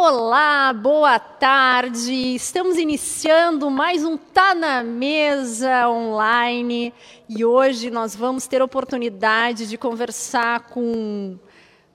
Olá, 0.00 0.72
boa 0.72 1.18
tarde. 1.18 2.12
Estamos 2.36 2.78
iniciando 2.78 3.68
mais 3.68 4.04
um 4.04 4.16
Tá 4.16 4.54
na 4.54 4.80
Mesa 4.80 5.88
online 5.88 6.94
e 7.28 7.44
hoje 7.44 7.90
nós 7.90 8.14
vamos 8.14 8.46
ter 8.46 8.62
oportunidade 8.62 9.68
de 9.68 9.76
conversar 9.76 10.68
com 10.68 11.36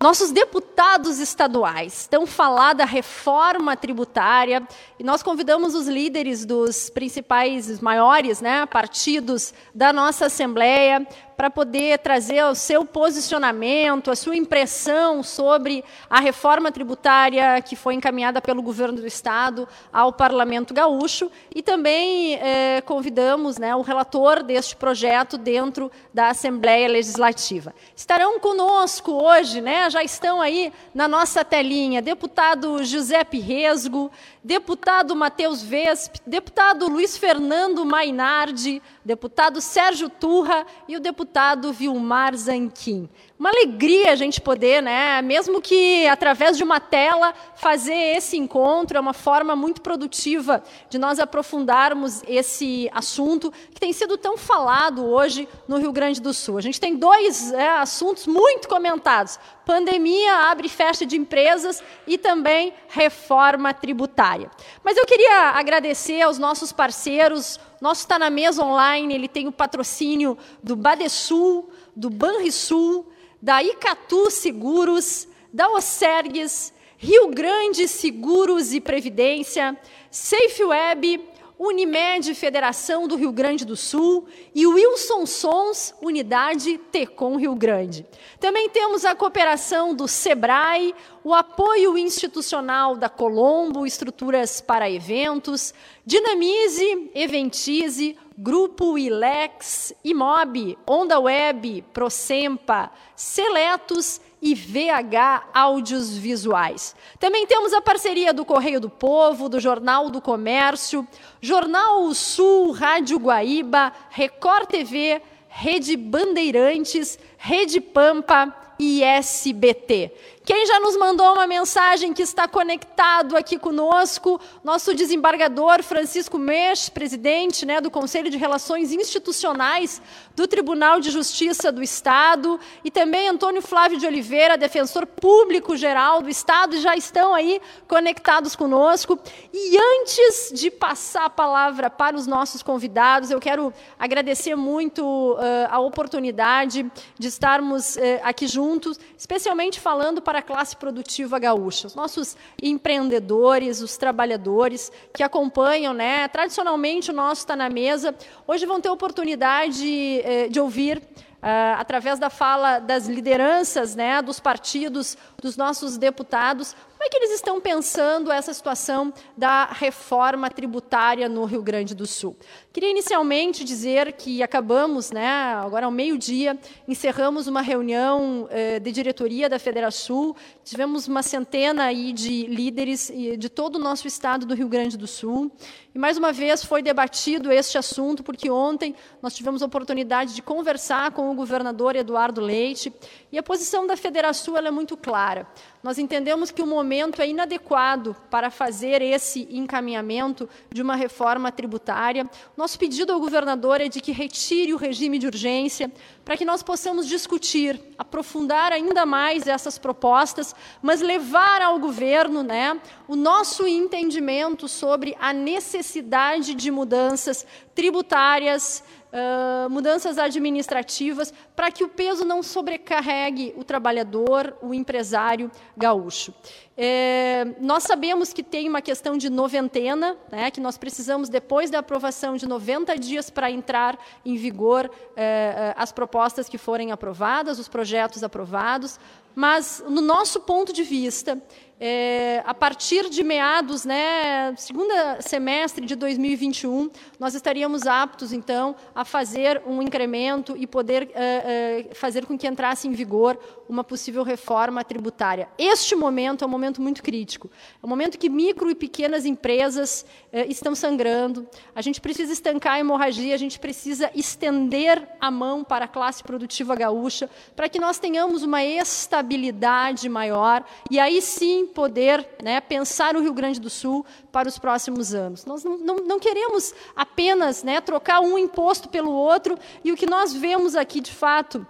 nossos 0.02 0.32
deputados 0.32 1.18
estaduais. 1.20 2.06
Então, 2.06 2.28
falar 2.28 2.74
da 2.74 2.84
reforma 2.84 3.78
tributária 3.78 4.68
e 5.00 5.04
nós 5.04 5.24
convidamos 5.24 5.74
os 5.74 5.88
líderes 5.88 6.46
dos 6.46 6.90
principais, 6.90 7.80
maiores 7.80 8.42
né, 8.42 8.66
partidos 8.66 9.54
da 9.74 9.94
nossa 9.94 10.26
Assembleia 10.26 11.08
para 11.36 11.50
poder 11.50 12.00
trazer 12.00 12.44
o 12.46 12.56
seu 12.56 12.86
posicionamento, 12.86 14.12
a 14.12 14.16
sua 14.16 14.36
impressão 14.36 15.24
sobre 15.24 15.84
a 16.10 16.20
reforma 16.20 16.72
tributária 16.72 17.62
que 17.62 17.76
foi 17.76 17.96
encaminhada 17.96 18.42
pelo 18.42 18.62
governo 18.62 19.00
do 19.00 19.08
Estado 19.08 19.68
ao 19.92 20.14
Parlamento 20.14 20.74
Gaúcho 20.74 21.32
e 21.54 21.62
também 21.62 22.36
eh, 22.36 22.82
convidamos 22.86 23.58
né, 23.58 23.76
o 23.76 23.82
relator 23.82 24.44
deste 24.44 24.76
projeto 24.76 25.38
dentro 25.38 25.92
da 26.14 26.30
Assembleia 26.30 26.88
Legislativa. 26.88 27.74
Estarão 27.96 28.40
conosco 28.40 29.12
hoje, 29.12 29.62
né, 29.62 29.90
já 29.90 30.04
estão 30.04 30.42
aí 30.42 30.72
na 30.94 31.08
nossa 31.08 31.44
telinha, 31.44 32.02
deputado 32.02 32.84
Giuseppe 32.84 33.40
Resgo, 33.40 34.12
deputado 34.44 35.16
Matheus 35.16 35.62
Vesp, 35.62 36.18
deputado 36.28 36.88
Luiz 36.88 37.16
Fernando 37.16 37.86
Mainardi, 37.86 38.82
deputado 39.06 39.62
Sérgio 39.62 40.10
Turra 40.10 40.66
e 40.88 40.98
o 40.98 41.00
deputado 41.00 41.72
Vilmar 41.72 42.36
Zanquim. 42.36 43.10
Uma 43.44 43.50
alegria 43.50 44.14
a 44.14 44.16
gente 44.16 44.40
poder, 44.40 44.82
né, 44.82 45.22
mesmo 45.22 45.62
que 45.62 46.08
através 46.08 46.56
de 46.56 46.64
uma 46.64 46.80
tela, 46.80 47.34
fazer 47.56 48.16
esse 48.16 48.38
encontro. 48.38 48.98
É 48.98 49.02
uma 49.02 49.12
forma 49.12 49.54
muito 49.54 49.82
produtiva 49.82 50.64
de 50.90 50.98
nós 50.98 51.20
aprofundarmos 51.20 52.24
esse 52.26 52.90
assunto 52.94 53.52
que 53.74 53.82
tem 53.82 53.92
sido 53.92 54.18
tão 54.18 54.38
falado 54.38 55.06
hoje 55.06 55.46
no 55.68 55.78
Rio 55.78 55.92
Grande 55.92 56.22
do 56.22 56.34
Sul. 56.34 56.58
A 56.58 56.62
gente 56.62 56.80
tem 56.80 56.96
dois 56.96 57.52
é, 57.52 57.72
assuntos 57.72 58.28
muito 58.28 58.70
comentados: 58.70 59.38
pandemia, 59.66 60.50
abre 60.50 60.68
e 60.68 60.70
fecha 60.70 61.06
de 61.06 61.18
empresas 61.18 61.84
e 62.08 62.18
também 62.18 62.74
reforma 62.88 63.74
tributária. 63.74 64.50
Mas 64.82 64.96
eu 64.96 65.06
queria 65.06 65.50
agradecer 65.50 66.22
aos 66.22 66.40
nossos 66.40 66.72
parceiros. 66.72 67.60
Nosso 67.82 68.04
está 68.04 68.18
na 68.18 68.30
mesa 68.30 68.64
online, 68.64 69.14
ele 69.14 69.28
tem 69.28 69.50
o 69.50 69.52
patrocínio 69.52 70.38
do 70.64 70.78
Badesul, 70.78 71.70
do 71.94 72.10
Banrisul, 72.10 73.12
da 73.44 73.62
Icatu 73.62 74.32
Seguros, 74.32 75.28
da 75.52 75.70
Osergues, 75.70 76.74
Rio 76.98 77.28
Grande 77.28 77.90
Seguros 77.90 78.72
e 78.72 78.80
Previdência, 78.80 79.78
SafeWeb, 80.10 81.20
Unimed 81.60 82.34
Federação 82.36 83.06
do 83.06 83.18
Rio 83.18 83.34
Grande 83.34 83.66
do 83.66 83.76
Sul 83.76 84.26
e 84.56 84.66
Wilson 84.66 85.26
Sons 85.26 85.94
Unidade 86.02 86.78
Tecom 86.90 87.36
Rio 87.36 87.54
Grande. 87.54 88.06
Também 88.40 88.70
temos 88.70 89.04
a 89.04 89.14
cooperação 89.14 89.94
do 89.94 90.08
SEBRAE, 90.08 90.96
o 91.22 91.34
apoio 91.34 91.98
institucional 91.98 92.96
da 92.96 93.10
Colombo, 93.10 93.86
estruturas 93.86 94.62
para 94.62 94.90
eventos, 94.90 95.74
Dinamize, 96.06 97.12
Eventize, 97.14 98.18
Grupo 98.38 98.98
Ilex, 98.98 99.94
Imob, 100.04 100.78
Onda 100.88 101.20
Web, 101.20 101.84
Procempa, 101.94 102.92
Seletos 103.16 104.20
e 104.42 104.56
VH 104.56 105.50
Áudios 105.54 106.18
Visuais. 106.18 106.96
Também 107.20 107.46
temos 107.46 107.74
a 107.74 107.82
parceria 107.82 108.34
do 108.34 108.44
Correio 108.44 108.82
do 108.82 108.90
Povo, 108.90 109.48
do 109.48 109.60
Jornal 109.60 110.10
do 110.10 110.20
Comércio, 110.20 111.08
Jornal 111.40 112.14
Sul, 112.14 112.72
Rádio 112.72 113.20
Guaíba, 113.20 113.94
Record 114.10 114.68
TV, 114.68 115.22
Rede 115.48 115.96
Bandeirantes, 115.96 117.20
Rede 117.38 117.80
Pampa 117.80 118.54
e 118.80 119.04
SBT. 119.04 120.12
Quem 120.46 120.66
já 120.68 120.78
nos 120.78 120.98
mandou 120.98 121.36
uma 121.36 121.48
mensagem 121.48 122.12
que 122.12 122.22
está 122.22 122.50
conectado 122.50 123.38
aqui 123.38 123.58
conosco, 123.58 124.42
nosso 124.62 124.94
desembargador 124.94 125.82
Francisco 125.82 126.38
Meix, 126.38 126.90
presidente 126.90 127.66
né, 127.66 127.80
do 127.80 127.90
Conselho 127.90 128.30
de 128.30 128.38
Relações 128.38 128.92
Institucionais 128.92 130.02
do 130.36 130.46
Tribunal 130.46 131.00
de 131.00 131.12
Justiça 131.12 131.72
do 131.72 131.82
Estado, 131.82 132.60
e 132.84 132.92
também 132.92 133.30
Antônio 133.30 133.62
Flávio 133.62 133.98
de 133.98 134.06
Oliveira, 134.06 134.58
defensor 134.58 135.06
público 135.06 135.78
geral 135.78 136.22
do 136.22 136.30
Estado, 136.30 136.78
já 136.78 136.94
estão 136.94 137.34
aí 137.34 137.62
conectados 137.88 138.54
conosco. 138.54 139.18
E 139.54 139.78
antes 139.78 140.52
de 140.54 140.70
passar 140.70 141.26
a 141.26 141.30
palavra 141.30 141.90
para 141.90 142.18
os 142.18 142.28
nossos 142.28 142.62
convidados, 142.62 143.32
eu 143.32 143.40
quero 143.40 143.74
agradecer 143.98 144.58
muito 144.58 145.06
uh, 145.06 145.70
a 145.70 145.80
oportunidade 145.80 146.92
de 147.18 147.28
estarmos 147.30 147.96
uh, 147.96 148.00
aqui 148.24 148.46
juntos, 148.46 149.00
especialmente 149.18 149.80
falando 149.80 150.22
para 150.22 150.33
para 150.34 150.40
a 150.40 150.42
classe 150.42 150.76
produtiva 150.76 151.38
gaúcha, 151.38 151.86
os 151.86 151.94
nossos 151.94 152.36
empreendedores, 152.60 153.82
os 153.82 153.98
trabalhadores 153.98 154.92
que 155.14 155.22
acompanham, 155.22 155.94
né, 155.94 156.28
tradicionalmente 156.28 157.12
o 157.12 157.14
nosso 157.14 157.42
está 157.42 157.56
na 157.56 157.70
mesa, 157.70 158.16
hoje 158.48 158.66
vão 158.66 158.82
ter 158.82 158.90
oportunidade 158.90 159.86
eh, 160.24 160.48
de 160.50 160.60
ouvir 160.60 161.04
Uh, 161.44 161.76
através 161.78 162.20
da 162.20 162.30
fala 162.30 162.80
das 162.80 163.06
lideranças, 163.06 163.98
né, 163.98 164.22
dos 164.22 164.40
partidos, 164.40 165.18
dos 165.42 165.58
nossos 165.58 165.98
deputados, 165.98 166.74
como 167.04 167.04
é 167.04 167.10
que 167.10 167.18
eles 167.18 167.32
estão 167.32 167.60
pensando 167.60 168.32
essa 168.32 168.54
situação 168.54 169.14
da 169.36 169.66
reforma 169.66 170.50
tributária 170.50 171.28
no 171.28 171.44
Rio 171.44 171.62
Grande 171.62 171.94
do 171.94 172.08
Sul? 172.08 172.38
Queria 172.74 172.90
inicialmente 172.90 173.64
dizer 173.64 174.14
que 174.14 174.42
acabamos, 174.42 175.12
né, 175.12 175.28
agora 175.28 175.86
ao 175.86 175.92
meio-dia, 175.92 176.58
encerramos 176.88 177.46
uma 177.46 177.62
reunião 177.62 178.48
eh, 178.50 178.80
de 178.80 178.92
diretoria 178.92 179.48
da 179.48 179.60
Federação. 179.60 180.36
Tivemos 180.64 181.08
uma 181.08 181.22
centena 181.22 181.84
aí 181.84 182.12
de 182.12 182.48
líderes 182.48 183.14
de 183.38 183.48
todo 183.48 183.76
o 183.76 183.80
nosso 183.80 184.08
estado 184.08 184.48
do 184.48 184.56
Rio 184.56 184.68
Grande 184.68 184.98
do 184.98 185.06
Sul. 185.06 185.52
E 185.94 186.00
mais 186.00 186.18
uma 186.18 186.32
vez 186.32 186.64
foi 186.64 186.82
debatido 186.82 187.52
este 187.52 187.78
assunto, 187.78 188.24
porque 188.24 188.50
ontem 188.50 188.96
nós 189.22 189.36
tivemos 189.36 189.62
a 189.62 189.68
oportunidade 189.68 190.34
de 190.34 190.42
conversar 190.42 191.12
com 191.12 191.30
o 191.30 191.36
governador 191.36 191.96
Eduardo 191.96 192.42
Leite, 192.42 192.92
e 193.32 193.38
a 193.38 193.44
posição 193.44 193.86
da 193.86 193.96
Federação 193.96 194.58
é 194.58 194.72
muito 194.72 194.98
clara. 194.98 195.48
Nós 195.84 196.00
entendemos 196.00 196.50
que 196.50 196.62
o 196.62 196.66
momento 196.66 197.22
é 197.22 197.28
inadequado 197.28 198.16
para 198.32 198.50
fazer 198.50 199.04
esse 199.04 199.48
encaminhamento 199.52 200.50
de 200.72 200.82
uma 200.82 200.96
reforma 200.96 201.52
tributária. 201.52 202.28
Nosso 202.64 202.80
pedido 202.80 203.12
ao 203.12 203.20
governador 203.20 203.82
é 203.82 203.90
de 203.90 204.00
que 204.00 204.14
retire 204.14 204.74
o 204.74 204.78
regime 204.78 205.20
de 205.20 205.28
urgência 205.28 205.92
para 206.24 206.38
que 206.38 206.46
nós 206.46 206.64
possamos 206.64 207.10
discutir, 207.10 207.78
aprofundar 207.98 208.72
ainda 208.72 209.06
mais 209.06 209.48
essas 209.48 209.78
propostas, 209.78 210.56
mas 210.82 211.02
levar 211.02 211.62
ao 211.62 211.78
governo 211.78 212.42
né, 212.42 212.80
o 213.06 213.18
nosso 213.18 213.68
entendimento 213.68 214.70
sobre 214.70 215.14
a 215.20 215.34
necessidade 215.34 216.56
de 216.56 216.72
mudanças 216.72 217.46
tributárias, 217.76 218.82
uh, 219.14 219.70
mudanças 219.70 220.18
administrativas, 220.18 221.32
para 221.56 221.72
que 221.72 221.84
o 221.84 221.90
peso 221.90 222.26
não 222.26 222.42
sobrecarregue 222.42 223.54
o 223.56 223.64
trabalhador, 223.64 224.58
o 224.62 224.74
empresário 224.74 225.52
gaúcho. 225.78 226.34
É, 226.76 227.46
nós 227.62 227.84
sabemos 227.84 228.34
que 228.34 228.42
tem 228.42 228.68
uma 228.68 228.82
questão 228.82 229.16
de 229.16 229.30
noventena, 229.30 230.18
né, 230.32 230.50
que 230.50 230.60
nós 230.60 230.76
precisamos, 230.76 231.30
depois 231.30 231.70
da 231.70 231.80
aprovação 231.80 232.36
de 232.36 232.48
90 232.48 232.98
dias 232.98 233.30
para 233.30 233.52
entrar 233.52 233.98
em 234.26 234.36
vigor 234.36 234.90
é, 235.16 235.24
é, 235.24 235.74
as 235.78 235.92
propostas 235.92 236.50
que 236.50 236.58
forem 236.58 236.92
aprovadas, 236.92 237.60
os 237.60 237.68
projetos 237.68 238.24
aprovados, 238.24 239.00
mas, 239.36 239.84
no 239.88 240.02
nosso 240.02 240.40
ponto 240.42 240.72
de 240.74 240.84
vista, 240.84 241.42
é, 241.86 242.42
a 242.46 242.54
partir 242.54 243.10
de 243.10 243.22
meados, 243.26 243.84
né, 243.84 244.56
segunda 244.56 245.20
semestre 245.20 245.86
de 245.86 245.98
2021, 245.98 246.90
nós 247.20 247.36
estaríamos 247.36 247.86
aptos, 247.86 248.32
então, 248.32 248.74
a 248.96 249.04
fazer 249.04 249.62
um 249.68 249.82
incremento 249.82 250.56
e 250.56 250.66
poder 250.66 251.12
é, 251.14 251.90
é, 251.90 251.94
fazer 251.94 252.26
com 252.26 252.38
que 252.38 252.48
entrasse 252.48 252.88
em 252.88 252.94
vigor 252.94 253.38
uma 253.68 253.84
possível 253.84 254.24
reforma 254.24 254.82
tributária. 254.82 255.50
Este 255.58 255.94
momento 255.94 256.46
é 256.46 256.48
um 256.48 256.50
momento 256.50 256.82
muito 256.82 257.04
crítico. 257.04 257.52
É 257.82 257.86
um 257.86 257.90
momento 257.90 258.18
que 258.18 258.30
micro 258.30 258.70
e 258.70 258.76
pequenas 258.76 259.26
empresas 259.26 260.06
é, 260.32 260.46
estão 260.46 260.74
sangrando. 260.74 261.46
A 261.76 261.82
gente 261.82 262.00
precisa 262.00 262.32
estancar 262.32 262.76
a 262.76 262.80
hemorragia, 262.80 263.36
a 263.36 263.38
gente 263.38 263.60
precisa 263.60 264.10
estender 264.16 265.06
a 265.20 265.30
mão 265.30 265.66
para 265.66 265.84
a 265.84 265.88
classe 265.90 266.24
produtiva 266.24 266.78
gaúcha, 266.78 267.30
para 267.58 267.68
que 267.68 267.80
nós 267.80 268.00
tenhamos 268.00 268.42
uma 268.42 268.64
estabilidade 268.64 270.08
maior 270.08 270.64
e 270.90 270.98
aí 270.98 271.22
sim 271.22 271.73
poder 271.74 272.26
né, 272.42 272.62
pensar 272.62 273.16
o 273.16 273.22
Rio 273.22 273.34
Grande 273.34 273.60
do 273.60 273.70
Sul 273.70 274.06
para 274.32 274.48
os 274.48 274.58
próximos 274.58 275.14
anos. 275.14 275.46
Nós 275.46 275.64
não, 275.64 275.78
não, 275.78 275.96
não 275.98 276.20
queremos 276.20 276.74
apenas 276.96 277.64
né, 277.64 277.82
trocar 277.82 278.22
um 278.22 278.38
imposto 278.38 278.88
pelo 278.88 279.12
outro, 279.12 279.58
e 279.84 279.92
o 279.92 279.98
que 279.98 280.06
nós 280.06 280.34
vemos 280.34 280.76
aqui, 280.76 281.02
de 281.02 281.12
fato, 281.12 281.66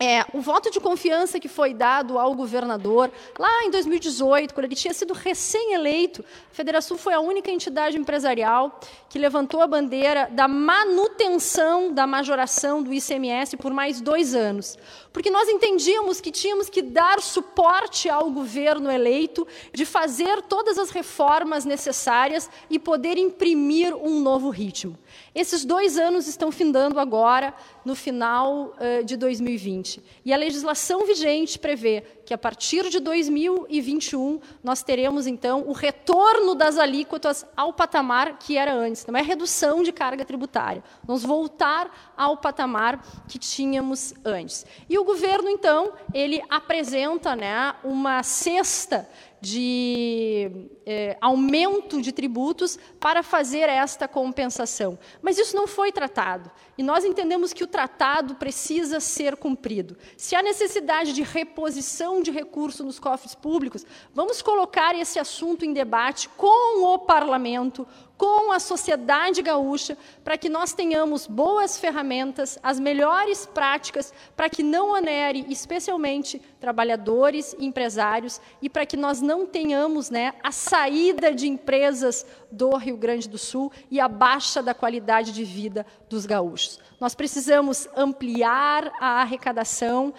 é, 0.00 0.24
o 0.32 0.40
voto 0.40 0.70
de 0.70 0.78
confiança 0.78 1.40
que 1.40 1.48
foi 1.48 1.74
dado 1.74 2.20
ao 2.20 2.32
governador 2.32 3.10
lá 3.36 3.64
em 3.64 3.70
2018, 3.70 4.54
quando 4.54 4.66
ele 4.66 4.76
tinha 4.76 4.94
sido 4.94 5.12
recém-eleito, 5.12 6.24
a 6.52 6.54
Federação 6.54 6.96
foi 6.96 7.14
a 7.14 7.20
única 7.20 7.50
entidade 7.50 7.98
empresarial 7.98 8.78
que 9.08 9.18
levantou 9.18 9.60
a 9.60 9.66
bandeira 9.66 10.28
da 10.30 10.46
manutenção 10.46 11.92
da 11.92 12.06
majoração 12.06 12.80
do 12.80 12.92
ICMS 12.92 13.56
por 13.56 13.72
mais 13.72 14.00
dois 14.00 14.36
anos. 14.36 14.78
Porque 15.12 15.30
nós 15.30 15.48
entendíamos 15.48 16.20
que 16.20 16.30
tínhamos 16.30 16.68
que 16.70 16.80
dar 16.80 17.20
suporte 17.20 18.08
ao 18.08 18.30
governo 18.30 18.88
eleito 18.88 19.46
de 19.72 19.84
fazer 19.84 20.42
todas 20.42 20.78
as 20.78 20.90
reformas 20.90 21.64
necessárias 21.64 22.48
e 22.70 22.78
poder 22.78 23.18
imprimir 23.18 23.96
um 23.96 24.20
novo 24.20 24.48
ritmo. 24.50 24.96
Esses 25.38 25.64
dois 25.64 25.96
anos 25.96 26.26
estão 26.26 26.50
findando 26.50 26.98
agora, 26.98 27.54
no 27.84 27.94
final 27.94 28.74
uh, 28.74 29.04
de 29.04 29.16
2020. 29.16 30.02
E 30.24 30.34
a 30.34 30.36
legislação 30.36 31.06
vigente 31.06 31.60
prevê 31.60 32.02
que, 32.26 32.34
a 32.34 32.38
partir 32.38 32.88
de 32.90 32.98
2021, 32.98 34.40
nós 34.64 34.82
teremos, 34.82 35.28
então, 35.28 35.62
o 35.64 35.72
retorno 35.72 36.56
das 36.56 36.76
alíquotas 36.76 37.46
ao 37.56 37.72
patamar 37.72 38.36
que 38.40 38.56
era 38.56 38.74
antes. 38.74 39.06
Não 39.06 39.16
é 39.16 39.22
redução 39.22 39.84
de 39.84 39.92
carga 39.92 40.24
tributária. 40.24 40.82
Vamos 41.04 41.22
voltar 41.22 42.12
ao 42.16 42.36
patamar 42.36 43.00
que 43.28 43.38
tínhamos 43.38 44.14
antes. 44.24 44.66
E 44.90 44.98
o 44.98 45.04
governo, 45.04 45.48
então, 45.48 45.92
ele 46.12 46.42
apresenta 46.50 47.36
né, 47.36 47.76
uma 47.84 48.24
cesta 48.24 49.08
de 49.40 50.68
eh, 50.84 51.16
aumento 51.20 52.00
de 52.02 52.12
tributos 52.12 52.78
para 52.98 53.22
fazer 53.22 53.68
esta 53.68 54.08
compensação. 54.08 54.98
Mas 55.22 55.38
isso 55.38 55.54
não 55.54 55.66
foi 55.66 55.92
tratado. 55.92 56.50
E 56.78 56.82
nós 56.84 57.04
entendemos 57.04 57.52
que 57.52 57.64
o 57.64 57.66
tratado 57.66 58.36
precisa 58.36 59.00
ser 59.00 59.36
cumprido. 59.36 59.96
Se 60.16 60.36
há 60.36 60.42
necessidade 60.42 61.12
de 61.12 61.24
reposição 61.24 62.22
de 62.22 62.30
recursos 62.30 62.86
nos 62.86 63.00
cofres 63.00 63.34
públicos, 63.34 63.84
vamos 64.14 64.40
colocar 64.40 64.94
esse 64.94 65.18
assunto 65.18 65.64
em 65.64 65.72
debate 65.72 66.28
com 66.36 66.84
o 66.84 66.98
parlamento, 67.00 67.84
com 68.18 68.52
a 68.52 68.58
sociedade 68.58 69.40
gaúcha, 69.42 69.96
para 70.24 70.36
que 70.36 70.48
nós 70.48 70.72
tenhamos 70.72 71.26
boas 71.26 71.78
ferramentas, 71.78 72.58
as 72.62 72.78
melhores 72.78 73.46
práticas, 73.46 74.12
para 74.36 74.48
que 74.48 74.62
não 74.62 74.92
onere 74.92 75.46
especialmente 75.48 76.42
trabalhadores 76.60 77.54
empresários 77.60 78.40
e 78.60 78.68
para 78.68 78.84
que 78.84 78.96
nós 78.96 79.20
não 79.20 79.46
tenhamos 79.46 80.10
né, 80.10 80.34
a 80.42 80.50
saída 80.50 81.32
de 81.32 81.48
empresas 81.48 82.26
do 82.50 82.76
Rio 82.76 82.96
Grande 82.96 83.28
do 83.28 83.38
Sul 83.38 83.70
e 83.88 84.00
a 84.00 84.08
baixa 84.08 84.60
da 84.60 84.74
qualidade 84.74 85.32
de 85.32 85.44
vida 85.44 85.86
dos 86.08 86.26
gaúchos. 86.26 86.67
Nós 87.00 87.14
precisamos 87.14 87.88
ampliar 87.96 88.90
a 89.00 89.20
arrecadação, 89.20 90.12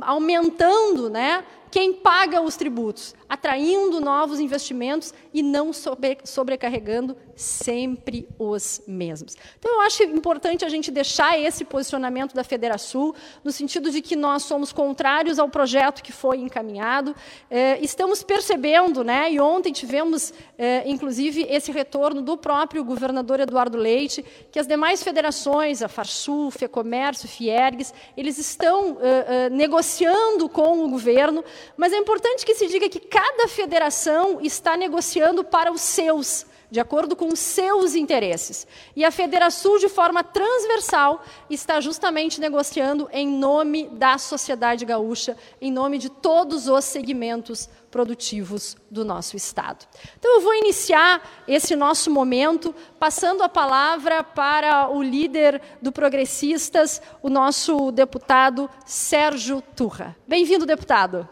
aumentando 0.00 1.10
né, 1.10 1.44
quem 1.70 1.92
paga 1.92 2.40
os 2.40 2.56
tributos, 2.56 3.14
atraindo 3.30 4.00
novos 4.00 4.40
investimentos 4.40 5.14
e 5.32 5.42
não 5.42 5.72
sobre, 5.72 6.18
sobrecarregando 6.24 7.16
sempre 7.36 8.28
os 8.38 8.82
mesmos. 8.86 9.36
Então, 9.58 9.72
eu 9.72 9.80
acho 9.82 10.02
importante 10.02 10.64
a 10.64 10.68
gente 10.68 10.90
deixar 10.90 11.38
esse 11.38 11.64
posicionamento 11.64 12.34
da 12.34 12.44
Federação, 12.44 13.14
no 13.42 13.52
sentido 13.52 13.90
de 13.90 14.02
que 14.02 14.16
nós 14.16 14.42
somos 14.42 14.72
contrários 14.72 15.38
ao 15.38 15.48
projeto 15.48 16.02
que 16.02 16.12
foi 16.12 16.38
encaminhado. 16.38 17.14
Eh, 17.48 17.78
estamos 17.80 18.22
percebendo, 18.22 19.04
né, 19.04 19.32
e 19.32 19.40
ontem 19.40 19.72
tivemos, 19.72 20.34
eh, 20.58 20.82
inclusive, 20.84 21.46
esse 21.48 21.70
retorno 21.70 22.20
do 22.20 22.36
próprio 22.36 22.84
governador 22.84 23.40
Eduardo 23.40 23.78
Leite, 23.78 24.24
que 24.50 24.58
as 24.58 24.66
demais 24.66 25.02
federações, 25.02 25.82
a 25.82 25.88
Farsul, 25.88 26.50
FEComércio, 26.50 27.28
Fiergues, 27.28 27.94
eles 28.16 28.38
estão 28.38 28.98
eh, 29.00 29.48
negociando 29.50 30.48
com 30.48 30.84
o 30.84 30.88
governo 30.88 31.44
mas 31.76 31.92
é 31.92 31.96
importante 31.96 32.44
que 32.44 32.54
se 32.54 32.66
diga 32.66 32.88
que 32.88 33.00
cada 33.20 33.46
federação 33.46 34.40
está 34.40 34.78
negociando 34.78 35.44
para 35.44 35.70
os 35.70 35.82
seus, 35.82 36.46
de 36.70 36.80
acordo 36.80 37.14
com 37.14 37.28
os 37.28 37.38
seus 37.38 37.94
interesses. 37.94 38.66
E 38.96 39.04
a 39.04 39.10
Federação, 39.10 39.76
de 39.76 39.90
forma 39.90 40.24
transversal, 40.24 41.22
está 41.50 41.82
justamente 41.82 42.40
negociando 42.40 43.10
em 43.12 43.28
nome 43.28 43.88
da 43.88 44.16
sociedade 44.16 44.86
gaúcha, 44.86 45.36
em 45.60 45.70
nome 45.70 45.98
de 45.98 46.08
todos 46.08 46.66
os 46.66 46.82
segmentos 46.86 47.68
produtivos 47.90 48.78
do 48.90 49.04
nosso 49.04 49.36
Estado. 49.36 49.86
Então, 50.18 50.36
eu 50.36 50.40
vou 50.40 50.54
iniciar 50.54 51.44
esse 51.46 51.76
nosso 51.76 52.10
momento 52.10 52.74
passando 52.98 53.42
a 53.42 53.50
palavra 53.50 54.24
para 54.24 54.88
o 54.88 55.02
líder 55.02 55.60
do 55.82 55.92
Progressistas, 55.92 57.02
o 57.22 57.28
nosso 57.28 57.92
deputado 57.92 58.70
Sérgio 58.86 59.62
Turra. 59.76 60.16
Bem-vindo, 60.26 60.64
deputado. 60.64 61.28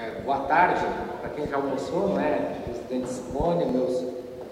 É, 0.00 0.20
boa 0.24 0.38
tarde 0.42 0.86
para 1.20 1.28
quem 1.30 1.48
já 1.48 1.56
almoçou, 1.56 2.10
né? 2.10 2.62
Presidente 2.64 3.08
Simone, 3.08 3.64
meus 3.64 4.04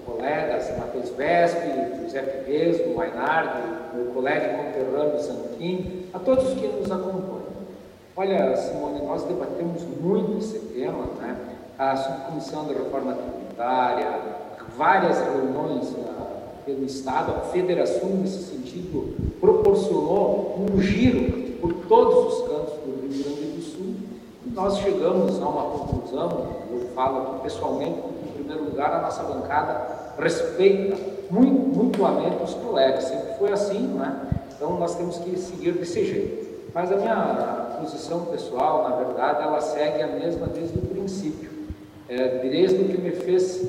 colegas 0.05 0.77
Matheus 0.77 1.11
Vespe, 1.11 2.03
José 2.03 2.21
Figueiredo, 2.21 2.97
Mainardo, 2.97 3.95
meu 3.95 4.07
colega 4.07 4.59
conterrâneo 4.59 5.21
Sanquim, 5.21 6.07
a 6.13 6.19
todos 6.19 6.53
que 6.55 6.67
nos 6.67 6.91
acompanham. 6.91 7.47
Olha, 8.17 8.57
Simone, 8.57 9.07
nós 9.07 9.23
debatemos 9.23 9.83
muito 10.01 10.37
esse 10.39 10.59
tema, 10.59 11.05
né? 11.21 11.37
A 11.79 11.95
subcomissão 11.95 12.67
da 12.67 12.73
reforma 12.73 13.13
tributária, 13.13 14.19
várias 14.77 15.17
reuniões 15.21 15.91
uh, 15.93 16.27
pelo 16.65 16.85
Estado, 16.85 17.31
a 17.37 17.41
federação, 17.53 18.09
nesse 18.09 18.43
sentido, 18.53 19.15
proporcionou 19.41 20.59
um 20.59 20.81
giro 20.81 21.57
por 21.61 21.73
todos 21.87 22.35
os 22.35 22.49
Grande 22.49 22.56
nós 24.57 24.79
chegamos 24.79 25.41
a 25.41 25.47
uma 25.47 25.63
conclusão, 25.65 26.47
eu 26.73 26.89
falo 26.95 27.19
aqui 27.19 27.43
pessoalmente, 27.43 27.99
em 28.27 28.33
primeiro 28.33 28.65
lugar, 28.65 28.91
a 28.91 29.03
nossa 29.03 29.23
bancada 29.23 29.87
respeita 30.19 30.97
muito, 31.31 31.77
mutuamente 31.77 32.43
os 32.43 32.55
colegas, 32.55 33.05
sempre 33.05 33.35
foi 33.35 33.53
assim, 33.53 33.81
né? 33.81 34.19
Então 34.57 34.79
nós 34.79 34.95
temos 34.95 35.19
que 35.19 35.37
seguir 35.39 35.73
desse 35.73 36.07
jeito. 36.07 36.47
Mas 36.73 36.91
a 36.91 36.97
minha 36.97 37.77
posição 37.81 38.23
pessoal, 38.27 38.89
na 38.89 38.97
verdade, 38.97 39.43
ela 39.43 39.61
segue 39.61 40.03
a 40.03 40.07
mesma 40.07 40.47
desde 40.47 40.79
o 40.79 40.83
princípio, 40.83 41.51
é, 42.09 42.39
desde 42.39 42.77
o 42.77 42.89
que 42.89 42.99
me 42.99 43.11
fez 43.11 43.63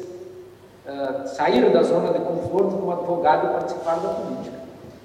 é, 0.86 1.28
sair 1.28 1.70
da 1.74 1.84
zona 1.84 2.14
de 2.14 2.20
conforto 2.20 2.78
como 2.78 2.94
advogado 2.94 3.48
e 3.48 3.50
participar 3.50 3.96
da 3.96 4.08
política. 4.08 4.58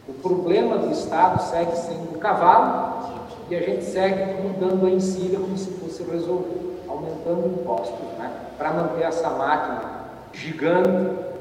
O 0.08 0.12
problema 0.14 0.78
do 0.78 0.92
Estado 0.92 1.42
segue 1.42 1.74
sendo 1.74 2.14
o 2.14 2.18
cavalo 2.18 3.11
e 3.52 3.54
a 3.54 3.60
gente 3.60 3.84
segue 3.84 4.42
mudando 4.42 4.86
a 4.86 4.90
encilha 4.90 5.38
como 5.38 5.58
se 5.58 5.70
fosse 5.72 6.02
resolver, 6.04 6.86
aumentando 6.88 7.48
impostos, 7.48 8.00
né? 8.18 8.34
para 8.56 8.72
manter 8.72 9.02
essa 9.02 9.28
máquina 9.28 10.06
gigante, 10.32 10.88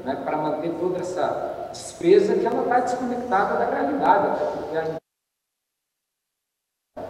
né? 0.04 0.20
para 0.22 0.36
manter 0.36 0.74
toda 0.78 0.98
essa 0.98 1.70
despesa 1.72 2.34
que 2.34 2.44
ela 2.44 2.64
está 2.64 2.80
desconectada 2.80 3.56
da 3.56 3.64
realidade, 3.64 4.40
porque 4.58 4.76
a, 4.76 4.98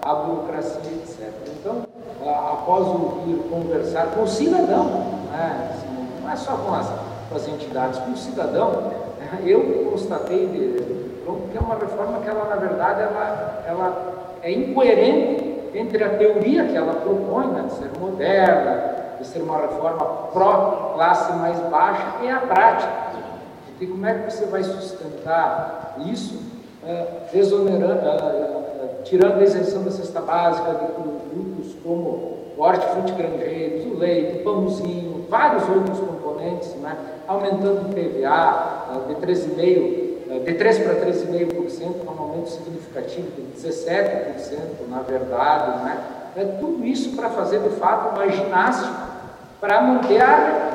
a 0.08 0.14
burocracia, 0.14 0.78
etc. 0.78 1.32
Então, 1.48 1.84
após 2.24 2.86
ouvir 2.86 3.42
conversar 3.50 4.06
com 4.14 4.22
o 4.22 4.28
cidadão, 4.28 4.84
né? 5.32 5.68
assim, 5.74 6.22
não 6.22 6.30
é 6.30 6.36
só 6.36 6.56
com 6.58 6.74
as, 6.74 6.86
com 7.28 7.34
as 7.34 7.48
entidades, 7.48 7.98
com 7.98 8.12
o 8.12 8.16
cidadão, 8.16 8.92
eu 9.44 9.90
constatei 9.90 10.46
de, 10.46 11.02
que 11.50 11.58
é 11.58 11.60
uma 11.60 11.74
reforma 11.74 12.20
que 12.20 12.28
ela, 12.28 12.44
na 12.44 12.56
verdade, 12.56 13.00
ela, 13.00 13.64
ela 13.66 14.21
é 14.42 14.50
incoerente 14.50 15.52
entre 15.74 16.02
a 16.04 16.10
teoria 16.10 16.64
que 16.64 16.76
ela 16.76 16.94
propõe, 16.94 17.46
né, 17.46 17.62
de 17.66 17.72
ser 17.74 17.90
moderna, 17.98 19.16
de 19.18 19.26
ser 19.26 19.40
uma 19.40 19.58
reforma 19.58 20.04
pró-classe 20.32 21.32
mais 21.34 21.58
baixa, 21.70 22.16
e 22.22 22.28
a 22.28 22.40
prática. 22.40 22.92
Porque 23.66 23.86
como 23.86 24.06
é 24.06 24.14
que 24.14 24.32
você 24.32 24.46
vai 24.46 24.62
sustentar 24.62 25.96
isso, 26.06 26.40
é, 26.84 26.90
é, 26.90 27.38
é, 27.38 29.02
tirando 29.04 29.38
a 29.38 29.44
isenção 29.44 29.84
da 29.84 29.90
cesta 29.90 30.20
básica 30.20 30.72
de 30.72 30.92
produtos 30.92 31.74
como 31.82 32.42
o 32.56 32.62
hortifruti 32.62 33.12
grangeiros, 33.12 33.86
o 33.86 33.98
leite, 33.98 34.40
o 34.40 34.44
pãozinho, 34.44 35.26
vários 35.30 35.66
outros 35.68 35.98
componentes, 36.00 36.74
né, 36.76 36.96
aumentando 37.26 37.82
o 37.82 37.94
PVA 37.94 39.06
de 39.08 39.14
13,5% 39.26 40.01
de 40.44 40.54
3 40.54 40.78
para 40.78 40.94
3,5%, 41.06 42.06
um 42.06 42.22
aumento 42.22 42.50
significativo 42.50 43.28
de 43.32 43.68
17%, 43.68 44.88
na 44.88 45.00
verdade. 45.00 45.84
Né? 45.84 45.98
É 46.36 46.44
tudo 46.44 46.84
isso 46.84 47.16
para 47.16 47.30
fazer, 47.30 47.60
de 47.60 47.70
fato, 47.76 48.14
uma 48.14 48.28
ginástica 48.28 49.12
para 49.60 49.80
manter 49.82 50.22
a 50.22 50.72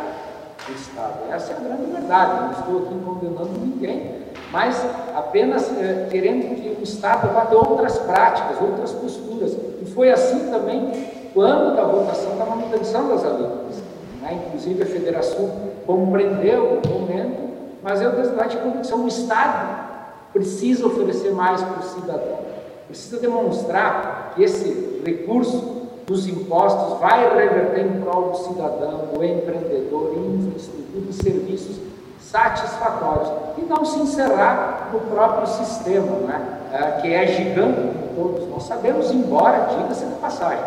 do 0.65 0.73
Estado. 0.73 1.19
Essa 1.31 1.53
é 1.53 1.55
a 1.55 1.59
grande 1.59 1.91
verdade. 1.91 2.41
Não 2.41 2.51
estou 2.51 2.77
aqui 2.85 3.05
condenando 3.05 3.59
ninguém, 3.59 4.23
mas 4.51 4.85
apenas 5.15 5.71
é, 5.77 6.07
querendo 6.09 6.55
que 6.55 6.77
o 6.79 6.83
Estado 6.83 7.33
vá 7.33 7.47
outras 7.55 7.97
práticas, 7.99 8.61
outras 8.61 8.91
posturas. 8.91 9.53
E 9.81 9.85
foi 9.85 10.11
assim 10.11 10.49
também 10.51 11.09
quando 11.33 11.75
da 11.75 11.83
votação 11.83 12.37
da 12.37 12.45
manutenção 12.45 13.07
das 13.09 13.23
alíquotas. 13.23 13.77
Né? 14.21 14.39
Inclusive 14.47 14.83
a 14.83 14.85
federação 14.85 15.51
compreendeu 15.85 16.81
o 16.83 16.87
momento 16.87 17.46
mas 17.83 18.01
eu 18.01 18.11
tenho 18.11 18.49
de 18.49 18.57
convicção, 18.57 19.03
o 19.03 19.07
Estado 19.07 19.87
precisa 20.33 20.85
oferecer 20.85 21.31
mais 21.31 21.61
para 21.61 21.79
o 21.79 21.83
cidadão. 21.83 22.39
precisa 22.87 23.19
demonstrar 23.19 24.33
que 24.35 24.43
esse 24.43 25.01
recurso 25.05 25.77
dos 26.05 26.27
impostos 26.27 26.99
vai 26.99 27.37
reverter 27.37 27.85
em 27.85 28.01
prol 28.01 28.31
do 28.31 28.37
cidadão, 28.37 29.09
do 29.13 29.23
empreendedor, 29.23 30.13
em 30.15 30.35
infraestrutura 30.35 31.05
e 31.09 31.13
serviços 31.13 31.77
satisfatórios 32.21 33.29
e 33.57 33.61
não 33.61 33.83
se 33.85 33.99
encerrar 33.99 34.89
no 34.91 34.99
próprio 35.01 35.47
sistema, 35.47 36.17
né? 36.27 36.59
é, 36.71 37.01
que 37.01 37.13
é 37.13 37.27
gigante, 37.27 37.79
como 38.15 38.33
todos 38.33 38.49
nós 38.49 38.63
sabemos, 38.63 39.11
embora, 39.11 39.75
diga-se 39.77 40.05
de 40.05 40.15
passagem, 40.15 40.63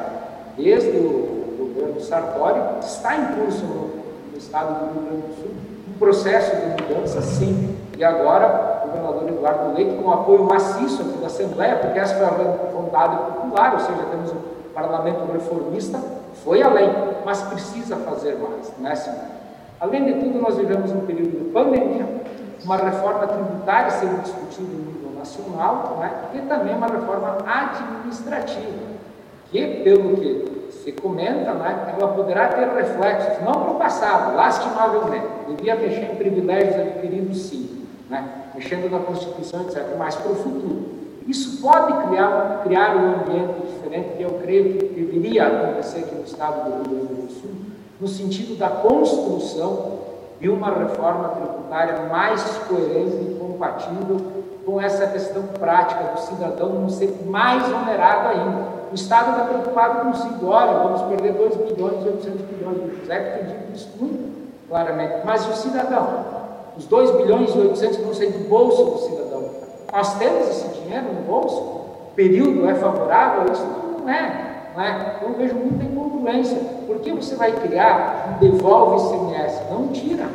desde 0.56 0.90
o 0.90 1.58
governo 1.58 2.00
Sartori, 2.00 2.60
está 2.82 3.16
em 3.16 3.26
curso 3.34 3.64
no, 3.64 4.30
no 4.32 4.38
estado 4.38 4.86
do 4.86 4.92
Rio 4.92 5.06
Grande 5.06 5.26
do 5.26 5.34
Sul 5.36 5.50
processo 6.00 6.56
de 6.56 6.82
mudança, 6.82 7.20
sim, 7.20 7.76
e 7.96 8.02
agora 8.02 8.82
o 8.82 8.88
governador 8.88 9.28
Eduardo 9.28 9.74
Leite, 9.74 10.02
com 10.02 10.10
apoio 10.10 10.44
maciço 10.44 11.02
aqui 11.02 11.18
da 11.18 11.26
Assembleia, 11.26 11.76
porque 11.76 11.98
essa 11.98 12.14
foi 12.14 12.24
a 12.24 12.30
vontade 12.72 13.16
popular, 13.16 13.74
ou 13.74 13.80
seja, 13.80 14.02
temos 14.10 14.32
um 14.32 14.40
parlamento 14.74 15.30
reformista, 15.30 16.00
foi 16.42 16.62
além, 16.62 16.90
mas 17.24 17.42
precisa 17.42 17.96
fazer 17.96 18.36
mais, 18.38 18.72
não 18.78 18.90
é, 18.90 18.94
senhor? 18.96 19.18
Além 19.78 20.04
de 20.06 20.14
tudo, 20.14 20.40
nós 20.40 20.56
vivemos 20.56 20.90
um 20.90 21.00
período 21.00 21.38
de 21.38 21.50
pandemia, 21.50 22.06
uma 22.64 22.76
reforma 22.76 23.26
tributária 23.26 23.90
sendo 23.90 24.22
discutida 24.22 24.72
em 24.72 24.76
nível 24.76 25.10
nacional 25.18 25.98
né, 26.00 26.12
e 26.34 26.38
também 26.40 26.74
uma 26.74 26.86
reforma 26.86 27.38
administrativa, 27.46 28.90
que, 29.50 29.82
pelo 29.84 30.16
que 30.16 30.59
se 30.70 30.92
comenta, 30.92 31.52
né, 31.54 31.94
ela 31.98 32.12
poderá 32.12 32.48
ter 32.48 32.68
reflexos, 32.68 33.44
não 33.44 33.52
para 33.52 33.70
o 33.70 33.74
passado, 33.74 34.36
lastimavelmente, 34.36 35.26
devia 35.48 35.74
mexer 35.76 36.12
em 36.12 36.16
privilégios 36.16 36.74
adquiridos 36.76 37.42
sim, 37.42 37.86
né, 38.08 38.28
mexendo 38.54 38.90
na 38.90 38.98
Constituição, 38.98 39.62
etc., 39.62 39.84
mas 39.98 40.14
para 40.16 40.32
o 40.32 40.34
futuro. 40.36 41.00
Isso 41.26 41.60
pode 41.62 42.08
criar, 42.08 42.60
criar 42.64 42.96
um 42.96 43.14
ambiente 43.14 43.60
diferente, 43.66 44.16
que 44.16 44.22
eu 44.22 44.40
creio 44.42 44.78
que 44.78 44.86
deveria 44.86 45.46
acontecer 45.46 46.00
aqui 46.00 46.14
no 46.14 46.24
estado 46.24 46.64
do 46.64 46.90
Rio 46.90 47.06
Grande 47.06 47.22
do 47.22 47.32
Sul, 47.32 47.50
no 48.00 48.08
sentido 48.08 48.58
da 48.58 48.68
construção 48.68 50.00
de 50.40 50.48
uma 50.48 50.70
reforma 50.70 51.28
tributária 51.28 52.08
mais 52.10 52.42
coerente 52.66 53.16
e 53.16 53.36
compatível 53.38 54.16
com 54.64 54.80
essa 54.80 55.06
questão 55.06 55.42
prática 55.58 56.04
do 56.14 56.20
cidadão 56.20 56.70
não 56.70 56.88
ser 56.88 57.22
mais 57.26 57.70
onerado 57.70 58.28
ainda. 58.28 58.79
O 58.90 58.94
Estado 58.94 59.30
está 59.30 59.44
preocupado 59.44 60.00
consigo, 60.00 60.46
olha, 60.46 60.72
vamos 60.80 61.02
perder 61.02 61.32
2 61.34 61.56
bilhões 61.56 62.04
e 62.04 62.08
800 62.08 62.40
bilhões. 62.42 62.78
O 62.78 63.00
José 63.00 63.20
que 63.20 63.38
tem 63.38 63.46
dito 63.46 63.72
isso 63.72 63.90
muito 64.00 64.50
claramente. 64.68 65.24
Mas 65.24 65.46
o 65.48 65.52
cidadão? 65.52 66.24
Os 66.76 66.86
2 66.86 67.10
bilhões 67.12 67.54
e 67.54 67.58
800 67.58 67.98
vão 67.98 68.14
sair 68.14 68.32
do 68.32 68.48
bolso 68.48 68.84
do 68.84 68.98
cidadão. 68.98 69.44
Nós 69.92 70.18
temos 70.18 70.48
esse 70.48 70.68
dinheiro 70.80 71.06
no 71.12 71.22
bolso? 71.22 71.60
O 71.60 72.12
período 72.16 72.68
é 72.68 72.74
favorável? 72.74 73.52
Isso 73.52 73.66
não 74.00 74.08
é. 74.08 74.50
Não 74.74 74.82
é? 74.82 75.16
Eu 75.22 75.34
vejo 75.34 75.54
muita 75.54 75.84
incongruência. 75.84 76.58
Por 76.86 76.98
que 76.98 77.12
você 77.12 77.36
vai 77.36 77.52
criar 77.52 78.34
um 78.34 78.38
devolve 78.38 79.06
ICMS? 79.06 79.62
Não 79.70 79.88
tira. 79.88 80.26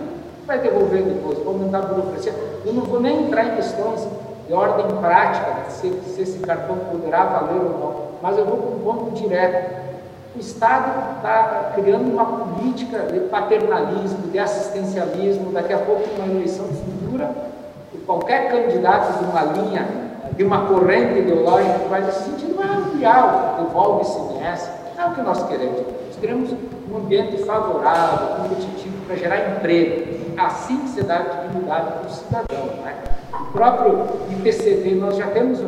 Vai 0.45 0.59
devolver 0.59 1.01
depois, 1.01 1.39
vai 1.39 1.47
aumentar 1.47 1.79
a 1.79 1.81
burocracia. 1.81 2.33
Eu 2.65 2.74
não 2.74 2.83
vou 2.83 3.01
nem 3.01 3.25
entrar 3.25 3.47
em 3.47 3.55
questões 3.55 4.07
de 4.47 4.53
ordem 4.53 4.85
prática, 4.97 5.69
se, 5.69 5.89
se 5.89 6.21
esse 6.21 6.39
cartão 6.39 6.77
poderá 6.91 7.23
valer 7.23 7.61
ou 7.61 7.69
não, 7.69 7.95
mas 8.21 8.37
eu 8.37 8.45
vou 8.45 8.57
para 8.57 8.69
um 8.69 8.79
ponto 8.79 9.11
direto. 9.15 9.85
O 10.35 10.39
Estado 10.39 11.15
está 11.15 11.71
criando 11.75 12.11
uma 12.11 12.25
política 12.25 12.99
de 12.99 13.21
paternalismo, 13.21 14.27
de 14.31 14.37
assistencialismo, 14.37 15.51
daqui 15.51 15.73
a 15.73 15.77
pouco, 15.79 16.03
numa 16.17 16.33
eleição 16.33 16.65
futura, 16.65 17.31
qualquer 18.05 18.51
candidato 18.51 19.19
de 19.19 19.25
uma 19.25 19.41
linha, 19.43 19.87
de 20.35 20.43
uma 20.43 20.65
corrente 20.67 21.19
ideológica 21.19 21.79
que 21.79 21.87
vai 21.87 22.01
nesse 22.01 22.23
sentido, 22.23 22.55
mundial 23.05 23.55
devolve 23.59 24.03
ICMS. 24.03 24.69
Não 24.95 25.03
é 25.03 25.07
o 25.07 25.13
que 25.13 25.21
nós 25.21 25.47
queremos. 25.47 25.81
Nós 26.07 26.15
queremos 26.19 26.49
um 26.91 26.97
ambiente 26.97 27.37
favorável, 27.43 28.37
competitivo, 28.37 29.05
para 29.05 29.15
gerar 29.15 29.57
emprego. 29.57 30.15
Assim 30.37 30.77
que 30.79 30.89
se 30.89 31.03
dá 31.03 31.19
dignidade 31.19 31.91
para 31.91 32.07
o 32.07 32.09
cidadão. 32.09 32.65
Né? 32.83 32.95
O 33.42 33.51
próprio 33.51 34.06
IPCD, 34.32 34.96
nós 34.96 35.18
já 35.18 35.27
temos 35.27 35.60
uh, 35.60 35.65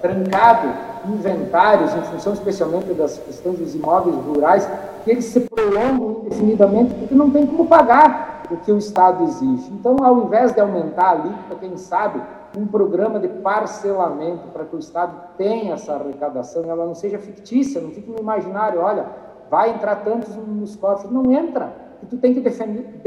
trancado 0.00 0.68
inventários, 1.08 1.94
em 1.94 2.02
função 2.02 2.32
especialmente 2.32 2.92
das 2.94 3.18
questões 3.18 3.58
dos 3.58 3.74
imóveis 3.74 4.16
rurais, 4.16 4.68
que 5.04 5.10
eles 5.10 5.26
se 5.26 5.40
prolongam 5.40 6.22
indefinidamente 6.24 6.94
porque 6.94 7.14
não 7.14 7.30
tem 7.30 7.46
como 7.46 7.66
pagar 7.66 8.42
o 8.50 8.56
que 8.56 8.72
o 8.72 8.78
Estado 8.78 9.24
exige. 9.24 9.70
Então, 9.72 9.96
ao 10.02 10.24
invés 10.24 10.52
de 10.52 10.60
aumentar 10.60 11.04
a 11.04 11.10
alíquota, 11.10 11.56
quem 11.60 11.76
sabe 11.76 12.20
um 12.56 12.66
programa 12.66 13.20
de 13.20 13.28
parcelamento 13.28 14.48
para 14.48 14.64
que 14.64 14.74
o 14.74 14.78
Estado 14.78 15.12
tenha 15.36 15.74
essa 15.74 15.94
arrecadação 15.94 16.64
e 16.64 16.68
ela 16.68 16.86
não 16.86 16.94
seja 16.94 17.18
fictícia, 17.18 17.80
não 17.80 17.90
fique 17.90 18.10
no 18.10 18.18
imaginário, 18.18 18.80
olha, 18.80 19.06
vai 19.50 19.70
entrar 19.70 19.96
tantos 19.96 20.34
nos 20.34 20.74
cofres. 20.76 21.10
Não 21.10 21.30
entra, 21.30 21.72
tu 22.08 22.16
tem 22.16 22.32
que 22.34 22.40
defender, 22.40 23.00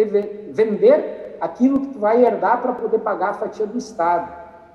vender 0.53 1.18
aquilo 1.39 1.79
que 1.81 1.87
tu 1.87 1.99
vai 1.99 2.23
herdar 2.25 2.61
para 2.61 2.73
poder 2.73 2.99
pagar 2.99 3.29
a 3.29 3.33
fatia 3.33 3.65
do 3.65 3.77
Estado. 3.77 4.31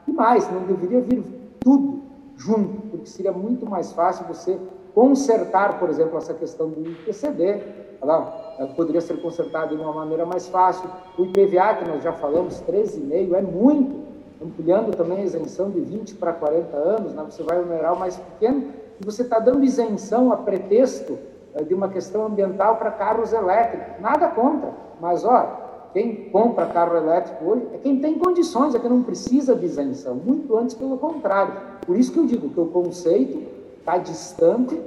E 0.06 0.12
mais, 0.12 0.50
não 0.50 0.62
deveria 0.62 1.00
vir 1.00 1.24
tudo 1.60 2.02
junto, 2.36 2.88
porque 2.88 3.06
seria 3.06 3.32
muito 3.32 3.68
mais 3.68 3.92
fácil 3.92 4.26
você 4.26 4.58
consertar, 4.94 5.78
por 5.78 5.88
exemplo, 5.88 6.16
essa 6.18 6.34
questão 6.34 6.68
do 6.68 6.88
IPCD, 6.88 7.62
ela 8.00 8.70
poderia 8.76 9.00
ser 9.00 9.20
consertada 9.20 9.74
de 9.74 9.82
uma 9.82 9.92
maneira 9.92 10.24
mais 10.24 10.48
fácil. 10.48 10.88
O 11.18 11.24
IPVA, 11.24 11.74
que 11.74 11.88
nós 11.88 12.02
já 12.02 12.12
falamos, 12.12 12.62
13,5, 12.62 13.34
é 13.34 13.42
muito 13.42 14.04
ampliando 14.42 14.94
também 14.94 15.18
a 15.18 15.24
isenção 15.24 15.70
de 15.70 15.80
20 15.80 16.14
para 16.16 16.32
40 16.32 16.76
anos, 16.76 17.14
né? 17.14 17.24
você 17.28 17.42
vai 17.42 17.60
onerar 17.60 17.94
o 17.94 17.98
mais 17.98 18.16
pequeno, 18.16 18.72
e 19.00 19.04
você 19.04 19.22
está 19.22 19.38
dando 19.38 19.64
isenção 19.64 20.32
a 20.32 20.36
pretexto 20.36 21.18
eh, 21.54 21.64
de 21.64 21.74
uma 21.74 21.88
questão 21.88 22.26
ambiental 22.26 22.76
para 22.76 22.90
carros 22.90 23.32
elétricos. 23.32 24.00
Nada 24.00 24.28
contra, 24.28 24.70
mas 25.00 25.24
ó, 25.24 25.63
quem 25.94 26.28
compra 26.30 26.66
carro 26.66 26.96
elétrico 26.96 27.44
hoje 27.44 27.68
é 27.72 27.78
quem 27.78 28.00
tem 28.00 28.18
condições, 28.18 28.74
é 28.74 28.80
quem 28.80 28.90
não 28.90 29.04
precisa 29.04 29.54
de 29.54 29.64
isenção, 29.64 30.16
muito 30.16 30.56
antes 30.58 30.74
pelo 30.74 30.98
contrário. 30.98 31.54
Por 31.86 31.96
isso 31.96 32.12
que 32.12 32.18
eu 32.18 32.26
digo 32.26 32.48
que 32.50 32.60
o 32.60 32.66
conceito 32.66 33.40
está 33.78 33.96
distante 33.96 34.78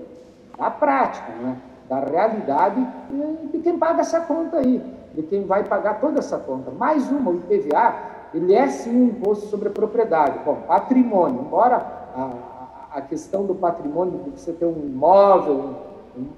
da 0.58 0.70
prática, 0.70 1.32
né? 1.42 1.58
da 1.88 2.02
realidade 2.02 2.86
de 3.54 3.60
quem 3.60 3.80
paga 3.80 4.02
essa 4.02 4.20
conta 4.20 4.58
aí, 4.58 4.84
de 5.16 5.24
quem 5.24 5.46
vai 5.46 5.64
pagar 5.64 6.02
toda 6.02 6.20
essa 6.20 6.38
conta. 6.38 6.72
Mais 6.72 7.10
uma, 7.10 7.32
o 7.32 7.36
IPVA, 7.36 7.96
ele 8.34 8.54
é 8.54 8.68
sim 8.68 8.90
um 8.90 9.06
imposto 9.06 9.48
sobre 9.48 9.70
a 9.70 9.72
propriedade. 9.72 10.40
Bom, 10.44 10.58
patrimônio, 10.68 11.40
embora 11.40 11.78
a, 11.78 12.98
a 12.98 13.02
questão 13.02 13.46
do 13.46 13.56
patrimônio, 13.56 14.20
de 14.26 14.32
você 14.32 14.52
ter 14.52 14.66
um 14.66 14.86
imóvel, 14.86 15.87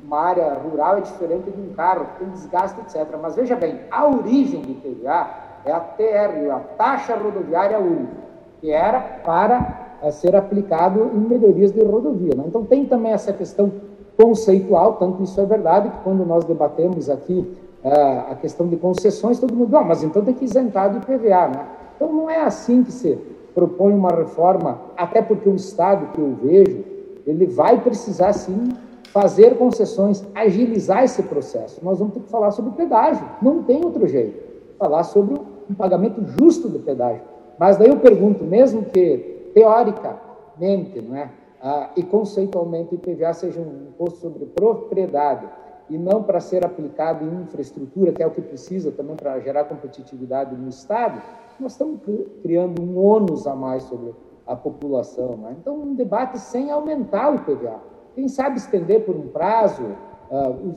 uma 0.03 0.19
área 0.19 0.53
rural 0.53 0.97
é 0.97 1.01
diferente 1.01 1.49
de 1.49 1.61
um 1.61 1.73
carro, 1.73 2.05
tem 2.17 2.29
desgaste, 2.29 2.79
etc. 2.81 3.07
Mas 3.21 3.35
veja 3.35 3.55
bem, 3.55 3.81
a 3.89 4.07
origem 4.07 4.61
do 4.61 4.71
IPVA 4.71 5.27
é 5.65 5.71
a 5.71 5.79
TR, 5.79 6.51
a 6.53 6.59
taxa 6.77 7.15
rodoviária 7.15 7.79
única, 7.79 8.13
que 8.59 8.71
era 8.71 8.99
para 8.99 9.97
eh, 10.01 10.11
ser 10.11 10.35
aplicado 10.35 11.11
em 11.13 11.19
melhorias 11.19 11.71
de 11.71 11.83
rodovia. 11.83 12.35
Né? 12.35 12.43
Então 12.47 12.63
tem 12.63 12.85
também 12.85 13.11
essa 13.11 13.33
questão 13.33 13.71
conceitual, 14.17 14.93
tanto 14.93 15.23
isso 15.23 15.39
é 15.39 15.45
verdade 15.45 15.89
que 15.89 15.97
quando 16.03 16.25
nós 16.25 16.43
debatemos 16.43 17.09
aqui 17.09 17.55
uh, 17.83 18.31
a 18.31 18.35
questão 18.35 18.67
de 18.67 18.75
concessões, 18.75 19.39
todo 19.39 19.55
mundo, 19.55 19.75
ah, 19.77 19.83
mas 19.83 20.03
então 20.03 20.21
tem 20.21 20.33
que 20.33 20.43
isentar 20.43 20.91
do 20.91 20.97
IPVA, 20.97 21.47
né? 21.47 21.65
Então 21.95 22.11
não 22.11 22.29
é 22.29 22.41
assim 22.41 22.83
que 22.83 22.91
se 22.91 23.17
propõe 23.55 23.93
uma 23.93 24.09
reforma, 24.09 24.79
até 24.97 25.21
porque 25.21 25.47
o 25.47 25.55
Estado 25.55 26.07
que 26.13 26.19
eu 26.19 26.35
vejo, 26.41 26.83
ele 27.25 27.45
vai 27.45 27.79
precisar 27.79 28.33
sim 28.33 28.69
fazer 29.11 29.57
concessões, 29.57 30.23
agilizar 30.35 31.03
esse 31.03 31.23
processo. 31.23 31.83
Nós 31.83 31.99
vamos 31.99 32.13
ter 32.13 32.21
que 32.21 32.29
falar 32.29 32.51
sobre 32.51 32.71
pedágio, 32.71 33.25
não 33.41 33.63
tem 33.63 33.83
outro 33.83 34.07
jeito. 34.07 34.47
Falar 34.77 35.03
sobre 35.03 35.35
um 35.69 35.73
pagamento 35.73 36.23
justo 36.39 36.69
do 36.69 36.79
pedágio. 36.79 37.21
Mas 37.59 37.77
daí 37.77 37.89
eu 37.89 37.97
pergunto, 37.97 38.43
mesmo 38.43 38.85
que 38.85 39.51
teoricamente 39.53 41.01
né, 41.01 41.31
ah, 41.61 41.89
e 41.95 42.03
conceitualmente 42.03 42.93
o 42.93 42.95
IPVA 42.95 43.33
seja 43.33 43.59
um 43.59 43.89
imposto 43.89 44.19
sobre 44.19 44.45
propriedade 44.45 45.45
e 45.89 45.97
não 45.97 46.23
para 46.23 46.39
ser 46.39 46.63
aplicado 46.63 47.25
em 47.25 47.41
infraestrutura, 47.41 48.13
que 48.13 48.21
é 48.21 48.27
o 48.27 48.31
que 48.31 48.41
precisa 48.41 48.91
também 48.91 49.15
para 49.15 49.39
gerar 49.39 49.65
competitividade 49.65 50.55
no 50.55 50.69
Estado, 50.69 51.21
nós 51.59 51.73
estamos 51.73 51.99
criando 52.41 52.81
um 52.81 52.97
ônus 52.97 53.45
a 53.45 53.55
mais 53.55 53.83
sobre 53.83 54.13
a 54.47 54.55
população. 54.55 55.35
Né? 55.37 55.55
Então, 55.59 55.75
um 55.75 55.95
debate 55.95 56.39
sem 56.39 56.71
aumentar 56.71 57.31
o 57.31 57.35
IPVA. 57.35 57.79
Quem 58.15 58.27
sabe 58.27 58.57
estender 58.57 59.05
por 59.05 59.15
um 59.15 59.27
prazo, 59.27 59.83
uh, 59.83 60.73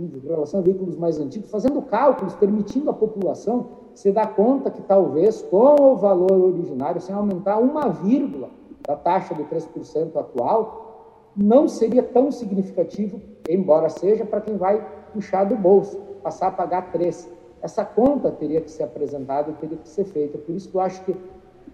em 0.00 0.20
relação 0.26 0.60
a 0.60 0.62
veículos 0.62 0.96
mais 0.96 1.18
antigos, 1.18 1.50
fazendo 1.50 1.82
cálculos, 1.82 2.34
permitindo 2.34 2.90
à 2.90 2.92
população 2.92 3.68
se 3.94 4.12
dar 4.12 4.34
conta 4.34 4.70
que 4.70 4.82
talvez 4.82 5.42
com 5.42 5.92
o 5.92 5.96
valor 5.96 6.32
originário, 6.32 7.00
sem 7.00 7.14
aumentar 7.14 7.58
uma 7.58 7.88
vírgula 7.88 8.50
da 8.86 8.94
taxa 8.94 9.34
de 9.34 9.42
3% 9.44 10.16
atual, 10.16 11.30
não 11.36 11.68
seria 11.68 12.02
tão 12.02 12.30
significativo, 12.30 13.20
embora 13.48 13.88
seja 13.88 14.24
para 14.24 14.40
quem 14.40 14.56
vai 14.56 14.86
puxar 15.12 15.44
do 15.44 15.56
bolso, 15.56 15.98
passar 16.22 16.48
a 16.48 16.50
pagar 16.50 16.92
3%. 16.92 17.28
Essa 17.62 17.84
conta 17.84 18.30
teria 18.30 18.60
que 18.60 18.70
ser 18.70 18.84
apresentada, 18.84 19.52
teria 19.54 19.76
que 19.76 19.88
ser 19.88 20.04
feita. 20.04 20.38
Por 20.38 20.54
isso 20.54 20.70
que 20.70 20.76
eu 20.76 20.80
acho 20.80 21.02
que 21.04 21.16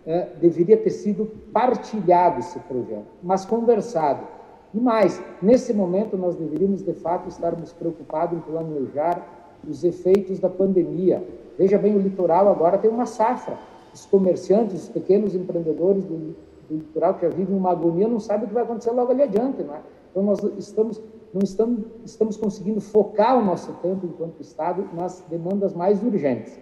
é, 0.07 0.29
deveria 0.41 0.77
ter 0.77 0.91
sido 0.91 1.27
partilhado 1.53 2.41
esse 2.41 2.59
projeto, 2.61 3.07
mas 3.23 3.45
conversado. 3.45 4.27
E 4.75 4.81
mais, 4.81 5.23
nesse 5.41 5.73
momento 5.73 6.17
nós 6.17 6.35
deveríamos 6.35 6.83
de 6.83 6.93
fato 6.95 7.29
estarmos 7.29 7.73
preocupados 7.73 8.39
em 8.39 8.41
planejar 8.41 9.27
os 9.69 9.85
efeitos 9.85 10.39
da 10.39 10.49
pandemia. 10.49 11.23
Veja 11.59 11.79
bem, 11.79 11.95
o 11.95 12.01
litoral 12.01 12.49
agora 12.49 12.79
tem 12.79 12.91
uma 12.91 13.07
safra. 13.07 13.59
Os 13.93 14.07
comerciantes, 14.07 14.85
os 14.85 14.89
pequenos 14.89 15.35
empreendedores 15.35 16.05
do, 16.05 16.35
do 16.69 16.77
litoral 16.77 17.15
que 17.15 17.23
já 17.23 17.29
vivem 17.29 17.55
uma 17.55 17.71
agonia 17.71 18.09
não 18.09 18.19
sabem 18.19 18.47
o 18.47 18.49
que 18.49 18.55
vai 18.55 18.63
acontecer 18.63 18.91
logo 18.91 19.13
ali 19.13 19.23
adiante. 19.23 19.63
Não 19.63 19.75
é? 19.75 19.81
Então 20.11 20.23
nós 20.23 20.43
estamos, 20.59 21.01
não 21.33 21.43
estamos, 21.43 21.81
estamos 22.05 22.37
conseguindo 22.37 22.81
focar 22.81 23.39
o 23.39 23.45
nosso 23.45 23.73
tempo 23.75 24.07
enquanto 24.07 24.41
Estado 24.41 24.89
nas 24.95 25.23
demandas 25.29 25.75
mais 25.75 26.03
urgentes. 26.03 26.59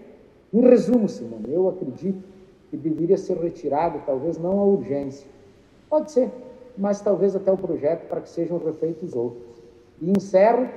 Em 0.53 0.61
resumo, 0.61 1.09
Simone, 1.09 1.53
eu 1.53 1.69
acredito 1.69 2.25
que 2.71 2.77
deveria 2.77 3.17
ser 3.17 3.37
retirado, 3.37 4.01
talvez 4.05 4.37
não 4.37 4.59
a 4.59 4.65
urgência. 4.65 5.29
Pode 5.89 6.11
ser, 6.11 6.31
mas 6.77 7.01
talvez 7.01 7.35
até 7.37 7.51
o 7.53 7.57
projeto 7.57 8.09
para 8.09 8.21
que 8.21 8.29
sejam 8.29 8.59
refeitos 8.59 9.15
outros. 9.15 9.63
E 10.01 10.11
encerro 10.11 10.69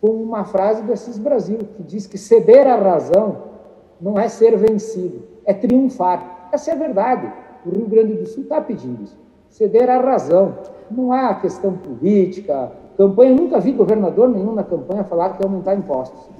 com 0.00 0.10
uma 0.10 0.44
frase 0.44 0.82
do 0.82 0.92
Assis 0.92 1.18
Brasil, 1.18 1.58
que 1.76 1.82
diz 1.82 2.06
que 2.06 2.16
ceder 2.16 2.66
à 2.66 2.76
razão 2.76 3.48
não 4.00 4.18
é 4.18 4.28
ser 4.28 4.56
vencido, 4.56 5.22
é 5.44 5.52
triunfar. 5.52 6.48
Essa 6.52 6.70
é 6.70 6.74
a 6.74 6.76
verdade. 6.76 7.32
O 7.66 7.70
Rio 7.70 7.86
Grande 7.86 8.14
do 8.14 8.26
Sul 8.26 8.44
está 8.44 8.60
pedindo 8.60 9.02
isso. 9.02 9.18
Ceder 9.48 9.90
à 9.90 9.98
razão. 9.98 10.56
Não 10.90 11.12
há 11.12 11.34
questão 11.34 11.76
política, 11.76 12.72
campanha. 12.96 13.32
Eu 13.32 13.36
nunca 13.36 13.60
vi 13.60 13.72
governador 13.72 14.28
nenhum 14.28 14.54
na 14.54 14.62
campanha 14.62 15.04
falar 15.04 15.30
que 15.30 15.42
ia 15.42 15.46
aumentar 15.46 15.74
impostos. 15.74 16.30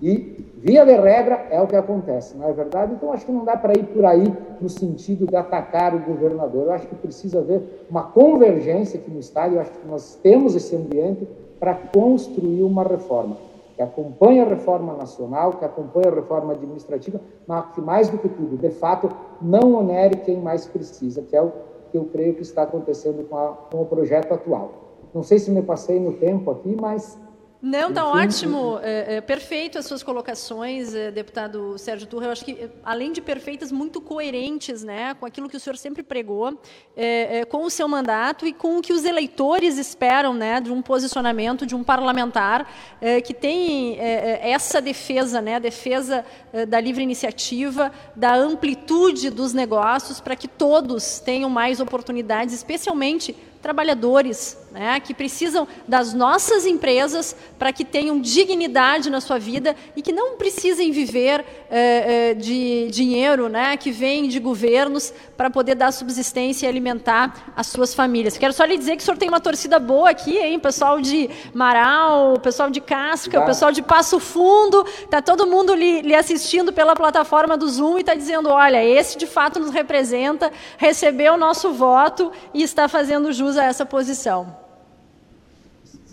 E, 0.00 0.46
via 0.60 0.84
de 0.84 0.92
regra, 0.92 1.46
é 1.50 1.60
o 1.60 1.66
que 1.66 1.76
acontece, 1.76 2.36
não 2.36 2.48
é 2.48 2.52
verdade? 2.52 2.94
Então, 2.94 3.12
acho 3.12 3.24
que 3.24 3.32
não 3.32 3.44
dá 3.44 3.56
para 3.56 3.72
ir 3.78 3.84
por 3.84 4.04
aí 4.04 4.32
no 4.60 4.68
sentido 4.68 5.26
de 5.26 5.36
atacar 5.36 5.94
o 5.94 6.00
governador. 6.00 6.66
Eu 6.66 6.72
acho 6.72 6.86
que 6.86 6.94
precisa 6.94 7.38
haver 7.38 7.86
uma 7.88 8.04
convergência 8.04 8.98
aqui 8.98 9.10
no 9.10 9.20
Estado. 9.20 9.54
Eu 9.54 9.60
acho 9.60 9.70
que 9.70 9.86
nós 9.86 10.18
temos 10.22 10.54
esse 10.54 10.74
ambiente 10.74 11.28
para 11.58 11.74
construir 11.74 12.62
uma 12.62 12.82
reforma 12.82 13.36
que 13.78 13.82
acompanhe 13.82 14.40
a 14.40 14.44
reforma 14.44 14.92
nacional, 14.94 15.52
que 15.52 15.64
acompanhe 15.64 16.08
a 16.08 16.14
reforma 16.14 16.52
administrativa, 16.52 17.20
mas 17.46 17.72
que 17.72 17.80
mais 17.80 18.08
do 18.08 18.18
que 18.18 18.28
tudo, 18.28 18.56
de 18.56 18.70
fato, 18.70 19.08
não 19.40 19.74
onere 19.74 20.16
quem 20.16 20.36
mais 20.36 20.66
precisa, 20.66 21.22
que 21.22 21.36
é 21.36 21.40
o 21.40 21.52
que 21.92 21.96
eu 21.96 22.04
creio 22.06 22.34
que 22.34 22.42
está 22.42 22.62
acontecendo 22.62 23.24
com, 23.28 23.36
a, 23.36 23.52
com 23.70 23.82
o 23.82 23.86
projeto 23.86 24.34
atual. 24.34 24.72
Não 25.14 25.22
sei 25.22 25.38
se 25.38 25.52
me 25.52 25.62
passei 25.62 26.00
no 26.00 26.14
tempo 26.14 26.50
aqui, 26.50 26.76
mas 26.80 27.16
não, 27.60 27.88
está 27.88 28.06
ótimo, 28.06 28.78
é, 28.84 29.16
é, 29.16 29.20
perfeito 29.20 29.78
as 29.78 29.84
suas 29.84 30.00
colocações, 30.00 30.94
é, 30.94 31.10
deputado 31.10 31.76
Sérgio 31.76 32.06
Turra. 32.06 32.26
Eu 32.26 32.30
acho 32.30 32.44
que, 32.44 32.70
além 32.84 33.12
de 33.12 33.20
perfeitas, 33.20 33.72
muito 33.72 34.00
coerentes 34.00 34.84
né, 34.84 35.12
com 35.14 35.26
aquilo 35.26 35.48
que 35.48 35.56
o 35.56 35.60
senhor 35.60 35.76
sempre 35.76 36.04
pregou, 36.04 36.56
é, 36.96 37.40
é, 37.40 37.44
com 37.44 37.64
o 37.64 37.70
seu 37.70 37.88
mandato 37.88 38.46
e 38.46 38.52
com 38.52 38.78
o 38.78 38.80
que 38.80 38.92
os 38.92 39.04
eleitores 39.04 39.76
esperam 39.76 40.34
né, 40.34 40.60
de 40.60 40.70
um 40.70 40.80
posicionamento 40.80 41.66
de 41.66 41.74
um 41.74 41.82
parlamentar 41.82 42.72
é, 43.00 43.20
que 43.20 43.34
tem 43.34 43.98
essa 43.98 44.80
defesa, 44.80 45.40
né, 45.40 45.56
a 45.56 45.58
defesa 45.58 46.24
da 46.68 46.80
livre 46.80 47.02
iniciativa, 47.02 47.90
da 48.14 48.34
amplitude 48.34 49.30
dos 49.30 49.52
negócios, 49.52 50.20
para 50.20 50.36
que 50.36 50.46
todos 50.46 51.18
tenham 51.18 51.50
mais 51.50 51.80
oportunidades, 51.80 52.54
especialmente 52.54 53.34
trabalhadores 53.60 54.56
né, 54.70 55.00
que 55.00 55.14
precisam 55.14 55.66
das 55.86 56.12
nossas 56.12 56.66
empresas 56.66 57.34
para 57.58 57.72
que 57.72 57.84
tenham 57.84 58.20
dignidade 58.20 59.10
na 59.10 59.20
sua 59.20 59.38
vida 59.38 59.74
e 59.96 60.02
que 60.02 60.12
não 60.12 60.36
precisem 60.36 60.92
viver 60.92 61.44
é, 61.70 62.30
é, 62.30 62.34
de 62.34 62.88
dinheiro 62.90 63.48
né, 63.48 63.76
que 63.76 63.90
vem 63.90 64.28
de 64.28 64.38
governos 64.38 65.12
para 65.36 65.50
poder 65.50 65.74
dar 65.74 65.92
subsistência 65.92 66.66
e 66.66 66.68
alimentar 66.68 67.52
as 67.56 67.66
suas 67.68 67.94
famílias. 67.94 68.36
Quero 68.36 68.52
só 68.52 68.64
lhe 68.64 68.76
dizer 68.76 68.96
que 68.96 69.02
o 69.02 69.04
senhor 69.04 69.16
tem 69.16 69.28
uma 69.28 69.40
torcida 69.40 69.78
boa 69.78 70.10
aqui, 70.10 70.38
hein? 70.38 70.58
Pessoal 70.58 71.00
de 71.00 71.30
Marau, 71.54 72.38
pessoal 72.38 72.70
de 72.70 72.80
Casca, 72.80 73.40
o 73.40 73.46
pessoal 73.46 73.72
de 73.72 73.82
Passo 73.82 74.20
Fundo, 74.20 74.84
está 75.02 75.22
todo 75.22 75.46
mundo 75.46 75.74
lhe, 75.74 76.02
lhe 76.02 76.14
assistindo 76.14 76.72
pela 76.72 76.94
plataforma 76.94 77.56
do 77.56 77.68
Zoom 77.68 77.98
e 77.98 78.00
está 78.00 78.14
dizendo: 78.14 78.48
olha, 78.48 78.84
esse 78.84 79.16
de 79.16 79.26
fato 79.26 79.58
nos 79.58 79.70
representa, 79.70 80.52
recebeu 80.76 81.34
o 81.34 81.36
nosso 81.36 81.72
voto 81.72 82.30
e 82.52 82.62
está 82.62 82.88
fazendo 82.88 83.32
jus 83.32 83.47
a 83.56 83.64
essa 83.64 83.86
posição. 83.86 84.46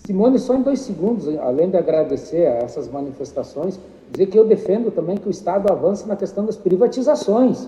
Simone, 0.05 0.37
só 0.37 0.53
em 0.53 0.61
dois 0.61 0.81
segundos, 0.81 1.27
além 1.39 1.69
de 1.69 1.77
agradecer 1.77 2.45
a 2.47 2.57
essas 2.57 2.87
manifestações, 2.87 3.79
dizer 4.11 4.27
que 4.27 4.37
eu 4.37 4.45
defendo 4.45 4.91
também 4.91 5.17
que 5.17 5.27
o 5.27 5.31
Estado 5.31 5.71
avance 5.71 6.07
na 6.07 6.15
questão 6.15 6.45
das 6.45 6.55
privatizações. 6.55 7.67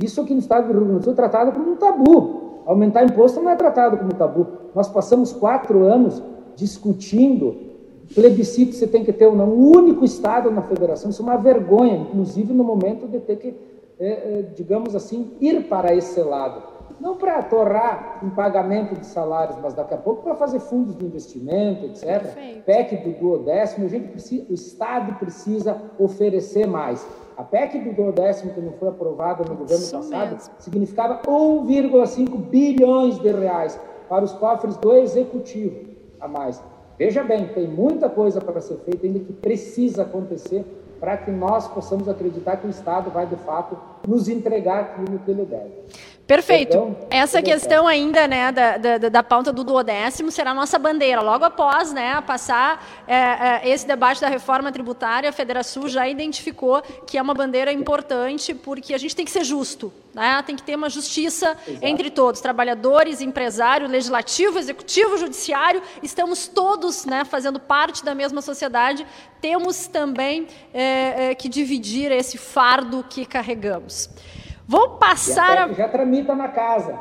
Isso 0.00 0.20
aqui 0.20 0.32
no 0.32 0.38
Estado 0.38 0.68
do 0.68 0.72
Rio 0.72 0.84
Grande 0.84 0.98
do 1.00 1.04
Sul 1.04 1.12
é 1.12 1.16
tratado 1.16 1.52
como 1.52 1.72
um 1.72 1.76
tabu. 1.76 2.62
Aumentar 2.66 3.04
imposto 3.04 3.40
não 3.40 3.50
é 3.50 3.56
tratado 3.56 3.96
como 3.96 4.14
tabu. 4.14 4.46
Nós 4.74 4.88
passamos 4.88 5.32
quatro 5.32 5.82
anos 5.84 6.22
discutindo 6.54 7.72
plebiscito 8.14 8.74
você 8.74 8.86
tem 8.86 9.04
que 9.04 9.12
ter 9.12 9.26
ou 9.26 9.34
não. 9.34 9.48
O 9.48 9.76
único 9.76 10.04
Estado 10.04 10.50
na 10.50 10.62
federação, 10.62 11.10
isso 11.10 11.22
é 11.22 11.24
uma 11.24 11.36
vergonha, 11.36 11.96
inclusive 11.96 12.52
no 12.52 12.62
momento 12.62 13.06
de 13.08 13.18
ter 13.18 13.36
que, 13.36 13.54
é, 13.98 14.44
digamos 14.54 14.94
assim, 14.94 15.32
ir 15.40 15.64
para 15.64 15.94
esse 15.94 16.20
lado 16.22 16.71
não 17.02 17.16
para 17.16 17.42
torrar 17.42 18.20
em 18.22 18.30
pagamento 18.30 18.94
de 18.94 19.04
salários, 19.04 19.58
mas 19.60 19.74
daqui 19.74 19.92
a 19.92 19.96
pouco 19.96 20.22
para 20.22 20.36
fazer 20.36 20.60
fundos 20.60 20.96
de 20.96 21.04
investimento, 21.04 21.84
etc. 21.86 22.04
Perfeito. 22.22 22.64
PEC 22.64 22.96
do 22.98 23.18
duodécimo, 23.18 23.86
a 23.86 23.88
gente 23.88 24.06
precisa, 24.06 24.46
o 24.48 24.54
Estado 24.54 25.18
precisa 25.18 25.82
oferecer 25.98 26.64
mais. 26.64 27.04
A 27.36 27.42
PEC 27.42 27.80
do 27.80 27.92
duodécimo, 27.92 28.54
que 28.54 28.60
não 28.60 28.72
foi 28.74 28.88
aprovada 28.88 29.42
no 29.42 29.56
governo 29.56 29.82
Isso 29.82 29.96
passado, 29.96 30.34
mesmo. 30.36 30.54
significava 30.60 31.20
1,5 31.26 32.36
bilhões 32.36 33.18
de 33.18 33.32
reais 33.32 33.78
para 34.08 34.24
os 34.24 34.32
cofres 34.32 34.76
do 34.76 34.92
Executivo 34.92 35.90
a 36.20 36.28
mais. 36.28 36.62
Veja 36.96 37.24
bem, 37.24 37.48
tem 37.48 37.66
muita 37.66 38.08
coisa 38.08 38.40
para 38.40 38.60
ser 38.60 38.76
feita 38.76 39.06
ainda 39.06 39.18
que 39.18 39.32
precisa 39.32 40.02
acontecer 40.02 40.64
para 41.00 41.16
que 41.16 41.32
nós 41.32 41.66
possamos 41.66 42.08
acreditar 42.08 42.58
que 42.58 42.66
o 42.68 42.70
Estado 42.70 43.10
vai, 43.10 43.26
de 43.26 43.34
fato, 43.34 43.76
nos 44.06 44.28
entregar 44.28 44.82
aquilo 44.82 45.18
que 45.18 45.30
ele 45.32 45.44
deve. 45.44 45.72
Perfeito. 46.32 46.76
Então, 46.76 46.96
Essa 47.10 47.42
questão 47.42 47.86
ainda 47.86 48.26
né, 48.26 48.50
da, 48.50 48.78
da, 48.78 48.98
da, 49.10 49.22
pauta 49.22 49.52
do 49.52 49.62
duodécimo 49.62 50.30
será 50.30 50.52
a 50.52 50.54
nossa 50.54 50.78
bandeira. 50.78 51.20
Logo 51.20 51.44
após 51.44 51.92
né, 51.92 52.18
passar 52.22 53.04
é, 53.06 53.14
é, 53.16 53.68
esse 53.68 53.86
debate 53.86 54.18
da 54.18 54.28
reforma 54.28 54.72
tributária, 54.72 55.28
a 55.28 55.32
Federação 55.32 55.86
já 55.86 56.08
identificou 56.08 56.80
que 57.06 57.18
é 57.18 57.22
uma 57.22 57.34
bandeira 57.34 57.70
importante, 57.70 58.54
porque 58.54 58.94
a 58.94 58.98
gente 58.98 59.14
tem 59.14 59.26
que 59.26 59.30
ser 59.30 59.44
justo. 59.44 59.92
Né? 60.14 60.42
Tem 60.46 60.56
que 60.56 60.62
ter 60.62 60.74
uma 60.74 60.88
justiça 60.88 61.54
Exato. 61.68 61.84
entre 61.86 62.10
todos, 62.10 62.40
trabalhadores, 62.40 63.20
empresário, 63.20 63.86
legislativo, 63.86 64.58
executivo, 64.58 65.18
judiciário. 65.18 65.82
Estamos 66.02 66.48
todos 66.48 67.04
né, 67.04 67.26
fazendo 67.26 67.60
parte 67.60 68.02
da 68.02 68.14
mesma 68.14 68.40
sociedade. 68.40 69.06
Temos 69.38 69.86
também 69.86 70.46
é, 70.72 71.30
é 71.30 71.34
que 71.34 71.46
dividir 71.46 72.10
esse 72.10 72.38
fardo 72.38 73.04
que 73.06 73.26
carregamos. 73.26 74.08
Vou 74.66 74.90
passar 74.90 75.58
a... 75.58 75.72
Já 75.72 75.88
tramita 75.88 76.34
na 76.34 76.48
casa. 76.48 76.98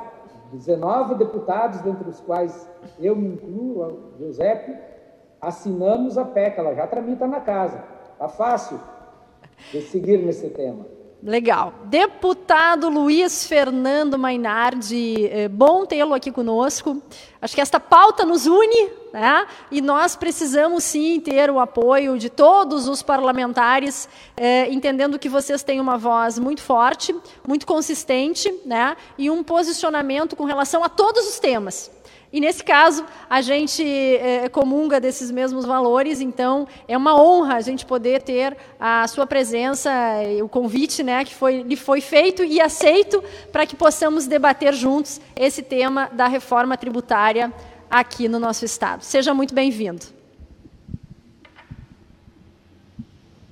19 0.52 1.16
deputados, 1.16 1.80
dentre 1.82 2.10
os 2.10 2.20
quais 2.20 2.70
eu 3.00 3.16
me 3.16 3.30
incluo, 3.30 3.86
o 3.86 4.18
Giuseppe, 4.18 4.76
assinamos 5.40 6.18
a 6.18 6.26
PEC, 6.26 6.60
ela 6.60 6.76
já 6.76 6.86
tramita 6.88 7.26
na 7.26 7.40
casa. 7.40 7.84
Está 8.14 8.28
fácil 8.28 8.80
de 9.72 9.82
seguir 9.82 10.18
nesse 10.18 10.50
tema. 10.50 10.86
Legal. 11.24 11.74
Deputado 11.86 12.90
Luiz 12.90 13.46
Fernando 13.46 14.18
Mainardi, 14.18 15.28
é 15.28 15.48
bom 15.48 15.86
tê-lo 15.86 16.14
aqui 16.14 16.32
conosco. 16.32 17.02
Acho 17.40 17.56
que 17.56 17.62
esta 17.62 17.80
pauta 17.80 18.26
nos 18.26 18.48
une, 18.48 18.90
né? 19.14 19.46
E 19.70 19.82
nós 19.82 20.16
precisamos 20.16 20.84
sim 20.84 21.20
ter 21.20 21.50
o 21.50 21.60
apoio 21.60 22.18
de 22.18 22.30
todos 22.30 22.88
os 22.88 23.02
parlamentares, 23.02 24.08
é, 24.38 24.72
entendendo 24.72 25.20
que 25.20 25.30
vocês 25.30 25.64
têm 25.64 25.80
uma 25.80 25.98
voz 25.98 26.40
muito 26.40 26.62
forte, 26.62 27.16
muito 27.48 27.66
consistente, 27.66 28.54
né? 28.66 28.96
E 29.18 29.30
um 29.30 29.44
posicionamento 29.44 30.36
com 30.36 30.46
relação 30.46 30.84
a 30.84 30.90
todos 30.90 31.28
os 31.28 31.40
temas. 31.40 31.92
E 32.34 32.40
nesse 32.40 32.64
caso, 32.64 33.04
a 33.30 33.42
gente 33.42 33.84
é, 33.84 34.48
comunga 34.48 35.02
desses 35.02 35.30
mesmos 35.30 35.66
valores, 35.66 36.22
então 36.22 36.66
é 36.88 36.96
uma 36.96 37.22
honra 37.22 37.56
a 37.56 37.62
gente 37.62 37.86
poder 37.86 38.22
ter 38.22 38.56
a 38.80 39.06
sua 39.10 39.28
presença, 39.28 39.92
o 40.42 40.48
convite 40.48 41.04
né, 41.04 41.26
que 41.26 41.36
foi, 41.36 41.62
lhe 41.64 41.76
foi 41.76 42.00
feito 42.00 42.42
e 42.42 42.62
aceito 42.62 43.22
para 43.52 43.66
que 43.66 43.76
possamos 43.76 44.28
debater 44.28 44.74
juntos 44.74 45.20
esse 45.36 45.62
tema 45.62 46.10
da 46.14 46.28
reforma 46.28 46.78
tributária 46.78 47.52
aqui 47.92 48.30
no 48.30 48.40
nosso 48.40 48.64
Estado. 48.64 49.04
Seja 49.04 49.34
muito 49.34 49.54
bem-vindo. 49.54 50.06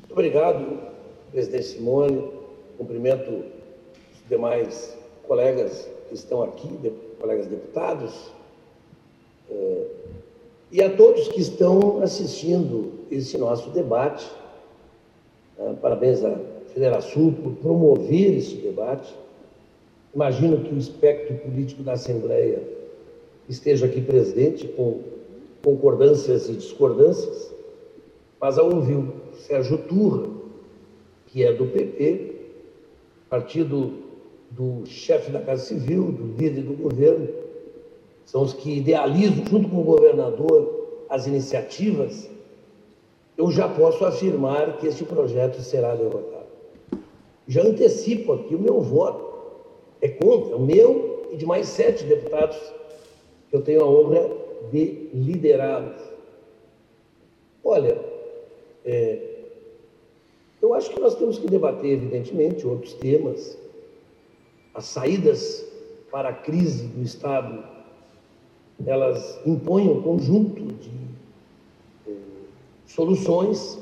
Obrigado, 0.09 0.79
presidente 1.29 1.65
Simone. 1.65 2.31
Cumprimento 2.77 3.29
os 3.29 4.29
demais 4.29 4.97
colegas 5.27 5.89
que 6.07 6.15
estão 6.15 6.41
aqui, 6.41 6.69
colegas 7.19 7.47
deputados, 7.47 8.31
é, 9.51 9.85
e 10.71 10.81
a 10.81 10.95
todos 10.95 11.27
que 11.27 11.41
estão 11.41 12.01
assistindo 12.01 12.93
esse 13.11 13.37
nosso 13.37 13.69
debate. 13.71 14.25
É, 15.57 15.73
parabéns 15.73 16.23
à 16.23 16.39
Federação 16.73 17.33
por 17.33 17.51
promover 17.53 18.37
esse 18.37 18.55
debate. 18.55 19.13
imagino 20.15 20.63
que 20.63 20.73
o 20.73 20.77
espectro 20.77 21.35
político 21.39 21.83
da 21.83 21.93
Assembleia 21.93 22.78
esteja 23.49 23.87
aqui 23.87 23.99
presente, 23.99 24.67
com 24.67 25.01
concordâncias 25.63 26.47
e 26.47 26.53
discordâncias, 26.53 27.53
mas 28.39 28.57
ao 28.57 28.73
ouvir 28.73 29.03
Sérgio 29.33 29.79
Turra, 29.79 30.29
que 31.27 31.43
é 31.43 31.51
do 31.51 31.65
PP, 31.65 32.35
partido 33.29 33.91
do 34.51 34.85
chefe 34.85 35.31
da 35.31 35.41
Casa 35.41 35.63
Civil, 35.65 36.11
do 36.11 36.37
líder 36.37 36.61
do 36.61 36.73
governo, 36.73 37.27
são 38.25 38.43
os 38.43 38.53
que 38.53 38.77
idealizam, 38.77 39.45
junto 39.47 39.69
com 39.69 39.81
o 39.81 39.83
governador, 39.83 41.05
as 41.09 41.25
iniciativas, 41.25 42.29
eu 43.35 43.49
já 43.51 43.67
posso 43.67 44.05
afirmar 44.05 44.77
que 44.77 44.87
este 44.87 45.03
projeto 45.03 45.61
será 45.61 45.95
derrotado. 45.95 46.47
Já 47.47 47.63
antecipo 47.63 48.33
aqui 48.33 48.53
o 48.53 48.59
meu 48.59 48.79
voto. 48.79 49.27
É 50.01 50.07
contra 50.07 50.55
o 50.55 50.61
meu 50.61 51.27
e 51.31 51.37
de 51.37 51.45
mais 51.45 51.67
sete 51.67 52.03
deputados 52.03 52.57
eu 53.51 53.61
tenho 53.61 53.83
a 53.83 53.89
honra 53.89 54.29
de 54.71 55.09
liderá-los. 55.13 56.01
Olha, 57.63 57.99
é, 58.85 59.29
eu 60.61 60.73
acho 60.73 60.89
que 60.89 60.99
nós 60.99 61.15
temos 61.15 61.39
que 61.39 61.47
debater, 61.47 61.91
evidentemente, 61.91 62.67
outros 62.67 62.93
temas, 62.93 63.57
as 64.73 64.85
saídas 64.85 65.65
para 66.11 66.29
a 66.29 66.33
crise 66.33 66.87
do 66.87 67.01
Estado, 67.01 67.63
elas 68.85 69.39
impõem 69.45 69.89
um 69.89 70.01
conjunto 70.01 70.61
de 70.61 70.91
eh, 72.07 72.13
soluções. 72.85 73.79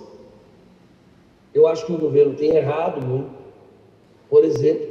Eu 1.53 1.67
acho 1.67 1.85
que 1.85 1.91
o 1.91 1.97
governo 1.97 2.35
tem 2.35 2.55
errado 2.55 3.05
muito. 3.05 3.31
Por 4.29 4.43
exemplo, 4.43 4.87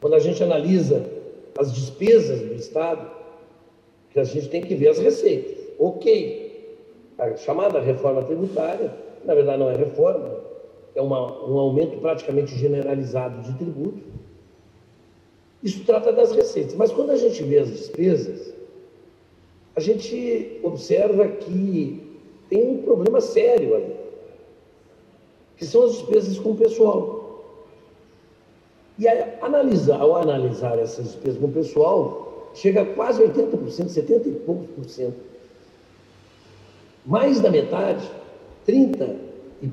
quando 0.00 0.14
a 0.14 0.18
gente 0.18 0.42
analisa 0.42 1.08
as 1.58 1.72
despesas 1.72 2.40
do 2.40 2.54
Estado, 2.54 3.10
que 4.10 4.20
a 4.20 4.24
gente 4.24 4.48
tem 4.48 4.62
que 4.62 4.74
ver 4.74 4.88
as 4.88 4.98
receitas. 4.98 5.58
Ok, 5.78 6.78
a 7.18 7.36
chamada 7.36 7.80
reforma 7.80 8.22
tributária, 8.22 8.92
na 9.24 9.34
verdade 9.34 9.58
não 9.58 9.70
é 9.70 9.76
reforma, 9.76 10.40
é 10.94 11.00
uma, 11.00 11.48
um 11.48 11.58
aumento 11.58 11.98
praticamente 11.98 12.56
generalizado 12.56 13.42
de 13.42 13.56
tributos. 13.58 14.02
Isso 15.62 15.84
trata 15.84 16.12
das 16.12 16.32
receitas. 16.32 16.74
Mas 16.74 16.90
quando 16.90 17.10
a 17.10 17.16
gente 17.16 17.42
vê 17.42 17.58
as 17.58 17.68
despesas, 17.68 18.54
a 19.76 19.80
gente 19.80 20.58
observa 20.62 21.28
que 21.28 22.18
tem 22.48 22.68
um 22.68 22.82
problema 22.82 23.20
sério 23.20 23.76
ali, 23.76 23.94
que 25.56 25.64
são 25.64 25.84
as 25.84 25.92
despesas 25.92 26.38
com 26.38 26.52
o 26.52 26.56
pessoal. 26.56 27.44
E 28.98 29.06
analisar, 29.40 30.00
ao 30.00 30.16
analisar 30.16 30.78
essas 30.78 31.04
despesas 31.06 31.38
com 31.38 31.46
o 31.46 31.52
pessoal, 31.52 32.29
chega 32.54 32.82
a 32.82 32.86
quase 32.86 33.22
80%, 33.22 33.88
70 33.88 34.28
e 34.28 34.32
poucos 34.32 34.66
por 34.70 34.84
cento. 34.84 35.16
Mais 37.06 37.40
da 37.40 37.50
metade, 37.50 38.08
30 38.66 39.16
e 39.62 39.68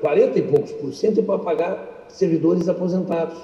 40 0.00 0.38
e 0.38 0.42
poucos 0.42 0.72
por 0.72 0.92
cento 0.92 1.20
é 1.20 1.22
para 1.22 1.38
pagar 1.38 2.06
servidores 2.08 2.68
aposentados 2.68 3.38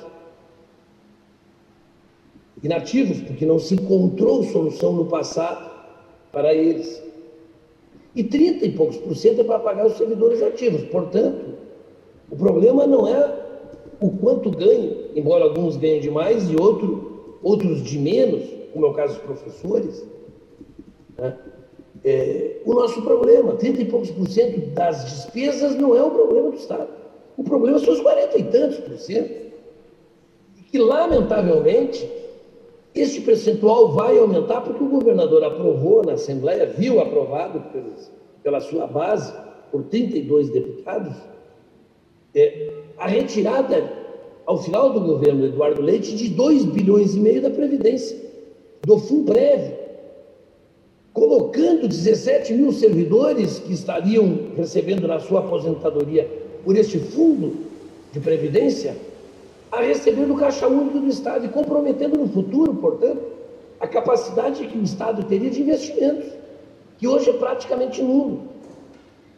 inativos, 2.63 3.21
porque 3.21 3.45
não 3.45 3.59
se 3.59 3.75
encontrou 3.75 4.43
solução 4.45 4.93
no 4.93 5.07
passado 5.07 5.71
para 6.33 6.55
eles. 6.55 7.03
E 8.15 8.25
30 8.25 8.65
e 8.65 8.73
poucos 8.73 8.97
por 8.97 9.15
cento 9.17 9.41
é 9.41 9.45
para 9.45 9.59
pagar 9.59 9.87
os 9.87 9.97
servidores 9.97 10.43
ativos. 10.43 10.83
Portanto, 10.85 11.55
o 12.31 12.37
problema 12.37 12.87
não 12.87 13.07
é 13.07 13.45
o 14.01 14.11
quanto 14.11 14.51
ganho, 14.51 15.11
embora 15.15 15.45
alguns 15.45 15.77
ganhem 15.77 16.01
de 16.01 16.11
mais 16.11 16.51
e 16.51 16.57
outro, 16.57 17.14
outros 17.45 17.83
de 17.83 17.99
menos, 17.99 18.43
como 18.73 18.87
é 18.87 18.89
o 18.89 18.95
caso 18.95 19.15
dos 19.15 19.23
professores. 19.23 20.05
Né? 21.17 21.39
É, 22.03 22.61
o 22.65 22.75
nosso 22.75 23.03
problema, 23.03 23.53
30 23.55 23.83
e 23.83 23.85
poucos 23.85 24.11
por 24.11 24.27
cento 24.29 24.61
das 24.71 25.05
despesas 25.05 25.77
não 25.77 25.95
é 25.95 26.03
o 26.03 26.11
problema 26.11 26.51
do 26.51 26.57
Estado. 26.57 26.89
O 27.37 27.45
problema 27.45 27.79
são 27.79 27.93
os 27.93 28.01
40 28.01 28.39
e 28.39 28.45
tantos 28.45 28.79
por 28.79 28.97
cento. 28.99 29.45
E 30.73 30.79
lamentavelmente, 30.79 32.11
este 32.95 33.21
percentual 33.21 33.93
vai 33.93 34.19
aumentar 34.19 34.63
porque 34.63 34.83
o 34.83 34.89
governador 34.89 35.45
aprovou 35.45 36.05
na 36.05 36.13
Assembleia, 36.13 36.67
viu 36.67 37.01
aprovado 37.01 37.63
pela 38.43 38.61
sua 38.61 38.87
base, 38.87 39.33
por 39.71 39.85
32 39.85 40.51
deputados, 40.51 41.17
é, 42.35 42.71
a 42.97 43.07
retirada, 43.07 44.04
ao 44.47 44.59
final 44.59 44.93
do 44.93 45.01
governo 45.01 45.41
do 45.41 45.47
Eduardo 45.47 45.81
Leite, 45.81 46.15
de 46.15 46.29
2 46.29 46.65
bilhões 46.67 47.15
e 47.15 47.21
meio 47.21 47.41
da 47.41 47.51
Previdência, 47.51 48.17
do 48.83 48.99
FUNPREV, 48.99 49.75
colocando 51.13 51.89
17 51.89 52.53
mil 52.53 52.73
servidores 52.73 53.59
que 53.59 53.73
estariam 53.73 54.51
recebendo 54.57 55.07
na 55.07 55.21
sua 55.21 55.41
aposentadoria 55.41 56.29
por 56.65 56.77
este 56.77 56.99
fundo 56.99 57.57
de 58.13 58.21
Previdência 58.21 58.97
a 59.71 59.81
receber 59.81 60.27
do 60.27 60.37
Caixa 60.37 60.69
Único 60.69 60.99
do 60.99 61.09
Estado 61.09 61.47
e 61.47 61.49
comprometendo 61.49 62.19
no 62.19 62.29
futuro, 62.29 62.75
portanto, 62.75 63.23
a 63.81 63.87
capacidade 63.87 64.67
que 64.67 64.79
o 64.79 64.83
Estado 64.83 65.25
teria 65.25 65.51
de 65.51 65.63
investimentos, 65.63 66.27
que 66.99 67.09
hoje 67.09 67.31
é 67.31 67.33
praticamente 67.33 68.03
nulo. 68.03 68.43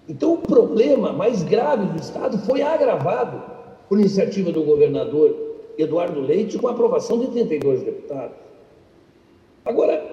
Então, 0.08 0.34
o 0.34 0.38
problema 0.38 1.12
mais 1.12 1.42
grave 1.42 1.86
do 1.86 1.98
Estado 1.98 2.38
foi 2.38 2.62
agravado 2.62 3.55
por 3.88 3.98
iniciativa 3.98 4.50
do 4.50 4.62
governador 4.62 5.34
Eduardo 5.78 6.20
Leite 6.20 6.58
com 6.58 6.68
aprovação 6.68 7.18
de 7.20 7.28
32 7.28 7.82
deputados. 7.82 8.36
Agora, 9.64 10.04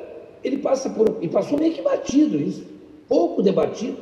ele 0.44 0.58
passa 0.58 0.90
por. 0.90 1.18
e 1.22 1.28
passou 1.28 1.58
meio 1.58 1.74
que 1.74 1.82
batido 1.82 2.40
isso, 2.40 2.66
pouco 3.08 3.42
debatido. 3.42 3.98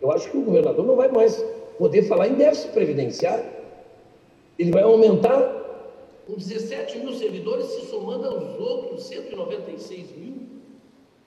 Eu 0.00 0.10
acho 0.12 0.30
que 0.30 0.36
o 0.36 0.42
governador 0.42 0.86
não 0.86 0.96
vai 0.96 1.10
mais 1.10 1.36
poder 1.78 2.02
falar 2.04 2.28
em 2.28 2.34
déficit 2.34 2.72
previdenciário. 2.72 3.44
Ele 4.58 4.70
vai 4.70 4.82
aumentar 4.82 5.60
com 6.26 6.34
17 6.34 6.98
mil 6.98 7.12
servidores 7.14 7.66
se 7.66 7.86
somando 7.86 8.26
aos 8.26 8.60
outros 8.60 9.04
196 9.04 10.16
mil 10.16 10.34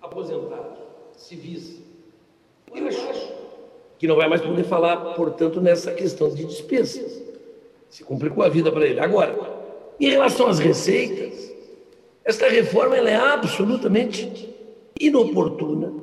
aposentados 0.02 0.78
civis. 1.18 1.82
Eu 2.74 2.88
acho 2.88 3.34
que 3.98 4.08
não 4.08 4.16
vai 4.16 4.28
mais 4.28 4.42
poder 4.42 4.64
falar, 4.64 5.14
portanto, 5.16 5.62
nessa 5.62 5.92
questão 5.94 6.30
de 6.30 6.46
despesas. 6.46 7.23
Se 7.94 8.04
complicou 8.04 8.44
a 8.44 8.50
vida 8.50 8.72
para 8.72 8.88
ele. 8.88 9.00
Agora, 9.00 9.38
em 10.00 10.10
relação 10.10 10.48
às 10.48 10.58
receitas, 10.58 11.54
esta 12.26 12.50
reforma 12.50 12.98
ela 12.98 13.08
é 13.08 13.16
absolutamente 13.16 14.50
inoportuna, 15.00 15.94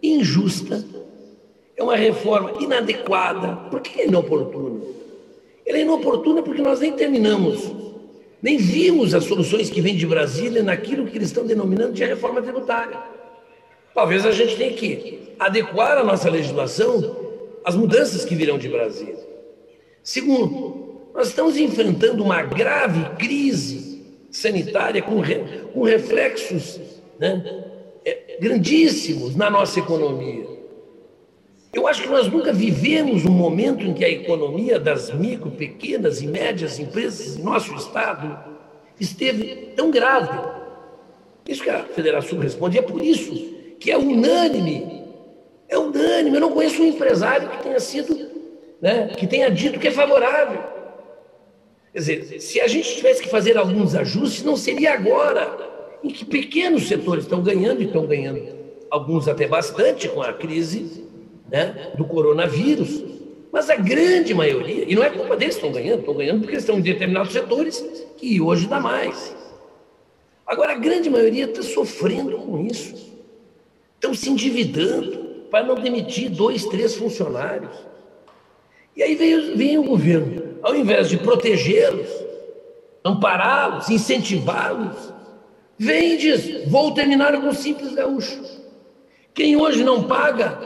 injusta, 0.00 0.84
é 1.76 1.82
uma 1.82 1.96
reforma 1.96 2.52
inadequada. 2.60 3.56
Por 3.68 3.80
que 3.80 4.02
é 4.02 4.06
inoportuna? 4.06 4.84
Ela 5.66 5.78
é 5.78 5.80
inoportuna 5.80 6.44
porque 6.44 6.62
nós 6.62 6.78
nem 6.78 6.92
terminamos 6.92 7.72
nem 8.40 8.56
vimos 8.56 9.12
as 9.12 9.24
soluções 9.24 9.68
que 9.68 9.80
vêm 9.80 9.96
de 9.96 10.06
Brasília 10.06 10.62
naquilo 10.62 11.08
que 11.08 11.18
eles 11.18 11.28
estão 11.28 11.44
denominando 11.44 11.92
de 11.92 12.04
reforma 12.04 12.40
tributária. 12.40 13.02
Talvez 13.92 14.24
a 14.24 14.30
gente 14.30 14.56
tenha 14.56 14.72
que 14.74 15.34
adequar 15.40 15.98
a 15.98 16.04
nossa 16.04 16.30
legislação 16.30 17.16
às 17.64 17.74
mudanças 17.74 18.24
que 18.24 18.36
virão 18.36 18.58
de 18.58 18.68
Brasília. 18.68 19.18
Segundo, 20.04 20.71
nós 21.14 21.28
estamos 21.28 21.56
enfrentando 21.56 22.22
uma 22.22 22.42
grave 22.42 23.16
crise 23.16 24.02
sanitária 24.30 25.02
com, 25.02 25.20
re, 25.20 25.38
com 25.72 25.82
reflexos 25.82 26.80
né, 27.18 27.64
é, 28.04 28.38
grandíssimos 28.40 29.36
na 29.36 29.50
nossa 29.50 29.78
economia. 29.78 30.46
Eu 31.72 31.86
acho 31.86 32.02
que 32.02 32.08
nós 32.08 32.28
nunca 32.28 32.52
vivemos 32.52 33.24
um 33.24 33.30
momento 33.30 33.82
em 33.82 33.94
que 33.94 34.04
a 34.04 34.08
economia 34.08 34.78
das 34.78 35.10
micro, 35.10 35.50
pequenas 35.50 36.20
e 36.20 36.26
médias 36.26 36.78
empresas 36.78 37.38
em 37.38 37.42
nosso 37.42 37.74
Estado 37.74 38.38
esteve 39.00 39.72
tão 39.74 39.90
grave. 39.90 40.38
Isso 41.48 41.62
que 41.62 41.70
a 41.70 41.82
Federação 41.84 42.38
responde, 42.38 42.78
é 42.78 42.82
por 42.82 43.02
isso 43.02 43.34
que 43.80 43.90
é 43.90 43.98
unânime, 43.98 45.04
é 45.68 45.78
unânime. 45.78 46.36
Eu 46.36 46.40
não 46.40 46.52
conheço 46.52 46.82
um 46.82 46.86
empresário 46.86 47.48
que 47.48 47.62
tenha 47.62 47.80
sido, 47.80 48.16
né, 48.80 49.08
que 49.16 49.26
tenha 49.26 49.50
dito 49.50 49.80
que 49.80 49.88
é 49.88 49.90
favorável. 49.90 50.81
Quer 51.92 51.98
dizer, 51.98 52.40
se 52.40 52.60
a 52.60 52.66
gente 52.66 52.96
tivesse 52.96 53.22
que 53.22 53.28
fazer 53.28 53.56
alguns 53.58 53.94
ajustes, 53.94 54.42
não 54.42 54.56
seria 54.56 54.94
agora, 54.94 55.58
em 56.02 56.08
que 56.08 56.24
pequenos 56.24 56.88
setores 56.88 57.24
estão 57.24 57.42
ganhando 57.42 57.82
e 57.82 57.86
estão 57.86 58.06
ganhando, 58.06 58.40
alguns 58.90 59.28
até 59.28 59.46
bastante 59.46 60.08
com 60.08 60.22
a 60.22 60.32
crise 60.32 61.04
né, 61.50 61.92
do 61.96 62.04
coronavírus. 62.04 63.04
Mas 63.52 63.68
a 63.68 63.76
grande 63.76 64.32
maioria, 64.32 64.86
e 64.88 64.94
não 64.94 65.04
é 65.04 65.10
culpa 65.10 65.36
deles 65.36 65.56
que 65.56 65.66
estão 65.66 65.72
ganhando, 65.72 66.00
estão 66.00 66.14
ganhando 66.14 66.40
porque 66.40 66.56
estão 66.56 66.78
em 66.78 66.82
determinados 66.82 67.32
setores 67.32 67.84
que 68.16 68.40
hoje 68.40 68.66
dá 68.66 68.80
mais. 68.80 69.36
Agora, 70.46 70.72
a 70.72 70.78
grande 70.78 71.10
maioria 71.10 71.44
está 71.44 71.62
sofrendo 71.62 72.38
com 72.38 72.66
isso. 72.66 73.12
Estão 73.94 74.14
se 74.14 74.30
endividando 74.30 75.46
para 75.50 75.64
não 75.64 75.74
demitir 75.74 76.30
dois, 76.30 76.64
três 76.64 76.94
funcionários. 76.94 77.70
E 78.96 79.02
aí 79.02 79.14
vem, 79.14 79.54
vem 79.54 79.78
o 79.78 79.84
governo, 79.84 80.41
ao 80.62 80.76
invés 80.76 81.08
de 81.08 81.18
protegê-los, 81.18 82.08
ampará-los, 83.04 83.90
incentivá-los. 83.90 85.12
Vem 85.78 86.12
e 86.12 86.16
diz: 86.16 86.70
vou 86.70 86.92
terminar 86.94 87.38
com 87.40 87.48
o 87.48 87.54
simples 87.54 87.92
gaúcho. 87.92 88.40
Quem 89.34 89.56
hoje 89.56 89.82
não 89.82 90.04
paga, 90.04 90.58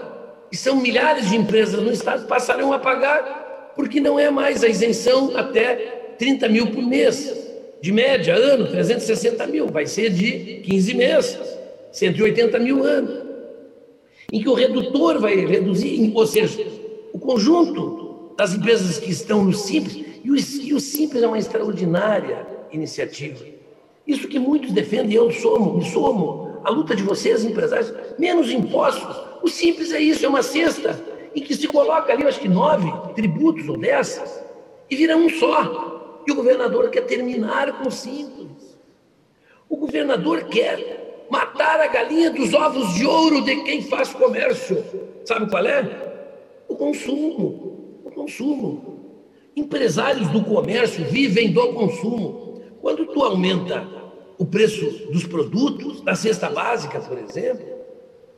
e 0.52 0.56
são 0.56 0.76
milhares 0.76 1.30
de 1.30 1.36
empresas 1.36 1.80
no 1.80 1.90
estado, 1.90 2.26
passarão 2.26 2.72
a 2.72 2.78
pagar, 2.78 3.72
porque 3.74 4.00
não 4.00 4.18
é 4.18 4.30
mais 4.30 4.62
a 4.62 4.68
isenção 4.68 5.36
até 5.36 6.14
30 6.18 6.48
mil 6.48 6.66
por 6.68 6.82
mês. 6.82 7.44
De 7.80 7.92
média, 7.92 8.34
ano, 8.34 8.66
360 8.66 9.46
mil, 9.46 9.68
vai 9.68 9.86
ser 9.86 10.10
de 10.10 10.60
15 10.64 10.94
meses, 10.94 11.38
180 11.92 12.58
mil 12.58 12.82
ano. 12.82 13.26
Em 14.32 14.40
que 14.40 14.48
o 14.48 14.54
redutor 14.54 15.20
vai 15.20 15.36
reduzir, 15.36 16.10
ou 16.14 16.26
seja, 16.26 16.66
o 17.12 17.18
conjunto 17.18 18.05
das 18.36 18.54
empresas 18.54 18.98
que 18.98 19.10
estão 19.10 19.44
no 19.44 19.52
Simples, 19.52 20.04
e 20.22 20.30
o, 20.30 20.36
e 20.36 20.74
o 20.74 20.80
Simples 20.80 21.22
é 21.22 21.26
uma 21.26 21.38
extraordinária 21.38 22.46
iniciativa. 22.70 23.44
Isso 24.06 24.28
que 24.28 24.38
muitos 24.38 24.72
defendem, 24.72 25.16
eu 25.16 25.30
somo, 25.32 25.78
me 25.78 25.84
somo, 25.84 26.60
a 26.62 26.70
luta 26.70 26.94
de 26.94 27.02
vocês, 27.02 27.44
empresários, 27.44 27.92
menos 28.18 28.50
impostos. 28.50 29.16
O 29.42 29.48
Simples 29.48 29.92
é 29.92 30.00
isso, 30.00 30.24
é 30.24 30.28
uma 30.28 30.42
cesta 30.42 31.00
em 31.34 31.40
que 31.40 31.54
se 31.54 31.66
coloca 31.66 32.12
ali, 32.12 32.24
acho 32.24 32.40
que 32.40 32.48
nove 32.48 32.90
tributos 33.14 33.68
ou 33.68 33.76
dez, 33.76 34.20
e 34.90 34.96
vira 34.96 35.16
um 35.16 35.28
só. 35.28 36.22
E 36.26 36.32
o 36.32 36.34
governador 36.34 36.90
quer 36.90 37.02
terminar 37.02 37.78
com 37.78 37.88
o 37.88 37.92
Simples. 37.92 38.76
O 39.68 39.76
governador 39.76 40.44
quer 40.44 41.26
matar 41.30 41.80
a 41.80 41.86
galinha 41.86 42.30
dos 42.30 42.52
ovos 42.54 42.94
de 42.94 43.06
ouro 43.06 43.42
de 43.42 43.56
quem 43.64 43.82
faz 43.82 44.12
comércio. 44.12 44.84
Sabe 45.24 45.50
qual 45.50 45.66
é? 45.66 45.88
O 46.68 46.76
consumo. 46.76 47.75
Consumo. 48.26 49.22
Empresários 49.54 50.28
do 50.30 50.42
comércio 50.42 51.04
vivem 51.04 51.52
do 51.52 51.72
consumo. 51.72 52.60
Quando 52.80 53.06
tu 53.06 53.22
aumenta 53.22 53.86
o 54.36 54.44
preço 54.44 54.84
dos 55.12 55.24
produtos, 55.24 56.00
da 56.00 56.16
cesta 56.16 56.50
básica, 56.50 56.98
por 56.98 57.16
exemplo, 57.18 57.64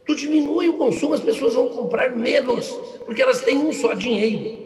tu 0.04 0.14
diminui 0.14 0.68
o 0.68 0.74
consumo, 0.74 1.14
as 1.14 1.20
pessoas 1.20 1.54
vão 1.54 1.70
comprar 1.70 2.14
menos, 2.14 2.68
porque 3.06 3.22
elas 3.22 3.40
têm 3.40 3.56
um 3.56 3.72
só 3.72 3.94
dinheiro. 3.94 4.58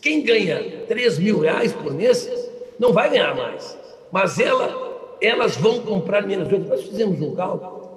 Quem 0.00 0.22
ganha 0.22 0.84
3 0.86 1.18
mil 1.18 1.40
reais 1.40 1.72
por 1.72 1.92
mês 1.92 2.30
não 2.78 2.92
vai 2.92 3.10
ganhar 3.10 3.34
mais, 3.34 3.76
mas 4.12 4.38
ela, 4.38 5.16
elas 5.20 5.56
vão 5.56 5.80
comprar 5.80 6.24
menos. 6.24 6.48
Nós 6.68 6.84
fizemos 6.84 7.20
um 7.20 7.34
cálculo 7.34 7.90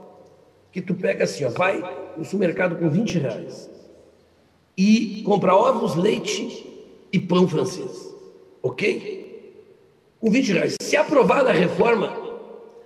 que 0.71 0.81
tu 0.81 0.95
pega 0.95 1.25
assim, 1.25 1.45
ó, 1.45 1.49
vai 1.49 1.79
no 2.17 2.25
supermercado 2.25 2.75
com 2.75 2.89
20 2.89 3.19
reais 3.19 3.74
e 4.77 5.21
compra 5.25 5.55
ovos, 5.55 5.95
leite 5.95 6.65
e 7.11 7.19
pão 7.19 7.47
francês. 7.47 8.13
Ok? 8.61 9.25
Com 10.19 10.29
20 10.29 10.53
reais. 10.53 10.75
Se 10.81 10.97
aprovada 10.97 11.49
a 11.49 11.53
reforma, 11.53 12.25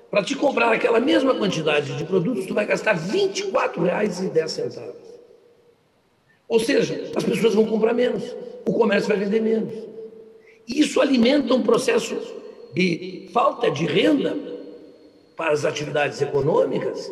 para 0.09 0.23
te 0.23 0.35
comprar 0.35 0.71
aquela 0.71 0.99
mesma 0.99 1.35
quantidade 1.35 1.95
de 1.95 2.03
produtos, 2.03 2.45
tu 2.45 2.53
vai 2.53 2.65
gastar 2.65 2.93
R$ 2.93 3.11
24,10. 3.11 4.93
Ou 6.47 6.59
seja, 6.59 7.11
as 7.15 7.23
pessoas 7.23 7.53
vão 7.53 7.65
comprar 7.65 7.93
menos, 7.93 8.23
o 8.67 8.73
comércio 8.73 9.07
vai 9.07 9.17
vender 9.17 9.39
menos. 9.39 9.73
Isso 10.67 10.99
alimenta 10.99 11.53
um 11.53 11.61
processo 11.61 12.15
de 12.73 13.29
falta 13.31 13.69
de 13.69 13.85
renda 13.85 14.35
para 15.35 15.51
as 15.51 15.63
atividades 15.63 16.21
econômicas 16.21 17.11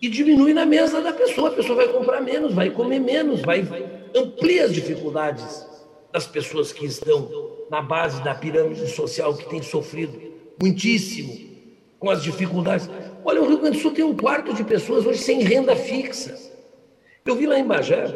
e 0.00 0.08
diminui 0.08 0.52
na 0.52 0.66
mesa 0.66 1.00
da 1.00 1.12
pessoa. 1.12 1.48
A 1.48 1.52
pessoa 1.52 1.76
vai 1.76 1.88
comprar 1.88 2.20
menos, 2.20 2.54
vai 2.54 2.70
comer 2.70 3.00
menos, 3.00 3.40
vai 3.42 3.66
amplia 4.14 4.64
as 4.64 4.72
dificuldades 4.72 5.66
das 6.12 6.26
pessoas 6.26 6.72
que 6.72 6.86
estão 6.86 7.28
na 7.70 7.82
base 7.82 8.22
da 8.22 8.34
pirâmide 8.34 8.88
social 8.88 9.34
que 9.36 9.48
tem 9.48 9.62
sofrido 9.62 10.18
muitíssimo 10.60 11.46
com 11.98 12.10
as 12.10 12.22
dificuldades. 12.22 12.88
Olha, 13.24 13.42
o 13.42 13.48
Rio 13.48 13.58
Grande 13.58 13.78
do 13.78 13.82
Sul 13.82 13.92
tem 13.92 14.04
um 14.04 14.16
quarto 14.16 14.54
de 14.54 14.64
pessoas 14.64 15.04
hoje 15.04 15.18
sem 15.18 15.42
renda 15.42 15.74
fixa. 15.74 16.38
Eu 17.24 17.34
vi 17.34 17.46
lá 17.46 17.58
em 17.58 17.66
Bagé, 17.66 18.06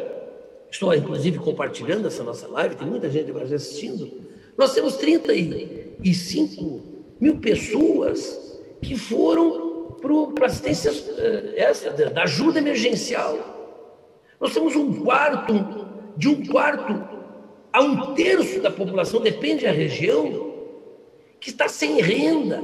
estou 0.71 0.95
inclusive 0.95 1.39
compartilhando 1.39 2.07
essa 2.07 2.23
nossa 2.23 2.47
live, 2.47 2.77
tem 2.77 2.87
muita 2.87 3.11
gente 3.11 3.27
de 3.27 3.33
Bagé 3.33 3.57
assistindo. 3.57 4.09
Nós 4.57 4.73
temos 4.73 4.97
35 4.97 6.83
mil 7.21 7.39
pessoas 7.39 8.61
que 8.81 8.97
foram 8.97 9.60
para 10.01 10.47
assistência 10.47 10.91
eh, 11.19 11.55
essa, 11.57 11.91
da 11.91 12.23
ajuda 12.23 12.59
emergencial. 12.59 13.39
Nós 14.41 14.55
temos 14.55 14.75
um 14.75 15.05
quarto, 15.05 15.53
de 16.17 16.29
um 16.29 16.47
quarto 16.47 17.09
a 17.73 17.81
um 17.83 18.15
terço 18.15 18.61
da 18.61 18.71
população, 18.71 19.21
depende 19.21 19.65
da 19.65 19.71
região, 19.71 20.55
que 21.39 21.51
está 21.51 21.69
sem 21.69 22.01
renda. 22.01 22.63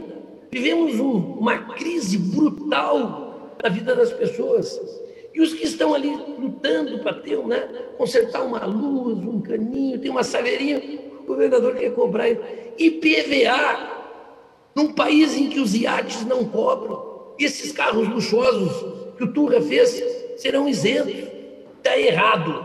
Vivemos 0.51 0.99
um, 0.99 1.17
uma 1.39 1.75
crise 1.75 2.19
brutal 2.19 3.53
na 3.63 3.69
vida 3.69 3.95
das 3.95 4.13
pessoas. 4.13 4.81
E 5.35 5.41
os 5.41 5.53
que 5.53 5.65
estão 5.65 5.95
ali 5.95 6.17
lutando 6.39 6.99
para 7.01 7.15
ter, 7.15 7.39
né, 7.47 7.61
consertar 7.99 8.43
uma 8.43 8.65
luz, 8.65 9.19
um 9.19 9.41
caninho, 9.41 9.99
tem 9.99 10.11
uma 10.11 10.25
saveirinha, 10.25 10.81
o 11.21 11.25
governador 11.27 11.75
quer 11.75 11.93
cobrar 11.95 12.27
IPVA 12.79 13.97
num 14.75 14.93
país 14.93 15.37
em 15.37 15.49
que 15.49 15.61
os 15.61 15.75
iates 15.75 16.25
não 16.25 16.45
cobram. 16.45 17.16
Esses 17.39 17.73
carros 17.73 18.09
luxuosos 18.09 19.15
que 19.17 19.25
o 19.25 19.33
Turra 19.33 19.61
fez 19.61 20.03
serão 20.37 20.69
isentos. 20.69 21.29
Está 21.77 21.99
errado. 21.99 22.65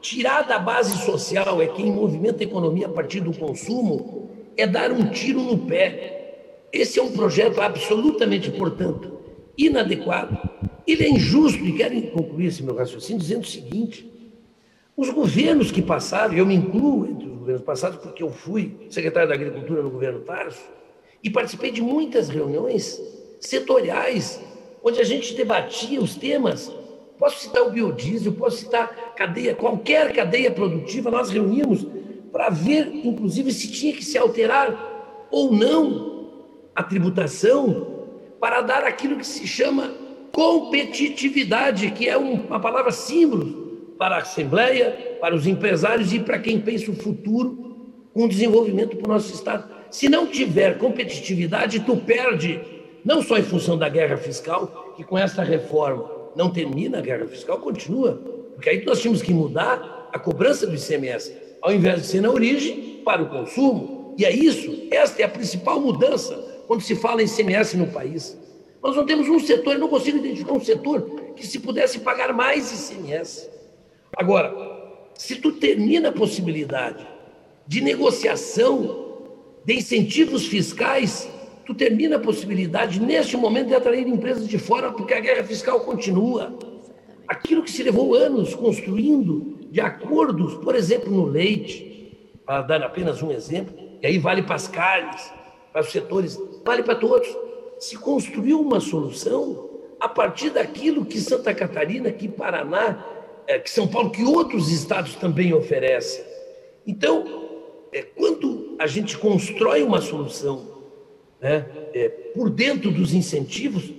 Tirar 0.00 0.42
da 0.42 0.58
base 0.58 0.96
social 1.04 1.60
é 1.60 1.66
quem 1.66 1.92
movimenta 1.92 2.42
a 2.42 2.46
economia 2.46 2.86
a 2.86 2.90
partir 2.90 3.20
do 3.20 3.36
consumo 3.36 4.30
é 4.56 4.66
dar 4.66 4.92
um 4.92 5.10
tiro 5.10 5.40
no 5.40 5.58
pé. 5.58 6.66
Esse 6.72 6.98
é 6.98 7.02
um 7.02 7.12
projeto 7.12 7.60
absolutamente, 7.60 8.50
portanto, 8.50 9.18
inadequado. 9.56 10.38
Ele 10.86 11.04
é 11.04 11.10
injusto 11.10 11.64
e 11.64 11.76
quero 11.76 12.00
concluir 12.10 12.46
esse 12.46 12.62
meu 12.62 12.74
raciocínio 12.74 13.20
dizendo 13.20 13.42
o 13.42 13.46
seguinte: 13.46 14.10
os 14.96 15.10
governos 15.10 15.70
que 15.70 15.82
passaram, 15.82 16.34
eu 16.34 16.46
me 16.46 16.54
incluo 16.54 17.06
entre 17.06 17.26
os 17.26 17.38
governos 17.38 17.62
passados, 17.62 17.98
porque 17.98 18.22
eu 18.22 18.30
fui 18.30 18.86
secretário 18.90 19.28
da 19.28 19.34
Agricultura 19.34 19.82
no 19.82 19.90
governo 19.90 20.20
Tarso 20.20 20.62
e 21.22 21.28
participei 21.28 21.70
de 21.70 21.82
muitas 21.82 22.28
reuniões 22.28 23.00
setoriais, 23.40 24.40
onde 24.84 25.00
a 25.00 25.04
gente 25.04 25.34
debatia 25.34 26.00
os 26.00 26.14
temas. 26.14 26.70
Posso 27.18 27.40
citar 27.40 27.62
o 27.62 27.70
biodiesel, 27.70 28.32
posso 28.32 28.58
citar 28.58 29.14
cadeia, 29.16 29.54
qualquer 29.54 30.12
cadeia 30.12 30.50
produtiva, 30.50 31.10
nós 31.10 31.30
reunimos 31.30 31.86
para 32.30 32.48
ver, 32.48 32.88
inclusive, 33.04 33.52
se 33.52 33.70
tinha 33.70 33.92
que 33.92 34.04
se 34.04 34.16
alterar 34.16 35.28
ou 35.30 35.52
não 35.52 36.30
a 36.74 36.82
tributação 36.82 38.06
para 38.38 38.60
dar 38.60 38.84
aquilo 38.84 39.16
que 39.16 39.26
se 39.26 39.46
chama 39.46 39.92
competitividade, 40.32 41.90
que 41.90 42.08
é 42.08 42.16
uma 42.16 42.60
palavra 42.60 42.92
símbolo 42.92 43.94
para 43.98 44.16
a 44.16 44.20
Assembleia, 44.20 45.18
para 45.20 45.34
os 45.34 45.46
empresários 45.46 46.12
e 46.12 46.20
para 46.20 46.38
quem 46.38 46.60
pensa 46.60 46.90
o 46.90 46.94
futuro 46.94 47.70
com 48.14 48.26
desenvolvimento 48.26 48.96
para 48.96 49.10
o 49.10 49.12
nosso 49.12 49.34
Estado. 49.34 49.68
Se 49.90 50.08
não 50.08 50.26
tiver 50.26 50.78
competitividade, 50.78 51.80
tu 51.80 51.96
perde 51.96 52.60
não 53.04 53.22
só 53.22 53.38
em 53.38 53.42
função 53.42 53.76
da 53.76 53.88
guerra 53.88 54.16
fiscal, 54.16 54.94
que 54.96 55.04
com 55.04 55.16
essa 55.16 55.42
reforma 55.42 56.10
não 56.36 56.50
termina 56.50 56.98
a 56.98 57.00
guerra 57.00 57.26
fiscal, 57.26 57.58
continua, 57.58 58.20
porque 58.54 58.70
aí 58.70 58.84
nós 58.84 59.00
tínhamos 59.00 59.22
que 59.22 59.32
mudar 59.32 60.08
a 60.12 60.18
cobrança 60.18 60.66
do 60.66 60.74
ICMS, 60.74 61.34
ao 61.62 61.72
invés 61.72 62.02
de 62.02 62.06
ser 62.06 62.20
na 62.20 62.30
origem, 62.30 63.00
para 63.04 63.22
o 63.22 63.28
consumo. 63.28 64.14
E 64.18 64.24
é 64.24 64.30
isso, 64.30 64.86
esta 64.90 65.22
é 65.22 65.24
a 65.24 65.28
principal 65.28 65.80
mudança 65.80 66.34
quando 66.66 66.82
se 66.82 66.94
fala 66.94 67.22
em 67.22 67.26
ICMS 67.26 67.76
no 67.76 67.86
país. 67.86 68.36
Nós 68.82 68.96
não 68.96 69.04
temos 69.04 69.28
um 69.28 69.38
setor, 69.38 69.74
eu 69.74 69.80
não 69.80 69.88
consigo 69.88 70.18
identificar 70.18 70.52
um 70.52 70.60
setor 70.60 71.02
que 71.36 71.46
se 71.46 71.58
pudesse 71.58 72.00
pagar 72.00 72.32
mais 72.32 72.90
ICMS. 72.90 73.48
Agora, 74.16 74.54
se 75.14 75.36
tu 75.36 75.52
termina 75.52 76.08
a 76.08 76.12
possibilidade 76.12 77.06
de 77.66 77.80
negociação 77.80 79.08
de 79.64 79.74
incentivos 79.74 80.46
fiscais 80.46 81.28
tu 81.70 81.74
termina 81.74 82.16
a 82.16 82.18
possibilidade, 82.18 83.00
neste 83.00 83.36
momento, 83.36 83.68
de 83.68 83.76
atrair 83.76 84.08
empresas 84.08 84.48
de 84.48 84.58
fora, 84.58 84.90
porque 84.90 85.14
a 85.14 85.20
guerra 85.20 85.44
fiscal 85.44 85.78
continua. 85.80 86.52
Aquilo 87.28 87.62
que 87.62 87.70
se 87.70 87.84
levou 87.84 88.12
anos 88.16 88.56
construindo 88.56 89.56
de 89.70 89.80
acordos, 89.80 90.54
por 90.54 90.74
exemplo, 90.74 91.12
no 91.12 91.24
leite, 91.26 92.18
para 92.44 92.62
dar 92.62 92.82
apenas 92.82 93.22
um 93.22 93.30
exemplo, 93.30 93.72
e 94.02 94.06
aí 94.08 94.18
vale 94.18 94.42
para 94.42 94.56
as 94.56 94.66
carnes, 94.66 95.32
para 95.72 95.82
os 95.82 95.92
setores, 95.92 96.36
vale 96.64 96.82
para 96.82 96.96
todos. 96.96 97.28
Se 97.78 97.96
construiu 97.96 98.60
uma 98.60 98.80
solução 98.80 99.70
a 100.00 100.08
partir 100.08 100.50
daquilo 100.50 101.04
que 101.04 101.20
Santa 101.20 101.54
Catarina, 101.54 102.10
que 102.10 102.26
Paraná, 102.26 103.06
é, 103.46 103.60
que 103.60 103.70
São 103.70 103.86
Paulo, 103.86 104.10
que 104.10 104.24
outros 104.24 104.72
estados 104.72 105.14
também 105.14 105.54
oferecem. 105.54 106.24
Então, 106.84 107.24
é, 107.92 108.02
quando 108.02 108.74
a 108.76 108.88
gente 108.88 109.16
constrói 109.16 109.84
uma 109.84 110.00
solução 110.00 110.69
né, 111.40 111.66
é, 111.94 112.08
por 112.34 112.50
dentro 112.50 112.90
dos 112.90 113.14
incentivos, 113.14 113.90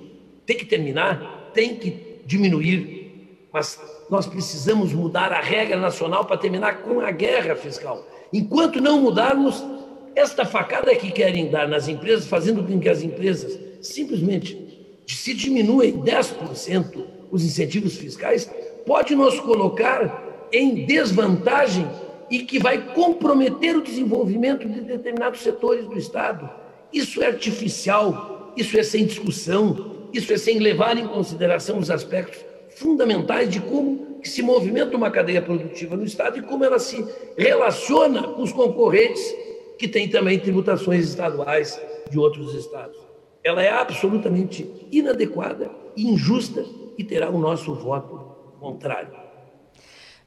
tem 0.46 0.58
que 0.58 0.66
terminar, 0.66 1.52
tem 1.54 1.76
que 1.76 2.22
diminuir, 2.26 3.48
mas 3.52 3.80
nós 4.10 4.28
precisamos 4.28 4.94
mudar 4.94 5.32
a 5.32 5.42
regra 5.42 5.78
nacional 5.78 6.26
para 6.26 6.38
terminar 6.38 6.82
com 6.82 7.00
a 7.00 7.12
guerra 7.12 7.56
fiscal. 7.56 8.06
Enquanto 8.32 8.80
não 8.80 9.02
mudarmos, 9.02 9.64
esta 10.16 10.46
facada 10.46 10.94
que 10.96 11.12
querem 11.12 11.50
dar 11.50 11.68
nas 11.68 11.88
empresas, 11.88 12.28
fazendo 12.28 12.64
com 12.64 12.80
que 12.80 12.90
as 12.90 13.02
empresas 13.02 13.58
simplesmente 13.82 14.72
se 15.08 15.34
diminuem 15.34 16.02
10% 16.02 17.04
os 17.32 17.44
incentivos 17.44 17.96
fiscais, 17.96 18.50
pode 18.86 19.16
nos 19.16 19.40
colocar 19.40 20.48
em 20.52 20.86
desvantagem 20.86 21.88
e 22.30 22.40
que 22.40 22.60
vai 22.60 22.94
comprometer 22.94 23.76
o 23.76 23.82
desenvolvimento 23.82 24.68
de 24.68 24.82
determinados 24.82 25.42
setores 25.42 25.86
do 25.86 25.98
Estado. 25.98 26.50
Isso 26.94 27.22
é 27.22 27.28
artificial, 27.28 28.54
isso 28.56 28.78
é 28.78 28.84
sem 28.84 29.06
discussão, 29.06 30.10
isso 30.14 30.32
é 30.34 30.38
sem 30.38 30.60
levar 30.60 30.98
em 30.98 31.08
consideração 31.08 31.80
os 31.80 31.90
aspectos 31.90 32.44
fundamentais 32.76 33.50
de 33.50 33.60
como 33.60 34.20
se 34.24 34.42
movimenta 34.42 34.96
uma 34.96 35.10
cadeia 35.10 35.42
produtiva 35.42 35.96
no 35.96 36.04
Estado 36.04 36.38
e 36.38 36.42
como 36.42 36.64
ela 36.64 36.80
se 36.80 37.06
relaciona 37.38 38.24
com 38.24 38.42
os 38.42 38.52
concorrentes 38.52 39.22
que 39.78 39.88
têm 39.88 40.08
também 40.08 40.40
tributações 40.40 41.08
estaduais 41.08 41.82
de 42.10 42.20
outros 42.20 42.54
estados. 42.54 42.98
Ela 43.44 43.64
é 43.64 43.72
absolutamente 43.72 44.70
inadequada, 44.92 45.72
injusta 45.98 46.64
e 46.98 47.04
terá 47.04 47.30
o 47.30 47.40
nosso 47.40 47.74
voto 47.74 48.20
contrário. 48.60 49.31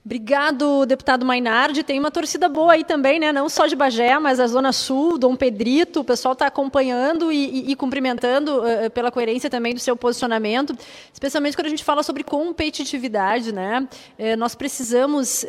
Obrigado, 0.07 0.85
deputado 0.85 1.25
Mainardi. 1.25 1.83
Tem 1.83 1.99
uma 1.99 2.11
torcida 2.11 2.47
boa 2.47 2.75
aí 2.75 2.85
também, 2.85 3.19
né? 3.19 3.33
Não 3.33 3.49
só 3.49 3.67
de 3.67 3.75
Bagé, 3.75 4.19
mas 4.19 4.39
a 4.39 4.47
Zona 4.47 4.71
Sul, 4.71 5.17
Dom 5.17 5.35
Pedrito. 5.35 6.01
O 6.01 6.05
pessoal 6.05 6.35
está 6.35 6.47
acompanhando 6.47 7.33
e, 7.33 7.39
e, 7.39 7.71
e 7.71 7.75
cumprimentando 7.75 8.61
uh, 8.61 8.91
pela 8.91 9.11
coerência 9.11 9.49
também 9.49 9.73
do 9.73 9.81
seu 9.81 9.97
posicionamento, 9.97 10.77
especialmente 11.11 11.57
quando 11.57 11.69
a 11.69 11.71
gente 11.71 11.83
fala 11.83 12.03
sobre 12.03 12.23
competitividade, 12.23 13.51
né? 13.51 13.89
Uh, 14.19 14.37
nós 14.37 14.55
precisamos 14.55 15.43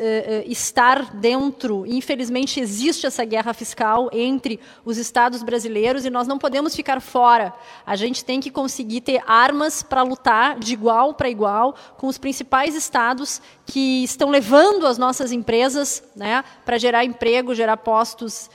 estar 0.46 1.14
dentro. 1.16 1.84
Infelizmente, 1.86 2.58
existe 2.58 3.06
essa 3.06 3.26
guerra 3.26 3.52
fiscal 3.52 4.08
entre 4.10 4.58
os 4.86 4.96
estados 4.96 5.42
brasileiros 5.42 6.06
e 6.06 6.10
nós 6.10 6.26
não 6.26 6.38
podemos 6.38 6.74
ficar 6.74 6.98
fora. 7.02 7.52
A 7.84 7.94
gente 7.94 8.24
tem 8.24 8.40
que 8.40 8.50
conseguir 8.50 9.02
ter 9.02 9.22
armas 9.26 9.82
para 9.82 10.02
lutar 10.02 10.58
de 10.58 10.72
igual 10.72 11.12
para 11.12 11.28
igual 11.28 11.74
com 11.98 12.06
os 12.06 12.16
principais 12.16 12.74
estados 12.74 13.42
que 13.66 14.02
estão 14.02 14.30
levando 14.30 14.45
as 14.86 14.98
nossas 14.98 15.32
empresas 15.32 16.02
né, 16.14 16.44
para 16.64 16.78
gerar 16.78 17.04
emprego, 17.04 17.54
gerar 17.54 17.76
postos 17.76 18.50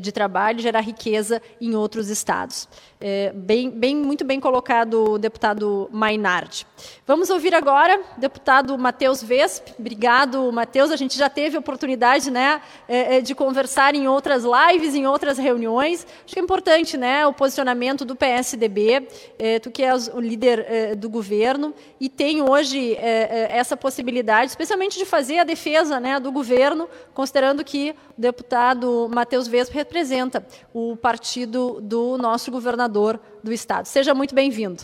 de 0.00 0.12
trabalho, 0.12 0.58
gerar 0.58 0.80
riqueza 0.80 1.40
em 1.60 1.74
outros 1.74 2.08
estados. 2.08 2.68
É, 3.00 3.32
bem, 3.32 3.70
bem, 3.70 3.94
muito 3.94 4.24
bem 4.24 4.40
colocado 4.40 5.12
o 5.12 5.18
deputado 5.18 5.88
Mainardi. 5.92 6.66
Vamos 7.06 7.30
ouvir 7.30 7.54
agora 7.54 8.00
deputado 8.16 8.76
Matheus 8.76 9.22
Vesp. 9.22 9.68
Obrigado, 9.78 10.50
Matheus. 10.50 10.90
A 10.90 10.96
gente 10.96 11.16
já 11.16 11.30
teve 11.30 11.56
oportunidade 11.56 12.28
né, 12.28 12.60
é, 12.88 13.16
é, 13.16 13.20
de 13.20 13.36
conversar 13.36 13.94
em 13.94 14.08
outras 14.08 14.42
lives, 14.42 14.96
em 14.96 15.06
outras 15.06 15.38
reuniões. 15.38 16.04
Acho 16.24 16.34
que 16.34 16.40
é 16.40 16.42
importante 16.42 16.96
né, 16.96 17.24
o 17.24 17.32
posicionamento 17.32 18.04
do 18.04 18.16
PSDB, 18.16 19.06
é, 19.38 19.60
tu 19.60 19.70
que 19.70 19.84
és 19.84 20.08
o 20.08 20.18
líder 20.18 20.66
é, 20.68 20.94
do 20.96 21.08
governo, 21.08 21.72
e 22.00 22.08
tem 22.08 22.42
hoje 22.42 22.94
é, 22.94 23.46
essa 23.50 23.76
possibilidade, 23.76 24.50
especialmente 24.50 24.98
de 24.98 25.04
fazer 25.04 25.38
a 25.38 25.44
defesa 25.44 26.00
né, 26.00 26.18
do 26.18 26.32
governo, 26.32 26.88
considerando 27.14 27.64
que 27.64 27.94
o 28.16 28.20
deputado 28.20 29.08
Matheus 29.08 29.27
Vesp 29.48 29.72
representa 29.72 30.44
o 30.72 30.96
partido 30.96 31.80
do 31.80 32.16
nosso 32.18 32.50
governador 32.50 33.20
do 33.42 33.52
estado. 33.52 33.86
Seja 33.86 34.14
muito 34.14 34.34
bem-vindo. 34.34 34.82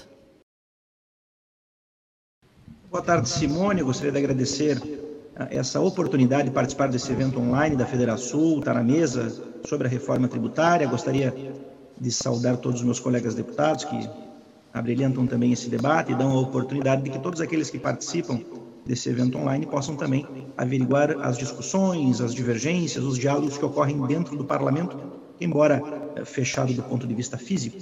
Boa 2.90 3.02
tarde, 3.02 3.28
Simone. 3.28 3.80
Eu 3.80 3.86
gostaria 3.86 4.12
de 4.12 4.18
agradecer 4.18 4.80
ah, 5.34 5.48
essa 5.50 5.80
oportunidade 5.80 6.44
de 6.44 6.54
participar 6.54 6.88
desse 6.88 7.10
evento 7.10 7.40
online 7.40 7.74
da 7.74 7.84
Federação, 7.84 8.58
estar 8.58 8.74
na 8.74 8.84
mesa 8.84 9.32
sobre 9.66 9.88
a 9.88 9.90
reforma 9.90 10.28
tributária. 10.28 10.86
Gostaria 10.86 11.34
de 11.98 12.12
saudar 12.12 12.56
todos 12.58 12.80
os 12.80 12.86
meus 12.86 13.00
colegas 13.00 13.34
deputados 13.34 13.84
que 13.84 14.08
abrilhantam 14.72 15.26
também 15.26 15.52
esse 15.52 15.68
debate 15.68 16.12
e 16.12 16.14
dão 16.14 16.30
a 16.32 16.40
oportunidade 16.40 17.02
de 17.02 17.10
que 17.10 17.18
todos 17.18 17.40
aqueles 17.40 17.70
que 17.70 17.78
participam 17.78 18.40
desse 18.86 19.08
evento 19.08 19.38
online 19.38 19.66
possam 19.66 19.96
também 19.96 20.26
averiguar 20.56 21.18
as 21.22 21.38
discussões, 21.38 22.20
as 22.20 22.34
divergências, 22.34 23.04
os 23.04 23.18
diálogos 23.18 23.56
que 23.56 23.64
ocorrem 23.64 24.00
dentro 24.06 24.36
do 24.36 24.44
parlamento, 24.44 24.98
embora 25.40 25.82
eh, 26.16 26.24
fechado 26.24 26.72
do 26.72 26.82
ponto 26.82 27.06
de 27.06 27.14
vista 27.14 27.38
físico, 27.38 27.78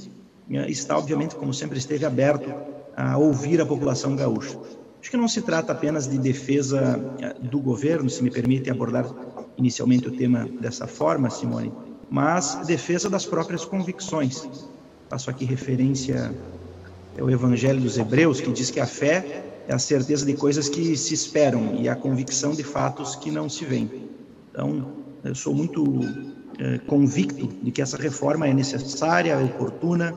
eh, 0.51 0.71
está 0.71 0.97
obviamente, 0.97 1.35
como 1.35 1.53
sempre 1.53 1.79
esteve 1.79 2.05
aberto 2.05 2.53
a 2.97 3.17
ouvir 3.19 3.61
a 3.61 3.67
população 3.67 4.15
gaúcha. 4.15 4.59
Acho 5.01 5.11
que 5.11 5.17
não 5.17 5.27
se 5.27 5.43
trata 5.43 5.73
apenas 5.73 6.09
de 6.09 6.19
defesa 6.19 7.01
eh, 7.21 7.35
do 7.41 7.59
governo, 7.59 8.09
se 8.09 8.23
me 8.23 8.31
permite 8.31 8.71
abordar 8.71 9.07
inicialmente 9.57 10.09
o 10.09 10.13
tema 10.13 10.49
dessa 10.61 10.87
forma, 10.87 11.29
Simone, 11.31 11.73
mas 12.09 12.61
defesa 12.67 13.11
das 13.11 13.27
próprias 13.27 13.65
convicções. 13.65 14.49
Faço 15.09 15.29
aqui 15.29 15.45
referência 15.45 16.33
ao 17.19 17.29
Evangelho 17.29 17.81
dos 17.81 17.99
Hebreus, 17.99 18.41
que 18.41 18.51
diz 18.51 18.71
que 18.71 18.81
a 18.81 18.87
fé 18.87 19.52
a 19.73 19.79
certeza 19.79 20.25
de 20.27 20.35
coisas 20.35 20.69
que 20.69 20.97
se 20.97 21.15
esperam 21.15 21.75
e 21.81 21.89
a 21.89 21.97
convicção 21.97 22.53
de 22.53 22.63
fatos 22.63 23.17
que 23.17 23.31
não 23.31 23.49
se 23.49 23.65
veem. 23.65 23.91
Então, 24.51 24.93
eu 25.25 25.35
sou 25.35 25.55
muito 25.55 25.85
é, 26.59 26.79
convicto 26.79 27.49
de 27.63 27.71
que 27.71 27.81
essa 27.81 27.97
reforma 27.97 28.47
é 28.47 28.53
necessária, 28.53 29.33
é 29.33 29.45
oportuna, 29.45 30.15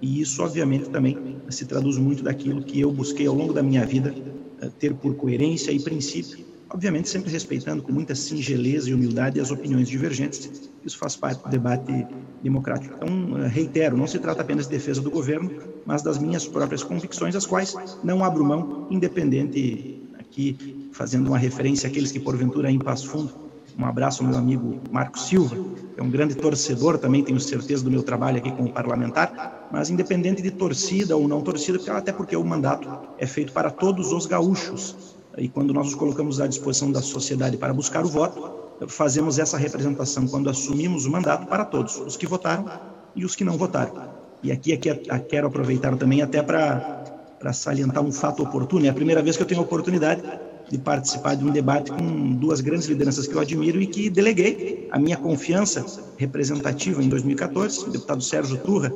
e 0.00 0.20
isso, 0.20 0.42
obviamente, 0.42 0.90
também 0.90 1.16
se 1.48 1.66
traduz 1.66 1.96
muito 1.96 2.22
daquilo 2.22 2.62
que 2.62 2.80
eu 2.80 2.90
busquei 2.90 3.26
ao 3.26 3.34
longo 3.34 3.52
da 3.52 3.62
minha 3.62 3.84
vida 3.84 4.14
é, 4.60 4.68
ter 4.68 4.94
por 4.94 5.14
coerência 5.16 5.70
e 5.70 5.80
princípio, 5.80 6.44
obviamente 6.70 7.08
sempre 7.08 7.30
respeitando 7.30 7.82
com 7.82 7.92
muita 7.92 8.14
singeleza 8.14 8.90
e 8.90 8.94
humildade 8.94 9.40
as 9.40 9.50
opiniões 9.50 9.88
divergentes. 9.88 10.71
Isso 10.84 10.98
faz 10.98 11.16
parte 11.16 11.42
do 11.42 11.48
debate 11.48 12.06
democrático. 12.42 12.94
Então, 12.96 13.38
é, 13.38 13.48
reitero, 13.48 13.96
não 13.96 14.06
se 14.06 14.18
trata 14.18 14.42
apenas 14.42 14.66
de 14.66 14.72
defesa 14.72 15.00
do 15.00 15.10
governo, 15.10 15.50
mas 15.86 16.02
das 16.02 16.18
minhas 16.18 16.46
próprias 16.46 16.82
convicções, 16.82 17.36
as 17.36 17.46
quais 17.46 17.76
não 18.02 18.24
abro 18.24 18.44
mão, 18.44 18.86
independente, 18.90 20.02
aqui 20.18 20.88
fazendo 20.92 21.28
uma 21.28 21.38
referência 21.38 21.88
àqueles 21.88 22.12
que 22.12 22.20
porventura 22.20 22.70
em 22.70 22.78
Passo 22.78 23.08
Fundo 23.08 23.52
um 23.78 23.86
abraço 23.86 24.22
ao 24.22 24.28
meu 24.28 24.38
amigo 24.38 24.80
Marco 24.90 25.18
Silva, 25.18 25.56
que 25.56 26.00
é 26.00 26.02
um 26.02 26.10
grande 26.10 26.34
torcedor 26.34 26.98
também, 26.98 27.22
tenho 27.22 27.40
certeza 27.40 27.82
do 27.82 27.90
meu 27.90 28.02
trabalho 28.02 28.38
aqui 28.38 28.50
como 28.50 28.70
parlamentar, 28.70 29.68
mas 29.72 29.88
independente 29.88 30.42
de 30.42 30.50
torcida 30.50 31.16
ou 31.16 31.26
não 31.26 31.40
torcida, 31.40 31.78
até 31.96 32.12
porque 32.12 32.36
o 32.36 32.44
mandato 32.44 32.88
é 33.18 33.26
feito 33.26 33.52
para 33.52 33.70
todos 33.70 34.12
os 34.12 34.26
gaúchos. 34.26 35.16
E 35.38 35.48
quando 35.48 35.72
nós 35.72 35.86
nos 35.86 35.94
colocamos 35.94 36.40
à 36.40 36.46
disposição 36.46 36.92
da 36.92 37.00
sociedade 37.00 37.56
para 37.56 37.72
buscar 37.72 38.04
o 38.04 38.08
voto, 38.08 38.61
fazemos 38.88 39.38
essa 39.38 39.56
representação 39.56 40.26
quando 40.26 40.50
assumimos 40.50 41.06
o 41.06 41.10
mandato 41.10 41.46
para 41.46 41.64
todos, 41.64 41.96
os 41.98 42.16
que 42.16 42.26
votaram 42.26 42.66
e 43.14 43.24
os 43.24 43.34
que 43.34 43.44
não 43.44 43.56
votaram. 43.56 44.10
E 44.42 44.50
aqui, 44.50 44.72
aqui 44.72 44.98
quero 45.28 45.46
aproveitar 45.46 45.96
também 45.96 46.22
até 46.22 46.42
para 46.42 47.52
salientar 47.52 48.02
um 48.02 48.12
fato 48.12 48.42
oportuno. 48.42 48.86
É 48.86 48.88
a 48.88 48.94
primeira 48.94 49.22
vez 49.22 49.36
que 49.36 49.42
eu 49.42 49.46
tenho 49.46 49.60
a 49.60 49.64
oportunidade 49.64 50.22
de 50.68 50.78
participar 50.78 51.36
de 51.36 51.44
um 51.44 51.50
debate 51.50 51.92
com 51.92 52.32
duas 52.34 52.60
grandes 52.60 52.86
lideranças 52.86 53.26
que 53.26 53.34
eu 53.34 53.40
admiro 53.40 53.80
e 53.80 53.86
que 53.86 54.08
deleguei 54.08 54.88
a 54.90 54.98
minha 54.98 55.16
confiança 55.16 55.84
representativa 56.16 57.02
em 57.02 57.08
2014, 57.08 57.88
o 57.88 57.90
deputado 57.90 58.22
Sérgio 58.22 58.56
Turra, 58.58 58.92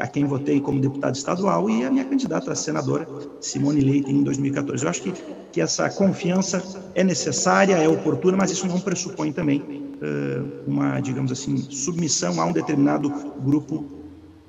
a 0.00 0.06
quem 0.06 0.24
votei 0.24 0.60
como 0.60 0.80
deputado 0.80 1.14
estadual, 1.14 1.68
e 1.70 1.84
a 1.84 1.90
minha 1.90 2.04
candidata 2.04 2.52
a 2.52 2.54
senadora, 2.54 3.06
Simone 3.40 3.80
Leite, 3.80 4.10
em 4.10 4.22
2014. 4.22 4.84
Eu 4.84 4.90
acho 4.90 5.02
que, 5.02 5.12
que 5.52 5.60
essa 5.60 5.88
confiança 5.90 6.62
é 6.94 7.02
necessária, 7.02 7.76
é 7.76 7.88
oportuna, 7.88 8.36
mas 8.36 8.50
isso 8.50 8.66
não 8.66 8.80
pressupõe 8.80 9.32
também 9.32 9.60
uh, 9.60 10.62
uma, 10.66 11.00
digamos 11.00 11.32
assim, 11.32 11.56
submissão 11.56 12.40
a 12.40 12.44
um 12.44 12.52
determinado 12.52 13.08
grupo 13.40 13.84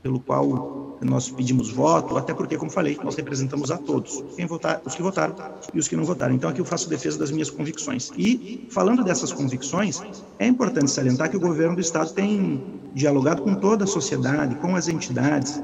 pelo 0.01 0.19
qual 0.19 0.86
nós 1.01 1.29
pedimos 1.29 1.69
voto, 1.71 2.17
até 2.17 2.33
porque, 2.33 2.57
como 2.57 2.71
falei, 2.71 2.97
nós 3.03 3.15
representamos 3.15 3.71
a 3.71 3.77
todos, 3.77 4.23
quem 4.35 4.45
votar, 4.45 4.81
os 4.85 4.95
que 4.95 5.01
votaram 5.01 5.35
e 5.73 5.79
os 5.79 5.87
que 5.87 5.95
não 5.95 6.03
votaram. 6.03 6.33
Então, 6.33 6.49
aqui 6.49 6.59
eu 6.59 6.65
faço 6.65 6.89
defesa 6.89 7.17
das 7.19 7.31
minhas 7.31 7.49
convicções. 7.49 8.11
E, 8.17 8.67
falando 8.71 9.03
dessas 9.03 9.31
convicções, 9.31 10.01
é 10.39 10.47
importante 10.47 10.89
salientar 10.89 11.29
que 11.29 11.37
o 11.37 11.39
governo 11.39 11.75
do 11.75 11.81
Estado 11.81 12.11
tem 12.13 12.63
dialogado 12.93 13.41
com 13.41 13.53
toda 13.55 13.83
a 13.83 13.87
sociedade, 13.87 14.55
com 14.55 14.75
as 14.75 14.87
entidades, 14.87 15.61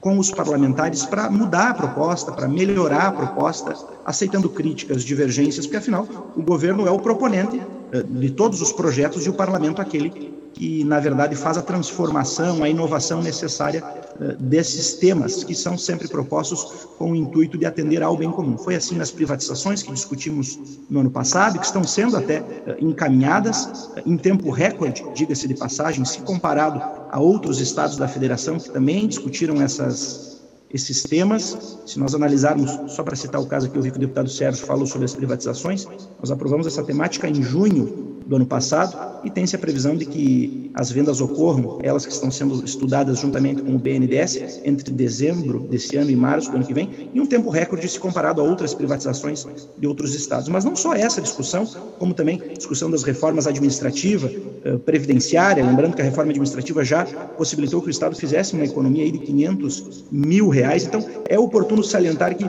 com 0.00 0.18
os 0.18 0.30
parlamentares, 0.30 1.04
para 1.04 1.30
mudar 1.30 1.70
a 1.70 1.74
proposta, 1.74 2.32
para 2.32 2.48
melhorar 2.48 3.08
a 3.08 3.12
proposta, 3.12 3.74
aceitando 4.04 4.48
críticas, 4.48 5.02
divergências, 5.02 5.66
porque, 5.66 5.78
afinal, 5.78 6.06
o 6.36 6.42
governo 6.42 6.86
é 6.86 6.90
o 6.90 6.98
proponente 6.98 7.60
eh, 7.92 8.02
de 8.02 8.30
todos 8.30 8.60
os 8.60 8.72
projetos 8.72 9.26
e 9.26 9.30
o 9.30 9.32
parlamento 9.32 9.80
aquele 9.80 10.45
que, 10.56 10.82
na 10.84 10.98
verdade, 10.98 11.36
faz 11.36 11.58
a 11.58 11.62
transformação, 11.62 12.64
a 12.64 12.68
inovação 12.68 13.22
necessária 13.22 13.84
uh, 13.84 14.42
desses 14.42 14.94
temas, 14.94 15.44
que 15.44 15.54
são 15.54 15.76
sempre 15.76 16.08
propostos 16.08 16.88
com 16.96 17.12
o 17.12 17.14
intuito 17.14 17.58
de 17.58 17.66
atender 17.66 18.02
ao 18.02 18.16
bem 18.16 18.30
comum. 18.30 18.56
Foi 18.56 18.74
assim 18.74 18.96
nas 18.96 19.10
privatizações 19.10 19.82
que 19.82 19.92
discutimos 19.92 20.58
no 20.88 21.00
ano 21.00 21.10
passado, 21.10 21.58
que 21.58 21.66
estão 21.66 21.84
sendo 21.84 22.16
até 22.16 22.40
uh, 22.40 22.44
encaminhadas 22.80 23.66
uh, 23.66 24.02
em 24.06 24.16
tempo 24.16 24.50
recorde, 24.50 25.04
diga-se 25.14 25.46
de 25.46 25.54
passagem, 25.54 26.06
se 26.06 26.20
comparado 26.20 26.80
a 27.10 27.20
outros 27.20 27.60
estados 27.60 27.98
da 27.98 28.08
federação 28.08 28.58
que 28.58 28.70
também 28.70 29.06
discutiram 29.06 29.60
essas 29.60 30.36
esses 30.72 31.04
temas. 31.04 31.78
Se 31.86 31.98
nós 31.98 32.14
analisarmos, 32.14 32.92
só 32.92 33.02
para 33.02 33.14
citar 33.14 33.40
o 33.40 33.46
caso 33.46 33.70
que 33.70 33.78
eu 33.78 33.82
vi 33.82 33.90
que 33.90 33.98
o 33.98 34.00
deputado 34.00 34.28
Sérgio 34.28 34.66
falou 34.66 34.84
sobre 34.84 35.04
as 35.04 35.14
privatizações, 35.14 35.86
nós 36.18 36.30
aprovamos 36.30 36.66
essa 36.66 36.82
temática 36.82 37.28
em 37.28 37.40
junho 37.40 38.15
do 38.26 38.36
ano 38.36 38.46
passado 38.46 38.96
e 39.24 39.30
tem-se 39.30 39.56
a 39.56 39.58
previsão 39.58 39.96
de 39.96 40.04
que 40.04 40.70
as 40.74 40.90
vendas 40.90 41.20
ocorram, 41.20 41.78
elas 41.82 42.04
que 42.04 42.12
estão 42.12 42.30
sendo 42.30 42.64
estudadas 42.64 43.20
juntamente 43.20 43.62
com 43.62 43.74
o 43.74 43.78
BNDES, 43.78 44.60
entre 44.64 44.92
dezembro 44.92 45.60
desse 45.60 45.96
ano 45.96 46.10
e 46.10 46.16
março 46.16 46.50
do 46.50 46.56
ano 46.56 46.66
que 46.66 46.74
vem, 46.74 47.10
em 47.14 47.20
um 47.20 47.26
tempo 47.26 47.48
recorde 47.48 47.88
se 47.88 47.98
comparado 47.98 48.40
a 48.40 48.44
outras 48.44 48.74
privatizações 48.74 49.46
de 49.78 49.86
outros 49.86 50.14
estados. 50.14 50.48
Mas 50.48 50.64
não 50.64 50.76
só 50.76 50.94
essa 50.94 51.20
discussão, 51.20 51.66
como 51.98 52.12
também 52.12 52.40
discussão 52.56 52.90
das 52.90 53.02
reformas 53.02 53.46
administrativa, 53.46 54.30
eh, 54.64 54.76
previdenciária, 54.78 55.64
lembrando 55.64 55.94
que 55.94 56.02
a 56.02 56.04
reforma 56.04 56.30
administrativa 56.30 56.84
já 56.84 57.04
possibilitou 57.04 57.80
que 57.80 57.88
o 57.88 57.90
Estado 57.90 58.16
fizesse 58.16 58.54
uma 58.54 58.64
economia 58.64 59.04
aí 59.04 59.10
de 59.10 59.18
500 59.18 60.04
mil 60.10 60.48
reais. 60.48 60.84
Então, 60.84 61.04
é 61.28 61.38
oportuno 61.38 61.82
salientar 61.82 62.36
que 62.36 62.44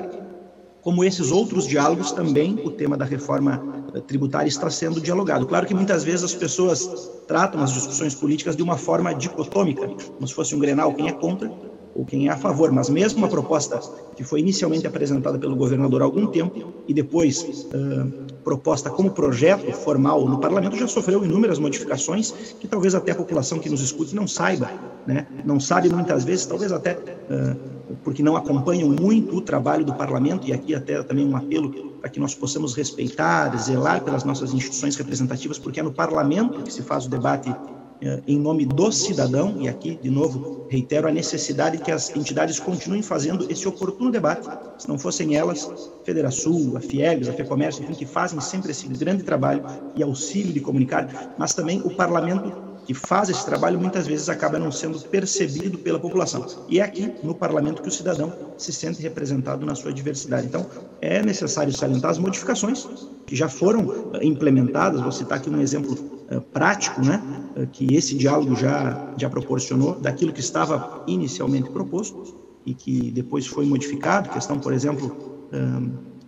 como 0.87 1.03
esses 1.03 1.31
outros 1.31 1.67
diálogos, 1.67 2.13
também 2.13 2.61
o 2.63 2.71
tema 2.71 2.95
da 2.95 3.03
reforma 3.03 3.61
eh, 3.93 3.99
tributária 3.99 4.47
está 4.47 4.69
sendo 4.69 5.01
dialogado. 5.01 5.45
Claro 5.45 5.67
que 5.67 5.73
muitas 5.73 6.01
vezes 6.01 6.23
as 6.23 6.33
pessoas 6.33 7.11
tratam 7.27 7.61
as 7.61 7.73
discussões 7.73 8.15
políticas 8.15 8.55
de 8.55 8.63
uma 8.63 8.77
forma 8.77 9.13
dicotômica, 9.13 9.85
como 9.85 10.25
se 10.25 10.33
fosse 10.33 10.55
um 10.55 10.59
grenal, 10.59 10.93
quem 10.93 11.09
é 11.09 11.11
contra 11.11 11.51
ou 11.93 12.05
quem 12.05 12.29
é 12.29 12.31
a 12.31 12.37
favor, 12.37 12.71
mas 12.71 12.89
mesmo 12.89 13.17
uma 13.17 13.27
proposta 13.27 13.81
que 14.15 14.23
foi 14.23 14.39
inicialmente 14.39 14.87
apresentada 14.87 15.37
pelo 15.37 15.57
governador 15.57 16.01
há 16.01 16.05
algum 16.05 16.27
tempo 16.27 16.71
e 16.87 16.93
depois 16.93 17.41
uh, 17.43 18.39
proposta 18.41 18.89
como 18.89 19.11
projeto 19.11 19.69
formal 19.73 20.25
no 20.25 20.39
parlamento 20.39 20.77
já 20.77 20.87
sofreu 20.87 21.25
inúmeras 21.25 21.59
modificações 21.59 22.31
que 22.61 22.67
talvez 22.67 22.95
até 22.95 23.11
a 23.11 23.15
população 23.15 23.59
que 23.59 23.69
nos 23.69 23.81
escute 23.81 24.15
não 24.15 24.25
saiba, 24.25 24.71
né? 25.05 25.27
não 25.43 25.59
sabe 25.59 25.89
muitas 25.89 26.23
vezes, 26.23 26.45
talvez 26.45 26.71
até 26.71 26.93
uh, 26.93 27.76
porque 28.03 28.21
não 28.21 28.35
acompanham 28.35 28.89
muito 28.89 29.37
o 29.37 29.41
trabalho 29.41 29.85
do 29.85 29.93
parlamento, 29.93 30.47
e 30.47 30.53
aqui 30.53 30.75
até 30.75 31.01
também 31.03 31.27
um 31.27 31.35
apelo 31.35 31.91
para 31.99 32.09
que 32.09 32.19
nós 32.19 32.35
possamos 32.35 32.75
respeitar, 32.75 33.55
zelar 33.57 34.03
pelas 34.03 34.23
nossas 34.23 34.53
instituições 34.53 34.95
representativas, 34.95 35.57
porque 35.57 35.79
é 35.79 35.83
no 35.83 35.91
parlamento 35.91 36.61
que 36.61 36.71
se 36.71 36.81
faz 36.81 37.05
o 37.05 37.09
debate 37.09 37.53
eh, 38.01 38.21
em 38.27 38.39
nome 38.39 38.65
do 38.65 38.91
cidadão, 38.91 39.55
e 39.59 39.67
aqui, 39.67 39.97
de 40.01 40.09
novo, 40.09 40.67
reitero 40.69 41.07
a 41.07 41.11
necessidade 41.11 41.79
que 41.79 41.91
as 41.91 42.15
entidades 42.15 42.59
continuem 42.59 43.01
fazendo 43.01 43.49
esse 43.49 43.67
oportuno 43.67 44.11
debate. 44.11 44.47
Se 44.77 44.87
não 44.87 44.99
fossem 44.99 45.35
elas, 45.35 45.91
Federação, 46.03 46.73
a 46.75 46.79
Fiegs, 46.79 47.27
a 47.27 47.33
FEComércio, 47.33 47.83
enfim, 47.83 47.93
que 47.93 48.05
fazem 48.05 48.39
sempre 48.39 48.71
esse 48.71 48.87
grande 48.87 49.23
trabalho 49.23 49.63
e 49.95 50.03
auxílio 50.03 50.53
de 50.53 50.59
comunicar, 50.59 51.33
mas 51.37 51.53
também 51.53 51.81
o 51.83 51.89
parlamento 51.89 52.66
que 52.87 52.93
faz 52.93 53.27
esse 53.27 53.45
trabalho 53.45 53.77
muitas 53.77 54.07
vezes 54.07 54.29
acaba 54.29 54.57
não 54.57 54.71
sendo 54.71 54.97
percebido 55.09 55.77
pela 55.77 55.99
população. 55.99 56.45
E 56.69 56.79
é 56.79 56.83
aqui, 56.83 57.13
no 57.21 57.35
parlamento, 57.35 57.81
que 57.81 57.89
o 57.89 57.91
cidadão 57.91 58.31
se 58.57 58.71
sente 58.71 59.01
representado 59.01 59.65
na 59.65 59.75
sua 59.75 59.91
diversidade. 59.91 60.47
Então, 60.47 60.65
é 61.01 61.21
necessário 61.21 61.73
salientar 61.73 62.11
as 62.11 62.17
modificações 62.17 62.87
que 63.25 63.35
já 63.35 63.49
foram 63.49 64.13
eh, 64.13 64.25
implementadas. 64.25 65.01
Vou 65.01 65.11
citar 65.11 65.37
aqui 65.37 65.49
um 65.49 65.59
exemplo 65.59 65.95
uh, 66.31 66.39
prático, 66.39 67.03
né, 67.03 67.21
uh, 67.57 67.67
que 67.67 67.93
esse 67.93 68.15
diálogo 68.15 68.55
já, 68.55 69.13
já 69.17 69.29
proporcionou, 69.29 69.99
daquilo 69.99 70.31
que 70.31 70.39
estava 70.39 71.03
inicialmente 71.07 71.69
proposto 71.69 72.37
e 72.65 72.73
que 72.73 73.11
depois 73.11 73.45
foi 73.45 73.65
modificado. 73.65 74.29
Questão, 74.29 74.59
por 74.59 74.71
exemplo, 74.71 75.37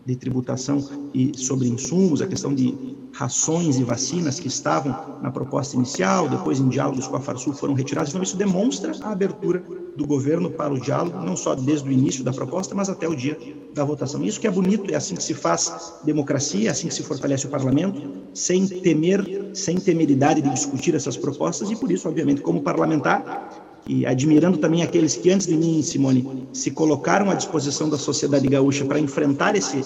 de 0.06 0.16
tributação 0.16 1.10
e 1.14 1.38
sobre 1.38 1.68
insumos, 1.68 2.22
a 2.22 2.28
questão 2.28 2.54
de 2.54 2.98
rações 3.12 3.78
e 3.78 3.84
vacinas 3.84 4.40
que 4.40 4.48
estavam 4.48 5.20
na 5.22 5.32
proposta 5.32 5.76
inicial, 5.76 6.30
depois 6.30 6.60
em 6.60 6.70
diálogos 6.70 7.08
com 7.08 7.16
a 7.16 7.20
Farsul 7.20 7.54
foram 7.54 7.74
retirados. 7.74 8.12
Então 8.12 8.24
isso 8.24 8.38
demonstra 8.38 8.92
a 9.02 9.12
abertura 9.12 9.64
do 9.96 10.06
governo 10.06 10.50
para 10.50 10.74
o 10.74 10.80
diálogo, 10.80 11.18
não 11.20 11.36
só 11.36 11.56
desde 11.56 11.90
o 11.90 11.92
início 11.92 12.24
da 12.24 12.32
proposta, 12.32 12.74
mas 12.74 12.90
até 12.90 13.08
o 13.08 13.16
dia 13.16 13.38
da 13.74 13.84
votação. 13.84 14.24
Isso 14.24 14.40
que 14.40 14.48
é 14.48 14.52
bonito, 14.52 14.92
é 14.92 14.96
assim 14.96 15.16
que 15.16 15.24
se 15.24 15.34
faz 15.34 16.00
democracia, 16.04 16.70
é 16.70 16.72
assim 16.72 16.88
que 16.88 16.94
se 16.94 17.04
fortalece 17.04 17.46
o 17.48 17.50
parlamento, 17.50 18.02
sem 18.34 18.66
temer, 18.66 19.52
sem 19.54 19.78
temeridade 19.78 20.42
de 20.42 20.50
discutir 20.50 20.96
essas 20.96 21.18
propostas 21.18 21.70
e 21.70 21.76
por 21.76 21.92
isso, 21.92 22.08
obviamente, 22.08 22.42
como 22.42 22.62
parlamentar, 22.62 23.68
e 23.88 24.06
admirando 24.06 24.58
também 24.58 24.84
aqueles 24.84 25.16
que 25.16 25.32
antes 25.32 25.48
de 25.48 25.56
mim, 25.56 25.82
Simone, 25.82 26.48
se 26.54 26.70
colocaram 26.70 27.32
à 27.32 27.34
disposição 27.34 27.90
da 27.90 27.98
sociedade 27.98 28.48
gaúcha 28.48 28.86
para 28.86 29.00
enfrentar 29.00 29.56
esse, 29.56 29.84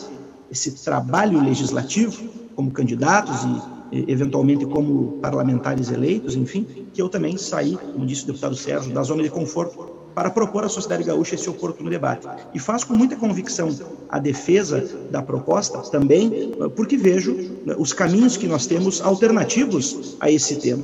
esse 0.51 0.71
trabalho 0.83 1.41
legislativo 1.41 2.42
como 2.55 2.71
candidatos 2.71 3.43
e 3.91 4.11
eventualmente 4.11 4.65
como 4.65 5.19
parlamentares 5.21 5.91
eleitos, 5.91 6.35
enfim, 6.35 6.65
que 6.93 7.01
eu 7.01 7.09
também 7.09 7.37
saí, 7.37 7.77
como 7.77 8.05
disse 8.05 8.23
o 8.23 8.27
deputado 8.27 8.55
Sérgio, 8.55 8.91
da 8.91 9.03
zona 9.03 9.21
de 9.21 9.29
conforto 9.29 10.03
para 10.15 10.29
propor 10.29 10.63
à 10.63 10.69
sociedade 10.69 11.03
gaúcha 11.03 11.35
esse 11.35 11.49
oportuno 11.49 11.89
debate. 11.89 12.27
E 12.53 12.59
faço 12.59 12.87
com 12.87 12.93
muita 12.95 13.15
convicção 13.15 13.69
a 14.09 14.19
defesa 14.19 15.07
da 15.09 15.21
proposta 15.21 15.79
também, 15.79 16.51
porque 16.75 16.97
vejo 16.97 17.35
os 17.77 17.93
caminhos 17.93 18.37
que 18.37 18.47
nós 18.47 18.65
temos 18.65 19.01
alternativos 19.01 20.15
a 20.19 20.29
esse 20.29 20.57
tema 20.57 20.83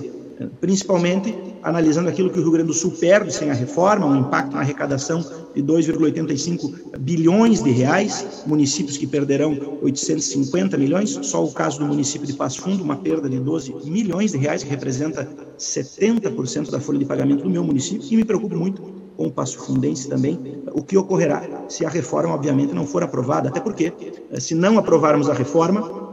principalmente 0.60 1.36
analisando 1.62 2.10
aquilo 2.10 2.30
que 2.30 2.40
o 2.40 2.42
Rio 2.42 2.52
Grande 2.52 2.68
do 2.68 2.74
Sul 2.74 2.92
perde 2.92 3.34
sem 3.34 3.50
a 3.50 3.54
reforma, 3.54 4.06
um 4.06 4.16
impacto 4.16 4.54
na 4.54 4.62
arrecadação 4.62 5.20
de 5.54 5.62
2,85 5.62 6.98
bilhões 7.00 7.62
de 7.62 7.72
reais, 7.72 8.44
municípios 8.46 8.98
que 8.98 9.06
perderão 9.06 9.80
850 9.82 10.78
milhões, 10.78 11.20
só 11.24 11.44
o 11.44 11.52
caso 11.52 11.80
do 11.80 11.86
município 11.86 12.26
de 12.26 12.34
Passo 12.34 12.62
Fundo, 12.62 12.84
uma 12.84 12.96
perda 12.96 13.30
de 13.30 13.40
12 13.40 13.74
milhões 13.86 14.32
de 14.32 14.38
reais, 14.38 14.64
que 14.64 14.70
representa 14.70 15.28
70% 15.58 16.70
da 16.70 16.80
folha 16.80 17.00
de 17.00 17.06
pagamento 17.06 17.44
do 17.44 17.50
meu 17.50 17.64
município, 17.64 18.08
e 18.10 18.16
me 18.16 18.24
preocupo 18.24 18.56
muito 18.56 18.82
com 19.18 19.28
o 19.28 19.32
Passo 19.32 19.60
Fundense 19.60 20.08
também, 20.08 20.40
o 20.72 20.82
que 20.82 20.98
ocorrerá 20.98 21.44
se 21.68 21.86
a 21.86 21.90
reforma, 21.90 22.34
obviamente, 22.34 22.74
não 22.74 22.86
for 22.86 23.04
aprovada, 23.04 23.50
até 23.50 23.60
porque, 23.60 23.92
eh, 24.32 24.40
se 24.40 24.56
não 24.56 24.80
aprovarmos 24.80 25.30
a 25.30 25.34
reforma, 25.34 26.09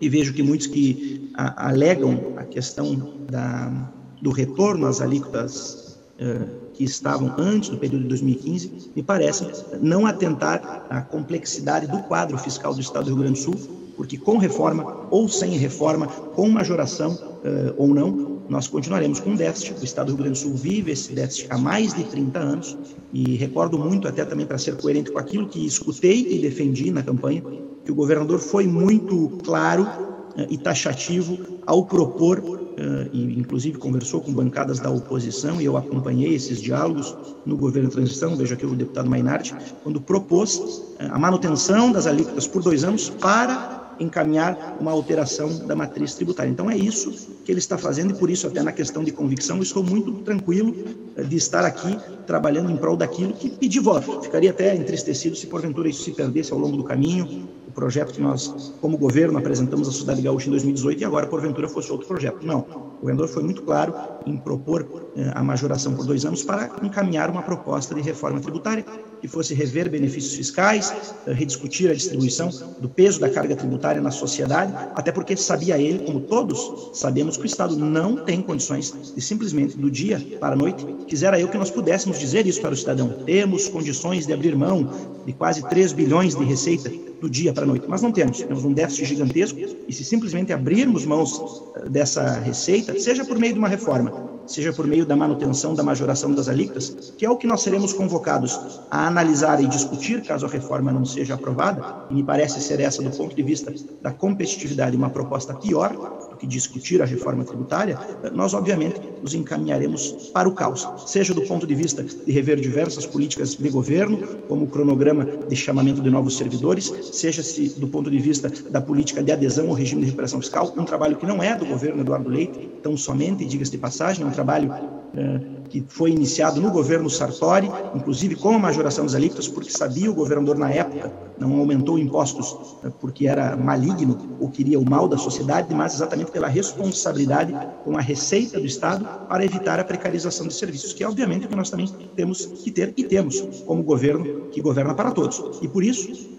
e 0.00 0.08
vejo 0.08 0.32
que 0.32 0.42
muitos 0.42 0.66
que 0.66 1.30
a, 1.34 1.68
alegam 1.68 2.34
a 2.36 2.44
questão 2.44 3.14
da, 3.30 3.90
do 4.20 4.30
retorno 4.30 4.86
às 4.86 5.00
alíquotas 5.00 5.98
uh, 6.20 6.68
que 6.74 6.84
estavam 6.84 7.34
antes 7.38 7.70
do 7.70 7.78
período 7.78 8.02
de 8.02 8.08
2015, 8.08 8.92
me 8.94 9.02
parece 9.02 9.46
não 9.80 10.06
atentar 10.06 10.86
à 10.88 11.00
complexidade 11.00 11.86
do 11.86 11.98
quadro 12.04 12.38
fiscal 12.38 12.72
do 12.72 12.80
Estado 12.80 13.06
do 13.06 13.10
Rio 13.10 13.18
Grande 13.18 13.40
do 13.40 13.44
Sul, 13.44 13.78
porque 13.96 14.16
com 14.16 14.38
reforma 14.38 15.08
ou 15.10 15.28
sem 15.28 15.58
reforma, 15.58 16.06
com 16.06 16.48
majoração 16.48 17.14
uh, 17.14 17.74
ou 17.76 17.88
não, 17.88 18.38
nós 18.48 18.66
continuaremos 18.66 19.20
com 19.20 19.34
déficit. 19.34 19.74
O 19.80 19.84
Estado 19.84 20.06
do 20.06 20.12
Rio 20.12 20.24
Grande 20.24 20.38
do 20.38 20.42
Sul 20.42 20.54
vive 20.54 20.92
esse 20.92 21.12
déficit 21.12 21.48
há 21.50 21.58
mais 21.58 21.92
de 21.92 22.04
30 22.04 22.38
anos 22.38 22.78
e 23.12 23.36
recordo 23.36 23.78
muito, 23.78 24.06
até 24.06 24.24
também 24.24 24.46
para 24.46 24.56
ser 24.56 24.76
coerente 24.76 25.10
com 25.10 25.18
aquilo 25.18 25.48
que 25.48 25.66
escutei 25.66 26.26
e 26.30 26.38
defendi 26.38 26.90
na 26.90 27.02
campanha, 27.02 27.42
que 27.88 27.92
o 27.92 27.94
governador 27.94 28.38
foi 28.38 28.66
muito 28.66 29.38
claro 29.42 29.84
uh, 29.84 30.46
e 30.50 30.58
taxativo 30.58 31.38
ao 31.64 31.86
propor, 31.86 32.38
uh, 32.38 33.08
e 33.10 33.38
inclusive 33.40 33.78
conversou 33.78 34.20
com 34.20 34.30
bancadas 34.30 34.78
da 34.78 34.90
oposição, 34.90 35.58
e 35.58 35.64
eu 35.64 35.74
acompanhei 35.74 36.34
esses 36.34 36.60
diálogos 36.60 37.16
no 37.46 37.56
governo 37.56 37.88
de 37.88 37.94
transição, 37.94 38.36
vejo 38.36 38.52
aqui 38.52 38.66
o 38.66 38.76
deputado 38.76 39.08
Mainardi, 39.08 39.54
quando 39.82 40.02
propôs 40.02 40.56
uh, 40.56 40.84
a 40.98 41.18
manutenção 41.18 41.90
das 41.90 42.06
alíquotas 42.06 42.46
por 42.46 42.62
dois 42.62 42.84
anos 42.84 43.08
para 43.08 43.77
encaminhar 44.00 44.76
uma 44.80 44.90
alteração 44.90 45.66
da 45.66 45.74
matriz 45.74 46.14
tributária. 46.14 46.50
Então 46.50 46.70
é 46.70 46.76
isso 46.76 47.36
que 47.44 47.52
ele 47.52 47.58
está 47.58 47.78
fazendo 47.78 48.12
e 48.12 48.18
por 48.18 48.30
isso 48.30 48.46
até 48.46 48.62
na 48.62 48.72
questão 48.72 49.02
de 49.02 49.12
convicção 49.12 49.60
estou 49.60 49.82
muito 49.82 50.12
tranquilo 50.22 50.74
de 51.16 51.36
estar 51.36 51.64
aqui 51.64 51.98
trabalhando 52.26 52.70
em 52.70 52.76
prol 52.76 52.96
daquilo 52.96 53.32
que 53.32 53.48
pedi 53.48 53.80
voto. 53.80 54.20
Ficaria 54.22 54.50
até 54.50 54.76
entristecido 54.76 55.34
se 55.34 55.46
porventura 55.46 55.88
isso 55.88 56.02
se 56.02 56.12
perdesse 56.12 56.52
ao 56.52 56.58
longo 56.58 56.76
do 56.76 56.84
caminho, 56.84 57.48
o 57.66 57.72
projeto 57.72 58.12
que 58.12 58.20
nós, 58.20 58.72
como 58.80 58.98
governo, 58.98 59.38
apresentamos 59.38 59.88
à 59.88 59.92
Sociedade 59.92 60.20
Gaúcha 60.20 60.48
em 60.48 60.50
2018 60.50 61.00
e 61.00 61.04
agora, 61.04 61.26
porventura, 61.26 61.68
fosse 61.68 61.90
outro 61.90 62.06
projeto. 62.06 62.44
Não. 62.44 62.88
O 62.98 63.00
governador 63.00 63.28
foi 63.28 63.42
muito 63.42 63.62
claro 63.62 63.94
em 64.26 64.36
propor 64.36 65.10
eh, 65.16 65.30
a 65.34 65.42
majoração 65.42 65.94
por 65.94 66.04
dois 66.04 66.24
anos 66.24 66.42
para 66.42 66.70
encaminhar 66.82 67.30
uma 67.30 67.42
proposta 67.42 67.94
de 67.94 68.00
reforma 68.00 68.40
tributária 68.40 68.84
que 69.20 69.28
fosse 69.28 69.54
rever 69.54 69.88
benefícios 69.88 70.34
fiscais, 70.34 70.92
eh, 71.26 71.32
rediscutir 71.32 71.90
a 71.90 71.94
distribuição 71.94 72.50
do 72.80 72.88
peso 72.88 73.20
da 73.20 73.30
carga 73.30 73.54
tributária 73.54 73.87
na 73.94 74.10
sociedade, 74.10 74.72
até 74.94 75.10
porque 75.10 75.36
sabia 75.36 75.78
ele, 75.78 76.00
como 76.00 76.20
todos 76.20 76.90
sabemos, 76.92 77.36
que 77.36 77.44
o 77.44 77.46
Estado 77.46 77.76
não 77.76 78.16
tem 78.16 78.42
condições 78.42 79.12
de 79.14 79.20
simplesmente, 79.20 79.76
do 79.76 79.90
dia 79.90 80.20
para 80.38 80.54
a 80.54 80.56
noite, 80.56 80.84
quisera 81.06 81.40
eu 81.40 81.48
que 81.48 81.58
nós 81.58 81.70
pudéssemos 81.70 82.18
dizer 82.18 82.46
isso 82.46 82.60
para 82.60 82.72
o 82.72 82.76
cidadão. 82.76 83.08
Temos 83.24 83.68
condições 83.68 84.26
de 84.26 84.32
abrir 84.32 84.54
mão 84.56 84.90
de 85.26 85.32
quase 85.32 85.66
3 85.68 85.92
bilhões 85.92 86.34
de 86.34 86.44
receita 86.44 86.90
do 87.20 87.28
dia 87.28 87.52
para 87.52 87.64
a 87.64 87.66
noite, 87.66 87.86
mas 87.88 88.02
não 88.02 88.12
temos. 88.12 88.42
Temos 88.42 88.64
um 88.64 88.72
déficit 88.72 89.06
gigantesco 89.06 89.58
e 89.86 89.92
se 89.92 90.04
simplesmente 90.04 90.52
abrirmos 90.52 91.04
mãos 91.04 91.62
eh, 91.76 91.88
dessa 91.88 92.38
receita, 92.40 92.98
seja 92.98 93.24
por 93.24 93.38
meio 93.38 93.52
de 93.52 93.58
uma 93.58 93.68
reforma, 93.68 94.37
seja 94.48 94.72
por 94.72 94.86
meio 94.86 95.06
da 95.06 95.14
manutenção 95.14 95.74
da 95.74 95.82
majoração 95.82 96.32
das 96.32 96.48
alíquotas, 96.48 97.12
que 97.16 97.24
é 97.24 97.30
o 97.30 97.36
que 97.36 97.46
nós 97.46 97.62
seremos 97.62 97.92
convocados 97.92 98.80
a 98.90 99.06
analisar 99.06 99.62
e 99.62 99.66
discutir 99.66 100.22
caso 100.22 100.46
a 100.46 100.48
reforma 100.48 100.90
não 100.90 101.04
seja 101.04 101.34
aprovada, 101.34 102.06
e 102.10 102.14
me 102.14 102.22
parece 102.22 102.60
ser 102.60 102.80
essa, 102.80 103.02
do 103.02 103.10
ponto 103.10 103.36
de 103.36 103.42
vista 103.42 103.72
da 104.02 104.10
competitividade, 104.10 104.96
uma 104.96 105.10
proposta 105.10 105.54
pior 105.54 105.92
do 106.30 106.36
que 106.36 106.46
discutir 106.46 107.02
a 107.02 107.04
reforma 107.04 107.44
tributária, 107.44 107.98
nós, 108.32 108.54
obviamente, 108.54 109.00
nos 109.22 109.34
encaminharemos 109.34 110.30
para 110.32 110.48
o 110.48 110.52
caos, 110.52 110.88
seja 111.06 111.34
do 111.34 111.42
ponto 111.42 111.66
de 111.66 111.74
vista 111.74 112.02
de 112.02 112.32
rever 112.32 112.60
diversas 112.60 113.04
políticas 113.06 113.54
de 113.54 113.68
governo, 113.68 114.18
como 114.48 114.64
o 114.64 114.68
cronograma 114.68 115.24
de 115.24 115.56
chamamento 115.56 116.00
de 116.00 116.10
novos 116.10 116.36
servidores, 116.36 116.92
seja 117.12 117.42
se 117.42 117.68
do 117.78 117.88
ponto 117.88 118.10
de 118.10 118.18
vista 118.18 118.50
da 118.70 118.80
política 118.80 119.22
de 119.22 119.32
adesão 119.32 119.68
ao 119.68 119.74
regime 119.74 120.00
de 120.00 120.06
recuperação 120.06 120.40
fiscal, 120.40 120.72
um 120.76 120.84
trabalho 120.84 121.16
que 121.16 121.26
não 121.26 121.42
é 121.42 121.54
do 121.54 121.66
governo 121.66 122.00
Eduardo 122.00 122.30
Leite, 122.30 122.70
tão 122.82 122.96
somente, 122.96 123.44
diga-se 123.44 123.70
de 123.70 123.78
passagem, 123.78 124.24
é 124.24 124.26
um 124.26 124.30
trabalho 124.38 124.72
é, 125.16 125.40
que 125.68 125.84
foi 125.88 126.10
iniciado 126.10 126.60
no 126.60 126.70
governo 126.70 127.10
Sartori, 127.10 127.68
inclusive 127.94 128.36
com 128.36 128.50
a 128.50 128.58
majoração 128.58 129.04
das 129.04 129.14
alíquotas, 129.14 129.48
porque 129.48 129.70
sabia 129.70 130.10
o 130.10 130.14
governador 130.14 130.56
na 130.56 130.70
época, 130.70 131.12
não 131.38 131.58
aumentou 131.58 131.98
impostos 131.98 132.56
é, 132.84 132.88
porque 132.88 133.26
era 133.26 133.56
maligno 133.56 134.16
ou 134.40 134.48
queria 134.48 134.78
o 134.78 134.88
mal 134.88 135.08
da 135.08 135.18
sociedade, 135.18 135.74
mas 135.74 135.94
exatamente 135.94 136.30
pela 136.30 136.46
responsabilidade 136.46 137.52
com 137.84 137.98
a 137.98 138.00
receita 138.00 138.60
do 138.60 138.66
Estado 138.66 139.04
para 139.28 139.44
evitar 139.44 139.80
a 139.80 139.84
precarização 139.84 140.46
de 140.46 140.54
serviços, 140.54 140.92
que 140.92 141.02
é 141.02 141.08
obviamente 141.08 141.46
o 141.46 141.48
que 141.48 141.56
nós 141.56 141.68
também 141.68 141.88
temos 142.14 142.46
que 142.46 142.70
ter 142.70 142.94
e 142.96 143.02
temos 143.02 143.40
como 143.66 143.82
governo 143.82 144.46
que 144.52 144.62
governa 144.62 144.94
para 144.94 145.10
todos. 145.10 145.42
E 145.60 145.68
por 145.68 145.82
isso, 145.82 146.37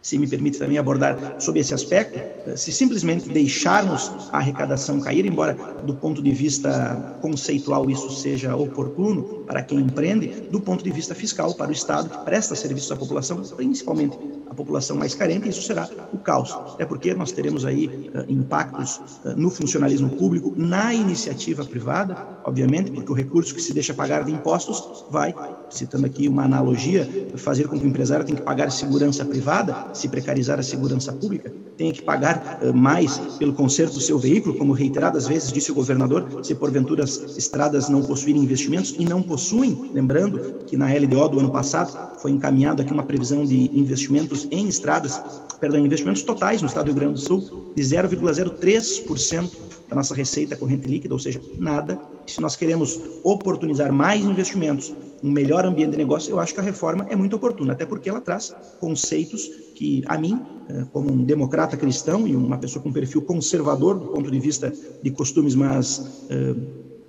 se 0.00 0.18
me 0.18 0.26
permite 0.26 0.58
também 0.58 0.78
abordar 0.78 1.36
sobre 1.38 1.60
esse 1.60 1.74
aspecto, 1.74 2.18
eh, 2.18 2.56
se 2.56 2.72
simplesmente 2.72 3.28
deixarmos 3.28 4.10
a 4.32 4.38
arrecadação 4.38 5.00
cair, 5.00 5.26
embora 5.26 5.54
do 5.84 5.94
ponto 5.94 6.22
de 6.22 6.30
vista 6.30 7.18
conceitual 7.20 7.90
isso 7.90 8.10
seja 8.10 8.54
oportuno 8.56 9.44
para 9.46 9.62
quem 9.62 9.78
empreende, 9.80 10.28
do 10.50 10.60
ponto 10.60 10.84
de 10.84 10.90
vista 10.90 11.14
fiscal 11.14 11.54
para 11.54 11.68
o 11.70 11.72
Estado 11.72 12.08
que 12.10 12.24
presta 12.24 12.54
serviços 12.54 12.90
à 12.92 12.96
população, 12.96 13.42
principalmente 13.56 14.16
a 14.48 14.54
população 14.54 14.96
mais 14.96 15.14
carente, 15.14 15.48
isso 15.48 15.62
será 15.62 15.88
o 16.12 16.18
caos. 16.18 16.56
É 16.78 16.84
porque 16.84 17.14
nós 17.14 17.32
teremos 17.32 17.64
aí 17.64 17.86
uh, 17.86 18.24
impactos 18.28 18.96
uh, 19.24 19.36
no 19.36 19.50
funcionalismo 19.50 20.10
público, 20.10 20.54
na 20.56 20.94
iniciativa 20.94 21.64
privada, 21.64 22.16
obviamente, 22.44 22.90
porque 22.90 23.12
o 23.12 23.14
recurso 23.14 23.54
que 23.54 23.60
se 23.60 23.74
deixa 23.74 23.92
pagar 23.92 24.24
de 24.24 24.32
impostos 24.32 25.04
vai, 25.10 25.34
citando 25.70 26.06
aqui 26.06 26.28
uma 26.28 26.44
analogia, 26.44 27.08
fazer 27.36 27.68
com 27.68 27.78
que 27.78 27.84
o 27.84 27.88
empresário 27.88 28.24
tenha 28.24 28.38
que 28.38 28.44
pagar 28.44 28.70
segurança 28.70 29.24
privada, 29.24 29.87
se 29.92 30.08
precarizar 30.08 30.58
a 30.58 30.62
segurança 30.62 31.12
pública, 31.12 31.52
tenha 31.76 31.92
que 31.92 32.02
pagar 32.02 32.60
uh, 32.62 32.74
mais 32.74 33.18
pelo 33.38 33.52
conserto 33.52 33.94
do 33.94 34.00
seu 34.00 34.18
veículo, 34.18 34.56
como 34.56 34.72
reiteradas 34.72 35.26
vezes 35.26 35.52
disse 35.52 35.70
o 35.70 35.74
governador, 35.74 36.44
se 36.44 36.54
porventura 36.54 37.04
as 37.04 37.16
estradas 37.36 37.88
não 37.88 38.02
possuírem 38.02 38.42
investimentos 38.42 38.94
e 38.98 39.04
não 39.04 39.22
possuem, 39.22 39.90
lembrando 39.92 40.64
que 40.66 40.76
na 40.76 40.86
LDO 40.86 41.28
do 41.28 41.40
ano 41.40 41.50
passado 41.50 42.20
foi 42.20 42.32
encaminhado 42.32 42.82
aqui 42.82 42.92
uma 42.92 43.04
previsão 43.04 43.44
de 43.44 43.78
investimentos 43.78 44.46
em 44.50 44.68
estradas, 44.68 45.20
perdão, 45.60 45.84
investimentos 45.84 46.22
totais 46.22 46.60
no 46.60 46.68
estado 46.68 46.86
do 46.86 46.92
Rio 46.92 47.00
Grande 47.00 47.14
do 47.14 47.20
Sul 47.20 47.72
de 47.74 47.82
0,03% 47.82 49.68
da 49.88 49.96
nossa 49.96 50.14
receita 50.14 50.56
corrente 50.56 50.86
líquida, 50.86 51.14
ou 51.14 51.18
seja, 51.18 51.40
nada. 51.58 51.98
Se 52.26 52.40
nós 52.40 52.54
queremos 52.56 53.00
oportunizar 53.24 53.90
mais 53.92 54.22
investimentos, 54.22 54.94
um 55.22 55.30
melhor 55.30 55.64
ambiente 55.64 55.92
de 55.92 55.96
negócio, 55.96 56.30
eu 56.30 56.38
acho 56.38 56.52
que 56.52 56.60
a 56.60 56.62
reforma 56.62 57.06
é 57.08 57.16
muito 57.16 57.36
oportuna, 57.36 57.72
até 57.72 57.86
porque 57.86 58.08
ela 58.08 58.20
traz 58.20 58.54
conceitos 58.78 59.50
que, 59.78 60.02
a 60.08 60.18
mim, 60.18 60.42
eh, 60.68 60.84
como 60.92 61.12
um 61.12 61.22
democrata 61.22 61.76
cristão 61.76 62.26
e 62.26 62.34
uma 62.34 62.58
pessoa 62.58 62.82
com 62.82 62.92
perfil 62.92 63.22
conservador 63.22 63.96
do 63.96 64.06
ponto 64.08 64.28
de 64.28 64.40
vista 64.40 64.72
de 65.00 65.10
costumes 65.12 65.54
mais 65.54 65.98
uh, 65.98 66.60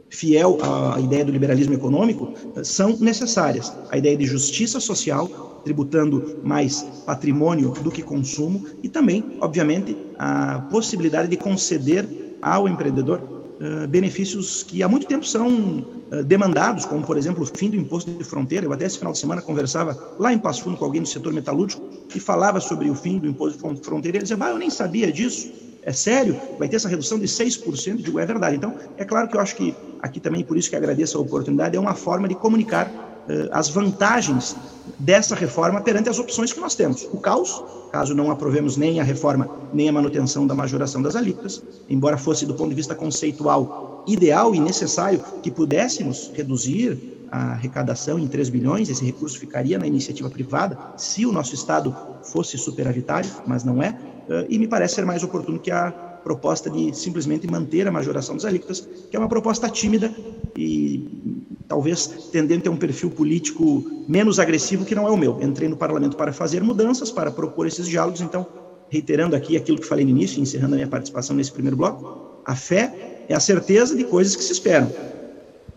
fiel 0.07 0.59
à 0.61 0.99
ideia 0.99 1.26
do 1.26 1.32
liberalismo 1.32 1.74
econômico, 1.74 2.26
uh, 2.26 2.63
são 2.63 2.95
necessárias. 2.99 3.74
A 3.89 3.97
ideia 3.97 4.15
de 4.15 4.28
justiça 4.28 4.80
social, 4.80 5.61
tributando 5.63 6.38
mais 6.43 6.84
patrimônio 7.07 7.72
do 7.82 7.89
que 7.89 8.03
consumo, 8.03 8.63
e 8.84 8.88
também, 8.88 9.26
obviamente, 9.41 9.97
a 10.20 10.59
possibilidade 10.70 11.28
de 11.28 11.38
conceder 11.38 12.07
ao 12.39 12.70
empreendedor 12.70 13.38
uh, 13.60 13.88
benefícios 13.88 14.64
que 14.64 14.82
há 14.82 14.88
muito 14.88 15.07
tempo 15.07 15.26
são 15.26 15.49
uh, 15.49 16.24
demandados, 16.24 16.86
como, 16.86 17.05
por 17.05 17.18
exemplo, 17.18 17.43
o 17.43 17.45
fim 17.45 17.70
do 17.70 17.76
imposto 17.76 18.12
de 18.12 18.24
fronteira. 18.24 18.66
Eu 18.66 18.74
até 18.74 18.86
esse 18.86 18.97
final 18.97 19.14
de 19.14 19.20
semana 19.20 19.41
conversava 19.41 19.97
lá 20.18 20.34
em 20.34 20.39
Passo 20.39 20.64
Fundo 20.64 20.78
com 20.78 20.86
alguém 20.86 21.01
do 21.01 21.07
setor 21.07 21.34
metalúrgico 21.34 21.84
e 22.14 22.20
falava 22.20 22.60
sobre 22.60 22.89
o 22.89 22.95
fim 22.95 23.20
do 23.20 23.28
imposto 23.28 23.74
de 23.74 23.82
fronteira. 23.82 24.18
Ele 24.18 24.24
dizia, 24.24 24.38
ah, 24.39 24.49
eu 24.49 24.57
nem 24.57 24.70
sabia 24.70 25.12
disso. 25.12 25.51
É 25.82 25.93
sério? 25.93 26.38
Vai 26.57 26.68
ter 26.68 26.76
essa 26.76 26.89
redução 26.89 27.18
de 27.18 27.26
6%? 27.26 27.88
Eu 27.88 27.95
digo, 27.97 28.20
é 28.20 28.26
verdade. 28.26 28.57
Então, 28.57 28.76
é 28.97 29.05
claro 29.05 29.28
que 29.28 29.36
eu 29.36 29.41
acho 29.41 29.55
que 29.55 29.74
aqui 30.01 30.20
também, 30.20 30.43
por 30.43 30.57
isso 30.57 30.70
que 30.70 30.76
agradeço 30.76 31.18
a 31.18 31.22
oportunidade, 31.22 31.76
é 31.76 31.80
uma 31.80 31.95
forma 31.95 32.28
de 32.28 32.36
comunicar 32.36 33.09
as 33.51 33.69
vantagens 33.69 34.55
dessa 34.97 35.36
reforma 35.36 35.82
perante 35.82 36.09
as 36.09 36.19
opções 36.19 36.51
que 36.51 36.59
nós 36.59 36.75
temos. 36.75 37.07
O 37.11 37.17
caos, 37.17 37.63
caso 37.91 38.15
não 38.15 38.32
aprovemos 38.32 38.75
nem 38.75 38.99
a 38.99 39.03
reforma, 39.03 39.49
nem 39.73 39.89
a 39.89 39.91
manutenção 39.91 40.47
da 40.47 40.55
majoração 40.55 41.01
das 41.01 41.15
alíquotas, 41.15 41.61
embora 41.88 42.17
fosse 42.17 42.45
do 42.45 42.53
ponto 42.53 42.69
de 42.69 42.75
vista 42.75 42.95
conceitual 42.95 44.03
ideal 44.07 44.55
e 44.55 44.59
necessário 44.59 45.21
que 45.43 45.51
pudéssemos 45.51 46.32
reduzir 46.34 47.19
a 47.32 47.51
arrecadação 47.51 48.17
em 48.17 48.27
3 48.27 48.49
bilhões, 48.49 48.89
esse 48.89 49.05
recurso 49.05 49.38
ficaria 49.38 49.77
na 49.77 49.86
iniciativa 49.86 50.30
privada, 50.30 50.77
se 50.97 51.25
o 51.25 51.32
nosso 51.32 51.53
Estado 51.53 51.95
fosse 52.23 52.57
superavitário, 52.57 53.30
mas 53.45 53.63
não 53.63 53.84
é, 53.84 53.95
eh, 54.27 54.47
e 54.49 54.57
me 54.57 54.67
parece 54.67 54.95
ser 54.95 55.05
mais 55.05 55.23
oportuno 55.23 55.59
que 55.59 55.69
a 55.69 55.91
proposta 56.23 56.69
de 56.69 56.93
simplesmente 56.95 57.47
manter 57.47 57.88
a 57.88 57.91
majoração 57.91 58.36
das 58.36 58.45
alíquotas, 58.45 58.88
que 59.09 59.15
é 59.15 59.19
uma 59.19 59.30
proposta 59.30 59.69
tímida 59.69 60.11
e 60.57 61.47
talvez 61.70 62.07
tendendo 62.32 62.61
a 62.61 62.63
ter 62.63 62.70
um 62.70 62.76
perfil 62.76 63.11
político 63.11 63.86
menos 64.07 64.39
agressivo 64.39 64.84
que 64.84 64.95
não 64.95 65.07
é 65.07 65.11
o 65.11 65.15
meu. 65.15 65.39
Entrei 65.39 65.70
no 65.70 65.78
parlamento 65.78 66.17
para 66.17 66.34
fazer 66.34 66.63
mudanças, 66.63 67.11
para 67.11 67.30
propor 67.30 67.67
esses 67.67 67.88
diálogos, 67.88 68.22
então, 68.22 68.45
reiterando 68.89 69.36
aqui 69.36 69.55
aquilo 69.55 69.78
que 69.78 69.86
falei 69.86 70.03
no 70.03 70.09
início, 70.09 70.41
encerrando 70.41 70.74
a 70.74 70.78
minha 70.78 70.88
participação 70.88 71.36
nesse 71.36 71.51
primeiro 71.51 71.78
bloco, 71.78 72.41
a 72.43 72.55
fé 72.55 73.24
é 73.30 73.36
a 73.36 73.39
certeza 73.39 73.95
de 73.95 74.03
coisas 74.03 74.36
que 74.36 74.43
se 74.43 74.51
esperam 74.51 74.91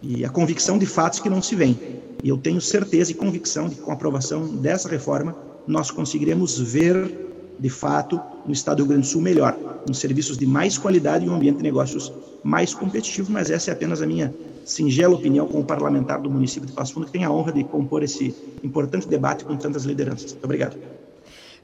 e 0.01 0.24
a 0.24 0.30
convicção 0.30 0.78
de 0.78 0.86
fatos 0.86 1.20
que 1.20 1.28
não 1.28 1.43
se 1.43 1.55
veem. 1.55 1.78
E 2.24 2.28
eu 2.30 2.38
tenho 2.38 2.61
certeza 2.61 3.11
e 3.11 3.14
convicção 3.14 3.68
de 3.68 3.74
que 3.74 3.82
com 3.82 3.90
a 3.90 3.95
aprovação 3.95 4.47
dessa 4.47 4.88
reforma 4.88 5.36
nós 5.66 5.90
conseguiremos 5.90 6.59
ver 6.59 7.14
de 7.59 7.68
fato 7.68 8.18
um 8.49 8.51
estado 8.51 8.78
do 8.78 8.84
Rio 8.84 8.88
Grande 8.88 9.07
do 9.07 9.11
Sul 9.11 9.20
melhor, 9.20 9.53
com 9.86 9.93
serviços 9.93 10.38
de 10.38 10.47
mais 10.47 10.78
qualidade 10.78 11.26
e 11.26 11.28
um 11.28 11.34
ambiente 11.34 11.59
de 11.59 11.62
negócios 11.62 12.11
mais 12.43 12.72
competitivo, 12.72 13.30
mas 13.30 13.51
essa 13.51 13.70
é 13.70 13.74
apenas 13.74 14.01
a 14.01 14.07
minha 14.07 14.32
singela 14.64 15.14
opinião 15.14 15.46
como 15.46 15.64
parlamentar 15.64 16.20
do 16.20 16.30
município 16.30 16.66
de 16.66 16.72
Passo 16.72 16.94
Fundo, 16.94 17.06
que 17.06 17.12
tem 17.12 17.24
a 17.24 17.30
honra 17.30 17.52
de 17.52 17.64
compor 17.64 18.02
esse 18.02 18.34
importante 18.62 19.08
debate 19.08 19.44
com 19.44 19.56
tantas 19.56 19.84
lideranças. 19.84 20.32
Muito 20.32 20.44
obrigado. 20.44 20.91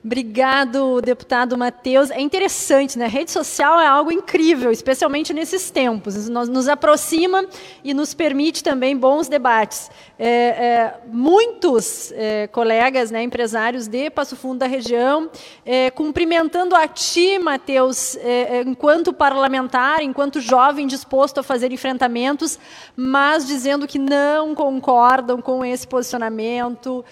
Obrigado, 0.04 1.02
deputado 1.02 1.58
Matheus. 1.58 2.12
É 2.12 2.20
interessante, 2.20 2.96
né? 2.96 3.08
Rede 3.08 3.32
social 3.32 3.80
é 3.80 3.86
algo 3.86 4.12
incrível, 4.12 4.70
especialmente 4.70 5.34
nesses 5.34 5.70
tempos. 5.70 6.28
Nos, 6.28 6.48
nos 6.48 6.68
aproxima 6.68 7.44
e 7.82 7.92
nos 7.92 8.14
permite 8.14 8.62
também 8.62 8.96
bons 8.96 9.28
debates. 9.28 9.90
É, 10.16 10.28
é, 10.28 10.94
muitos 11.06 12.12
é, 12.12 12.46
colegas, 12.46 13.10
né, 13.10 13.22
empresários 13.22 13.88
de 13.88 14.08
Passo 14.10 14.36
Fundo 14.36 14.58
da 14.58 14.66
região, 14.66 15.30
é, 15.66 15.90
cumprimentando 15.90 16.76
a 16.76 16.86
ti, 16.86 17.38
Matheus, 17.38 18.16
é, 18.16 18.58
é, 18.58 18.62
enquanto 18.62 19.12
parlamentar, 19.12 20.00
enquanto 20.02 20.40
jovem 20.40 20.86
disposto 20.86 21.38
a 21.38 21.42
fazer 21.42 21.72
enfrentamentos, 21.72 22.58
mas 22.96 23.46
dizendo 23.46 23.86
que 23.86 23.98
não 23.98 24.54
concordam 24.54 25.40
com 25.40 25.64
esse 25.64 25.86
posicionamento 25.86 27.04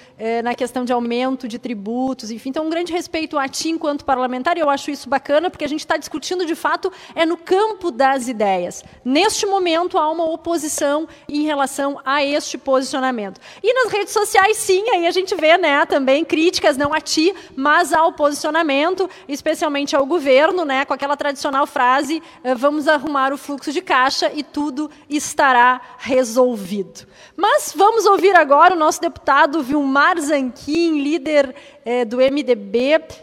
na 0.43 0.55
questão 0.55 0.85
de 0.85 0.93
aumento 0.93 1.47
de 1.47 1.59
tributos, 1.59 2.31
enfim. 2.31 2.51
Então, 2.51 2.67
um 2.67 2.71
grande 2.77 2.93
respeito 2.93 3.39
a 3.39 3.49
ti 3.49 3.71
enquanto 3.71 4.05
parlamentar, 4.05 4.59
e 4.59 4.61
eu 4.61 4.69
acho 4.69 4.91
isso 4.91 5.09
bacana, 5.09 5.49
porque 5.49 5.65
a 5.65 5.69
gente 5.69 5.81
está 5.81 5.97
discutindo, 5.97 6.45
de 6.45 6.55
fato, 6.55 6.93
é 7.15 7.25
no 7.25 7.39
campo 7.39 7.91
das 7.91 8.29
ideias. 8.29 8.85
Neste 9.03 9.47
momento, 9.47 9.97
há 9.97 10.11
uma 10.11 10.25
oposição 10.31 11.09
em 11.27 11.43
relação 11.45 11.99
a 12.05 12.23
este 12.23 12.59
posicionamento. 12.59 13.41
E 13.63 13.73
nas 13.73 13.91
redes 13.91 14.13
sociais, 14.13 14.59
sim, 14.59 14.91
aí 14.91 15.07
a 15.07 15.11
gente 15.11 15.35
vê 15.35 15.57
né, 15.57 15.87
também 15.87 16.23
críticas, 16.23 16.77
não 16.77 16.93
a 16.93 17.01
ti, 17.01 17.35
mas 17.57 17.95
ao 17.95 18.13
posicionamento, 18.13 19.09
especialmente 19.27 19.97
ao 19.97 20.05
governo, 20.05 20.67
né, 20.67 20.85
com 20.85 20.93
aquela 20.93 21.17
tradicional 21.17 21.67
frase, 21.67 22.23
eh, 22.45 22.55
vamos 22.55 22.87
arrumar 22.87 23.33
o 23.33 23.39
fluxo 23.39 23.73
de 23.73 23.81
caixa 23.81 24.31
e 24.35 24.43
tudo 24.43 24.91
estará 25.09 25.81
resolvido. 25.97 27.07
Mas 27.35 27.73
vamos 27.75 28.05
ouvir 28.05 28.37
agora 28.37 28.75
o 28.75 28.79
nosso 28.79 29.01
deputado 29.01 29.63
Vilmar 29.63 30.21
Zanquim, 30.21 31.01
líder 31.01 31.55
é, 31.87 32.05
do 32.05 32.17
MDB, 32.17 32.66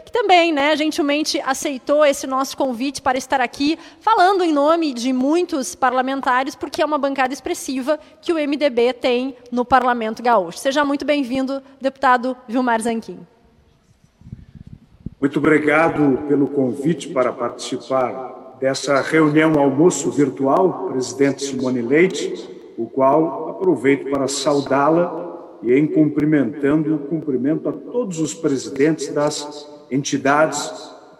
que 0.04 0.12
também, 0.12 0.52
né, 0.52 0.76
gentilmente 0.76 1.40
aceitou 1.40 2.04
esse 2.04 2.26
nosso 2.26 2.56
convite 2.56 3.02
para 3.02 3.18
estar 3.18 3.40
aqui, 3.40 3.78
falando 4.00 4.42
em 4.42 4.52
nome 4.52 4.92
de 4.92 5.12
muitos 5.12 5.74
parlamentares, 5.74 6.54
porque 6.54 6.82
é 6.82 6.84
uma 6.84 6.98
bancada 6.98 7.32
expressiva 7.32 7.98
que 8.20 8.32
o 8.32 8.36
MDB 8.36 8.92
tem 8.92 9.36
no 9.50 9.64
Parlamento 9.64 10.22
Gaúcho. 10.22 10.58
Seja 10.58 10.84
muito 10.84 11.04
bem-vindo, 11.04 11.62
deputado 11.80 12.36
Vilmar 12.48 12.80
Zanquim. 12.80 13.18
Muito 15.20 15.38
obrigado 15.38 16.26
pelo 16.28 16.46
convite 16.46 17.08
para 17.08 17.32
participar 17.32 18.56
dessa 18.60 19.00
reunião 19.00 19.58
almoço 19.58 20.10
virtual, 20.10 20.88
presidente 20.90 21.44
Simone 21.44 21.82
Leite. 21.82 22.52
o 22.76 22.86
qual 22.86 23.50
aproveito 23.50 24.10
para 24.10 24.26
saudá-la 24.26 25.23
e 25.64 25.72
em 25.72 25.86
cumprimentando 25.86 26.94
o 26.94 26.98
cumprimento 26.98 27.68
a 27.68 27.72
todos 27.72 28.20
os 28.20 28.34
presidentes 28.34 29.08
das 29.08 29.66
entidades 29.90 30.72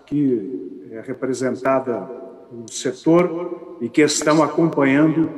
que 0.07 0.87
é 0.91 1.01
representada 1.01 2.09
no 2.53 2.71
setor 2.71 3.79
e 3.81 3.89
que 3.89 4.03
estão 4.03 4.43
acompanhando 4.43 5.31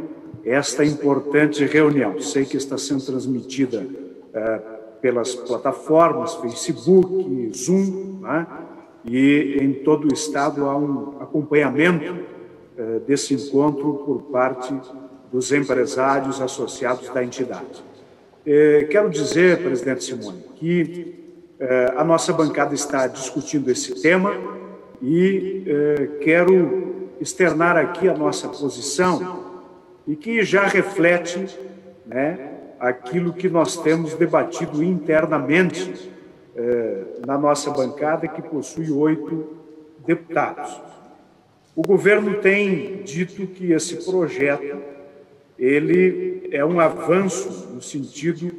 esta 0.44 0.84
importante 0.84 1.64
reunião. 1.64 2.20
Sei 2.20 2.44
que 2.44 2.56
está 2.56 2.76
sendo 2.76 3.04
transmitida 3.04 3.86
é, 4.34 4.58
pelas 5.00 5.34
plataformas 5.34 6.34
Facebook, 6.34 7.50
Zoom, 7.56 8.20
né? 8.20 8.46
e 9.04 9.58
em 9.60 9.72
todo 9.72 10.08
o 10.10 10.12
estado 10.12 10.66
há 10.66 10.76
um 10.76 11.20
acompanhamento 11.20 12.16
é, 12.76 12.98
desse 13.00 13.34
encontro 13.34 14.02
por 14.04 14.22
parte 14.24 14.74
dos 15.32 15.52
empresários 15.52 16.40
associados 16.40 17.08
da 17.10 17.22
entidade. 17.22 17.84
É, 18.48 18.84
quero 18.84 19.10
dizer, 19.10 19.58
presidente 19.58 20.04
Simone, 20.04 20.40
que 20.54 21.16
é, 21.58 21.94
a 21.96 22.04
nossa 22.04 22.32
bancada 22.32 22.76
está 22.76 23.08
discutindo 23.08 23.68
esse 23.68 24.00
tema 24.00 24.32
e 25.02 25.64
é, 25.66 26.06
quero 26.22 27.08
externar 27.20 27.76
aqui 27.76 28.08
a 28.08 28.14
nossa 28.14 28.48
posição 28.48 29.64
e 30.06 30.14
que 30.14 30.44
já 30.44 30.64
reflete 30.64 31.58
né, 32.06 32.52
aquilo 32.78 33.32
que 33.32 33.48
nós 33.48 33.76
temos 33.78 34.14
debatido 34.14 34.80
internamente 34.82 36.14
na 37.26 37.36
nossa 37.36 37.70
bancada, 37.70 38.26
que 38.26 38.40
possui 38.40 38.90
oito 38.90 39.58
deputados. 40.06 40.80
O 41.74 41.82
governo 41.82 42.36
tem 42.40 43.02
dito 43.02 43.46
que 43.46 43.72
esse 43.72 43.96
projeto 44.06 44.95
ele 45.58 46.48
é 46.52 46.64
um 46.64 46.80
avanço 46.80 47.68
no 47.72 47.80
sentido 47.80 48.52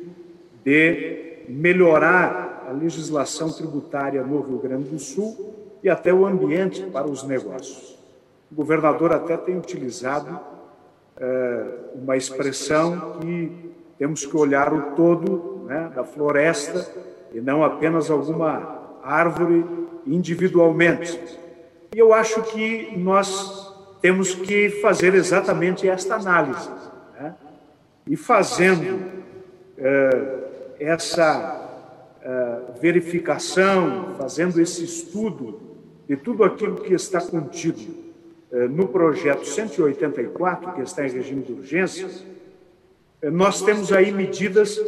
de 0.63 1.43
melhorar 1.47 2.65
a 2.67 2.71
legislação 2.71 3.51
tributária 3.51 4.21
no 4.23 4.41
Rio 4.41 4.57
Grande 4.57 4.89
do 4.89 4.99
Sul 4.99 5.55
e 5.81 5.89
até 5.89 6.13
o 6.13 6.25
ambiente 6.25 6.81
para 6.83 7.07
os 7.07 7.23
negócios. 7.23 7.97
O 8.51 8.55
governador 8.55 9.13
até 9.13 9.37
tem 9.37 9.57
utilizado 9.57 10.39
é, 11.17 11.65
uma 11.95 12.17
expressão 12.17 13.19
que 13.19 13.51
temos 13.97 14.25
que 14.25 14.35
olhar 14.35 14.73
o 14.73 14.95
todo 14.95 15.63
né, 15.65 15.91
da 15.95 16.03
floresta 16.03 16.87
e 17.33 17.41
não 17.41 17.63
apenas 17.63 18.09
alguma 18.09 18.97
árvore 19.03 19.65
individualmente. 20.05 21.19
E 21.95 21.99
eu 21.99 22.13
acho 22.13 22.41
que 22.43 22.97
nós 22.97 23.73
temos 24.01 24.35
que 24.35 24.69
fazer 24.81 25.15
exatamente 25.15 25.87
esta 25.87 26.15
análise. 26.15 26.69
E 28.07 28.15
fazendo 28.15 29.23
é, 29.77 30.75
essa 30.79 31.67
é, 32.21 32.79
verificação, 32.79 34.15
fazendo 34.17 34.61
esse 34.61 34.83
estudo 34.83 35.59
de 36.07 36.15
tudo 36.15 36.43
aquilo 36.43 36.77
que 36.77 36.93
está 36.93 37.19
contido 37.19 37.95
é, 38.51 38.67
no 38.67 38.87
projeto 38.87 39.45
184, 39.45 40.73
que 40.73 40.81
está 40.81 41.05
em 41.05 41.11
regime 41.11 41.43
de 41.43 41.51
urgência, 41.51 42.07
nós 43.23 43.61
temos 43.63 43.91
aí 43.91 44.11
medidas 44.11 44.79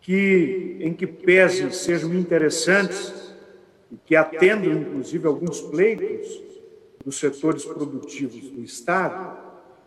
que, 0.00 0.76
em 0.80 0.92
que 0.92 1.06
pese 1.06 1.70
sejam 1.72 2.14
interessantes 2.14 3.34
e 3.90 3.96
que 3.96 4.16
atendam, 4.16 4.72
inclusive, 4.72 5.26
alguns 5.26 5.60
pleitos 5.60 6.42
dos 7.04 7.18
setores 7.18 7.64
produtivos 7.64 8.48
do 8.50 8.62
Estado, 8.62 9.41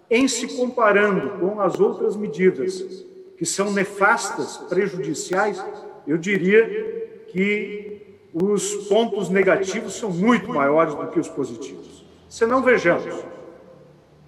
em 0.10 0.28
se 0.28 0.56
comparando 0.56 1.40
com 1.40 1.60
as 1.60 1.80
outras 1.80 2.16
medidas 2.16 3.06
que 3.38 3.46
são 3.46 3.72
nefastas, 3.72 4.58
prejudiciais, 4.70 5.64
eu 6.08 6.18
diria 6.18 7.24
que 7.28 8.18
os 8.34 8.88
pontos 8.88 9.30
negativos 9.30 9.96
são 9.96 10.10
muito 10.10 10.50
maiores 10.50 10.94
do 10.94 11.08
que 11.08 11.20
os 11.20 11.28
positivos. 11.28 12.06
Se 12.30 12.46
não 12.46 12.62
vejamos, 12.62 13.14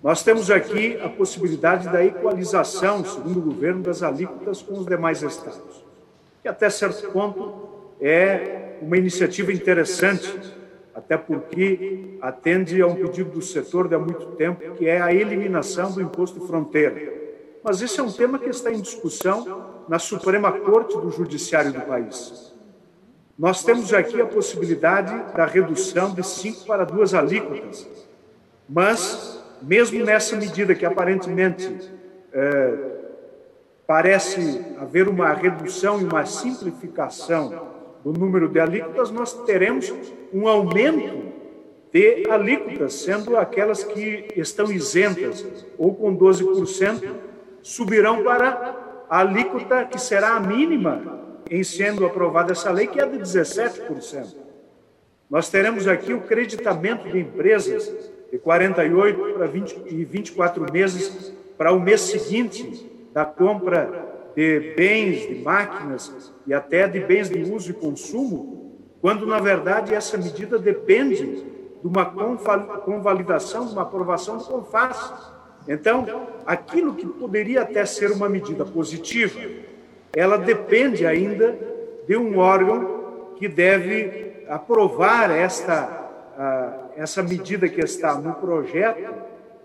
nós 0.03 0.23
temos 0.23 0.49
aqui 0.49 0.97
a 1.01 1.09
possibilidade 1.09 1.89
da 1.89 2.03
equalização, 2.03 3.03
segundo 3.03 3.39
o 3.39 3.41
governo, 3.41 3.81
das 3.81 4.03
alíquotas 4.03 4.61
com 4.61 4.79
os 4.79 4.85
demais 4.85 5.21
estados, 5.23 5.83
que 6.41 6.47
até 6.47 6.69
certo 6.69 7.11
ponto 7.11 7.67
é 7.99 8.77
uma 8.81 8.97
iniciativa 8.97 9.51
interessante 9.51 10.56
até 10.97 11.15
porque 11.15 12.17
atende 12.19 12.81
a 12.81 12.87
um 12.87 12.95
pedido 12.95 13.29
do 13.29 13.41
setor 13.41 13.87
de 13.87 13.93
há 13.93 13.99
muito 13.99 14.31
tempo, 14.31 14.71
que 14.71 14.87
é 14.87 14.99
a 14.99 15.13
eliminação 15.13 15.91
do 15.91 16.01
imposto 16.01 16.41
fronteira. 16.47 17.13
Mas 17.63 17.83
esse 17.83 17.99
é 17.99 18.03
um 18.03 18.11
tema 18.11 18.39
que 18.39 18.49
está 18.49 18.71
em 18.71 18.81
discussão 18.81 19.85
na 19.87 19.99
Suprema 19.99 20.51
Corte 20.51 20.97
do 20.97 21.11
Judiciário 21.11 21.71
do 21.71 21.81
país. 21.81 22.51
Nós 23.37 23.63
temos 23.63 23.93
aqui 23.93 24.19
a 24.19 24.25
possibilidade 24.25 25.35
da 25.35 25.45
redução 25.45 26.15
de 26.15 26.23
cinco 26.23 26.65
para 26.65 26.83
duas 26.83 27.13
alíquotas, 27.13 27.87
mas, 28.67 29.39
mesmo 29.61 30.03
nessa 30.03 30.35
medida 30.35 30.73
que 30.73 30.83
aparentemente 30.83 31.91
é, 32.33 32.73
parece 33.85 34.65
haver 34.79 35.07
uma 35.07 35.31
redução 35.31 36.01
e 36.01 36.05
uma 36.05 36.25
simplificação 36.25 37.76
o 38.03 38.11
número 38.11 38.47
de 38.47 38.59
alíquotas, 38.59 39.11
nós 39.11 39.33
teremos 39.43 39.93
um 40.33 40.47
aumento 40.47 41.27
de 41.91 42.29
alíquotas, 42.29 42.93
sendo 42.93 43.37
aquelas 43.37 43.83
que 43.83 44.27
estão 44.35 44.71
isentas 44.71 45.65
ou 45.77 45.93
com 45.95 46.15
12%, 46.15 47.11
subirão 47.61 48.23
para 48.23 49.05
a 49.09 49.19
alíquota 49.19 49.85
que 49.85 49.99
será 49.99 50.35
a 50.35 50.39
mínima 50.39 51.17
em 51.49 51.63
sendo 51.63 52.05
aprovada 52.05 52.51
essa 52.51 52.71
lei, 52.71 52.87
que 52.87 52.99
é 52.99 53.05
de 53.05 53.17
17%. 53.19 54.35
Nós 55.29 55.49
teremos 55.49 55.87
aqui 55.87 56.13
o 56.13 56.21
creditamento 56.21 57.09
de 57.09 57.19
empresas 57.19 57.91
de 58.31 58.37
48 58.37 59.33
para 59.33 59.45
20 59.45 59.83
e 59.87 60.05
24 60.05 60.71
meses 60.71 61.33
para 61.57 61.71
o 61.71 61.79
mês 61.79 62.01
seguinte 62.01 62.89
da 63.13 63.25
compra 63.25 64.16
de 64.37 64.75
bens, 64.77 65.27
de 65.27 65.41
máquinas 65.41 66.31
e 66.45 66.53
até 66.53 66.87
de 66.87 66.99
bens 66.99 67.27
de 67.27 67.41
uso 67.41 67.71
e 67.71 67.73
consumo, 67.73 68.71
quando 69.01 69.25
na 69.25 69.39
verdade 69.39 69.95
essa 69.95 70.15
medida 70.15 70.59
depende 70.59 71.43
de 71.81 71.87
uma 71.87 72.05
convalidação, 72.05 73.65
de 73.65 73.73
uma 73.73 73.81
aprovação 73.81 74.37
do 74.37 74.43
CONFAS. 74.43 75.33
Então, 75.67 76.27
aquilo 76.45 76.93
que 76.93 77.07
poderia 77.07 77.63
até 77.63 77.83
ser 77.83 78.11
uma 78.11 78.29
medida 78.29 78.63
positiva, 78.63 79.39
ela 80.15 80.37
depende 80.37 81.03
ainda 81.03 81.57
de 82.07 82.15
um 82.15 82.37
órgão 82.37 83.33
que 83.37 83.47
deve 83.47 84.43
aprovar 84.47 85.31
esta, 85.31 86.91
essa 86.95 87.23
medida 87.23 87.67
que 87.67 87.81
está 87.81 88.13
no 88.13 88.35
projeto, 88.35 89.15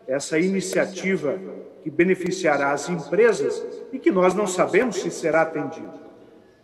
essa 0.06 0.38
iniciativa 0.38 1.38
que 1.82 1.90
beneficiará 1.90 2.72
as 2.72 2.88
empresas 2.88 3.62
e 3.92 3.98
que 3.98 4.10
nós 4.10 4.34
não 4.34 4.46
sabemos 4.46 4.96
se 4.96 5.10
será 5.10 5.42
atendido. 5.42 5.92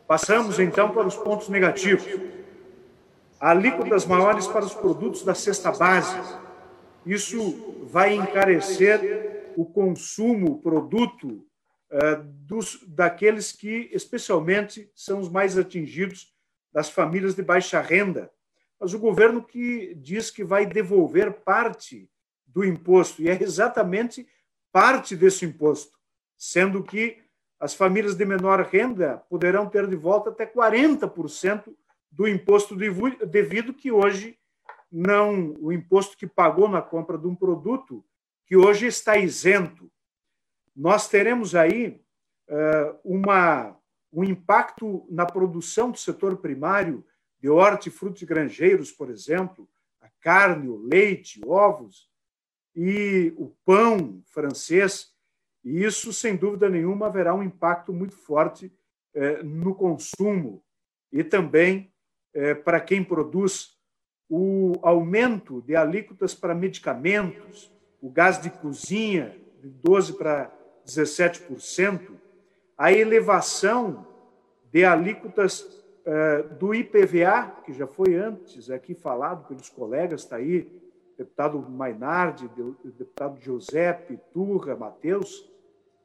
Passamos 0.07 0.59
então 0.59 0.91
para 0.91 1.07
os 1.07 1.16
pontos 1.16 1.49
negativos. 1.49 2.07
Alíquotas 3.39 4.07
maiores 4.07 4.47
para 4.47 4.64
os 4.64 4.75
produtos 4.75 5.23
da 5.23 5.35
cesta 5.35 5.71
básica. 5.71 6.41
Isso 7.05 7.85
vai 7.85 8.14
encarecer 8.14 9.53
o 9.57 9.64
consumo, 9.64 10.53
o 10.53 10.59
produto 10.59 11.27
uh, 11.29 12.23
dos, 12.23 12.83
daqueles 12.87 13.53
que, 13.53 13.91
especialmente, 13.93 14.91
são 14.95 15.21
os 15.21 15.29
mais 15.29 15.59
atingidos 15.59 16.33
das 16.73 16.89
famílias 16.89 17.35
de 17.35 17.43
baixa 17.43 17.81
renda. 17.81 18.31
Mas 18.81 18.95
o 18.95 18.99
governo 18.99 19.43
que 19.43 19.95
diz 19.97 20.31
que 20.31 20.45
vai 20.45 20.64
devolver 20.64 21.33
parte 21.33 22.09
do 22.47 22.64
imposto, 22.64 23.21
e 23.21 23.29
é 23.29 23.43
exatamente 23.43 24.27
parte 24.79 25.16
desse 25.16 25.45
imposto, 25.45 25.99
sendo 26.37 26.85
que 26.85 27.18
as 27.59 27.74
famílias 27.74 28.14
de 28.14 28.24
menor 28.24 28.61
renda 28.61 29.18
poderão 29.29 29.68
ter 29.68 29.89
de 29.89 29.97
volta 29.97 30.31
até 30.31 30.47
40% 30.47 31.74
do 32.09 32.29
imposto 32.29 32.76
devido 33.26 33.74
que 33.74 33.91
hoje 33.91 34.39
não 34.89 35.53
o 35.59 35.72
imposto 35.72 36.16
que 36.16 36.29
pagou 36.29 36.68
na 36.68 36.81
compra 36.81 37.18
de 37.18 37.26
um 37.26 37.35
produto 37.35 38.05
que 38.47 38.57
hoje 38.57 38.87
está 38.87 39.16
isento. 39.16 39.91
Nós 40.76 41.09
teremos 41.09 41.57
aí 41.57 42.01
uh, 42.49 43.01
uma, 43.03 43.76
um 44.12 44.22
impacto 44.22 45.05
na 45.11 45.26
produção 45.26 45.91
do 45.91 45.99
setor 45.99 46.37
primário 46.37 47.05
de 47.41 47.49
hortifruti 47.49 48.24
granjeiros, 48.24 48.93
por 48.93 49.11
exemplo, 49.11 49.68
a 50.01 50.09
carne, 50.20 50.68
o 50.68 50.76
leite, 50.76 51.41
ovos, 51.45 52.08
e 52.81 53.35
o 53.37 53.49
pão 53.64 54.22
francês, 54.26 55.12
e 55.64 55.83
isso, 55.83 56.12
sem 56.12 56.37
dúvida 56.37 56.70
nenhuma, 56.70 57.09
haverá 57.09 57.35
um 57.35 57.43
impacto 57.43 57.93
muito 57.93 58.14
forte 58.14 58.72
eh, 59.12 59.43
no 59.43 59.74
consumo 59.74 60.62
e 61.12 61.24
também 61.24 61.93
eh, 62.33 62.55
para 62.55 62.79
quem 62.81 63.03
produz 63.03 63.76
o 64.31 64.74
aumento 64.81 65.61
de 65.62 65.74
alíquotas 65.74 66.37
para 66.37 66.55
medicamentos, 66.55 67.68
o 68.01 68.09
gás 68.09 68.41
de 68.41 68.49
cozinha 68.49 69.37
de 69.61 69.68
12% 69.68 70.16
para 70.16 70.57
17%, 70.87 72.12
a 72.76 72.93
elevação 72.93 74.07
de 74.70 74.85
alíquotas 74.85 75.76
do 76.59 76.74
IPVA, 76.74 77.61
que 77.66 77.72
já 77.74 77.87
foi 77.87 78.14
antes 78.14 78.70
aqui 78.70 78.95
falado 78.95 79.47
pelos 79.47 79.68
colegas, 79.68 80.22
está 80.22 80.37
aí, 80.37 80.66
deputado 81.19 81.59
Mainardi, 81.69 82.49
deputado 82.97 83.41
Giuseppe, 83.41 84.21
Turra, 84.33 84.77
Matheus, 84.77 85.51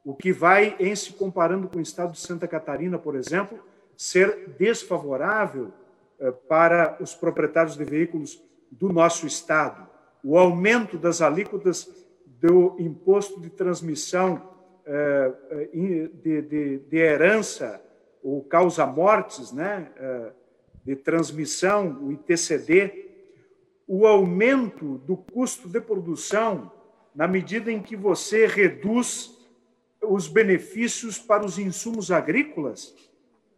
o 0.03 0.15
que 0.15 0.33
vai, 0.33 0.75
em 0.79 0.95
se 0.95 1.13
comparando 1.13 1.69
com 1.69 1.77
o 1.77 1.81
estado 1.81 2.13
de 2.13 2.19
Santa 2.19 2.47
Catarina, 2.47 2.97
por 2.97 3.15
exemplo, 3.15 3.59
ser 3.95 4.49
desfavorável 4.57 5.71
eh, 6.19 6.31
para 6.31 6.97
os 6.99 7.13
proprietários 7.13 7.77
de 7.77 7.85
veículos 7.85 8.43
do 8.71 8.91
nosso 8.91 9.27
estado. 9.27 9.87
O 10.23 10.37
aumento 10.37 10.97
das 10.97 11.21
alíquotas 11.21 11.87
do 12.25 12.75
imposto 12.79 13.39
de 13.39 13.49
transmissão 13.51 14.41
eh, 14.85 15.33
eh, 15.51 16.09
de, 16.11 16.41
de, 16.41 16.77
de 16.79 16.97
herança 16.97 17.79
ou 18.21 18.41
causa-mortes, 18.41 19.51
né, 19.51 19.91
de 20.85 20.95
transmissão, 20.95 21.99
o 22.03 22.09
ITCD, 22.13 23.02
o 23.87 24.07
aumento 24.07 24.97
do 24.99 25.17
custo 25.17 25.67
de 25.67 25.79
produção 25.81 26.71
na 27.13 27.27
medida 27.27 27.71
em 27.71 27.81
que 27.81 27.95
você 27.95 28.47
reduz 28.47 29.37
os 30.01 30.27
benefícios 30.27 31.19
para 31.19 31.45
os 31.45 31.57
insumos 31.57 32.11
agrícolas 32.11 32.93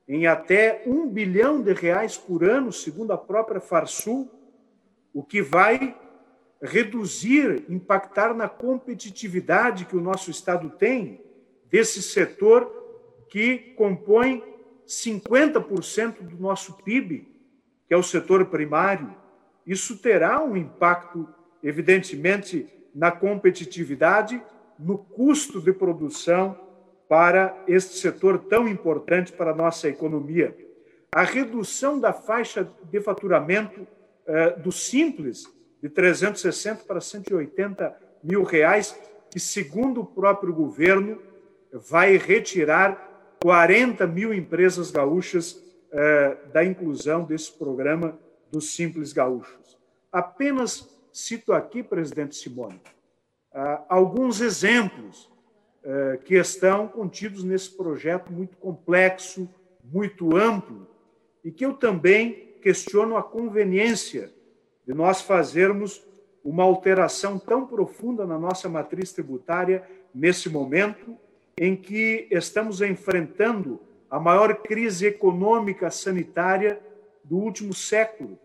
em 0.08 0.28
até 0.28 0.84
um 0.86 1.08
bilhão 1.08 1.62
de 1.62 1.74
reais 1.74 2.16
por 2.18 2.44
ano, 2.44 2.72
segundo 2.72 3.12
a 3.12 3.18
própria 3.18 3.60
Farsul, 3.60 4.30
o 5.14 5.24
que 5.24 5.42
vai 5.42 5.98
reduzir, 6.62 7.66
impactar 7.70 8.34
na 8.34 8.48
competitividade 8.48 9.86
que 9.86 9.96
o 9.96 10.02
nosso 10.02 10.30
Estado 10.30 10.70
tem 10.70 11.22
desse 11.70 12.02
setor 12.02 12.72
que 13.30 13.74
compõe 13.76 14.44
50% 14.88 16.22
do 16.22 16.38
nosso 16.38 16.74
PIB, 16.84 17.28
que 17.88 17.94
é 17.94 17.98
o 17.98 18.04
setor 18.04 18.46
primário. 18.46 19.14
Isso 19.66 19.98
terá 19.98 20.44
um 20.44 20.56
impacto, 20.56 21.28
evidentemente, 21.64 22.68
na 22.94 23.12
competitividade 23.12 24.42
no 24.78 24.98
custo 24.98 25.60
de 25.60 25.74
produção 25.74 26.58
para 27.08 27.64
este 27.68 27.98
setor 27.98 28.40
tão 28.40 28.68
importante 28.68 29.32
para 29.32 29.52
a 29.52 29.56
nossa 29.56 29.88
economia. 29.88 30.56
A 31.12 31.24
redução 31.24 32.00
da 32.00 32.14
faixa 32.14 32.70
de 32.84 33.00
faturamento 33.00 33.88
eh, 34.28 34.52
do 34.52 34.72
Simples, 34.72 35.46
de 35.82 35.90
360 35.90 36.84
para 36.84 37.00
180 37.00 37.96
mil 38.24 38.44
reais, 38.44 39.00
que, 39.30 39.40
segundo 39.40 40.02
o 40.02 40.06
próprio 40.06 40.54
governo, 40.54 41.22
vai 41.72 42.18
retirar 42.18 43.36
40 43.42 44.08
mil 44.08 44.34
empresas 44.34 44.92
gaúchas 44.92 45.64
eh, 45.92 46.38
da 46.52 46.66
inclusão 46.66 47.24
desse 47.24 47.52
programa 47.52 48.18
dos 48.52 48.74
Simples 48.74 49.14
Gaúchos. 49.14 49.78
Apenas 50.12 50.90
cito 51.12 51.54
aqui, 51.54 51.82
presidente 51.82 52.36
Simone, 52.36 52.82
ah, 53.54 53.84
alguns 53.88 54.42
exemplos 54.42 55.30
eh, 55.88 56.20
que 56.26 56.36
estão 56.36 56.88
contidos 56.88 57.44
nesse 57.44 57.70
projeto 57.70 58.34
muito 58.34 58.58
complexo, 58.58 59.48
muito 59.84 60.36
amplo, 60.36 60.88
e 61.44 61.52
que 61.52 61.64
eu 61.64 61.74
também 61.74 62.56
questiono 62.60 63.16
a 63.16 63.22
conveniência 63.22 64.34
de 64.86 64.94
nós 64.96 65.22
fazermos 65.22 66.04
uma 66.44 66.64
alteração 66.64 67.38
tão 67.38 67.68
profunda 67.68 68.26
na 68.26 68.40
nossa 68.40 68.68
matriz 68.68 69.14
tributária 69.14 69.88
nesse 70.14 70.50
momento 70.50 71.16
em 71.56 71.76
que 71.76 72.28
estamos 72.32 72.82
enfrentando 72.82 73.80
a 74.10 74.20
maior 74.20 74.56
crise 74.64 75.06
econômica 75.06 75.92
sanitária 75.92 76.82
do 77.28 77.38
último 77.38 77.74
século, 77.74 78.40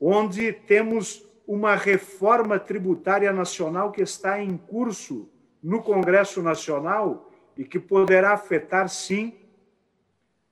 onde 0.00 0.52
temos 0.52 1.26
uma 1.46 1.74
reforma 1.74 2.58
tributária 2.58 3.32
nacional 3.32 3.90
que 3.90 4.02
está 4.02 4.42
em 4.42 4.56
curso 4.56 5.28
no 5.62 5.82
Congresso 5.82 6.42
Nacional 6.42 7.30
e 7.56 7.64
que 7.64 7.80
poderá 7.80 8.32
afetar, 8.32 8.88
sim, 8.88 9.34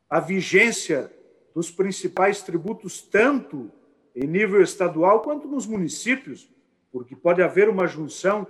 a 0.08 0.18
vigência 0.18 1.12
dos 1.54 1.70
principais 1.70 2.42
tributos, 2.42 3.02
tanto 3.02 3.70
em 4.14 4.26
nível 4.26 4.62
estadual 4.62 5.20
quanto 5.20 5.46
nos 5.46 5.66
municípios, 5.66 6.50
porque 6.90 7.14
pode 7.14 7.42
haver 7.42 7.68
uma 7.68 7.86
junção 7.86 8.46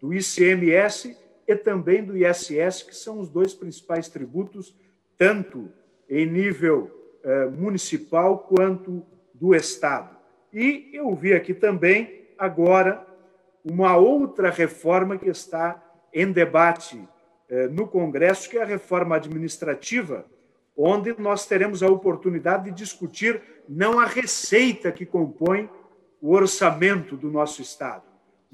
do 0.00 0.14
ICMS 0.14 1.16
e 1.46 1.54
também 1.54 2.02
do 2.02 2.16
ISS, 2.16 2.82
que 2.82 2.96
são 2.96 3.20
os 3.20 3.28
dois 3.28 3.52
principais 3.52 4.08
tributos, 4.08 4.74
tanto 5.18 5.70
em 6.08 6.24
nível 6.24 6.99
municipal 7.56 8.38
quanto 8.38 9.04
do 9.34 9.54
Estado. 9.54 10.16
E 10.52 10.90
eu 10.92 11.14
vi 11.14 11.32
aqui 11.32 11.54
também, 11.54 12.26
agora, 12.38 13.06
uma 13.64 13.96
outra 13.96 14.50
reforma 14.50 15.16
que 15.16 15.28
está 15.28 15.82
em 16.12 16.30
debate 16.32 17.02
eh, 17.48 17.68
no 17.68 17.86
Congresso, 17.86 18.48
que 18.48 18.58
é 18.58 18.62
a 18.62 18.66
reforma 18.66 19.16
administrativa, 19.16 20.24
onde 20.76 21.14
nós 21.18 21.46
teremos 21.46 21.82
a 21.82 21.88
oportunidade 21.88 22.64
de 22.64 22.70
discutir 22.70 23.40
não 23.68 24.00
a 24.00 24.06
receita 24.06 24.90
que 24.90 25.04
compõe 25.04 25.68
o 26.20 26.32
orçamento 26.32 27.16
do 27.16 27.30
nosso 27.30 27.62
Estado, 27.62 28.04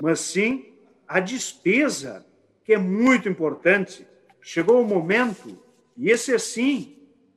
mas 0.02 0.20
sim 0.20 0.72
a 1.06 1.20
despesa, 1.20 2.26
que 2.64 2.74
é 2.74 2.78
muito 2.78 3.28
importante. 3.28 4.06
Chegou 4.40 4.80
o 4.80 4.86
momento, 4.86 5.58
e 5.96 6.10
esse 6.10 6.34
é 6.34 6.38
sim, 6.38 6.95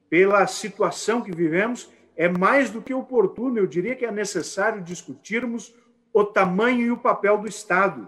pela 0.09 0.45
situação 0.47 1.21
que 1.21 1.31
vivemos, 1.31 1.89
é 2.15 2.27
mais 2.27 2.69
do 2.69 2.81
que 2.81 2.93
oportuno, 2.93 3.57
eu 3.57 3.67
diria 3.67 3.95
que 3.95 4.05
é 4.05 4.11
necessário 4.11 4.81
discutirmos 4.81 5.73
o 6.11 6.23
tamanho 6.23 6.81
e 6.81 6.91
o 6.91 6.97
papel 6.97 7.37
do 7.37 7.47
Estado, 7.47 8.07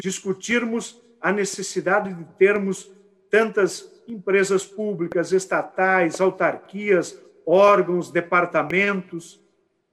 discutirmos 0.00 1.02
a 1.20 1.32
necessidade 1.32 2.12
de 2.12 2.24
termos 2.36 2.90
tantas 3.30 4.02
empresas 4.06 4.64
públicas, 4.64 5.32
estatais, 5.32 6.20
autarquias, 6.20 7.18
órgãos, 7.44 8.10
departamentos, 8.10 9.42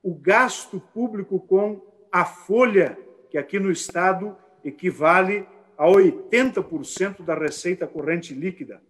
o 0.03 0.13
gasto 0.13 0.79
público 0.79 1.39
com 1.39 1.81
a 2.11 2.25
folha, 2.25 2.97
que 3.29 3.37
aqui 3.37 3.59
no 3.59 3.71
Estado 3.71 4.37
equivale 4.63 5.47
a 5.77 5.87
80% 5.87 7.23
da 7.23 7.33
receita 7.33 7.87
corrente 7.87 8.33
líquida. 8.33 8.81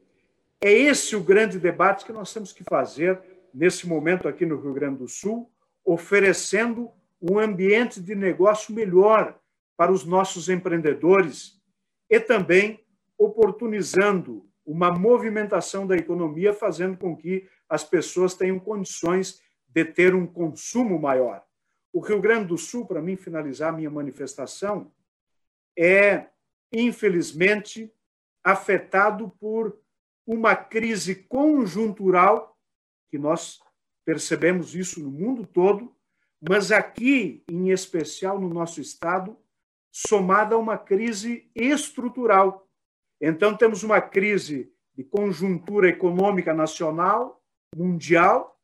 É 0.61 0.71
esse 0.71 1.15
o 1.15 1.23
grande 1.23 1.59
debate 1.59 2.05
que 2.05 2.13
nós 2.13 2.33
temos 2.33 2.51
que 2.51 2.63
fazer 2.63 3.21
nesse 3.53 3.87
momento 3.87 4.27
aqui 4.27 4.45
no 4.45 4.59
Rio 4.59 4.73
Grande 4.73 4.97
do 4.97 5.07
Sul, 5.07 5.51
oferecendo 5.83 6.91
um 7.21 7.39
ambiente 7.39 8.01
de 8.01 8.15
negócio 8.15 8.73
melhor 8.73 9.39
para 9.77 9.91
os 9.91 10.03
nossos 10.05 10.49
empreendedores 10.49 11.61
e 12.09 12.19
também 12.19 12.83
oportunizando 13.17 14.49
uma 14.65 14.91
movimentação 14.91 15.85
da 15.85 15.95
economia, 15.95 16.53
fazendo 16.53 16.97
com 16.97 17.15
que 17.15 17.47
as 17.69 17.83
pessoas 17.83 18.33
tenham 18.33 18.59
condições 18.59 19.41
de 19.67 19.85
ter 19.85 20.15
um 20.15 20.25
consumo 20.25 20.99
maior. 20.99 21.43
O 21.93 21.99
Rio 21.99 22.19
Grande 22.19 22.47
do 22.47 22.57
Sul, 22.57 22.85
para 22.85 23.01
mim 23.01 23.15
finalizar 23.15 23.71
minha 23.71 23.89
manifestação, 23.89 24.91
é, 25.77 26.27
infelizmente, 26.71 27.91
afetado 28.43 29.29
por 29.39 29.77
uma 30.25 30.55
crise 30.55 31.15
conjuntural 31.15 32.57
que 33.09 33.17
nós 33.17 33.59
percebemos 34.03 34.75
isso 34.75 35.01
no 35.01 35.11
mundo 35.11 35.45
todo, 35.45 35.95
mas 36.47 36.71
aqui, 36.71 37.43
em 37.49 37.69
especial 37.71 38.39
no 38.39 38.49
nosso 38.49 38.79
estado, 38.79 39.37
somada 39.91 40.55
a 40.55 40.57
uma 40.57 40.77
crise 40.77 41.49
estrutural. 41.55 42.67
Então, 43.19 43.55
temos 43.55 43.83
uma 43.83 44.01
crise 44.01 44.71
de 44.93 45.03
conjuntura 45.03 45.89
econômica 45.89 46.53
nacional, 46.53 47.41
mundial, 47.75 48.59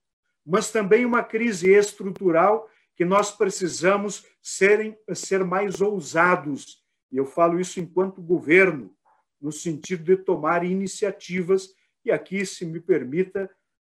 mas 0.45 0.71
também 0.71 1.05
uma 1.05 1.23
crise 1.23 1.71
estrutural 1.71 2.69
que 2.95 3.05
nós 3.05 3.31
precisamos 3.31 4.25
serem, 4.41 4.97
ser 5.13 5.43
mais 5.43 5.81
ousados. 5.81 6.83
E 7.11 7.17
eu 7.17 7.25
falo 7.25 7.59
isso 7.59 7.79
enquanto 7.79 8.21
governo, 8.21 8.93
no 9.41 9.51
sentido 9.51 10.03
de 10.03 10.17
tomar 10.17 10.63
iniciativas, 10.63 11.73
e 12.05 12.11
aqui, 12.11 12.45
se 12.45 12.65
me 12.65 12.79
permita, 12.79 13.49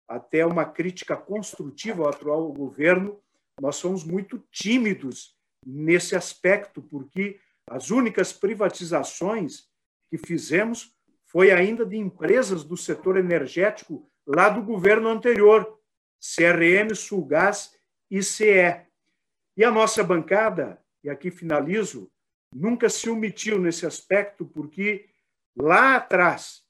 até 0.08 0.46
uma 0.46 0.66
crítica 0.66 1.16
construtiva 1.16 2.04
ao 2.04 2.10
atual 2.10 2.52
governo, 2.52 3.20
nós 3.60 3.76
somos 3.76 4.04
muito 4.04 4.44
tímidos 4.52 5.36
nesse 5.66 6.16
aspecto, 6.16 6.82
porque 6.82 7.40
as 7.70 7.90
únicas 7.90 8.32
privatizações 8.32 9.68
que 10.10 10.18
fizemos 10.18 10.96
foi 11.26 11.52
ainda 11.52 11.86
de 11.86 11.98
empresas 11.98 12.64
do 12.64 12.78
setor 12.78 13.18
energético 13.18 14.10
lá 14.26 14.50
do 14.50 14.62
governo 14.62 15.10
anterior, 15.10 15.78
CRM, 16.20 16.96
Sulgás 16.96 17.76
e 18.10 18.24
CE. 18.24 18.86
E 19.58 19.64
a 19.64 19.72
nossa 19.72 20.04
bancada, 20.04 20.82
e 21.04 21.10
aqui 21.10 21.30
finalizo, 21.30 22.10
nunca 22.54 22.90
se 22.90 23.10
omitiu 23.10 23.60
nesse 23.60 23.86
aspecto, 23.86 24.46
porque 24.46 25.10
lá 25.58 25.96
atrás. 25.96 26.64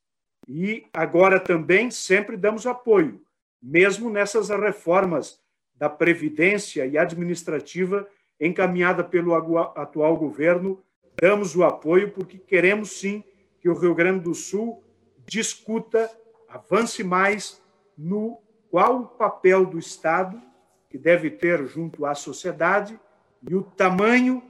E 0.48 0.86
agora 0.94 1.40
também 1.40 1.92
sempre 1.92 2.38
damos 2.38 2.66
apoio, 2.66 3.22
mesmo 3.62 4.10
nessas 4.10 4.50
reformas 4.50 5.40
da 5.76 5.90
Previdência 5.90 6.86
e 6.86 6.98
administrativa 6.98 8.08
encaminhada 8.40 9.04
pelo 9.04 9.36
atual 9.58 10.16
governo, 10.16 10.82
damos 11.20 11.56
o 11.56 11.64
apoio 11.64 12.12
porque 12.12 12.38
queremos 12.38 13.00
sim 13.00 13.24
que 13.60 13.70
o 13.70 13.74
Rio 13.74 13.94
Grande 13.94 14.22
do 14.22 14.34
Sul 14.34 14.84
discuta, 15.26 16.10
avance 16.48 17.04
mais 17.04 17.62
no 17.98 18.40
qual 18.70 19.02
o 19.02 19.08
papel 19.08 19.66
do 19.66 19.78
Estado 19.78 20.42
que 20.90 20.98
deve 20.98 21.30
ter 21.30 21.66
junto 21.66 22.06
à 22.06 22.16
sociedade 22.16 23.00
e 23.48 23.56
o 23.56 23.64
tamanho 23.64 24.42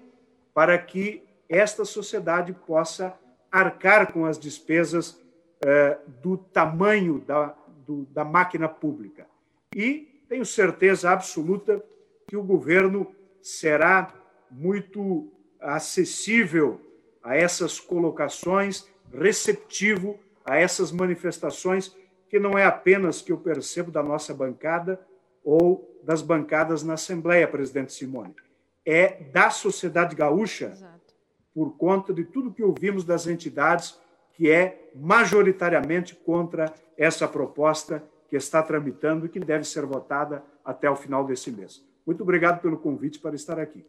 para 0.54 0.78
que 0.78 1.24
esta 1.50 1.86
sociedade 1.86 2.54
possa 2.54 3.18
arcar 3.52 4.12
com 4.12 4.26
as 4.26 4.38
despesas 4.38 5.22
eh, 5.64 5.98
do 6.22 6.38
tamanho 6.38 7.20
da, 7.20 7.56
do, 7.86 8.06
da 8.12 8.24
máquina 8.24 8.68
pública. 8.68 9.28
E 9.76 10.22
tenho 10.28 10.46
certeza 10.46 11.12
absoluta 11.12 11.84
que 12.28 12.36
o 12.36 12.44
governo 12.44 13.16
será 13.42 14.14
muito 14.52 15.32
acessível 15.60 16.82
a 17.24 17.36
essas 17.36 17.80
colocações, 17.80 18.88
receptivo 19.12 20.20
a 20.46 20.58
essas 20.58 20.92
manifestações, 20.92 21.96
que 22.30 22.40
não 22.40 22.58
é 22.58 22.66
apenas 22.66 23.22
que 23.22 23.32
eu 23.32 23.38
percebo 23.38 23.92
da 23.92 24.04
nossa 24.04 24.34
bancada 24.34 25.00
ou 25.44 26.00
das 26.04 26.22
bancadas 26.22 26.84
na 26.84 26.94
Assembleia, 26.94 27.48
presidente 27.48 27.94
Simone, 27.94 28.36
é 28.86 29.24
da 29.32 29.50
sociedade 29.50 30.16
gaúcha, 30.16 30.68
Exato. 30.68 30.97
Por 31.58 31.76
conta 31.76 32.14
de 32.14 32.24
tudo 32.24 32.54
que 32.54 32.62
ouvimos 32.62 33.04
das 33.04 33.26
entidades, 33.26 34.00
que 34.36 34.52
é 34.52 34.92
majoritariamente 34.94 36.14
contra 36.14 36.72
essa 36.96 37.28
proposta 37.28 38.04
que 38.30 38.36
está 38.36 38.62
tramitando 38.62 39.26
e 39.26 39.30
que 39.30 39.40
deve 39.40 39.64
ser 39.64 39.84
votada 39.84 40.44
até 40.64 40.88
o 40.88 40.96
final 40.96 41.26
desse 41.26 41.52
mês. 41.52 41.84
Muito 42.06 42.22
obrigado 42.22 42.62
pelo 42.62 42.78
convite 42.78 43.18
para 43.18 43.36
estar 43.36 43.60
aqui. 43.60 43.84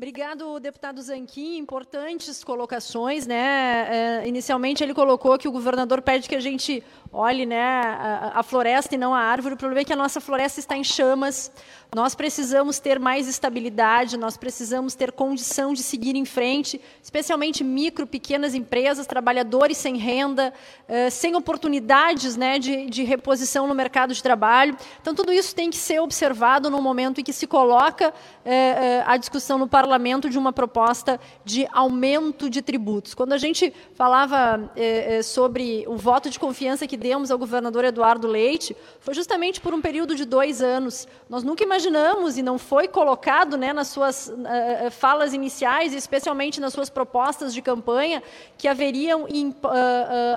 Obrigado, 0.00 0.60
deputado 0.60 1.02
Zanquim. 1.02 1.58
Importantes 1.58 2.44
colocações, 2.44 3.26
né? 3.26 4.20
É, 4.22 4.28
inicialmente 4.28 4.80
ele 4.80 4.94
colocou 4.94 5.36
que 5.36 5.48
o 5.48 5.50
governador 5.50 6.00
pede 6.00 6.28
que 6.28 6.36
a 6.36 6.40
gente 6.40 6.84
olhe, 7.12 7.44
né, 7.44 7.60
a, 7.60 8.32
a, 8.36 8.42
floresta 8.44 8.94
e 8.94 8.98
não 8.98 9.12
a 9.12 9.18
árvore. 9.18 9.54
O 9.54 9.58
problema 9.58 9.80
é 9.80 9.84
que 9.84 9.92
a 9.92 9.96
nossa 9.96 10.20
floresta 10.20 10.60
está 10.60 10.76
em 10.76 10.84
chamas. 10.84 11.50
Nós 11.92 12.14
precisamos 12.14 12.78
ter 12.78 13.00
mais 13.00 13.26
estabilidade, 13.26 14.16
nós 14.16 14.36
precisamos 14.36 14.94
ter 14.94 15.10
condição 15.10 15.72
de 15.72 15.82
seguir 15.82 16.14
em 16.14 16.24
frente, 16.24 16.80
especialmente 17.02 17.64
micro, 17.64 18.06
pequenas 18.06 18.54
empresas, 18.54 19.06
trabalhadores 19.06 19.78
sem 19.78 19.96
renda, 19.96 20.52
uh, 20.86 21.10
sem 21.10 21.34
oportunidades, 21.34 22.36
né, 22.36 22.58
de, 22.58 22.86
de 22.86 23.02
reposição 23.02 23.66
no 23.66 23.74
mercado 23.74 24.14
de 24.14 24.22
trabalho. 24.22 24.76
Então 25.00 25.14
tudo 25.14 25.32
isso 25.32 25.54
tem 25.56 25.70
que 25.70 25.76
ser 25.76 25.98
observado 26.00 26.70
no 26.70 26.80
momento 26.80 27.20
em 27.20 27.24
que 27.24 27.32
se 27.32 27.48
coloca 27.48 28.10
uh, 28.10 28.12
uh, 28.12 29.04
a 29.06 29.16
discussão 29.16 29.58
no 29.58 29.66
parlamento 29.66 29.87
parlamento 29.88 30.28
de 30.28 30.36
uma 30.36 30.52
proposta 30.52 31.18
de 31.46 31.66
aumento 31.72 32.50
de 32.50 32.60
tributos. 32.60 33.14
Quando 33.14 33.32
a 33.32 33.38
gente 33.38 33.72
falava 33.94 34.70
eh, 34.76 35.16
eh, 35.16 35.22
sobre 35.22 35.86
o 35.88 35.96
voto 35.96 36.28
de 36.28 36.38
confiança 36.38 36.86
que 36.86 36.94
demos 36.94 37.30
ao 37.30 37.38
governador 37.38 37.86
Eduardo 37.86 38.26
Leite, 38.28 38.76
foi 39.00 39.14
justamente 39.14 39.62
por 39.62 39.72
um 39.72 39.80
período 39.80 40.14
de 40.14 40.26
dois 40.26 40.60
anos. 40.60 41.08
Nós 41.26 41.42
nunca 41.42 41.64
imaginamos, 41.64 42.36
e 42.36 42.42
não 42.42 42.58
foi 42.58 42.86
colocado 42.86 43.56
né, 43.56 43.72
nas 43.72 43.88
suas 43.88 44.28
uh, 44.28 44.90
falas 44.90 45.32
iniciais, 45.32 45.94
especialmente 45.94 46.60
nas 46.60 46.74
suas 46.74 46.90
propostas 46.90 47.54
de 47.54 47.62
campanha, 47.62 48.22
que 48.58 48.68
haveria 48.68 49.16
um 49.16 49.22
uh, 49.22 49.52
uh, 49.52 49.52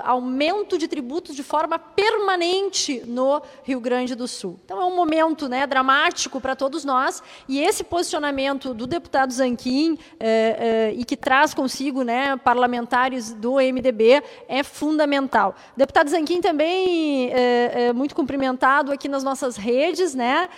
aumento 0.04 0.78
de 0.78 0.88
tributos 0.88 1.36
de 1.36 1.42
forma 1.42 1.78
permanente 1.78 3.02
no 3.06 3.42
Rio 3.64 3.80
Grande 3.80 4.14
do 4.14 4.26
Sul. 4.26 4.58
Então 4.64 4.80
é 4.80 4.84
um 4.86 4.96
momento 4.96 5.46
né, 5.46 5.66
dramático 5.66 6.40
para 6.40 6.56
todos 6.56 6.86
nós, 6.86 7.22
e 7.46 7.60
esse 7.60 7.84
posicionamento 7.84 8.72
do 8.72 8.86
deputado 8.86 9.41
Zanquim 9.42 9.98
é, 10.20 10.90
é, 10.90 10.94
e 10.96 11.04
que 11.04 11.16
traz 11.16 11.52
consigo 11.52 12.02
né, 12.02 12.36
parlamentares 12.36 13.32
do 13.32 13.54
MDB 13.54 14.22
é 14.48 14.62
fundamental. 14.62 15.54
Deputado 15.76 16.08
Zanquim 16.08 16.40
também 16.40 17.30
é, 17.32 17.88
é, 17.88 17.92
muito 17.92 18.14
cumprimentado 18.14 18.92
aqui 18.92 19.08
nas 19.08 19.24
nossas 19.24 19.56
redes, 19.56 20.14
né? 20.14 20.48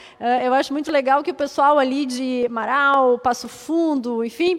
Eu 0.45 0.55
acho 0.55 0.72
muito 0.72 0.91
legal 0.91 1.22
que 1.22 1.30
o 1.30 1.35
pessoal 1.35 1.78
ali 1.78 2.07
de 2.07 2.47
Marau, 2.51 3.18
Passo 3.18 3.49
Fundo, 3.49 4.24
enfim, 4.24 4.59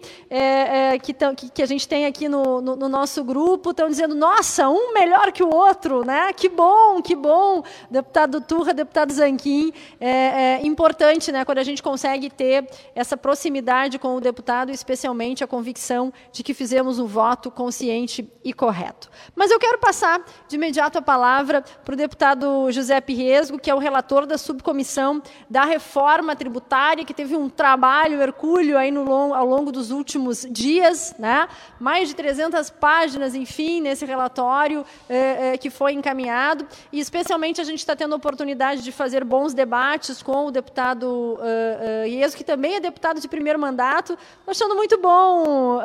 que, 1.01 1.13
tão, 1.13 1.33
que, 1.35 1.49
que, 1.49 1.61
a 1.61 1.65
gente 1.65 1.87
tem 1.87 2.05
aqui 2.05 2.27
no, 2.27 2.61
no, 2.61 2.75
no 2.75 2.89
nosso 2.89 3.23
grupo, 3.23 3.71
estão 3.71 3.89
dizendo, 3.89 4.15
nossa, 4.15 4.69
um 4.69 4.93
melhor 4.93 5.31
que 5.31 5.43
o 5.43 5.53
outro, 5.53 6.05
né? 6.05 6.31
Que 6.33 6.49
bom, 6.49 7.01
que 7.01 7.15
bom. 7.15 7.63
Deputado 7.89 8.41
Turra, 8.41 8.73
deputado 8.73 9.11
Zanquim, 9.11 9.73
é, 9.99 10.65
importante, 10.65 11.31
né? 11.31 11.45
Quando 11.45 11.59
a 11.59 11.63
gente 11.63 11.81
consegue 11.81 12.29
ter 12.29 12.67
essa 12.93 13.17
proximidade 13.17 13.97
com 13.99 14.14
o 14.15 14.21
deputado, 14.21 14.71
especialmente 14.71 15.43
a 15.43 15.47
convicção 15.47 16.11
de 16.31 16.43
que 16.43 16.53
fizemos 16.53 16.99
um 16.99 17.05
voto 17.05 17.49
consciente 17.49 18.29
e 18.43 18.53
correto. 18.53 19.09
Mas 19.35 19.51
eu 19.51 19.59
quero 19.59 19.77
passar 19.79 20.23
de 20.47 20.55
imediato 20.55 20.97
a 20.97 21.01
palavra 21.01 21.63
para 21.83 21.93
o 21.93 21.97
deputado 21.97 22.71
José 22.71 22.99
Pirresgo, 23.01 23.59
que 23.59 23.69
é 23.69 23.75
o 23.75 23.79
relator 23.79 24.25
da 24.25 24.37
subcomissão 24.37 25.21
da 25.49 25.63
reforma 25.65 26.35
tributária, 26.35 27.05
que 27.05 27.13
teve 27.13 27.35
um 27.35 27.49
trabalho 27.49 28.21
hercúleo 28.21 28.77
aí 28.77 28.91
no 28.91 29.05
ao 29.33 29.45
longo 29.45 29.71
dos 29.71 29.91
últimos 29.91 30.45
dias, 30.49 31.15
né? 31.17 31.47
mais 31.79 32.09
de 32.09 32.15
300 32.15 32.69
páginas, 32.69 33.35
enfim, 33.35 33.81
nesse 33.81 34.05
relatório 34.05 34.85
eh, 35.07 35.53
eh, 35.53 35.57
que 35.57 35.69
foi 35.69 35.93
encaminhado, 35.93 36.67
e 36.91 36.99
especialmente 36.99 37.61
a 37.61 37.63
gente 37.63 37.79
está 37.79 37.95
tendo 37.95 38.13
a 38.13 38.15
oportunidade 38.17 38.81
de 38.81 38.91
fazer 38.91 39.23
bons 39.23 39.53
debates 39.53 40.21
com 40.21 40.47
o 40.47 40.51
deputado 40.51 41.39
eh 41.41 42.25
que 42.35 42.43
também 42.43 42.75
é 42.75 42.79
deputado 42.79 43.19
de 43.19 43.27
primeiro 43.27 43.59
mandato, 43.59 44.04
Estou 44.13 44.51
achando 44.51 44.75
muito 44.75 44.97
bom 44.97 45.77
uh, 45.77 45.81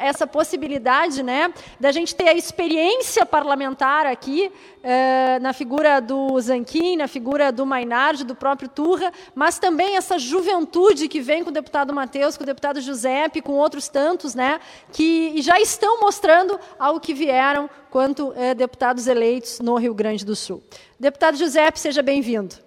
essa 0.00 0.26
possibilidade 0.26 1.22
né, 1.22 1.52
da 1.80 1.90
gente 1.90 2.14
ter 2.14 2.28
a 2.28 2.34
experiência 2.34 3.24
parlamentar 3.24 4.06
aqui, 4.06 4.52
uh, 4.78 5.42
na 5.42 5.52
figura 5.52 6.00
do 6.00 6.38
Zanquim, 6.40 6.96
na 6.96 7.08
figura 7.08 7.50
do 7.50 7.64
Mainardi, 7.64 8.24
do 8.24 8.34
próprio 8.34 8.68
Turra, 8.68 9.12
mas 9.34 9.58
também 9.58 9.96
essa 9.96 10.18
juventude 10.18 11.08
que 11.08 11.20
vem 11.20 11.42
com 11.42 11.50
o 11.50 11.52
deputado 11.52 11.92
Matheus, 11.92 12.36
com 12.36 12.42
o 12.42 12.46
deputado 12.46 12.80
Giuseppe, 12.80 13.40
com 13.40 13.52
outros 13.52 13.88
tantos, 13.88 14.34
né, 14.34 14.60
que 14.92 15.40
já 15.40 15.58
estão 15.60 16.00
mostrando 16.00 16.60
ao 16.78 17.00
que 17.00 17.14
vieram 17.14 17.68
quanto 17.90 18.28
uh, 18.28 18.54
deputados 18.56 19.06
eleitos 19.06 19.60
no 19.60 19.76
Rio 19.76 19.94
Grande 19.94 20.24
do 20.24 20.36
Sul. 20.36 20.62
Deputado 21.00 21.36
Giuseppe, 21.36 21.80
seja 21.80 22.02
bem-vindo. 22.02 22.61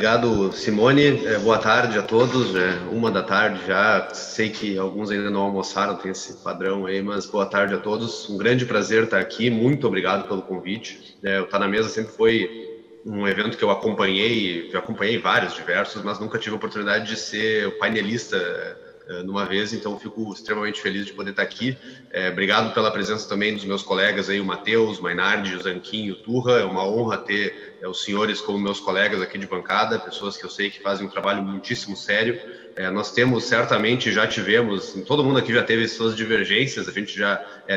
Obrigado, 0.00 0.50
Simone. 0.54 1.26
É, 1.26 1.38
boa 1.38 1.58
tarde 1.58 1.98
a 1.98 2.02
todos. 2.02 2.54
Né? 2.54 2.88
Uma 2.90 3.10
da 3.10 3.22
tarde 3.22 3.60
já. 3.66 4.08
Sei 4.14 4.48
que 4.48 4.78
alguns 4.78 5.10
ainda 5.10 5.28
não 5.28 5.42
almoçaram, 5.42 5.94
tem 5.94 6.10
esse 6.10 6.42
padrão 6.42 6.86
aí, 6.86 7.02
mas 7.02 7.26
boa 7.26 7.44
tarde 7.44 7.74
a 7.74 7.76
todos. 7.76 8.26
Um 8.30 8.38
grande 8.38 8.64
prazer 8.64 9.04
estar 9.04 9.18
aqui. 9.18 9.50
Muito 9.50 9.86
obrigado 9.86 10.26
pelo 10.26 10.40
convite. 10.40 11.18
É, 11.22 11.38
o 11.42 11.44
Tá 11.44 11.58
na 11.58 11.68
Mesa 11.68 11.90
sempre 11.90 12.12
foi 12.12 12.80
um 13.04 13.28
evento 13.28 13.58
que 13.58 13.62
eu 13.62 13.70
acompanhei, 13.70 14.70
já 14.70 14.78
acompanhei 14.78 15.18
vários, 15.18 15.52
diversos, 15.52 16.02
mas 16.02 16.18
nunca 16.18 16.38
tive 16.38 16.54
a 16.54 16.56
oportunidade 16.56 17.06
de 17.06 17.16
ser 17.16 17.68
o 17.68 17.72
painelista 17.72 18.79
numa 19.24 19.44
vez, 19.44 19.72
então 19.72 19.98
fico 19.98 20.32
extremamente 20.32 20.80
feliz 20.80 21.04
de 21.04 21.12
poder 21.12 21.30
estar 21.30 21.42
aqui. 21.42 21.76
É, 22.10 22.28
obrigado 22.28 22.72
pela 22.72 22.90
presença 22.90 23.28
também 23.28 23.54
dos 23.54 23.64
meus 23.64 23.82
colegas 23.82 24.28
aí, 24.28 24.40
o 24.40 24.44
Matheus, 24.44 25.00
Mainardi, 25.00 25.54
o 25.54 25.62
Zanquinho, 25.62 26.14
o 26.14 26.16
Turra. 26.16 26.60
É 26.60 26.64
uma 26.64 26.86
honra 26.86 27.18
ter 27.18 27.76
é, 27.82 27.88
os 27.88 28.02
senhores 28.02 28.40
como 28.40 28.58
meus 28.58 28.78
colegas 28.78 29.20
aqui 29.20 29.38
de 29.38 29.46
bancada, 29.46 29.98
pessoas 29.98 30.36
que 30.36 30.44
eu 30.44 30.50
sei 30.50 30.70
que 30.70 30.80
fazem 30.80 31.06
um 31.06 31.10
trabalho 31.10 31.42
muitíssimo 31.42 31.96
sério. 31.96 32.40
É, 32.76 32.88
nós 32.88 33.12
temos, 33.12 33.44
certamente, 33.44 34.12
já 34.12 34.26
tivemos, 34.26 34.92
todo 35.06 35.24
mundo 35.24 35.38
aqui 35.38 35.52
já 35.52 35.62
teve 35.62 35.86
suas 35.88 36.16
divergências, 36.16 36.88
a 36.88 36.92
gente 36.92 37.16
já 37.16 37.36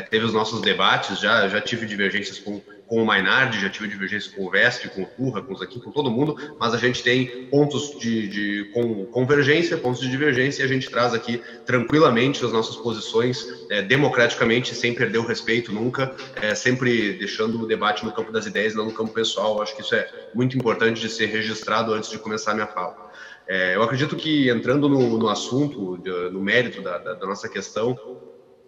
teve 0.10 0.26
os 0.26 0.34
nossos 0.34 0.62
debates, 0.62 1.20
já, 1.20 1.48
já 1.48 1.60
tive 1.60 1.86
divergências 1.86 2.38
com, 2.38 2.62
com 2.94 3.02
o 3.02 3.06
Mainardi, 3.08 3.60
já 3.60 3.72
tive 3.72 3.88
divergências 3.88 4.32
com 4.32 4.46
o 4.46 4.52
Vesp, 4.52 4.88
com 4.90 5.02
o 5.02 5.06
Turra, 5.08 5.42
com 5.42 5.52
o 5.52 5.58
Zaquim, 5.58 5.80
com 5.80 5.90
todo 5.90 6.12
mundo, 6.12 6.38
mas 6.60 6.76
a 6.76 6.78
gente 6.78 7.02
tem 7.02 7.48
pontos 7.48 7.98
de, 7.98 8.28
de 8.28 8.72
com, 8.72 9.04
convergência, 9.08 9.76
pontos 9.78 10.00
de 10.00 10.08
divergência, 10.08 10.62
e 10.62 10.66
a 10.66 10.68
gente 10.68 10.88
traz 10.92 11.12
aqui 11.12 11.42
tranquilamente 11.66 12.46
as 12.46 12.54
nossas 12.54 12.76
posições, 12.76 13.66
é, 13.72 13.82
democraticamente, 13.82 14.76
sem 14.76 14.94
perder 14.94 15.18
o 15.18 15.26
respeito 15.26 15.72
nunca, 15.72 16.16
é, 16.40 16.54
sempre 16.54 17.14
deixando 17.14 17.60
o 17.64 17.66
debate 17.66 18.06
no 18.06 18.12
campo 18.12 18.32
das 18.32 18.46
ideias, 18.46 18.76
não 18.76 18.86
no 18.86 18.94
campo 18.94 19.12
pessoal. 19.12 19.60
Acho 19.60 19.76
que 19.76 19.82
isso 19.82 19.96
é 19.96 20.08
muito 20.36 20.56
importante 20.56 21.02
de 21.02 21.10
ser 21.10 21.26
registrado 21.26 21.96
antes 21.96 22.12
de 22.12 22.20
começar 22.20 22.52
a 22.52 22.54
minha 22.54 22.68
fala. 22.68 23.12
É, 23.48 23.76
eu 23.76 23.82
acredito 23.82 24.16
que, 24.16 24.52
entrando 24.52 24.88
no, 24.88 25.18
no 25.18 25.30
assunto, 25.30 26.00
no 26.32 26.40
mérito 26.40 26.80
da, 26.80 27.00
da, 27.00 27.14
da, 27.16 27.26
nossa 27.26 27.50
questão, 27.50 27.98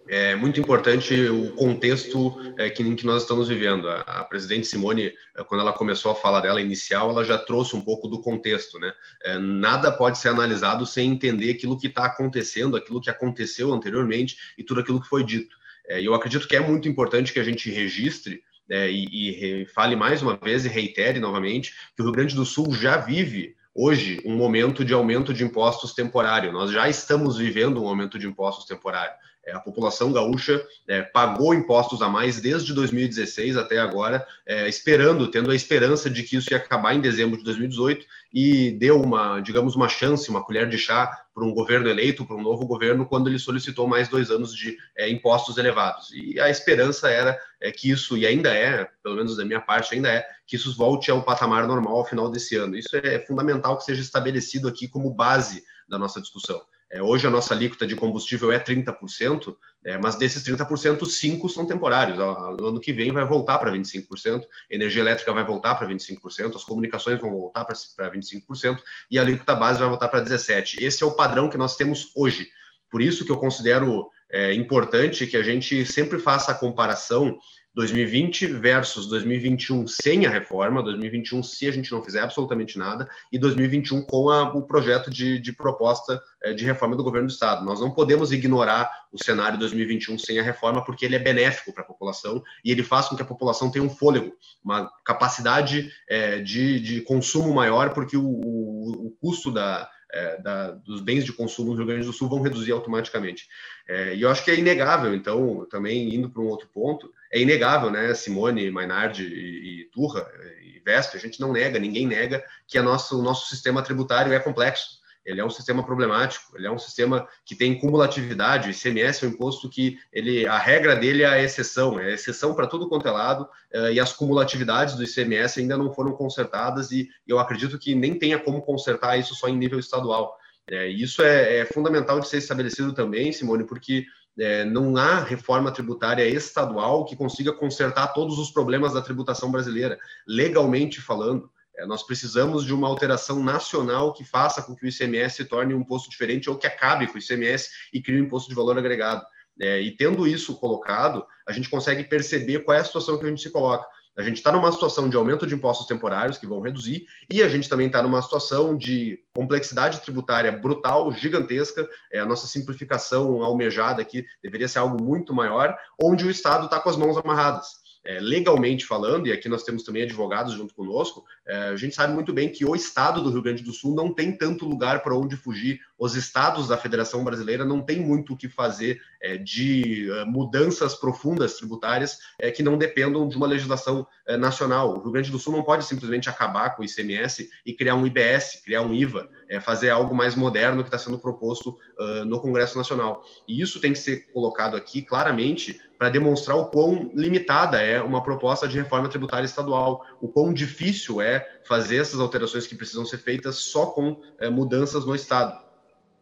é 0.08 0.36
muito 0.36 0.60
importante 0.60 1.14
o 1.28 1.52
contexto 1.52 2.36
é, 2.58 2.70
que, 2.70 2.82
em 2.82 2.94
que 2.94 3.06
nós 3.06 3.22
estamos 3.22 3.48
vivendo. 3.48 3.88
A, 3.88 4.00
a, 4.00 4.24
presidente 4.24 4.66
Simone, 4.66 5.12
é, 5.36 5.44
quando 5.44 5.60
ela 5.60 5.72
começou 5.72 6.12
a 6.12 6.14
fala 6.14 6.40
dela 6.40 6.60
inicial, 6.60 7.10
ela 7.10 7.24
já 7.24 7.36
trouxe 7.36 7.74
um 7.74 7.80
pouco 7.80 8.08
do 8.08 8.20
contexto. 8.20 8.78
Né? 8.78 8.92
É, 9.24 9.38
nada 9.38 9.90
pode 9.90 10.18
ser 10.18 10.28
analisado 10.28 10.86
sem 10.86 11.10
entender 11.10 11.50
aquilo 11.50 11.78
que 11.78 11.88
está 11.88 12.06
acontecendo, 12.06 12.76
aquilo 12.76 13.00
que 13.00 13.10
aconteceu 13.10 13.72
anteriormente 13.72 14.36
e 14.56 14.62
tudo 14.62 14.80
aquilo 14.80 15.00
que 15.00 15.08
foi 15.08 15.24
dito. 15.24 15.56
É, 15.88 16.00
eu 16.00 16.14
acredito 16.14 16.46
que 16.46 16.56
é 16.56 16.60
muito 16.60 16.88
importante 16.88 17.32
que 17.32 17.40
a 17.40 17.44
gente 17.44 17.70
registre 17.70 18.42
é, 18.68 18.90
e, 18.90 19.62
e 19.62 19.66
fale 19.66 19.94
mais 19.96 20.22
uma 20.22 20.36
vez 20.36 20.64
e 20.64 20.68
reitere 20.68 21.20
novamente 21.20 21.74
que 21.94 22.02
o 22.02 22.04
Rio 22.04 22.12
Grande 22.12 22.34
do 22.34 22.44
Sul 22.44 22.72
já 22.74 22.96
vive 22.96 23.54
hoje 23.76 24.20
um 24.24 24.34
momento 24.34 24.84
de 24.84 24.94
aumento 24.94 25.34
de 25.34 25.44
impostos 25.44 25.92
temporário. 25.92 26.50
Nós 26.50 26.70
já 26.70 26.88
estamos 26.88 27.36
vivendo 27.36 27.82
um 27.82 27.86
aumento 27.86 28.18
de 28.18 28.26
impostos 28.26 28.64
temporário. 28.64 29.12
É, 29.46 29.52
a 29.52 29.60
população 29.60 30.12
gaúcha 30.12 30.60
é, 30.88 31.02
pagou 31.02 31.54
impostos 31.54 32.02
a 32.02 32.08
mais 32.08 32.40
desde 32.40 32.74
2016 32.74 33.56
até 33.56 33.78
agora, 33.78 34.26
é, 34.44 34.68
esperando, 34.68 35.30
tendo 35.30 35.52
a 35.52 35.54
esperança 35.54 36.10
de 36.10 36.24
que 36.24 36.36
isso 36.36 36.52
ia 36.52 36.56
acabar 36.56 36.94
em 36.94 37.00
dezembro 37.00 37.38
de 37.38 37.44
2018 37.44 38.04
e 38.34 38.72
deu 38.72 39.00
uma, 39.00 39.38
digamos, 39.38 39.76
uma 39.76 39.88
chance, 39.88 40.28
uma 40.28 40.42
colher 40.42 40.68
de 40.68 40.76
chá 40.76 41.26
para 41.32 41.44
um 41.44 41.54
governo 41.54 41.88
eleito, 41.88 42.26
para 42.26 42.34
um 42.34 42.42
novo 42.42 42.66
governo, 42.66 43.06
quando 43.06 43.28
ele 43.28 43.38
solicitou 43.38 43.86
mais 43.86 44.08
dois 44.08 44.32
anos 44.32 44.52
de 44.52 44.76
é, 44.96 45.08
impostos 45.08 45.58
elevados. 45.58 46.10
E 46.12 46.40
a 46.40 46.50
esperança 46.50 47.08
era 47.08 47.38
é, 47.60 47.70
que 47.70 47.88
isso, 47.88 48.16
e 48.16 48.26
ainda 48.26 48.52
é, 48.52 48.88
pelo 49.00 49.14
menos 49.14 49.36
da 49.36 49.44
minha 49.44 49.60
parte, 49.60 49.94
ainda 49.94 50.08
é, 50.08 50.26
que 50.44 50.56
isso 50.56 50.74
volte 50.76 51.08
ao 51.08 51.22
patamar 51.22 51.68
normal 51.68 51.98
ao 51.98 52.04
final 52.04 52.28
desse 52.28 52.56
ano. 52.56 52.76
Isso 52.76 52.96
é 52.96 53.20
fundamental 53.20 53.76
que 53.78 53.84
seja 53.84 54.00
estabelecido 54.00 54.66
aqui 54.66 54.88
como 54.88 55.14
base 55.14 55.62
da 55.88 55.98
nossa 55.98 56.20
discussão. 56.20 56.60
É, 56.96 57.02
hoje 57.02 57.26
a 57.26 57.30
nossa 57.30 57.52
alíquota 57.52 57.86
de 57.86 57.94
combustível 57.94 58.50
é 58.50 58.58
30%, 58.58 59.54
é, 59.84 59.98
mas 59.98 60.16
desses 60.16 60.42
30%, 60.42 60.98
5% 61.00 61.48
são 61.50 61.66
temporários. 61.66 62.16
No 62.16 62.68
ano 62.68 62.80
que 62.80 62.90
vem 62.90 63.12
vai 63.12 63.24
voltar 63.26 63.58
para 63.58 63.70
25%, 63.70 64.42
energia 64.70 65.02
elétrica 65.02 65.30
vai 65.32 65.44
voltar 65.44 65.74
para 65.74 65.86
25%, 65.86 66.56
as 66.56 66.64
comunicações 66.64 67.20
vão 67.20 67.30
voltar 67.30 67.66
para 67.66 68.10
25% 68.10 68.78
e 69.10 69.18
a 69.18 69.22
alíquota 69.22 69.54
base 69.54 69.78
vai 69.78 69.88
voltar 69.88 70.08
para 70.08 70.24
17%. 70.24 70.76
Esse 70.80 71.02
é 71.02 71.06
o 71.06 71.12
padrão 71.12 71.50
que 71.50 71.58
nós 71.58 71.76
temos 71.76 72.10
hoje. 72.16 72.48
Por 72.90 73.02
isso 73.02 73.26
que 73.26 73.30
eu 73.30 73.36
considero 73.36 74.08
é, 74.30 74.54
importante 74.54 75.26
que 75.26 75.36
a 75.36 75.42
gente 75.42 75.84
sempre 75.84 76.18
faça 76.18 76.52
a 76.52 76.54
comparação 76.54 77.38
2020 77.76 78.46
versus 78.46 79.06
2021 79.06 79.86
sem 79.86 80.24
a 80.24 80.30
reforma, 80.30 80.82
2021 80.82 81.42
se 81.42 81.68
a 81.68 81.70
gente 81.70 81.92
não 81.92 82.02
fizer 82.02 82.22
absolutamente 82.22 82.78
nada, 82.78 83.06
e 83.30 83.38
2021 83.38 84.02
com 84.06 84.30
a, 84.30 84.44
o 84.54 84.62
projeto 84.62 85.10
de, 85.10 85.38
de 85.38 85.52
proposta 85.52 86.18
é, 86.42 86.54
de 86.54 86.64
reforma 86.64 86.96
do 86.96 87.04
governo 87.04 87.28
do 87.28 87.32
Estado. 87.32 87.66
Nós 87.66 87.78
não 87.78 87.90
podemos 87.90 88.32
ignorar 88.32 88.90
o 89.12 89.22
cenário 89.22 89.58
2021 89.58 90.18
sem 90.18 90.38
a 90.40 90.42
reforma, 90.42 90.82
porque 90.82 91.04
ele 91.04 91.16
é 91.16 91.18
benéfico 91.18 91.70
para 91.70 91.82
a 91.82 91.86
população 91.86 92.42
e 92.64 92.72
ele 92.72 92.82
faz 92.82 93.08
com 93.08 93.16
que 93.16 93.22
a 93.22 93.26
população 93.26 93.70
tenha 93.70 93.84
um 93.84 93.90
fôlego, 93.90 94.32
uma 94.64 94.90
capacidade 95.04 95.92
é, 96.08 96.38
de, 96.38 96.80
de 96.80 97.02
consumo 97.02 97.52
maior, 97.52 97.92
porque 97.92 98.16
o, 98.16 98.24
o, 98.24 99.06
o 99.08 99.10
custo 99.20 99.52
da, 99.52 99.86
é, 100.12 100.40
da, 100.40 100.70
dos 100.70 101.00
bens 101.00 101.24
de 101.24 101.32
consumo 101.32 101.72
no 101.72 101.76
Rio 101.76 101.86
Grande 101.86 102.06
do 102.06 102.12
Sul 102.12 102.28
vão 102.28 102.40
reduzir 102.40 102.72
automaticamente. 102.72 103.46
É, 103.88 104.14
e 104.14 104.22
eu 104.22 104.30
acho 104.30 104.44
que 104.44 104.50
é 104.50 104.58
inegável, 104.58 105.14
então, 105.14 105.66
também 105.70 106.14
indo 106.14 106.30
para 106.30 106.42
um 106.42 106.46
outro 106.46 106.68
ponto, 106.68 107.12
é 107.36 107.40
inegável, 107.40 107.90
né, 107.90 108.14
Simone, 108.14 108.70
Mainardi 108.70 109.24
e, 109.24 109.88
Turra 109.92 110.26
e 110.62 110.80
Vespe, 110.84 111.16
a 111.16 111.20
gente 111.20 111.40
não 111.40 111.52
nega, 111.52 111.78
ninguém 111.78 112.06
nega 112.06 112.44
que 112.66 112.78
a 112.78 112.82
o 112.82 113.22
nosso 113.22 113.48
sistema 113.48 113.82
tributário 113.82 114.32
é 114.32 114.38
complexo 114.38 114.96
ele 115.26 115.40
é 115.40 115.44
um 115.44 115.50
sistema 115.50 115.84
problemático, 115.84 116.56
ele 116.56 116.68
é 116.68 116.70
um 116.70 116.78
sistema 116.78 117.28
que 117.44 117.56
tem 117.56 117.78
cumulatividade, 117.78 118.68
o 118.68 118.70
ICMS 118.70 119.24
é 119.24 119.28
um 119.28 119.32
imposto 119.32 119.68
que 119.68 119.98
ele, 120.12 120.46
a 120.46 120.56
regra 120.56 120.94
dele 120.94 121.24
é 121.24 121.26
a 121.26 121.42
exceção, 121.42 121.98
é 121.98 122.06
a 122.06 122.12
exceção 122.12 122.54
para 122.54 122.68
tudo 122.68 122.88
quanto 122.88 123.08
é 123.08 123.10
lado, 123.10 123.42
uh, 123.74 123.90
e 123.92 123.98
as 123.98 124.12
cumulatividades 124.12 124.94
do 124.94 125.02
ICMS 125.02 125.60
ainda 125.60 125.76
não 125.76 125.92
foram 125.92 126.12
consertadas, 126.12 126.92
e 126.92 127.08
eu 127.26 127.40
acredito 127.40 127.76
que 127.76 127.94
nem 127.94 128.16
tenha 128.16 128.38
como 128.38 128.62
consertar 128.62 129.18
isso 129.18 129.34
só 129.34 129.48
em 129.48 129.56
nível 129.56 129.80
estadual. 129.80 130.38
É, 130.68 130.86
isso 130.86 131.22
é, 131.22 131.58
é, 131.58 131.64
fundamental 131.64 132.20
de 132.20 132.28
ser 132.28 132.38
estabelecido 132.38 132.92
também, 132.92 133.32
Simone, 133.32 133.64
porque 133.64 134.04
é, 134.38 134.64
não 134.64 134.96
há 134.96 135.20
reforma 135.20 135.72
tributária 135.72 136.26
estadual 136.26 137.04
que 137.04 137.16
consiga 137.16 137.52
consertar 137.52 138.08
todos 138.08 138.38
os 138.38 138.50
problemas 138.50 138.92
da 138.92 139.00
tributação 139.00 139.50
brasileira, 139.50 139.98
legalmente 140.26 141.00
falando. 141.00 141.50
É, 141.76 141.86
nós 141.86 142.02
precisamos 142.02 142.64
de 142.64 142.72
uma 142.72 142.88
alteração 142.88 143.42
nacional 143.42 144.12
que 144.12 144.24
faça 144.24 144.62
com 144.62 144.74
que 144.74 144.84
o 144.84 144.88
ICMS 144.88 145.36
se 145.36 145.44
torne 145.44 145.74
um 145.74 145.80
imposto 145.80 146.10
diferente 146.10 146.48
ou 146.50 146.56
que 146.56 146.66
acabe 146.66 147.06
com 147.06 147.14
o 147.14 147.18
ICMS 147.18 147.70
e 147.92 148.00
crie 148.00 148.20
um 148.20 148.24
imposto 148.24 148.48
de 148.48 148.54
valor 148.54 148.78
agregado. 148.78 149.24
É, 149.60 149.80
e 149.80 149.90
tendo 149.90 150.26
isso 150.26 150.56
colocado, 150.56 151.24
a 151.48 151.52
gente 151.52 151.70
consegue 151.70 152.04
perceber 152.04 152.60
qual 152.60 152.76
é 152.76 152.80
a 152.80 152.84
situação 152.84 153.18
que 153.18 153.24
a 153.24 153.28
gente 153.28 153.42
se 153.42 153.50
coloca. 153.50 153.86
A 154.16 154.22
gente 154.22 154.36
está 154.36 154.50
numa 154.50 154.72
situação 154.72 155.08
de 155.08 155.16
aumento 155.16 155.46
de 155.46 155.54
impostos 155.54 155.86
temporários 155.86 156.38
que 156.38 156.46
vão 156.46 156.60
reduzir, 156.60 157.06
e 157.30 157.42
a 157.42 157.48
gente 157.48 157.68
também 157.68 157.88
está 157.88 158.02
numa 158.02 158.22
situação 158.22 158.76
de 158.76 159.18
complexidade 159.34 160.00
tributária 160.00 160.50
brutal, 160.50 161.12
gigantesca. 161.12 161.86
É, 162.10 162.20
a 162.20 162.26
nossa 162.26 162.46
simplificação 162.46 163.42
almejada 163.42 164.00
aqui 164.00 164.24
deveria 164.42 164.68
ser 164.68 164.78
algo 164.78 165.02
muito 165.02 165.34
maior, 165.34 165.76
onde 166.02 166.24
o 166.24 166.30
Estado 166.30 166.64
está 166.64 166.80
com 166.80 166.88
as 166.88 166.96
mãos 166.96 167.16
amarradas 167.18 167.86
é, 168.06 168.20
legalmente 168.20 168.86
falando, 168.86 169.26
e 169.26 169.32
aqui 169.32 169.48
nós 169.48 169.64
temos 169.64 169.82
também 169.82 170.04
advogados 170.04 170.54
junto 170.54 170.72
conosco, 170.72 171.24
é, 171.44 171.56
a 171.56 171.76
gente 171.76 171.94
sabe 171.94 172.14
muito 172.14 172.32
bem 172.32 172.48
que 172.48 172.64
o 172.64 172.74
estado 172.74 173.20
do 173.20 173.30
Rio 173.30 173.42
Grande 173.42 173.64
do 173.64 173.72
Sul 173.72 173.94
não 173.94 174.14
tem 174.14 174.32
tanto 174.32 174.64
lugar 174.64 175.02
para 175.02 175.16
onde 175.16 175.36
fugir. 175.36 175.80
Os 175.98 176.14
estados 176.14 176.68
da 176.68 176.76
Federação 176.76 177.24
Brasileira 177.24 177.64
não 177.64 177.80
tem 177.80 178.00
muito 178.00 178.34
o 178.34 178.36
que 178.36 178.48
fazer 178.48 179.00
é, 179.20 179.36
de 179.36 180.10
é, 180.10 180.24
mudanças 180.24 180.94
profundas 180.94 181.54
tributárias 181.54 182.18
é, 182.38 182.50
que 182.50 182.62
não 182.62 182.76
dependam 182.76 183.26
de 183.26 183.36
uma 183.36 183.46
legislação 183.46 184.06
é, 184.26 184.36
nacional. 184.36 184.90
O 184.90 185.02
Rio 185.02 185.12
Grande 185.12 185.30
do 185.30 185.38
Sul 185.38 185.54
não 185.54 185.62
pode 185.62 185.84
simplesmente 185.84 186.28
acabar 186.28 186.76
com 186.76 186.82
o 186.82 186.84
ICMS 186.84 187.48
e 187.64 187.72
criar 187.72 187.94
um 187.94 188.06
IBS, 188.06 188.62
criar 188.64 188.82
um 188.82 188.92
IVA, 188.94 189.28
fazer 189.62 189.90
algo 189.90 190.14
mais 190.14 190.34
moderno 190.34 190.82
que 190.82 190.88
está 190.88 190.98
sendo 190.98 191.18
proposto 191.18 191.78
uh, 191.98 192.24
no 192.24 192.40
Congresso 192.40 192.76
Nacional. 192.76 193.24
E 193.46 193.60
isso 193.60 193.80
tem 193.80 193.92
que 193.92 193.98
ser 193.98 194.30
colocado 194.32 194.76
aqui 194.76 195.02
claramente 195.02 195.80
para 195.98 196.10
demonstrar 196.10 196.56
o 196.56 196.66
quão 196.66 197.10
limitada 197.14 197.80
é 197.80 198.02
uma 198.02 198.22
proposta 198.22 198.68
de 198.68 198.76
reforma 198.76 199.08
tributária 199.08 199.46
estadual, 199.46 200.04
o 200.20 200.28
quão 200.28 200.52
difícil 200.52 201.20
é 201.20 201.60
fazer 201.64 201.96
essas 201.96 202.20
alterações 202.20 202.66
que 202.66 202.74
precisam 202.74 203.06
ser 203.06 203.18
feitas 203.18 203.56
só 203.56 203.86
com 203.86 204.20
é, 204.38 204.50
mudanças 204.50 205.06
no 205.06 205.14
Estado. 205.14 205.65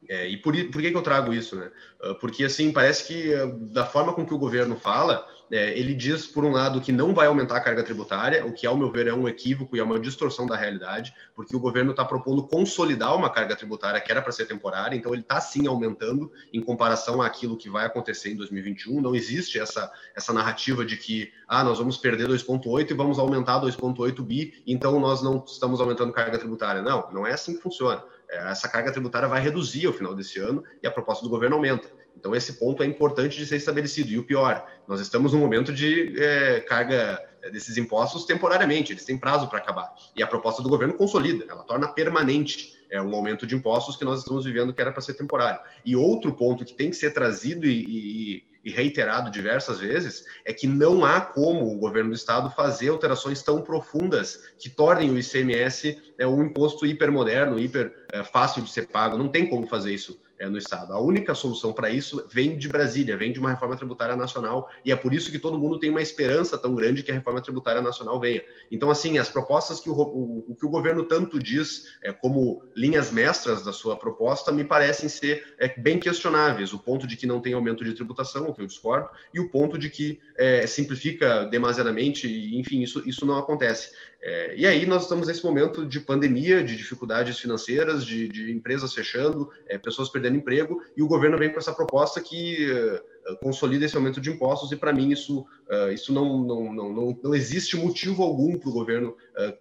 É, 0.09 0.29
e 0.29 0.37
por, 0.37 0.55
por 0.71 0.83
que, 0.83 0.91
que 0.91 0.97
eu 0.97 1.03
trago 1.03 1.33
isso? 1.33 1.57
Né? 1.57 1.71
Ah, 2.03 2.15
porque, 2.15 2.45
assim, 2.45 2.73
parece 2.73 3.07
que 3.07 3.35
ah, 3.35 3.51
da 3.73 3.85
forma 3.85 4.13
com 4.13 4.27
que 4.27 4.35
o 4.35 4.39
governo 4.39 4.77
fala, 4.77 5.27
é, 5.51 5.79
ele 5.79 5.95
diz, 5.95 6.27
por 6.27 6.45
um 6.45 6.51
lado, 6.51 6.81
que 6.81 6.93
não 6.93 7.15
vai 7.15 7.27
aumentar 7.27 7.57
a 7.57 7.61
carga 7.61 7.83
tributária, 7.83 8.45
o 8.45 8.53
que, 8.53 8.67
ao 8.67 8.77
meu 8.77 8.91
ver, 8.91 9.07
é 9.07 9.15
um 9.15 9.29
equívoco 9.29 9.77
e 9.77 9.81
é 9.81 9.83
uma 9.83 9.99
distorção 10.01 10.47
da 10.47 10.57
realidade, 10.57 11.15
porque 11.35 11.55
o 11.55 11.61
governo 11.61 11.91
está 11.91 12.05
propondo 12.05 12.47
consolidar 12.47 13.15
uma 13.15 13.31
carga 13.31 13.55
tributária 13.55 14.01
que 14.01 14.11
era 14.11 14.21
para 14.21 14.33
ser 14.33 14.47
temporária, 14.47 14.97
então 14.97 15.13
ele 15.13 15.23
está 15.23 15.41
sim 15.41 15.67
aumentando 15.67 16.31
em 16.53 16.61
comparação 16.61 17.23
àquilo 17.23 17.57
que 17.57 17.69
vai 17.69 17.87
acontecer 17.87 18.33
em 18.33 18.37
2021. 18.37 19.01
Não 19.01 19.15
existe 19.15 19.59
essa, 19.59 19.93
essa 20.15 20.33
narrativa 20.33 20.85
de 20.85 20.97
que 20.97 21.33
ah, 21.47 21.63
nós 21.63 21.79
vamos 21.79 21.97
perder 21.97 22.29
2,8 22.29 22.91
e 22.91 22.95
vamos 22.95 23.19
aumentar 23.19 23.61
2,8 23.61 24.23
bi, 24.23 24.63
então 24.67 24.99
nós 24.99 25.23
não 25.23 25.45
estamos 25.47 25.81
aumentando 25.81 26.13
carga 26.13 26.39
tributária. 26.39 26.83
Não, 26.83 27.11
não 27.13 27.27
é 27.27 27.33
assim 27.33 27.55
que 27.55 27.63
funciona. 27.63 28.03
Essa 28.35 28.69
carga 28.69 28.93
tributária 28.93 29.29
vai 29.29 29.41
reduzir 29.41 29.87
ao 29.87 29.93
final 29.93 30.15
desse 30.15 30.39
ano 30.39 30.63
e 30.83 30.87
a 30.87 30.91
proposta 30.91 31.23
do 31.25 31.31
governo 31.31 31.57
aumenta. 31.57 31.89
Então, 32.17 32.35
esse 32.35 32.55
ponto 32.55 32.83
é 32.83 32.87
importante 32.87 33.37
de 33.37 33.47
ser 33.47 33.57
estabelecido. 33.57 34.11
E 34.11 34.19
o 34.19 34.25
pior, 34.25 34.65
nós 34.87 35.01
estamos 35.01 35.33
num 35.33 35.41
momento 35.41 35.73
de 35.73 36.15
é, 36.21 36.61
carga 36.61 37.21
desses 37.51 37.77
impostos 37.77 38.25
temporariamente, 38.25 38.93
eles 38.93 39.05
têm 39.05 39.19
prazo 39.19 39.49
para 39.49 39.59
acabar. 39.59 39.93
E 40.17 40.23
a 40.23 40.27
proposta 40.27 40.63
do 40.63 40.69
governo 40.69 40.95
consolida, 40.95 41.45
ela 41.49 41.63
torna 41.65 41.89
permanente 41.89 42.74
é, 42.91 43.01
um 43.01 43.15
aumento 43.15 43.47
de 43.47 43.55
impostos 43.55 43.97
que 43.97 44.05
nós 44.05 44.21
estamos 44.21 44.45
vivendo 44.45 44.73
que 44.73 44.81
era 44.81 44.93
para 44.93 45.03
ser 45.03 45.15
temporário. 45.15 45.61
E 45.85 45.97
outro 45.97 46.33
ponto 46.33 46.65
que 46.65 46.75
tem 46.75 46.91
que 46.91 46.97
ser 46.97 47.13
trazido 47.13 47.67
e, 47.67 47.85
e, 47.85 48.45
e, 48.65 48.71
reiterado 48.71 49.31
diversas 49.31 49.81
vezes 49.81 50.25
é 50.45 50.53
que 50.53 50.67
não 50.67 51.05
há 51.05 51.21
como 51.21 51.71
o 51.71 51.79
governo 51.79 52.11
do 52.11 52.17
estado 52.17 52.51
fazer 52.51 52.89
alterações 52.89 53.43
tão 53.43 53.63
profundas 53.63 54.53
que 54.59 54.71
tornem 54.71 55.11
o 55.11 55.19
ICMS 55.19 56.01
é, 56.19 56.27
um 56.27 56.45
imposto 56.45 56.87
hipermoderno, 56.87 57.59
hiper 57.59 58.07
é, 58.13 58.23
fácil 58.23 58.63
de 58.63 58.71
ser 58.71 58.89
pago. 58.89 59.19
Não 59.19 59.29
tem 59.29 59.49
como 59.49 59.67
fazer 59.67 59.93
isso 59.93 60.21
é, 60.39 60.49
no 60.49 60.59
Estado. 60.59 60.93
A 60.93 61.01
única 61.01 61.35
solução 61.35 61.73
para 61.73 61.91
isso 61.91 62.27
vem 62.31 62.57
de 62.57 62.69
Brasília, 62.69 63.17
vem 63.17 63.33
de 63.33 63.39
uma 63.39 63.51
reforma 63.51 63.77
tributária 63.77 64.17
nacional, 64.17 64.69
e 64.85 64.93
é 64.93 64.97
por 64.97 65.13
isso 65.13 65.31
que 65.31 65.39
todo 65.39 65.59
mundo 65.59 65.79
tem 65.79 65.91
uma 65.91 66.03
esperança 66.03 66.59
tão 66.59 66.75
grande 66.75 67.03
que 67.03 67.11
a 67.11 67.15
reforma 67.15 67.41
tributária 67.41 67.81
nacional 67.81 68.19
venha. 68.21 68.43
Então, 68.71 68.91
assim, 68.91 69.19
as 69.19 69.29
propostas 69.29 69.81
que 69.81 69.91
o, 69.91 69.95
o, 69.95 70.57
que 70.59 70.67
o 70.67 70.71
governo 70.71 71.05
tanto 71.05 71.39
diz 71.39 71.95
é, 72.03 72.13
como 72.13 72.63
linhas 72.75 73.11
mestras 73.11 73.63
da 73.63 73.73
sua 73.73 73.97
proposta 73.97 74.51
me 74.53 74.65
parecem 74.65 75.09
ser 75.09 75.55
é, 75.59 75.69
bem 75.69 75.99
questionáveis. 75.99 76.73
O 76.73 76.79
ponto 76.79 77.07
de 77.07 77.17
que 77.17 77.27
não 77.27 77.41
tem 77.41 77.53
aumento 77.53 77.85
de 77.85 77.95
tributação, 77.95 78.49
o 78.49 78.55
que 78.55 78.63
eu 78.63 78.67
discordo, 78.67 79.09
e 79.33 79.41
o 79.41 79.51
ponto 79.51 79.79
de 79.79 79.91
que 79.91 80.21
é, 80.37 80.67
simplifica 80.67 81.45
demasiadamente, 81.45 82.27
e, 82.27 82.59
enfim, 82.59 82.83
isso, 82.83 83.03
isso 83.09 83.25
não 83.25 83.39
acontece. 83.39 83.93
É, 84.27 84.55
e 84.57 84.67
aí 84.67 84.87
nós 84.87 85.03
estamos 85.03 85.29
nesse 85.29 85.45
momento 85.45 85.85
de 85.85 86.01
pandemia, 86.01 86.65
de 86.65 86.75
dificuldades 86.77 87.39
financeiras, 87.39 88.07
de, 88.07 88.27
de 88.27 88.51
empresas 88.51 88.95
fechando, 88.95 89.51
é, 89.67 89.77
pessoas 89.77 90.09
perdendo 90.09 90.34
gerando 90.35 90.37
emprego, 90.37 90.83
e 90.97 91.03
o 91.03 91.07
governo 91.07 91.39
vem 91.39 91.51
com 91.51 91.59
essa 91.59 91.73
proposta 91.73 92.21
que 92.21 92.71
uh, 92.71 93.37
consolida 93.41 93.85
esse 93.85 93.97
aumento 93.97 94.21
de 94.21 94.31
impostos, 94.31 94.71
e 94.73 94.77
para 94.77 94.93
mim 94.93 95.11
isso, 95.11 95.41
uh, 95.71 95.93
isso 95.93 96.13
não, 96.13 96.39
não, 96.39 96.73
não, 96.73 97.19
não, 97.23 97.35
existe 97.35 97.77
motivo 97.77 98.23
algum 98.23 98.59
para 98.59 98.69
o 98.69 98.73
governo 98.73 99.17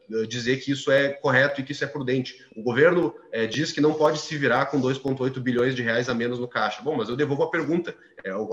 uh, 0.10 0.28
dizer 0.28 0.58
que 0.58 0.72
isso 0.72 0.92
é 0.92 1.10
correto 1.10 1.62
e 1.62 1.64
que 1.64 1.72
isso 1.72 1.84
é 1.84 1.88
prudente. 1.88 2.46
O 2.56 2.64
governo 2.64 3.14
diz 3.50 3.72
que 3.72 3.82
não 3.82 3.94
pode 3.94 4.20
se 4.20 4.38
virar 4.38 4.68
com 4.68 4.82
2,8 4.82 5.40
bilhões 5.40 5.76
de 5.76 5.82
reais 5.82 6.10
a 6.10 6.14
menos 6.14 6.40
no 6.40 6.48
caixa. 6.48 6.82
Bom, 6.82 6.96
mas 6.96 7.10
eu 7.10 7.16
devolvo 7.16 7.44
a 7.44 7.50
pergunta: 7.50 7.96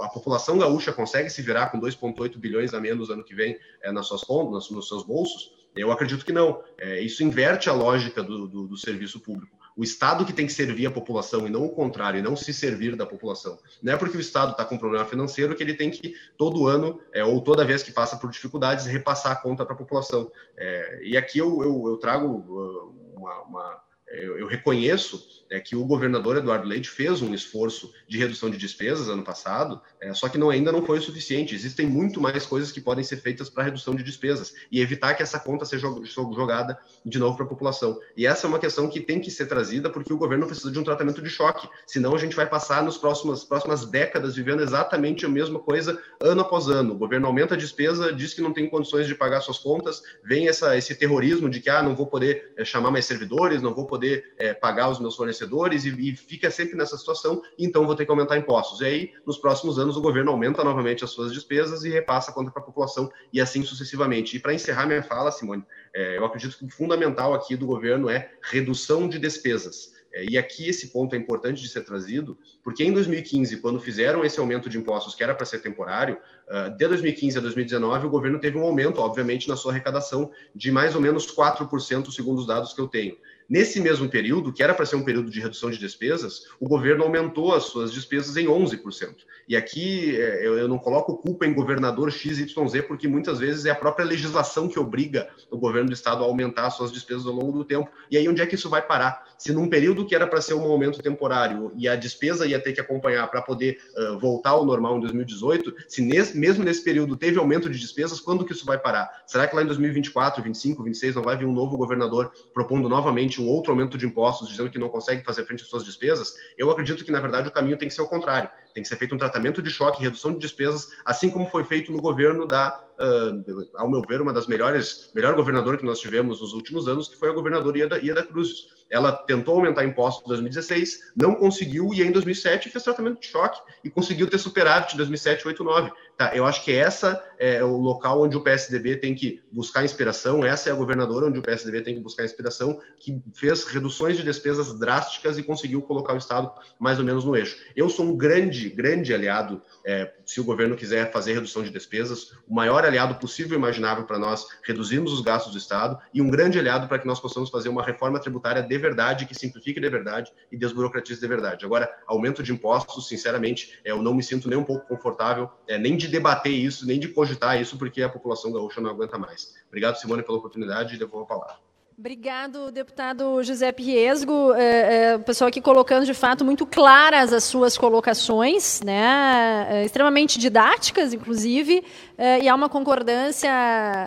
a 0.01 0.09
população 0.09 0.59
gaúcha 0.59 0.93
consegue 0.93 1.31
se 1.31 1.43
virar 1.43 1.67
com 1.67 1.81
2,8 1.81 2.39
bilhões 2.39 2.75
a 2.75 2.81
menos 2.81 3.11
ano 3.11 3.25
que 3.25 3.35
vem 3.35 3.59
nas 3.93 4.07
suas 4.07 4.23
contas, 4.23 4.71
nos 4.71 4.89
seus 4.89 5.05
bolsos? 5.05 5.53
Eu 5.77 5.93
acredito 5.93 6.25
que 6.25 6.33
não. 6.33 6.63
isso 7.03 7.23
inverte 7.23 7.69
a 7.69 7.73
lógica 7.73 8.23
do, 8.23 8.49
do, 8.49 8.67
do 8.67 8.77
serviço 8.77 9.21
público 9.21 9.60
o 9.81 9.83
Estado 9.83 10.27
que 10.27 10.33
tem 10.35 10.47
que 10.47 10.53
servir 10.53 10.85
a 10.85 10.91
população 10.91 11.47
e 11.47 11.51
não 11.51 11.65
o 11.65 11.71
contrário, 11.71 12.19
e 12.19 12.23
não 12.23 12.37
se 12.37 12.53
servir 12.53 12.95
da 12.97 13.07
população. 13.07 13.59
Não 13.83 13.95
é 13.95 13.97
porque 13.97 14.19
o 14.19 14.21
Estado 14.21 14.51
está 14.51 14.63
com 14.63 14.77
problema 14.77 15.07
financeiro 15.07 15.57
que 15.57 15.63
ele 15.63 15.73
tem 15.73 15.91
que, 15.91 16.15
todo 16.37 16.67
ano, 16.67 17.01
é, 17.15 17.25
ou 17.25 17.41
toda 17.41 17.65
vez 17.65 17.83
que 17.83 17.91
passa 17.91 18.19
por 18.19 18.31
dificuldades, 18.31 18.85
repassar 18.85 19.33
a 19.33 19.37
conta 19.37 19.65
para 19.65 19.75
a 19.75 19.79
população. 19.79 20.31
É, 20.55 21.01
e 21.03 21.17
aqui 21.17 21.39
eu, 21.39 21.63
eu, 21.63 21.89
eu 21.89 21.97
trago 21.97 22.27
uh, 22.27 23.17
uma, 23.17 23.43
uma 23.45 23.83
eu, 24.09 24.41
eu 24.41 24.47
reconheço 24.47 25.40
é 25.51 25.59
que 25.59 25.75
o 25.75 25.85
governador 25.85 26.37
Eduardo 26.37 26.67
Leite 26.67 26.89
fez 26.89 27.21
um 27.21 27.35
esforço 27.35 27.93
de 28.09 28.17
redução 28.17 28.49
de 28.49 28.57
despesas 28.57 29.09
ano 29.09 29.25
passado, 29.25 29.81
é, 30.01 30.15
só 30.15 30.29
que 30.29 30.39
não, 30.39 30.49
ainda 30.49 30.71
não 30.71 30.87
foi 30.87 30.99
o 30.99 31.03
suficiente. 31.03 31.55
Existem 31.55 31.87
muito 31.87 32.21
mais 32.21 32.47
coisas 32.47 32.71
que 32.71 32.81
podem 32.81 33.03
ser 33.03 33.17
feitas 33.17 33.51
para 33.51 33.65
redução 33.65 33.95
de 33.95 34.05
despesas 34.05 34.55
e 34.71 34.81
evitar 34.81 35.15
que 35.15 35.23
essa 35.23 35.41
conta 35.41 35.65
seja 35.65 35.89
jogada 36.05 36.79
de 37.05 37.19
novo 37.19 37.37
para 37.37 37.45
a 37.45 37.49
população. 37.49 37.99
E 38.17 38.27
essa 38.27 38.47
é 38.47 38.49
uma 38.49 38.61
questão 38.61 38.89
que 38.89 39.01
tem 39.01 39.21
que 39.21 39.31
ser 39.31 39.47
trazida 39.47 39.91
porque 39.91 40.13
o 40.13 40.17
governo 40.17 40.47
precisa 40.47 40.71
de 40.71 40.79
um 40.79 40.85
tratamento 40.85 41.21
de 41.21 41.29
choque, 41.29 41.69
senão 41.87 42.15
a 42.15 42.19
gente 42.19 42.37
vai 42.37 42.47
passar 42.47 42.83
nas 42.85 42.97
próximas, 42.97 43.43
próximas 43.43 43.85
décadas 43.85 44.37
vivendo 44.37 44.63
exatamente 44.63 45.27
a 45.27 45.29
mesma 45.29 45.59
coisa 45.59 46.01
ano 46.23 46.43
após 46.43 46.69
ano. 46.69 46.95
O 46.95 46.99
governo 46.99 47.27
aumenta 47.27 47.55
a 47.55 47.59
despesa, 47.59 48.13
diz 48.13 48.33
que 48.33 48.41
não 48.41 48.53
tem 48.53 48.71
condições 48.71 49.07
de 49.07 49.15
pagar 49.17 49.41
suas 49.41 49.59
contas, 49.59 50.01
vem 50.25 50.49
essa, 50.49 50.77
esse 50.77 50.95
terrorismo 50.95 51.51
de 51.51 51.61
que 51.61 51.69
ah, 51.69 51.83
não 51.83 51.97
vou 51.97 52.07
poder 52.07 52.53
é, 52.57 52.65
chamar 52.65 52.93
mais 52.93 53.05
servidores, 53.05 53.61
não 53.61 53.75
vou 53.75 53.87
poder 53.87 54.33
é, 54.39 54.55
pagar 54.55 54.89
os 54.89 55.01
meus 55.01 55.17
fornecedores 55.17 55.40
e, 55.85 56.11
e, 56.11 56.17
fica 56.17 56.51
sempre 56.51 56.77
nessa 56.77 56.97
situação, 56.97 57.43
então 57.59 57.87
vou 57.87 57.95
ter 57.95 58.05
que 58.05 58.11
aumentar 58.11 58.37
impostos. 58.37 58.81
E 58.81 58.85
aí, 58.85 59.13
nos 59.27 59.39
próximos 59.39 59.79
anos, 59.79 59.97
o 59.97 60.01
governo 60.01 60.31
aumenta 60.31 60.65
novamente 60.65 61.05
as 61.05 61.11
suas 61.11 61.33
despesas 61.33 61.85
e 61.85 61.91
repassa 61.91 62.31
a 62.31 62.35
conta 62.35 62.51
para 62.51 62.63
a 62.63 62.65
população 62.65 63.11
e 63.33 63.41
assim 63.41 63.63
sucessivamente. 63.63 64.37
E 64.37 64.41
para 64.41 64.55
encerrar 64.55 64.87
minha 64.87 65.03
fala, 65.03 65.31
Simone, 65.31 65.65
é, 65.95 66.19
eu 66.19 66.25
acredito 66.25 66.57
que 66.57 66.65
o 66.65 66.71
fundamental 66.71 67.35
aqui 67.35 67.57
do 67.57 67.67
governo 67.67 68.09
é 68.09 68.31
redução 68.43 69.09
de 69.09 69.19
despesas. 69.19 70.01
É, 70.13 70.25
e 70.25 70.37
aqui 70.37 70.69
esse 70.69 70.89
ponto 70.89 71.15
é 71.15 71.19
importante 71.19 71.63
de 71.63 71.69
ser 71.69 71.83
trazido, 71.83 72.37
porque 72.65 72.83
em 72.83 72.93
2015, 72.93 73.59
quando 73.59 73.79
fizeram 73.79 74.25
esse 74.25 74.41
aumento 74.41 74.69
de 74.69 74.77
impostos, 74.77 75.15
que 75.15 75.23
era 75.23 75.35
para 75.35 75.47
ser 75.47 75.61
temporário, 75.61 76.19
uh, 76.49 76.71
de 76.77 76.89
2015 76.89 77.39
a 77.39 77.41
2019, 77.41 78.07
o 78.07 78.11
governo 78.11 78.41
teve 78.41 78.59
um 78.59 78.63
aumento, 78.63 79.01
obviamente, 79.01 79.49
na 79.49 79.57
sua 79.57 79.71
arrecadação 79.73 80.31
de 80.55 80.73
mais 80.73 80.95
ou 80.97 81.01
menos 81.01 81.33
4%, 81.33 82.11
segundo 82.11 82.41
os 82.41 82.47
dados 82.47 82.73
que 82.73 82.81
eu 82.81 82.89
tenho. 82.89 83.17
Nesse 83.51 83.81
mesmo 83.81 84.09
período, 84.09 84.53
que 84.53 84.63
era 84.63 84.73
para 84.73 84.87
ser 84.87 84.95
um 84.95 85.03
período 85.05 85.29
de 85.29 85.41
redução 85.41 85.73
de 85.73 85.79
despesas, 85.79 86.47
o 86.61 86.69
governo 86.69 87.03
aumentou 87.03 87.53
as 87.53 87.65
suas 87.65 87.93
despesas 87.93 88.37
em 88.37 88.47
11%. 88.47 89.17
E 89.49 89.57
aqui 89.57 90.17
é, 90.17 90.47
eu 90.47 90.69
não 90.69 90.79
coloco 90.79 91.17
culpa 91.17 91.45
em 91.45 91.53
governador 91.53 92.13
XYZ, 92.13 92.55
porque 92.87 93.09
muitas 93.09 93.41
vezes 93.41 93.65
é 93.65 93.71
a 93.71 93.75
própria 93.75 94.07
legislação 94.07 94.69
que 94.69 94.79
obriga 94.79 95.29
o 95.51 95.59
governo 95.59 95.89
do 95.89 95.95
estado 95.95 96.23
a 96.23 96.27
aumentar 96.29 96.69
as 96.69 96.75
suas 96.75 96.93
despesas 96.93 97.27
ao 97.27 97.33
longo 97.33 97.51
do 97.51 97.65
tempo. 97.65 97.91
E 98.09 98.17
aí, 98.17 98.29
onde 98.29 98.41
é 98.41 98.47
que 98.47 98.55
isso 98.55 98.71
vai 98.71 98.83
parar? 98.83 99.25
Se 99.41 99.55
num 99.55 99.71
período 99.71 100.05
que 100.05 100.15
era 100.15 100.27
para 100.27 100.39
ser 100.43 100.53
um 100.53 100.71
aumento 100.71 101.01
temporário 101.01 101.73
e 101.75 101.89
a 101.89 101.97
despesa 101.97 102.47
ia 102.47 102.61
ter 102.61 102.75
que 102.75 102.81
acompanhar 102.81 103.27
para 103.29 103.41
poder 103.41 103.79
uh, 103.97 104.19
voltar 104.19 104.51
ao 104.51 104.67
normal 104.67 104.99
em 104.99 105.01
2018, 105.01 105.77
se 105.89 106.03
nesse, 106.03 106.37
mesmo 106.37 106.63
nesse 106.63 106.85
período 106.85 107.17
teve 107.17 107.39
aumento 107.39 107.71
de 107.71 107.79
despesas, 107.79 108.21
quando 108.21 108.45
que 108.45 108.53
isso 108.53 108.67
vai 108.67 108.77
parar? 108.77 109.09
Será 109.27 109.49
que 109.49 109.57
lá 109.57 109.63
em 109.63 109.67
2024, 109.67 110.43
25, 110.43 110.83
26 110.83 111.15
não 111.15 111.23
vai 111.23 111.39
vir 111.39 111.47
um 111.47 111.55
novo 111.55 111.79
governador 111.79 112.31
propondo 112.53 112.87
novamente 112.87 113.41
um 113.41 113.49
outro 113.49 113.73
aumento 113.73 113.97
de 113.97 114.05
impostos, 114.05 114.47
dizendo 114.47 114.69
que 114.69 114.79
não 114.79 114.91
consegue 114.91 115.25
fazer 115.25 115.47
frente 115.47 115.63
às 115.63 115.71
suas 115.71 115.85
despesas, 115.85 116.35
eu 116.59 116.71
acredito 116.71 117.03
que, 117.03 117.11
na 117.11 117.19
verdade, 117.19 117.49
o 117.49 117.51
caminho 117.51 117.79
tem 117.79 117.89
que 117.89 117.95
ser 117.95 118.03
o 118.03 118.09
contrário. 118.09 118.51
Tem 118.75 118.83
que 118.83 118.89
ser 118.89 118.97
feito 118.97 119.15
um 119.15 119.19
tratamento 119.19 119.63
de 119.63 119.71
choque, 119.71 120.03
redução 120.03 120.33
de 120.33 120.39
despesas, 120.39 120.89
assim 121.05 121.31
como 121.31 121.49
foi 121.49 121.65
feito 121.65 121.91
no 121.93 122.01
governo 122.01 122.47
da, 122.47 122.81
uh, 122.99 123.69
ao 123.75 123.91
meu 123.91 124.03
ver, 124.03 124.21
uma 124.21 124.33
das 124.33 124.47
melhores, 124.47 125.11
melhor 125.15 125.35
governadora 125.35 125.77
que 125.77 125.85
nós 125.85 126.01
tivemos 126.01 126.41
nos 126.41 126.53
últimos 126.53 126.87
anos, 126.87 127.09
que 127.09 127.17
foi 127.17 127.31
a 127.31 127.33
governadora 127.33 127.79
Ieda, 127.79 127.99
Ieda 127.99 128.23
Cruz. 128.23 128.69
Ela 128.89 129.13
tentou 129.13 129.55
aumentar 129.57 129.85
impostos 129.85 130.25
em 130.25 130.29
2016, 130.29 131.13
não 131.17 131.35
conseguiu, 131.37 131.95
e 131.95 132.03
em 132.03 132.11
2007 132.11 132.71
fez 132.71 132.83
tratamento 132.83 133.21
de 133.21 133.27
choque 133.27 133.61
e 133.85 133.91
conseguiu 133.91 134.29
ter 134.29 134.39
superávit 134.39 134.95
em 134.95 134.97
2007, 134.97 135.47
8, 135.47 135.63
9. 135.63 135.93
Tá, 136.21 136.37
eu 136.37 136.45
acho 136.45 136.63
que 136.63 136.71
essa 136.71 137.25
é 137.39 137.65
o 137.65 137.79
local 137.79 138.21
onde 138.21 138.37
o 138.37 138.43
PSDB 138.43 138.97
tem 138.97 139.15
que 139.15 139.43
buscar 139.51 139.87
inspiração, 139.87 140.45
essa 140.45 140.69
é 140.69 140.73
a 140.73 140.77
governadora 140.77 141.25
onde 141.25 141.39
o 141.39 141.43
PSDB 141.43 141.81
tem 141.81 141.95
que 141.95 142.01
buscar 142.03 142.27
inspiração, 142.27 142.79
que 142.99 143.23
fez 143.33 143.65
reduções 143.65 144.19
de 144.19 144.23
despesas 144.23 144.79
drásticas 144.79 145.39
e 145.39 145.43
conseguiu 145.43 145.81
colocar 145.81 146.13
o 146.13 146.19
Estado 146.19 146.53
mais 146.79 146.99
ou 146.99 147.07
menos 147.07 147.25
no 147.25 147.35
eixo. 147.35 147.57
Eu 147.75 147.89
sou 147.89 148.05
um 148.05 148.19
grande, 148.19 148.69
grande 148.69 149.15
aliado, 149.15 149.63
é, 149.85 150.13
se 150.27 150.41
o 150.41 150.45
governo 150.45 150.77
quiser 150.77 151.11
fazer 151.13 151.35
redução 151.35 151.63
de 151.63 151.71
despesas, 151.71 152.33
o 152.49 152.55
maior 152.55 152.85
aliado 152.85 153.15
possível 153.17 153.57
e 153.57 153.59
imaginável 153.59 154.05
para 154.05 154.19
nós 154.19 154.47
reduzirmos 154.65 155.13
os 155.13 155.21
gastos 155.21 155.53
do 155.53 155.59
Estado 155.59 155.99
e 156.13 156.21
um 156.21 156.31
grande 156.31 156.59
aliado 156.59 156.89
para 156.89 156.99
que 156.99 157.07
nós 157.07 157.21
possamos 157.21 157.51
fazer 157.51 157.69
uma 157.69 157.83
reforma 157.83 158.21
tributária 158.21 158.63
de 158.63 158.79
verdade, 158.79 159.27
que 159.27 159.35
simplifique 159.35 159.81
de 159.81 159.89
verdade 159.89 160.33
e 160.51 160.57
desburocratize 160.57 161.21
de 161.21 161.27
verdade. 161.27 161.65
Agora, 161.65 161.91
aumento 162.07 162.43
de 162.43 162.53
impostos, 162.53 163.09
sinceramente, 163.09 163.81
é, 163.85 163.91
eu 163.91 164.03
não 164.03 164.15
me 164.15 164.23
sinto 164.23 164.49
nem 164.49 164.59
um 164.59 164.65
pouco 164.65 164.87
confortável, 164.87 165.51
é, 165.67 165.79
nem 165.79 165.97
de 165.97 166.09
debater 166.09 166.53
isso, 166.53 166.87
nem 166.87 166.99
de 166.99 167.09
cogitar 167.09 167.61
isso, 167.61 167.79
porque 167.79 168.03
a 168.03 168.09
população 168.09 168.53
gaúcha 168.53 168.81
não 168.81 168.91
aguenta 168.91 169.19
mais. 169.19 169.55
Obrigado, 169.69 169.97
Simone, 169.97 170.23
pela 170.23 170.39
oportunidade 170.39 170.95
e 170.95 170.99
devolvo 170.99 171.25
a 171.25 171.29
palavra. 171.29 171.70
Obrigado, 172.01 172.73
deputado 172.73 173.43
José 173.43 173.75
Riesgo. 173.79 174.55
É, 174.55 175.11
é, 175.11 175.17
o 175.17 175.21
pessoal 175.21 175.49
aqui 175.49 175.61
colocando, 175.61 176.07
de 176.07 176.15
fato, 176.15 176.43
muito 176.43 176.65
claras 176.65 177.31
as 177.31 177.45
suas 177.45 177.77
colocações, 177.77 178.81
né? 178.83 179.67
É, 179.69 179.85
extremamente 179.85 180.39
didáticas, 180.39 181.13
inclusive, 181.13 181.85
é, 182.17 182.41
e 182.41 182.49
há 182.49 182.55
uma 182.55 182.71
concordância 182.71 183.51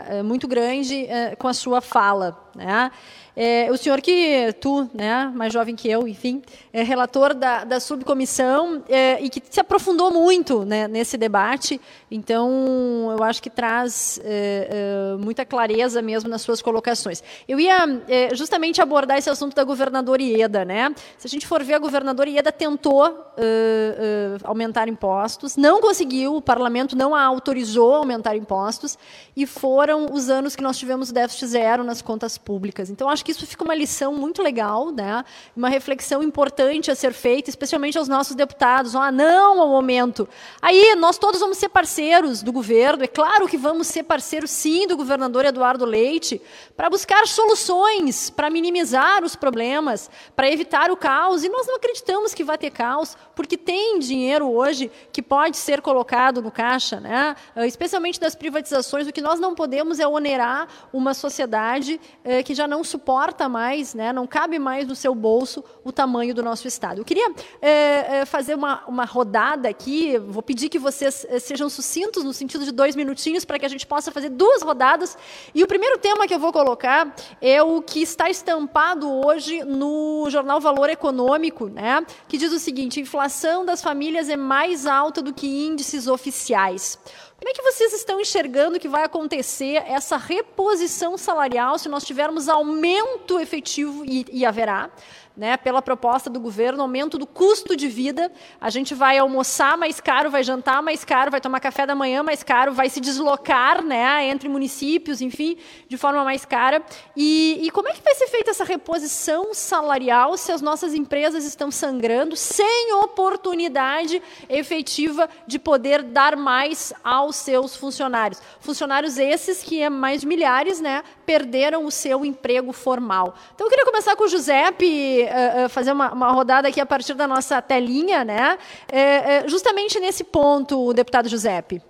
é, 0.09 0.23
muito 0.23 0.47
grande 0.47 1.05
é, 1.05 1.35
com 1.35 1.47
a 1.47 1.53
sua 1.53 1.81
fala. 1.81 2.35
Né? 2.55 2.91
É, 3.35 3.67
o 3.71 3.77
senhor 3.77 3.99
que, 3.99 4.53
tu, 4.59 4.89
né, 4.93 5.31
mais 5.33 5.51
jovem 5.51 5.75
que 5.75 5.89
eu, 5.89 6.07
enfim, 6.07 6.41
é 6.71 6.83
relator 6.83 7.33
da, 7.33 7.63
da 7.63 7.79
subcomissão 7.79 8.83
é, 8.87 9.19
e 9.23 9.29
que 9.29 9.41
se 9.49 9.59
aprofundou 9.59 10.11
muito 10.11 10.63
né, 10.63 10.87
nesse 10.87 11.17
debate, 11.17 11.81
então 12.11 13.15
eu 13.17 13.23
acho 13.23 13.41
que 13.41 13.49
traz 13.49 14.19
é, 14.23 15.13
é 15.15 15.17
muita 15.17 15.45
clareza 15.45 16.01
mesmo 16.01 16.29
nas 16.29 16.41
suas 16.41 16.61
colocações. 16.61 17.23
Eu 17.47 17.59
ia 17.59 18.01
é, 18.07 18.35
justamente 18.35 18.81
abordar 18.81 19.17
esse 19.17 19.29
assunto 19.29 19.55
da 19.55 19.63
governadora 19.63 20.21
Ieda. 20.21 20.63
Né? 20.63 20.93
Se 21.17 21.27
a 21.27 21.29
gente 21.29 21.47
for 21.47 21.63
ver, 21.63 21.73
a 21.73 21.79
governadora 21.79 22.29
Ieda 22.29 22.51
tentou 22.51 23.03
é, 23.37 24.37
aumentar 24.43 24.87
impostos, 24.87 25.57
não 25.57 25.81
conseguiu, 25.81 26.35
o 26.35 26.41
parlamento 26.41 26.95
não 26.95 27.15
a 27.15 27.23
autorizou 27.23 27.95
a 27.95 27.97
aumentar 27.97 28.35
impostos, 28.35 28.97
e 29.35 29.45
foram 29.45 30.07
os 30.11 30.29
anos 30.29 30.55
que 30.55 30.61
nós 30.61 30.77
tivemos 30.77 31.11
déficit 31.11 31.47
zero 31.47 31.83
nas 31.83 32.01
contas 32.01 32.37
públicas. 32.37 32.89
Então, 32.89 33.09
acho 33.09 33.22
que 33.23 33.31
isso 33.31 33.47
fica 33.47 33.63
uma 33.63 33.73
lição 33.73 34.13
muito 34.13 34.41
legal, 34.41 34.91
né? 34.91 35.23
uma 35.55 35.69
reflexão 35.69 36.21
importante 36.21 36.91
a 36.91 36.95
ser 36.95 37.13
feita, 37.13 37.49
especialmente 37.49 37.97
aos 37.97 38.07
nossos 38.07 38.35
deputados. 38.35 38.95
Ah, 38.95 39.11
não 39.11 39.61
ao 39.61 39.69
momento. 39.69 40.27
Aí, 40.61 40.95
nós 40.95 41.17
todos 41.17 41.39
vamos 41.39 41.57
ser 41.57 41.69
parceiros 41.69 42.43
do 42.43 42.51
governo, 42.51 43.03
é 43.03 43.07
claro 43.07 43.47
que 43.47 43.57
vamos 43.57 43.87
ser 43.87 44.03
parceiros, 44.03 44.51
sim, 44.51 44.85
do 44.87 44.97
governador 44.97 45.45
Eduardo 45.45 45.85
Leite, 45.85 46.41
para 46.75 46.89
buscar 46.89 47.25
soluções, 47.27 48.29
para 48.29 48.49
minimizar 48.49 49.23
os 49.23 49.35
problemas, 49.35 50.09
para 50.35 50.49
evitar 50.51 50.91
o 50.91 50.97
caos. 50.97 51.43
E 51.43 51.49
nós 51.49 51.65
não 51.65 51.77
acreditamos 51.77 52.33
que 52.33 52.43
vai 52.43 52.57
ter 52.57 52.71
caos, 52.71 53.17
porque 53.35 53.57
tem 53.57 53.99
dinheiro 53.99 54.51
hoje 54.51 54.91
que 55.11 55.21
pode 55.21 55.57
ser 55.57 55.81
colocado 55.81 56.41
no 56.41 56.51
caixa, 56.51 56.99
né? 56.99 57.35
especialmente 57.65 58.19
das 58.19 58.35
privatizações. 58.35 59.07
O 59.07 59.13
que 59.13 59.21
nós 59.21 59.39
não 59.39 59.55
podemos 59.55 59.99
é 59.99 60.07
onerar 60.07 60.67
uma 60.91 61.13
sociedade 61.13 61.99
eh, 62.23 62.43
que 62.43 62.53
já 62.53 62.67
não 62.67 62.83
suporta 62.83 63.12
mais, 63.49 63.93
né, 63.93 64.11
não 64.11 64.25
cabe 64.25 64.59
mais 64.59 64.87
no 64.87 64.95
seu 64.95 65.13
bolso 65.13 65.63
o 65.83 65.91
tamanho 65.91 66.33
do 66.33 66.41
nosso 66.41 66.67
Estado. 66.67 66.99
Eu 67.01 67.05
queria 67.05 67.31
eh, 67.61 68.21
eh, 68.21 68.25
fazer 68.25 68.55
uma, 68.55 68.83
uma 68.87 69.05
rodada 69.05 69.69
aqui, 69.69 70.17
vou 70.17 70.41
pedir 70.41 70.69
que 70.69 70.79
vocês 70.79 71.25
sejam 71.41 71.69
sucintos, 71.69 72.23
no 72.23 72.33
sentido 72.33 72.65
de 72.65 72.71
dois 72.71 72.95
minutinhos, 72.95 73.45
para 73.45 73.59
que 73.59 73.65
a 73.65 73.69
gente 73.69 73.85
possa 73.85 74.11
fazer 74.11 74.29
duas 74.29 74.61
rodadas. 74.61 75.17
E 75.53 75.63
o 75.63 75.67
primeiro 75.67 75.97
tema 75.97 76.27
que 76.27 76.33
eu 76.33 76.39
vou 76.39 76.51
colocar 76.51 77.13
é 77.41 77.61
o 77.61 77.81
que 77.81 78.01
está 78.01 78.29
estampado 78.29 79.11
hoje 79.11 79.63
no 79.63 80.27
jornal 80.29 80.59
Valor 80.59 80.89
Econômico, 80.89 81.67
né, 81.67 82.05
que 82.27 82.37
diz 82.37 82.51
o 82.51 82.59
seguinte: 82.59 82.99
inflação 82.99 83.65
das 83.65 83.81
famílias 83.81 84.29
é 84.29 84.35
mais 84.35 84.85
alta 84.85 85.21
do 85.21 85.33
que 85.33 85.47
índices 85.47 86.07
oficiais. 86.07 86.97
Como 87.43 87.51
é 87.51 87.53
que 87.55 87.61
vocês 87.61 87.91
estão 87.91 88.21
enxergando 88.21 88.79
que 88.79 88.87
vai 88.87 89.03
acontecer 89.03 89.83
essa 89.85 90.15
reposição 90.15 91.17
salarial 91.17 91.77
se 91.77 91.89
nós 91.89 92.05
tivermos 92.05 92.47
aumento 92.47 93.37
efetivo, 93.37 94.05
e, 94.05 94.25
e 94.31 94.45
haverá, 94.45 94.89
né, 95.35 95.57
pela 95.57 95.81
proposta 95.81 96.29
do 96.29 96.39
governo, 96.39 96.81
aumento 96.83 97.17
do 97.17 97.25
custo 97.25 97.75
de 97.75 97.87
vida. 97.87 98.31
A 98.61 98.69
gente 98.69 98.93
vai 98.93 99.17
almoçar 99.17 99.77
mais 99.77 99.99
caro, 99.99 100.29
vai 100.29 100.43
jantar 100.43 100.81
mais 100.81 101.03
caro, 101.03 101.31
vai 101.31 101.41
tomar 101.41 101.59
café 101.59 101.85
da 101.85 101.95
manhã 101.95 102.21
mais 102.21 102.43
caro, 102.43 102.71
vai 102.71 102.89
se 102.89 102.99
deslocar 102.99 103.83
né, 103.83 104.27
entre 104.27 104.47
municípios, 104.47 105.21
enfim, 105.21 105.57
de 105.87 105.97
forma 105.97 106.23
mais 106.23 106.45
cara. 106.45 106.83
E, 107.15 107.59
e 107.63 107.71
como 107.71 107.89
é 107.89 107.93
que 107.93 108.03
vai 108.03 108.13
ser 108.13 108.27
feita 108.27 108.51
essa 108.51 108.63
reposição 108.63 109.53
salarial 109.53 110.37
se 110.37 110.51
as 110.51 110.61
nossas 110.61 110.93
empresas 110.93 111.45
estão 111.45 111.71
sangrando 111.71 112.35
sem 112.35 112.93
oportunidade 112.93 114.21
efetiva 114.47 115.27
de 115.47 115.57
poder 115.57 116.03
dar 116.03 116.35
mais 116.35 116.93
aos 117.03 117.35
seus 117.37 117.75
funcionários? 117.75 118.39
Funcionários 118.59 119.17
esses 119.17 119.63
que 119.63 119.81
é 119.81 119.89
mais 119.89 120.21
de 120.21 120.27
milhares, 120.27 120.79
né, 120.79 121.03
perderam 121.25 121.85
o 121.85 121.91
seu 121.91 122.25
emprego 122.25 122.71
formal. 122.71 123.33
Então 123.53 123.67
eu 123.67 123.69
queria 123.69 123.85
começar 123.85 124.15
com 124.15 124.23
o 124.23 124.27
Giuseppe, 124.27 125.23
uh, 125.23 125.65
uh, 125.65 125.69
fazer 125.69 125.91
uma, 125.91 126.11
uma, 126.11 126.31
rodada 126.31 126.67
aqui 126.67 126.79
a 126.79 126.85
partir 126.85 127.13
da 127.13 127.27
nossa 127.27 127.61
telinha, 127.61 128.23
né, 128.23 128.57
uh, 128.57 129.49
justamente 129.49 129.99
nesse 129.99 130.23
ponto, 130.23 130.93
deputado 130.93 131.29
Giuseppe. 131.29 131.81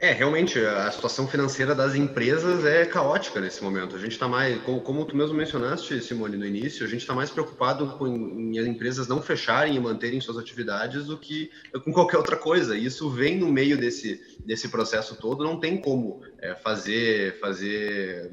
É, 0.00 0.12
realmente, 0.12 0.60
a 0.60 0.88
situação 0.92 1.26
financeira 1.26 1.74
das 1.74 1.96
empresas 1.96 2.64
é 2.64 2.86
caótica 2.86 3.40
nesse 3.40 3.64
momento. 3.64 3.96
A 3.96 3.98
gente 3.98 4.12
está 4.12 4.28
mais, 4.28 4.62
como, 4.62 4.80
como, 4.80 5.04
tu 5.04 5.16
mesmo 5.16 5.34
mencionaste, 5.34 6.00
Simone, 6.00 6.36
no 6.36 6.46
início, 6.46 6.86
a 6.86 6.88
gente 6.88 7.00
está 7.00 7.14
mais 7.14 7.30
preocupado 7.30 7.88
com 7.98 8.06
em, 8.06 8.56
as 8.60 8.66
empresas 8.66 9.08
não 9.08 9.20
fecharem 9.20 9.74
e 9.74 9.80
manterem 9.80 10.20
suas 10.20 10.38
atividades 10.38 11.06
do 11.06 11.18
que 11.18 11.50
com 11.84 11.92
qualquer 11.92 12.16
outra 12.16 12.36
coisa. 12.36 12.76
E 12.76 12.84
isso 12.84 13.10
vem 13.10 13.38
no 13.38 13.50
meio 13.50 13.76
desse, 13.76 14.20
desse 14.44 14.68
processo 14.68 15.16
todo, 15.16 15.42
não 15.42 15.58
tem 15.58 15.76
como 15.76 16.22
é, 16.38 16.54
fazer, 16.54 17.40
fazer 17.40 18.30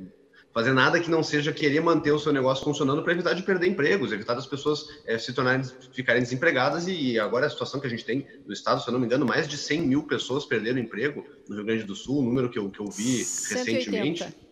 fazer 0.55 0.71
nada 0.71 1.01
que 1.01 1.11
não 1.11 1.21
seja 1.21 1.51
querer 1.51 1.81
manter 1.81 2.13
o 2.13 2.17
seu 2.17 2.31
negócio 2.31 2.63
funcionando 2.63 3.03
para 3.03 3.11
evitar 3.11 3.33
de 3.33 3.43
perder 3.43 3.67
empregos, 3.67 4.13
evitar 4.13 4.35
das 4.35 4.47
pessoas 4.47 4.87
é, 5.05 5.17
se 5.17 5.33
tornarem, 5.33 5.61
ficarem 5.91 6.23
desempregadas 6.23 6.87
e 6.87 7.19
agora 7.19 7.45
a 7.45 7.49
situação 7.49 7.81
que 7.81 7.87
a 7.87 7.89
gente 7.89 8.05
tem 8.05 8.25
no 8.45 8.53
estado, 8.53 8.81
se 8.81 8.87
eu 8.87 8.93
não 8.93 8.99
me 9.01 9.05
engano, 9.05 9.25
mais 9.25 9.49
de 9.49 9.57
100 9.57 9.81
mil 9.81 10.03
pessoas 10.03 10.45
perderam 10.45 10.79
emprego 10.79 11.25
no 11.49 11.55
Rio 11.57 11.65
Grande 11.65 11.83
do 11.83 11.93
Sul, 11.93 12.19
o 12.19 12.23
número 12.23 12.49
que 12.49 12.57
eu, 12.57 12.69
que 12.69 12.79
eu 12.79 12.89
vi 12.89 13.25
180. 13.25 13.71
recentemente. 13.71 14.45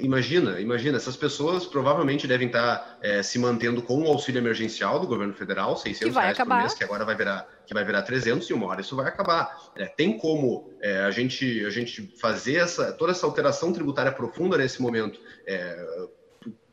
Imagina, 0.00 0.60
imagina, 0.60 0.98
essas 0.98 1.16
pessoas 1.16 1.64
provavelmente 1.64 2.26
devem 2.26 2.48
estar 2.48 2.98
é, 3.02 3.22
se 3.22 3.38
mantendo 3.38 3.80
com 3.80 4.02
o 4.02 4.06
auxílio 4.06 4.38
emergencial 4.38 5.00
do 5.00 5.06
governo 5.06 5.32
federal, 5.32 5.78
600 5.78 6.14
reais 6.14 6.32
acabar. 6.32 6.56
por 6.56 6.60
mês, 6.60 6.74
que 6.74 6.84
agora 6.84 7.06
vai 7.06 7.16
virar, 7.16 7.48
que 7.66 7.74
vai 7.74 7.84
virar 7.84 8.02
300 8.02 8.48
e 8.48 8.52
uma 8.52 8.66
hora 8.66 8.80
isso 8.80 8.94
vai 8.94 9.06
acabar. 9.06 9.72
É, 9.74 9.86
tem 9.86 10.16
como 10.16 10.72
é, 10.80 10.98
a, 11.00 11.10
gente, 11.10 11.64
a 11.64 11.70
gente 11.70 12.12
fazer 12.18 12.56
essa, 12.56 12.92
toda 12.92 13.12
essa 13.12 13.26
alteração 13.26 13.72
tributária 13.72 14.12
profunda 14.12 14.56
nesse 14.56 14.80
momento 14.80 15.20
é, 15.46 16.08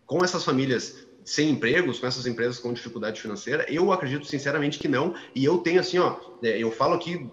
com 0.05 0.23
essas 0.23 0.43
famílias 0.43 1.07
sem 1.25 1.49
empregos, 1.49 1.99
com 1.99 2.05
essas 2.05 2.27
empresas 2.27 2.59
com 2.59 2.73
dificuldade 2.73 3.19
financeira? 3.19 3.65
Eu 3.69 3.91
acredito 3.91 4.25
sinceramente 4.25 4.77
que 4.77 4.87
não. 4.87 5.15
E 5.33 5.43
eu 5.43 5.57
tenho 5.57 5.79
assim, 5.79 5.97
ó, 5.97 6.17
é, 6.43 6.57
eu 6.57 6.71
falo 6.71 6.93
aqui 6.93 7.29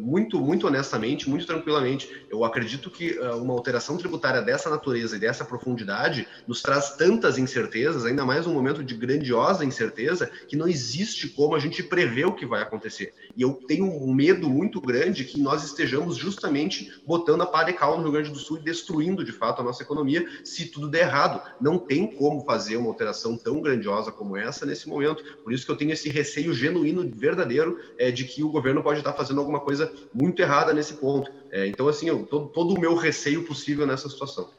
muito, 0.00 0.40
muito 0.40 0.66
honestamente, 0.66 1.28
muito 1.28 1.46
tranquilamente, 1.46 2.08
eu 2.30 2.44
acredito 2.44 2.90
que 2.90 3.18
uh, 3.18 3.36
uma 3.42 3.52
alteração 3.52 3.96
tributária 3.96 4.40
dessa 4.40 4.70
natureza 4.70 5.16
e 5.16 5.18
dessa 5.18 5.44
profundidade 5.44 6.28
nos 6.46 6.62
traz 6.62 6.96
tantas 6.96 7.38
incertezas, 7.38 8.04
ainda 8.04 8.24
mais 8.24 8.46
num 8.46 8.54
momento 8.54 8.84
de 8.84 8.94
grandiosa 8.94 9.64
incerteza, 9.64 10.30
que 10.48 10.56
não 10.56 10.68
existe 10.68 11.28
como 11.28 11.56
a 11.56 11.58
gente 11.58 11.82
prever 11.82 12.26
o 12.26 12.34
que 12.34 12.46
vai 12.46 12.62
acontecer. 12.62 13.12
E 13.36 13.42
eu 13.42 13.54
tenho 13.66 13.86
um 13.86 14.12
medo 14.12 14.48
muito 14.48 14.80
grande 14.80 15.24
que 15.24 15.40
nós 15.40 15.64
estejamos 15.64 16.16
justamente 16.16 16.92
botando 17.06 17.42
a 17.42 17.46
pá 17.46 17.64
de 17.64 17.72
cal 17.72 17.96
no 17.96 18.04
Rio 18.04 18.12
Grande 18.12 18.30
do 18.30 18.38
Sul 18.38 18.58
e 18.58 18.62
destruindo 18.62 19.24
de 19.24 19.32
fato 19.32 19.60
a 19.60 19.64
nossa 19.64 19.82
economia 19.82 20.26
se 20.44 20.66
tudo 20.66 20.88
der 20.88 21.06
errado. 21.06 21.42
Não 21.60 21.78
tem 21.78 22.06
como 22.06 22.44
fazer 22.44 22.76
uma 22.76 22.88
alteração 22.88 23.36
tão 23.36 23.60
grandiosa 23.60 24.12
como 24.12 24.36
essa 24.36 24.64
nesse 24.64 24.88
momento. 24.88 25.24
Por 25.42 25.52
isso 25.52 25.64
que 25.66 25.72
eu 25.72 25.76
tenho 25.76 25.92
esse 25.92 26.08
receio 26.08 26.54
genuíno, 26.54 27.10
verdadeiro, 27.14 27.78
é, 27.98 28.10
de 28.10 28.24
que 28.24 28.42
o 28.42 28.50
governo 28.50 28.82
pode 28.82 29.00
estar 29.00 29.12
fazendo 29.12 29.40
alguma 29.40 29.60
coisa 29.60 29.92
muito 30.12 30.40
errada 30.40 30.72
nesse 30.72 30.94
ponto. 30.94 31.30
É, 31.50 31.66
então, 31.66 31.88
assim, 31.88 32.08
eu, 32.08 32.24
todo, 32.26 32.48
todo 32.48 32.74
o 32.74 32.80
meu 32.80 32.94
receio 32.94 33.44
possível 33.44 33.86
nessa 33.86 34.08
situação. 34.08 34.50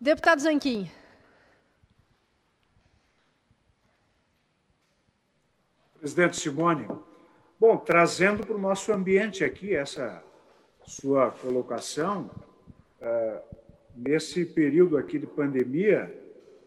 Deputado 0.00 0.40
Zanquim. 0.40 0.90
Presidente 6.02 6.36
Simone, 6.36 6.88
bom, 7.60 7.76
trazendo 7.76 8.44
para 8.44 8.56
o 8.56 8.60
nosso 8.60 8.92
ambiente 8.92 9.44
aqui 9.44 9.72
essa 9.72 10.20
sua 10.84 11.30
colocação, 11.30 12.28
uh, 13.00 13.40
nesse 13.94 14.44
período 14.44 14.98
aqui 14.98 15.16
de 15.16 15.28
pandemia, 15.28 16.12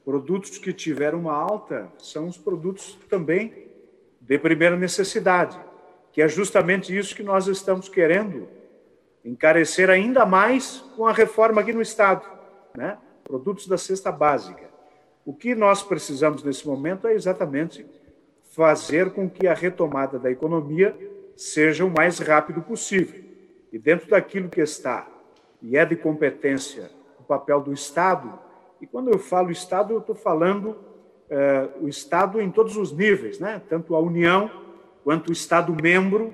produtos 0.06 0.58
que 0.58 0.72
tiveram 0.72 1.20
uma 1.20 1.34
alta 1.34 1.92
são 1.98 2.30
os 2.30 2.38
produtos 2.38 2.98
também 3.10 3.68
de 4.22 4.40
primeira 4.40 4.78
necessidade 4.78 5.60
que 6.14 6.22
é 6.22 6.30
justamente 6.30 6.98
isso 6.98 7.14
que 7.14 7.22
nós 7.22 7.48
estamos 7.48 7.90
querendo 7.90 8.48
encarecer 9.26 9.90
ainda 9.90 10.26
mais 10.26 10.78
com 10.96 11.06
a 11.06 11.12
reforma 11.12 11.60
aqui 11.60 11.74
no 11.74 11.82
Estado, 11.82 12.26
né? 12.74 12.98
Produtos 13.22 13.68
da 13.68 13.78
cesta 13.78 14.14
básica. 14.14 14.64
O 15.26 15.34
que 15.34 15.54
nós 15.54 15.84
precisamos 15.84 16.42
nesse 16.42 16.66
momento 16.66 17.06
é 17.06 17.14
exatamente 17.14 17.86
fazer 18.56 19.12
com 19.12 19.30
que 19.30 19.48
a 19.48 19.54
retomada 19.54 20.18
da 20.18 20.32
economia 20.32 20.98
seja 21.36 21.84
o 21.84 21.92
mais 21.92 22.20
rápido 22.20 22.62
possível. 22.62 23.22
E 23.72 23.78
dentro 23.78 24.10
daquilo 24.10 24.48
que 24.48 24.62
está 24.62 25.08
e 25.62 25.76
é 25.76 25.86
de 25.86 25.96
competência 25.98 26.90
o 27.20 27.24
papel 27.24 27.60
do 27.60 27.74
Estado, 27.74 28.32
e 28.80 28.88
quando 28.88 29.12
eu 29.12 29.20
falo 29.20 29.52
Estado, 29.52 29.94
eu 29.94 30.00
estou 30.00 30.16
falando 30.16 30.78
eh, 31.30 31.70
o 31.82 31.90
Estado 31.90 32.40
em 32.40 32.50
todos 32.50 32.78
os 32.78 32.92
níveis, 32.92 33.40
né? 33.40 33.62
tanto 33.68 33.96
a 33.96 34.00
União 34.00 34.50
quanto 35.04 35.30
o 35.30 35.34
Estado 35.34 35.76
membro 35.82 36.32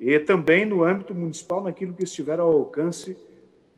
e 0.00 0.18
também 0.18 0.64
no 0.64 0.82
âmbito 0.82 1.14
municipal, 1.14 1.62
naquilo 1.62 1.92
que 1.92 2.04
estiver 2.04 2.40
ao 2.40 2.50
alcance 2.50 3.16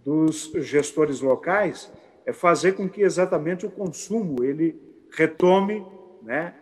dos 0.04 0.50
gestores 0.54 1.20
locais, 1.20 1.92
é 2.24 2.32
fazer 2.32 2.72
com 2.72 2.88
que 2.88 3.02
exatamente 3.02 3.66
o 3.66 3.70
consumo 3.70 4.42
ele 4.42 4.80
retome 5.10 5.84
né, 6.22 6.54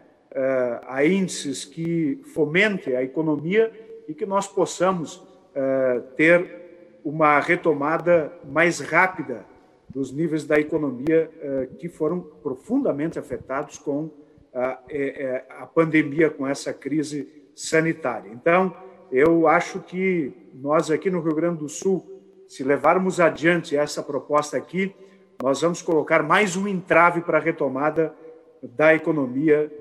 a 0.86 1.04
índices 1.04 1.64
que 1.64 2.20
fomente 2.34 2.94
a 2.94 3.02
economia 3.02 3.72
e 4.06 4.14
que 4.14 4.24
nós 4.24 4.46
possamos 4.46 5.16
uh, 5.16 6.00
ter 6.16 6.98
uma 7.04 7.40
retomada 7.40 8.32
mais 8.44 8.80
rápida 8.80 9.44
dos 9.88 10.12
níveis 10.12 10.44
da 10.44 10.58
economia 10.58 11.30
uh, 11.36 11.74
que 11.76 11.88
foram 11.88 12.20
profundamente 12.20 13.18
afetados 13.18 13.78
com 13.78 14.10
a, 14.52 15.66
pandemia, 15.72 16.28
com 16.28 16.44
essa 16.44 16.72
crise 16.72 17.28
sanitária. 17.54 18.28
Então, 18.32 18.74
eu 19.12 19.46
acho 19.46 19.78
que 19.78 20.32
nós 20.54 20.90
aqui 20.90 21.08
no 21.08 21.20
Rio 21.20 21.36
Grande 21.36 21.58
do 21.58 21.68
Sul, 21.68 22.20
se 22.48 22.64
levarmos 22.64 23.20
adiante 23.20 23.76
essa 23.76 24.02
proposta 24.02 24.56
aqui, 24.56 24.92
nós 25.40 25.60
vamos 25.60 25.82
colocar 25.82 26.22
mais 26.22 26.56
um 26.56 26.66
entrave 26.66 27.20
para 27.20 27.38
a 27.38 27.40
retomada 27.40 28.12
da 28.60 28.92
economia 28.92 29.72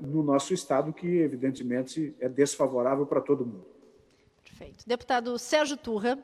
no 0.00 0.22
nosso 0.22 0.52
estado, 0.52 0.92
que 0.92 1.06
evidentemente 1.18 2.14
é 2.20 2.28
desfavorável 2.28 3.06
para 3.06 3.20
todo 3.20 3.46
mundo. 3.46 3.66
Perfeito. 4.42 4.84
Deputado 4.86 5.38
Sérgio 5.38 5.76
Turra. 5.76 6.18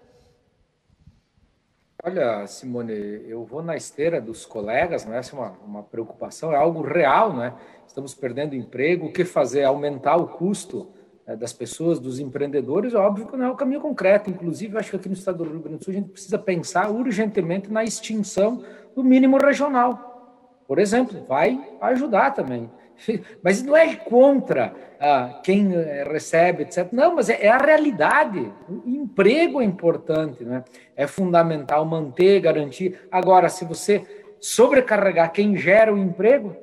Olha, 2.04 2.46
Simone, 2.46 2.92
eu 3.28 3.44
vou 3.44 3.60
na 3.60 3.76
esteira 3.76 4.20
dos 4.20 4.46
colegas, 4.46 5.04
não 5.04 5.14
é 5.14 5.18
essa 5.18 5.34
é 5.34 5.38
uma, 5.38 5.50
uma 5.64 5.82
preocupação, 5.82 6.52
é 6.52 6.56
algo 6.56 6.80
real, 6.80 7.32
não 7.32 7.42
é? 7.42 7.54
Estamos 7.86 8.14
perdendo 8.14 8.54
emprego, 8.54 9.06
o 9.06 9.12
que 9.12 9.24
fazer? 9.24 9.64
Aumentar 9.64 10.16
o 10.16 10.28
custo 10.28 10.92
é, 11.26 11.34
das 11.34 11.52
pessoas, 11.52 11.98
dos 11.98 12.20
empreendedores, 12.20 12.94
óbvio 12.94 13.26
que 13.26 13.36
não 13.36 13.46
é 13.46 13.50
o 13.50 13.56
caminho 13.56 13.80
concreto. 13.80 14.30
Inclusive, 14.30 14.78
acho 14.78 14.90
que 14.90 14.96
aqui 14.96 15.08
no 15.08 15.14
estado 15.14 15.38
do 15.38 15.50
Rio 15.50 15.60
Grande 15.60 15.78
do 15.78 15.84
Sul 15.84 15.92
a 15.92 15.96
gente 15.96 16.10
precisa 16.10 16.38
pensar 16.38 16.88
urgentemente 16.88 17.70
na 17.70 17.82
extinção 17.82 18.64
do 18.94 19.02
mínimo 19.02 19.36
regional. 19.36 20.62
Por 20.66 20.78
exemplo, 20.78 21.24
vai 21.26 21.76
ajudar 21.80 22.30
também. 22.30 22.70
Mas 23.42 23.62
não 23.62 23.76
é 23.76 23.96
contra 23.96 24.74
ah, 25.00 25.40
quem 25.44 25.74
eh, 25.74 26.04
recebe, 26.04 26.64
etc. 26.64 26.88
Não, 26.92 27.14
mas 27.14 27.28
é, 27.28 27.46
é, 27.46 27.48
a 27.48 27.58
realidade. 27.58 28.52
O 28.68 28.88
emprego 28.88 29.60
é 29.60 29.64
importante, 29.64 30.44
né? 30.44 30.64
é 30.96 31.06
fundamental 31.06 31.84
manter, 31.84 32.40
garantir. 32.40 33.00
Agora, 33.10 33.48
se 33.48 33.64
você 33.64 34.04
sobrecarregar 34.40 35.32
quem 35.32 35.56
gera 35.56 35.94
o 35.94 35.98
emprego, 35.98 36.56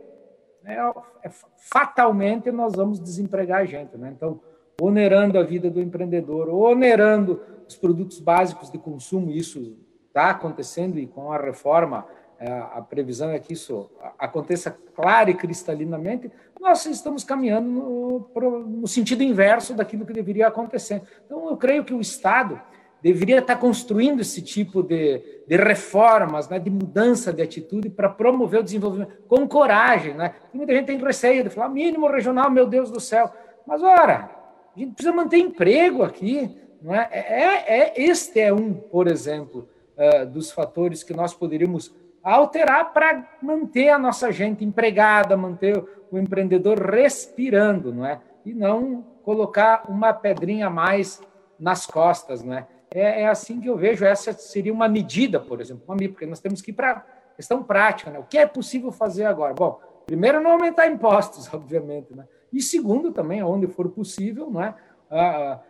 é, 0.65 0.75
é, 1.23 1.29
fatalmente 1.57 2.51
nós 2.51 2.73
vamos 2.75 2.99
desempregar 2.99 3.61
a 3.61 3.65
gente. 3.65 3.97
Né? 3.97 4.13
Então, 4.15 4.41
onerando 4.81 5.39
a 5.39 5.43
vida 5.43 5.69
do 5.69 5.81
empreendedor, 5.81 6.49
onerando 6.49 7.41
os 7.67 7.77
produtos 7.77 8.19
básicos 8.19 8.69
de 8.69 8.77
consumo, 8.77 9.31
isso 9.31 9.77
está 10.07 10.29
acontecendo 10.29 10.99
e 10.99 11.07
com 11.07 11.31
a 11.31 11.37
reforma 11.37 12.05
a 12.39 12.81
previsão 12.81 13.29
é 13.29 13.39
que 13.39 13.53
isso 13.53 13.89
aconteça 14.19 14.75
clara 14.93 15.29
e 15.29 15.33
cristalinamente, 15.33 16.31
nós 16.59 16.85
estamos 16.85 17.23
caminhando 17.23 17.69
no, 17.69 18.29
no, 18.61 18.87
sentido 18.87 19.23
inverso 19.23 19.73
daquilo 19.73 20.05
que 20.05 20.13
deveria 20.13 20.47
acontecer. 20.47 21.01
Então, 21.25 21.49
eu 21.49 21.57
creio 21.57 21.83
que 21.83 21.93
o 21.93 22.01
Estado 22.01 22.59
deveria 23.01 23.39
estar 23.39 23.57
construindo 23.57 24.21
esse 24.21 24.41
tipo 24.41 24.81
de, 24.81 25.21
de 25.47 25.55
reformas, 25.57 26.49
né, 26.49 26.57
de 26.57 26.69
mudança 26.69 27.31
de 27.31 27.41
atitude 27.41 27.89
para 27.89 28.09
promover 28.09 28.61
o 28.61 28.63
desenvolvimento 28.63 29.13
com 29.27 29.47
coragem. 29.47 30.15
Né? 30.15 30.33
Muita 30.53 30.73
gente 30.73 30.87
tem 30.87 30.97
receio 30.97 31.43
de 31.43 31.49
falar 31.49 31.69
mínimo 31.69 32.07
regional, 32.07 32.49
meu 32.49 32.65
Deus 32.65 32.89
do 32.89 32.99
céu. 32.99 33.31
Mas, 33.67 33.83
ora, 33.83 34.29
a 34.75 34.79
gente 34.79 34.93
precisa 34.93 35.15
manter 35.15 35.37
emprego 35.37 36.03
aqui. 36.03 36.57
Não 36.81 36.95
é? 36.95 37.07
É, 37.11 37.19
é, 37.19 37.79
é 37.79 37.93
este 37.95 38.39
é 38.39 38.53
um, 38.53 38.73
por 38.73 39.07
exemplo, 39.07 39.69
uh, 39.97 40.25
dos 40.25 40.51
fatores 40.51 41.03
que 41.03 41.13
nós 41.13 41.33
poderíamos 41.33 41.93
alterar 42.25 42.91
para 42.91 43.23
manter 43.39 43.89
a 43.89 43.99
nossa 43.99 44.31
gente 44.31 44.65
empregada, 44.65 45.37
manter 45.37 45.77
o 46.11 46.17
empreendedor 46.17 46.79
respirando, 46.79 47.93
não 47.93 48.03
é? 48.03 48.19
E 48.43 48.53
não 48.53 49.05
colocar 49.23 49.85
uma 49.87 50.11
pedrinha 50.11 50.67
a 50.67 50.69
mais 50.69 51.21
nas 51.59 51.85
costas, 51.85 52.41
não 52.43 52.55
é? 52.55 52.67
É, 52.91 53.21
é 53.21 53.27
assim 53.27 53.61
que 53.61 53.69
eu 53.69 53.77
vejo. 53.77 54.03
Essa 54.03 54.33
seria 54.33 54.73
uma 54.73 54.87
medida, 54.87 55.39
por 55.39 55.61
exemplo, 55.61 55.83
uma, 55.87 55.95
porque 55.97 56.25
nós 56.25 56.39
temos 56.39 56.61
que 56.61 56.71
ir 56.71 56.73
para 56.73 57.05
questão 57.35 57.61
prática, 57.61 58.09
né? 58.09 58.17
O 58.17 58.23
que 58.23 58.39
é 58.39 58.47
possível 58.47 58.91
fazer 58.91 59.25
agora? 59.25 59.53
Bom, 59.53 59.79
primeiro 60.05 60.41
não 60.41 60.51
aumentar 60.51 60.87
impostos, 60.87 61.47
obviamente, 61.53 62.15
né? 62.15 62.27
E 62.51 62.59
segundo 62.59 63.11
também, 63.11 63.43
onde 63.43 63.67
for 63.67 63.89
possível, 63.89 64.49
não 64.49 64.63
é? 64.63 64.73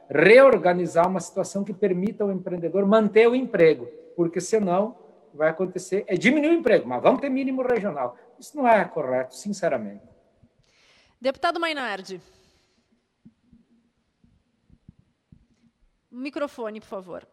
Reorganizar 0.09 1.07
uma 1.07 1.19
situação 1.19 1.63
que 1.63 1.73
permita 1.73 2.23
ao 2.23 2.31
empreendedor 2.31 2.85
manter 2.85 3.27
o 3.27 3.35
emprego, 3.35 3.87
porque 4.15 4.39
senão 4.39 4.95
vai 5.35 5.49
acontecer 5.49 6.03
é 6.07 6.15
diminuir 6.15 6.49
o 6.49 6.59
emprego, 6.59 6.87
mas 6.87 7.01
vamos 7.01 7.21
ter 7.21 7.29
mínimo 7.29 7.61
regional. 7.61 8.17
Isso 8.39 8.55
não 8.55 8.67
é 8.67 8.83
correto, 8.85 9.35
sinceramente. 9.35 10.03
Deputado 11.19 11.59
Mainardi. 11.59 12.21
Microfone, 16.11 16.79
por 16.79 16.87
favor. 16.87 17.27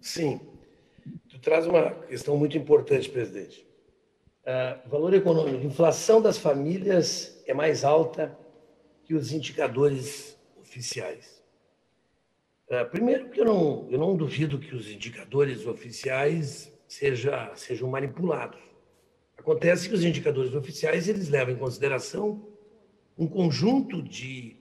Sim. 0.00 0.40
Tu 1.28 1.38
traz 1.38 1.66
uma 1.66 1.90
questão 1.90 2.36
muito 2.36 2.58
importante, 2.58 3.08
presidente. 3.08 3.66
Uh, 4.42 4.88
valor 4.88 5.14
econômico, 5.14 5.64
inflação 5.64 6.20
das 6.20 6.36
famílias 6.36 7.42
é 7.46 7.54
mais 7.54 7.82
alta 7.82 8.38
que 9.04 9.14
os 9.14 9.32
indicadores 9.32 10.36
oficiais. 10.60 11.33
Uh, 12.68 12.88
primeiro, 12.90 13.28
que 13.28 13.40
eu 13.40 13.44
não, 13.44 13.88
eu 13.90 13.98
não 13.98 14.16
duvido 14.16 14.58
que 14.58 14.74
os 14.74 14.90
indicadores 14.90 15.66
oficiais 15.66 16.72
seja, 16.88 17.52
sejam 17.54 17.88
manipulados. 17.90 18.60
Acontece 19.36 19.88
que 19.88 19.94
os 19.94 20.04
indicadores 20.04 20.54
oficiais 20.54 21.08
eles 21.08 21.28
levam 21.28 21.54
em 21.54 21.58
consideração 21.58 22.48
um 23.18 23.26
conjunto 23.26 24.02
de 24.02 24.56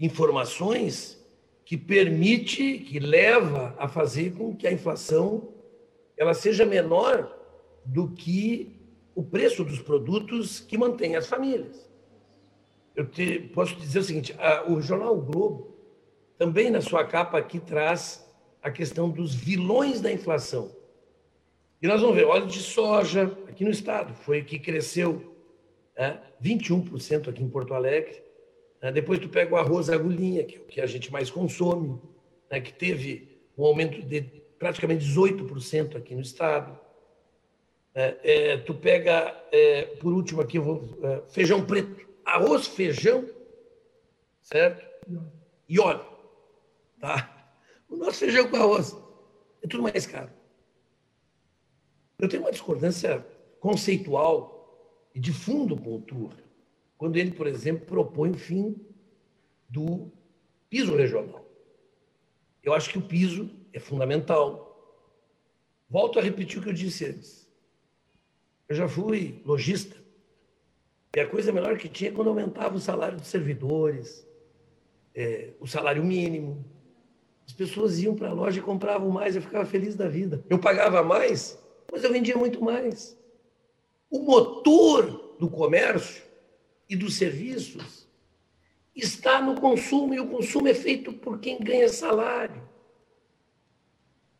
informações 0.00 1.22
que 1.64 1.76
permite, 1.76 2.78
que 2.78 2.98
leva 2.98 3.74
a 3.78 3.88
fazer 3.88 4.32
com 4.32 4.56
que 4.56 4.66
a 4.66 4.72
inflação 4.72 5.52
ela 6.16 6.32
seja 6.32 6.64
menor 6.64 7.36
do 7.84 8.08
que 8.08 8.80
o 9.14 9.22
preço 9.22 9.64
dos 9.64 9.80
produtos 9.80 10.60
que 10.60 10.78
mantém 10.78 11.16
as 11.16 11.26
famílias. 11.26 11.86
Eu 12.94 13.06
te, 13.06 13.40
posso 13.54 13.76
dizer 13.76 13.98
o 13.98 14.04
seguinte: 14.04 14.34
a, 14.38 14.70
o 14.70 14.80
jornal 14.80 15.18
o 15.18 15.22
Globo 15.22 15.75
também 16.38 16.70
na 16.70 16.80
sua 16.80 17.04
capa 17.04 17.38
aqui 17.38 17.58
traz 17.58 18.26
a 18.62 18.70
questão 18.70 19.08
dos 19.08 19.34
vilões 19.34 20.00
da 20.00 20.12
inflação. 20.12 20.74
E 21.80 21.86
nós 21.86 22.00
vamos 22.00 22.16
ver 22.16 22.24
óleo 22.24 22.46
de 22.46 22.58
soja 22.58 23.24
aqui 23.48 23.64
no 23.64 23.70
estado 23.70 24.14
foi 24.14 24.42
que 24.42 24.58
cresceu 24.58 25.36
é, 25.94 26.18
21% 26.42 27.28
aqui 27.28 27.42
em 27.42 27.48
Porto 27.48 27.74
Alegre. 27.74 28.22
É, 28.80 28.90
depois 28.92 29.18
tu 29.18 29.28
pega 29.28 29.54
o 29.54 29.56
arroz 29.56 29.88
agulhinha, 29.88 30.44
que 30.44 30.56
é 30.56 30.58
o 30.58 30.64
que 30.64 30.80
a 30.80 30.86
gente 30.86 31.12
mais 31.12 31.30
consome, 31.30 31.98
né, 32.50 32.60
que 32.60 32.72
teve 32.72 33.40
um 33.56 33.64
aumento 33.64 34.02
de 34.02 34.22
praticamente 34.58 35.06
18% 35.06 35.96
aqui 35.96 36.14
no 36.14 36.20
estado. 36.20 36.78
É, 37.94 38.16
é, 38.22 38.56
tu 38.58 38.74
pega, 38.74 39.34
é, 39.50 39.82
por 40.00 40.12
último 40.12 40.42
aqui, 40.42 40.58
vou, 40.58 40.84
é, 41.02 41.22
feijão 41.28 41.64
preto, 41.64 42.06
arroz, 42.24 42.66
feijão, 42.66 43.24
certo? 44.42 44.84
E 45.68 45.80
óleo, 45.80 46.04
tá? 47.00 47.52
O 47.88 47.96
nosso 47.96 48.18
feijão 48.18 48.48
com 48.48 48.56
arroz 48.56 48.96
é 49.62 49.66
tudo 49.66 49.82
mais 49.82 50.06
caro. 50.06 50.30
Eu 52.18 52.28
tenho 52.28 52.42
uma 52.42 52.50
discordância 52.50 53.24
conceitual 53.60 55.08
e 55.14 55.20
de 55.20 55.32
fundo 55.32 55.76
com 55.76 55.96
o 55.96 56.00
Turra 56.00 56.46
quando 56.96 57.16
ele, 57.16 57.30
por 57.32 57.46
exemplo, 57.46 57.86
propõe 57.86 58.30
o 58.30 58.38
fim 58.38 58.74
do 59.68 60.10
piso 60.68 60.96
regional. 60.96 61.44
Eu 62.62 62.72
acho 62.74 62.90
que 62.90 62.98
o 62.98 63.02
piso 63.02 63.50
é 63.72 63.78
fundamental. 63.78 64.64
Volto 65.88 66.18
a 66.18 66.22
repetir 66.22 66.58
o 66.58 66.62
que 66.62 66.68
eu 66.68 66.74
disse 66.74 67.04
antes. 67.04 67.46
Eu 68.68 68.74
já 68.74 68.88
fui 68.88 69.40
lojista. 69.44 69.96
E 71.14 71.20
a 71.20 71.28
coisa 71.28 71.52
melhor 71.52 71.78
que 71.78 71.88
tinha 71.88 72.10
é 72.10 72.12
quando 72.12 72.28
aumentava 72.28 72.76
o 72.76 72.80
salário 72.80 73.18
dos 73.18 73.28
servidores, 73.28 74.26
é, 75.14 75.52
o 75.60 75.66
salário 75.66 76.04
mínimo. 76.04 76.64
As 77.46 77.52
pessoas 77.52 77.98
iam 78.00 78.14
para 78.14 78.30
a 78.30 78.32
loja 78.32 78.58
e 78.58 78.62
compravam 78.62 79.08
mais, 79.08 79.36
eu 79.36 79.42
ficava 79.42 79.64
feliz 79.64 79.94
da 79.94 80.08
vida. 80.08 80.44
Eu 80.50 80.58
pagava 80.58 81.02
mais, 81.02 81.58
mas 81.90 82.02
eu 82.02 82.12
vendia 82.12 82.36
muito 82.36 82.62
mais. 82.62 83.16
O 84.10 84.18
motor 84.18 85.36
do 85.38 85.48
comércio 85.48 86.24
e 86.88 86.96
dos 86.96 87.14
serviços 87.14 88.06
está 88.94 89.40
no 89.40 89.60
consumo, 89.60 90.14
e 90.14 90.20
o 90.20 90.26
consumo 90.26 90.68
é 90.68 90.74
feito 90.74 91.12
por 91.12 91.38
quem 91.38 91.58
ganha 91.58 91.88
salário. 91.88 92.62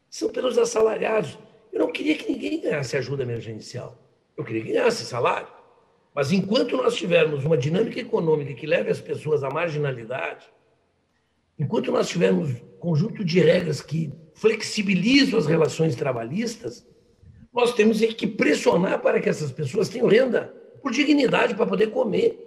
São 0.08 0.30
pelos 0.30 0.56
assalariados. 0.56 1.38
Eu 1.72 1.80
não 1.80 1.92
queria 1.92 2.16
que 2.16 2.32
ninguém 2.32 2.60
ganhasse 2.60 2.96
ajuda 2.96 3.22
emergencial. 3.22 3.96
Eu 4.36 4.44
queria 4.44 4.62
que 4.62 4.72
ganhasse 4.72 5.04
salário. 5.04 5.48
Mas 6.14 6.32
enquanto 6.32 6.76
nós 6.78 6.96
tivermos 6.96 7.44
uma 7.44 7.58
dinâmica 7.58 8.00
econômica 8.00 8.54
que 8.54 8.66
leve 8.66 8.90
as 8.90 9.00
pessoas 9.00 9.44
à 9.44 9.50
marginalidade, 9.50 10.48
enquanto 11.58 11.90
nós 11.90 12.08
tivermos 12.08 12.50
conjunto 12.78 13.24
de 13.24 13.40
regras 13.40 13.80
que 13.80 14.12
flexibilizam 14.34 15.38
as 15.38 15.46
relações 15.46 15.96
trabalhistas, 15.96 16.86
nós 17.52 17.74
temos 17.74 17.98
que 18.00 18.26
pressionar 18.26 19.00
para 19.00 19.20
que 19.20 19.28
essas 19.28 19.50
pessoas 19.50 19.88
tenham 19.88 20.06
renda 20.06 20.54
por 20.82 20.92
dignidade 20.92 21.54
para 21.54 21.66
poder 21.66 21.90
comer. 21.90 22.38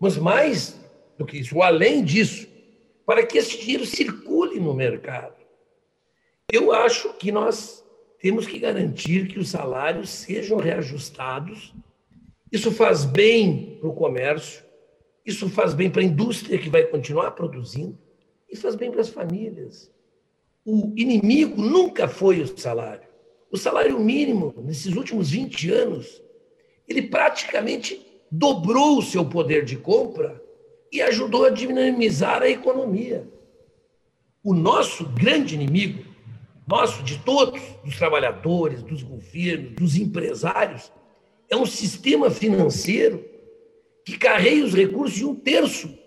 Mas 0.00 0.16
mais 0.16 0.78
do 1.16 1.24
que 1.24 1.38
isso, 1.38 1.60
além 1.62 2.04
disso, 2.04 2.48
para 3.06 3.24
que 3.24 3.38
esse 3.38 3.58
dinheiro 3.58 3.86
circule 3.86 4.60
no 4.60 4.74
mercado. 4.74 5.36
Eu 6.52 6.72
acho 6.72 7.14
que 7.14 7.30
nós 7.30 7.84
temos 8.20 8.46
que 8.46 8.58
garantir 8.58 9.28
que 9.28 9.38
os 9.38 9.48
salários 9.48 10.10
sejam 10.10 10.58
reajustados. 10.58 11.72
Isso 12.50 12.72
faz 12.72 13.04
bem 13.04 13.78
para 13.80 13.88
o 13.88 13.94
comércio, 13.94 14.64
isso 15.24 15.48
faz 15.48 15.72
bem 15.72 15.88
para 15.88 16.02
a 16.02 16.04
indústria 16.04 16.58
que 16.58 16.68
vai 16.68 16.82
continuar 16.84 17.30
produzindo 17.32 17.98
e 18.48 18.56
faz 18.56 18.74
bem 18.74 18.90
para 18.90 19.00
as 19.00 19.08
famílias. 19.08 19.90
O 20.64 20.92
inimigo 20.96 21.60
nunca 21.60 22.08
foi 22.08 22.40
o 22.40 22.58
salário. 22.58 23.08
O 23.50 23.56
salário 23.56 23.98
mínimo, 23.98 24.54
nesses 24.58 24.94
últimos 24.94 25.30
20 25.30 25.70
anos, 25.70 26.22
ele 26.86 27.02
praticamente 27.02 28.04
dobrou 28.30 28.98
o 28.98 29.02
seu 29.02 29.24
poder 29.24 29.64
de 29.64 29.76
compra 29.76 30.42
e 30.92 31.00
ajudou 31.02 31.44
a 31.44 31.50
dinamizar 31.50 32.42
a 32.42 32.48
economia. 32.48 33.28
O 34.42 34.54
nosso 34.54 35.06
grande 35.06 35.54
inimigo, 35.54 36.04
nosso, 36.66 37.02
de 37.02 37.18
todos, 37.18 37.60
dos 37.84 37.96
trabalhadores, 37.96 38.82
dos 38.82 39.02
governos, 39.02 39.72
dos 39.72 39.96
empresários, 39.96 40.92
é 41.48 41.56
um 41.56 41.66
sistema 41.66 42.30
financeiro 42.30 43.24
que 44.04 44.18
carrega 44.18 44.64
os 44.64 44.74
recursos 44.74 45.16
de 45.16 45.24
um 45.24 45.34
terço. 45.34 45.98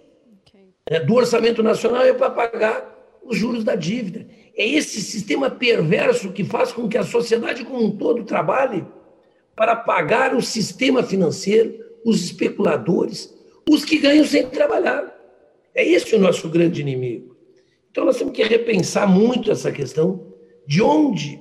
Do 0.99 1.15
orçamento 1.15 1.63
nacional 1.63 2.03
é 2.03 2.13
para 2.13 2.29
pagar 2.29 3.19
os 3.23 3.37
juros 3.37 3.63
da 3.63 3.75
dívida. 3.75 4.27
É 4.55 4.67
esse 4.67 5.01
sistema 5.01 5.49
perverso 5.49 6.31
que 6.31 6.43
faz 6.43 6.71
com 6.71 6.89
que 6.89 6.97
a 6.97 7.03
sociedade 7.03 7.63
como 7.63 7.85
um 7.85 7.95
todo 7.95 8.23
trabalhe 8.23 8.85
para 9.55 9.75
pagar 9.75 10.35
o 10.35 10.41
sistema 10.41 11.03
financeiro, 11.03 11.83
os 12.03 12.23
especuladores, 12.23 13.33
os 13.69 13.85
que 13.85 13.99
ganham 13.99 14.25
sem 14.25 14.47
trabalhar. 14.47 15.17
É 15.73 15.85
esse 15.87 16.15
o 16.15 16.19
nosso 16.19 16.49
grande 16.49 16.81
inimigo. 16.81 17.37
Então 17.89 18.05
nós 18.05 18.17
temos 18.17 18.33
que 18.33 18.43
repensar 18.43 19.07
muito 19.07 19.51
essa 19.51 19.71
questão 19.71 20.33
de 20.65 20.81
onde, 20.81 21.39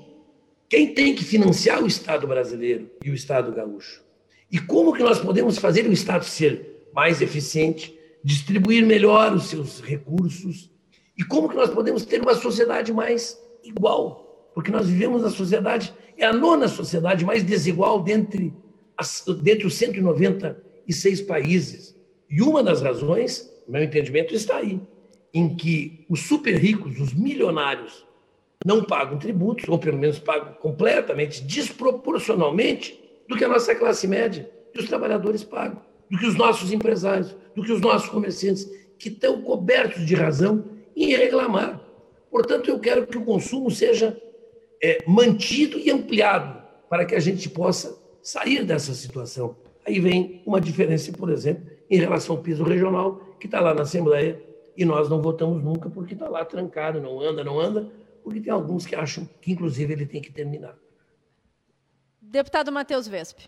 quem 0.69 0.95
tem 0.95 1.15
que 1.15 1.25
financiar 1.25 1.83
o 1.83 1.87
Estado 1.87 2.27
brasileiro 2.27 2.91
e 3.05 3.11
o 3.11 3.15
Estado 3.15 3.53
gaúcho. 3.53 4.03
E 4.51 4.59
como 4.59 4.93
que 4.93 5.03
nós 5.03 5.19
podemos 5.19 5.59
fazer 5.59 5.87
o 5.87 5.93
Estado 5.93 6.25
ser 6.25 6.89
mais 6.93 7.23
eficiente, 7.23 7.97
distribuir 8.23 8.85
melhor 8.85 9.35
os 9.35 9.45
seus 9.45 9.81
recursos, 9.81 10.71
e 11.17 11.25
como 11.25 11.49
que 11.49 11.57
nós 11.57 11.71
podemos 11.71 12.05
ter 12.05 12.21
uma 12.21 12.35
sociedade 12.35 12.93
mais 12.93 13.39
igual, 13.63 14.51
porque 14.55 14.71
nós 14.71 14.89
vivemos 14.89 15.23
na 15.23 15.31
sociedade 15.31 15.95
é 16.17 16.27
a 16.27 16.33
nona 16.33 16.69
sociedade 16.69 17.25
mais 17.25 17.43
desigual 17.43 18.03
dentre, 18.03 18.53
as, 18.97 19.25
dentre 19.43 19.67
os 19.67 19.75
196 19.75 21.23
países. 21.23 21.97
E 22.29 22.43
uma 22.43 22.63
das 22.63 22.83
razões, 22.83 23.51
meu 23.67 23.83
entendimento, 23.83 24.35
está 24.35 24.57
aí. 24.57 24.81
em 25.33 25.55
que 25.55 26.05
os 26.09 26.21
super 26.21 26.57
ricos, 26.57 26.99
os 27.01 27.15
milionários, 27.15 28.05
não 28.67 28.85
pagam 28.85 29.19
tributos, 29.19 29.69
ou 29.69 29.79
pelo 29.79 29.97
menos 29.97 30.19
pagam 30.19 30.53
completamente, 30.55 31.43
desproporcionalmente, 31.43 33.01
do 33.29 33.37
que 33.37 33.45
a 33.45 33.49
nossa 33.49 33.75
classe 33.75 34.09
média 34.09 34.51
e 34.75 34.79
os 34.79 34.89
trabalhadores 34.89 35.45
pagam, 35.45 35.81
do 36.11 36.19
que 36.19 36.27
os 36.27 36.35
nossos 36.35 36.73
empresários, 36.73 37.37
do 37.55 37.63
que 37.63 37.73
os 37.73 37.81
nossos 37.81 38.09
comerciantes, 38.09 38.69
que 38.99 39.09
estão 39.09 39.41
cobertos 39.43 40.05
de 40.05 40.15
razão 40.15 40.65
em 40.97 41.15
reclamar. 41.15 41.81
Portanto, 42.31 42.69
eu 42.69 42.79
quero 42.79 43.07
que 43.07 43.17
o 43.17 43.25
consumo 43.25 43.71
seja 43.71 44.21
é, 44.83 44.99
mantido 45.07 45.79
e 45.79 45.91
ampliado 45.91 46.61
para 46.89 47.05
que 47.05 47.15
a 47.15 47.21
gente 47.21 47.49
possa 47.49 47.97
sair 48.23 48.65
dessa 48.65 48.93
situação. 48.93 49.57
Aí 49.87 49.99
vem 50.01 50.43
uma 50.45 50.61
diferença, 50.61 51.13
por 51.13 51.31
exemplo, 51.31 51.71
em 51.89 51.99
relação 51.99 52.37
ao 52.37 52.43
piso 52.43 52.63
regional, 52.63 53.37
que 53.39 53.47
está 53.47 53.61
lá 53.61 53.73
na 53.73 53.83
Assembleia 53.83 54.43
e 54.77 54.85
nós 54.85 55.09
não 55.09 55.21
votamos 55.21 55.63
nunca 55.63 55.89
porque 55.89 56.15
está 56.15 56.29
lá 56.29 56.45
trancado, 56.45 57.01
não 57.01 57.21
anda, 57.21 57.43
não 57.43 57.59
anda, 57.59 57.91
porque 58.23 58.41
tem 58.41 58.53
alguns 58.53 58.87
que 58.87 58.95
acham 58.95 59.29
que, 59.41 59.53
inclusive, 59.53 59.93
ele 59.93 60.07
tem 60.07 60.21
que 60.21 60.31
terminar. 60.31 60.77
Deputado 62.21 62.71
Matheus 62.71 63.09
Vesp. 63.09 63.41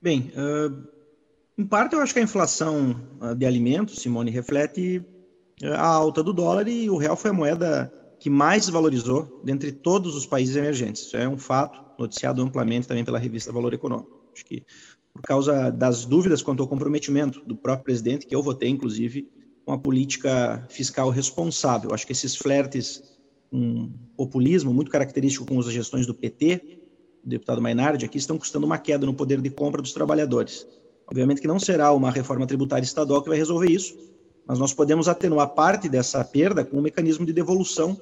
Bem, 0.00 0.32
uh, 0.34 0.95
em 1.58 1.64
parte 1.64 1.94
eu 1.94 2.00
acho 2.00 2.12
que 2.12 2.20
a 2.20 2.22
inflação 2.22 2.96
uh, 3.20 3.34
de 3.34 3.46
alimentos, 3.46 4.00
Simone, 4.00 4.30
reflete 4.30 5.02
uh, 5.62 5.72
a 5.72 5.86
alta 5.86 6.22
do 6.22 6.32
dólar 6.32 6.68
e 6.68 6.88
o 6.90 6.96
real 6.96 7.16
foi 7.16 7.30
a 7.30 7.34
moeda 7.34 7.92
que 8.18 8.30
mais 8.30 8.68
valorizou 8.68 9.40
dentre 9.44 9.72
todos 9.72 10.16
os 10.16 10.26
países 10.26 10.56
emergentes. 10.56 11.02
Isso 11.02 11.16
é 11.16 11.28
um 11.28 11.38
fato 11.38 11.80
noticiado 11.98 12.42
amplamente 12.42 12.88
também 12.88 13.04
pela 13.04 13.18
revista 13.18 13.52
Valor 13.52 13.74
Econômico. 13.74 14.10
Acho 14.34 14.44
que 14.44 14.64
por 15.12 15.22
causa 15.22 15.70
das 15.70 16.04
dúvidas 16.04 16.42
quanto 16.42 16.62
ao 16.62 16.68
comprometimento 16.68 17.42
do 17.46 17.56
próprio 17.56 17.84
presidente, 17.84 18.26
que 18.26 18.34
eu 18.34 18.42
votei, 18.42 18.68
inclusive, 18.68 19.30
com 19.64 19.72
a 19.72 19.78
política 19.78 20.66
fiscal 20.68 21.08
responsável. 21.08 21.94
Acho 21.94 22.06
que 22.06 22.12
esses 22.12 22.36
flertes 22.36 23.02
um 23.52 23.90
populismo 24.16 24.72
muito 24.72 24.90
característico 24.90 25.46
com 25.46 25.58
as 25.58 25.66
gestões 25.66 26.06
do 26.06 26.14
PT, 26.14 26.80
do 27.22 27.30
deputado 27.30 27.62
Mainardi, 27.62 28.04
aqui 28.04 28.18
estão 28.18 28.38
custando 28.38 28.66
uma 28.66 28.78
queda 28.78 29.06
no 29.06 29.14
poder 29.14 29.40
de 29.40 29.50
compra 29.50 29.80
dos 29.80 29.92
trabalhadores. 29.92 30.66
Obviamente 31.06 31.40
que 31.40 31.46
não 31.46 31.58
será 31.58 31.92
uma 31.92 32.10
reforma 32.10 32.46
tributária 32.46 32.84
estadual 32.84 33.22
que 33.22 33.28
vai 33.28 33.38
resolver 33.38 33.70
isso, 33.70 33.96
mas 34.46 34.58
nós 34.58 34.72
podemos 34.72 35.08
atenuar 35.08 35.48
parte 35.48 35.88
dessa 35.88 36.24
perda 36.24 36.64
com 36.64 36.76
o 36.76 36.78
um 36.80 36.82
mecanismo 36.82 37.24
de 37.24 37.32
devolução 37.32 38.00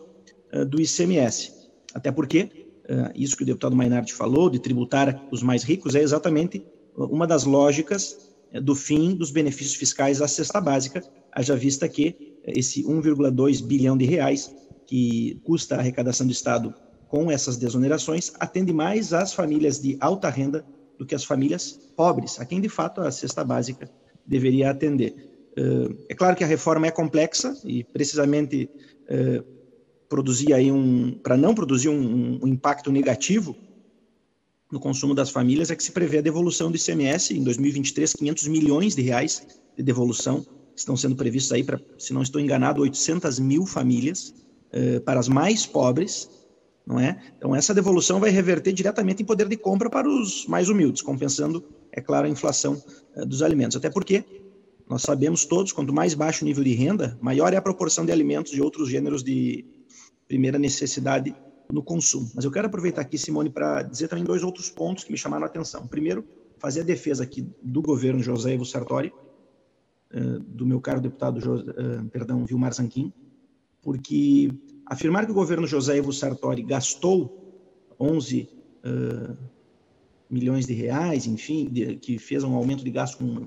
uh, 0.53 0.65
do 0.65 0.81
ICMS. 0.81 1.53
Até 1.95 2.11
porque, 2.11 2.69
uh, 2.85 3.13
isso 3.15 3.37
que 3.37 3.43
o 3.43 3.47
deputado 3.47 3.77
Mainardi 3.77 4.13
falou, 4.13 4.49
de 4.49 4.59
tributar 4.59 5.27
os 5.31 5.43
mais 5.43 5.63
ricos, 5.63 5.95
é 5.95 6.03
exatamente 6.03 6.65
uma 6.97 7.27
das 7.27 7.45
lógicas 7.45 8.33
do 8.63 8.75
fim 8.75 9.15
dos 9.15 9.31
benefícios 9.31 9.75
fiscais 9.75 10.23
à 10.23 10.29
cesta 10.29 10.61
básica, 10.61 11.03
haja 11.33 11.57
vista 11.57 11.89
que 11.89 12.37
esse 12.47 12.85
1,2 12.85 13.63
bilhão 13.65 13.97
de 13.97 14.05
reais 14.05 14.55
que 14.87 15.41
custa 15.45 15.77
a 15.77 15.79
arrecadação 15.79 16.27
do 16.27 16.33
Estado 16.33 16.75
com 17.09 17.31
essas 17.31 17.57
desonerações 17.57 18.33
atende 18.39 18.73
mais 18.73 19.13
às 19.13 19.33
famílias 19.33 19.81
de 19.81 19.97
alta 20.01 20.29
renda 20.29 20.65
do 20.99 21.07
que 21.07 21.15
as 21.15 21.25
famílias 21.25 21.73
pobres, 21.97 22.41
a 22.41 22.45
quem 22.45 22.61
de 22.61 22.69
fato 22.69 23.01
a 23.01 23.11
cesta 23.11 23.45
básica 23.45 23.91
deveria 24.27 24.71
atender. 24.71 25.15
É 26.09 26.15
claro 26.15 26.37
que 26.37 26.43
a 26.43 26.47
reforma 26.47 26.87
é 26.87 26.91
complexa 26.91 27.57
e 27.65 27.85
precisamente 27.85 28.69
produzir 30.09 30.53
aí 30.53 30.71
um, 30.71 31.13
para 31.23 31.37
não 31.37 31.55
produzir 31.55 31.89
um, 31.89 32.39
um, 32.43 32.47
impacto 32.47 32.91
negativo 32.91 33.57
no 34.71 34.81
consumo 34.81 35.15
das 35.15 35.31
famílias, 35.31 35.71
é 35.71 35.77
que 35.77 35.83
se 35.83 35.93
prevê 35.93 36.19
a 36.19 36.21
devolução 36.21 36.71
do 36.71 36.77
ICMS 36.77 37.37
em 37.37 37.45
2023, 37.45 38.13
500 38.15 38.49
milhões 38.49 38.95
de 38.95 39.03
reais 39.03 39.47
de 39.77 39.83
devolução 39.83 40.45
estão 40.77 40.97
sendo 40.97 41.15
previstos 41.15 41.53
aí 41.53 41.63
para, 41.63 41.81
se 41.99 42.13
não 42.13 42.23
estou 42.23 42.41
enganado, 42.41 42.83
800 42.83 43.39
mil 43.39 43.67
famílias 43.67 44.35
para 45.05 45.21
as 45.21 45.29
mais 45.29 45.65
pobres, 45.65 46.29
não 46.87 47.01
é? 47.01 47.21
Então 47.37 47.55
essa 47.55 47.73
devolução 47.73 48.21
vai 48.21 48.31
reverter 48.31 48.73
diretamente 48.73 49.23
em 49.23 49.27
poder 49.27 49.49
de 49.49 49.57
compra 49.57 49.89
para 49.89 50.09
os 50.09 50.47
mais 50.47 50.69
humildes, 50.69 51.03
compensando, 51.03 51.65
é 51.93 52.01
claro, 52.01 52.27
a 52.27 52.31
inflação 52.31 52.83
uh, 53.17 53.25
dos 53.25 53.43
alimentos. 53.43 53.77
Até 53.77 53.89
porque 53.89 54.25
nós 54.89 55.03
sabemos 55.03 55.45
todos, 55.47 55.73
quanto 55.73 55.93
mais 55.93 56.15
baixo 56.15 56.45
o 56.45 56.47
nível 56.47 56.63
de 56.63 56.75
renda, 56.75 57.19
maior 57.21 57.53
é 57.53 57.57
a 57.57 57.63
proporção 57.63 58.05
de 58.05 58.13
alimentos 58.13 58.53
de 58.53 58.61
outros 58.61 58.89
gêneros 58.91 59.23
de 59.23 59.65
primeira 60.29 60.59
necessidade 60.59 61.35
no 61.73 61.83
consumo. 61.83 62.31
Mas 62.35 62.45
eu 62.45 62.51
quero 62.51 62.67
aproveitar 62.67 63.01
aqui, 63.01 63.17
Simone, 63.17 63.49
para 63.49 63.83
dizer 63.83 64.09
também 64.09 64.25
dois 64.25 64.43
outros 64.43 64.69
pontos 64.69 65.05
que 65.05 65.11
me 65.11 65.17
chamaram 65.17 65.45
a 65.45 65.47
atenção. 65.47 65.87
Primeiro, 65.87 66.25
fazer 66.59 66.81
a 66.81 66.85
defesa 66.85 67.23
aqui 67.23 67.47
do 67.63 67.81
governo 67.81 68.23
José 68.23 68.53
Evo 68.53 68.67
Sartori, 68.67 69.13
uh, 70.13 70.39
do 70.41 70.67
meu 70.67 70.81
caro 70.81 71.01
deputado, 71.01 71.39
uh, 71.39 72.09
perdão, 72.11 72.45
Vilmar 72.45 72.75
Zanquim, 72.75 73.11
porque 73.81 74.51
afirmar 74.87 75.27
que 75.27 75.33
o 75.33 75.35
governo 75.35 75.67
José 75.67 75.99
Evo 75.99 76.13
Sartori 76.13 76.63
gastou 76.63 77.45
11 77.99 78.49
uh, 78.85 79.37
milhões 80.29 80.67
de 80.67 80.75
reais, 80.75 81.27
enfim, 81.27 81.69
de, 81.71 81.97
que 81.97 82.19
fez 82.19 82.45
um 82.45 82.55
aumento 82.55 82.85
de 82.85 82.91
gasto 82.91 83.19
com, 83.19 83.47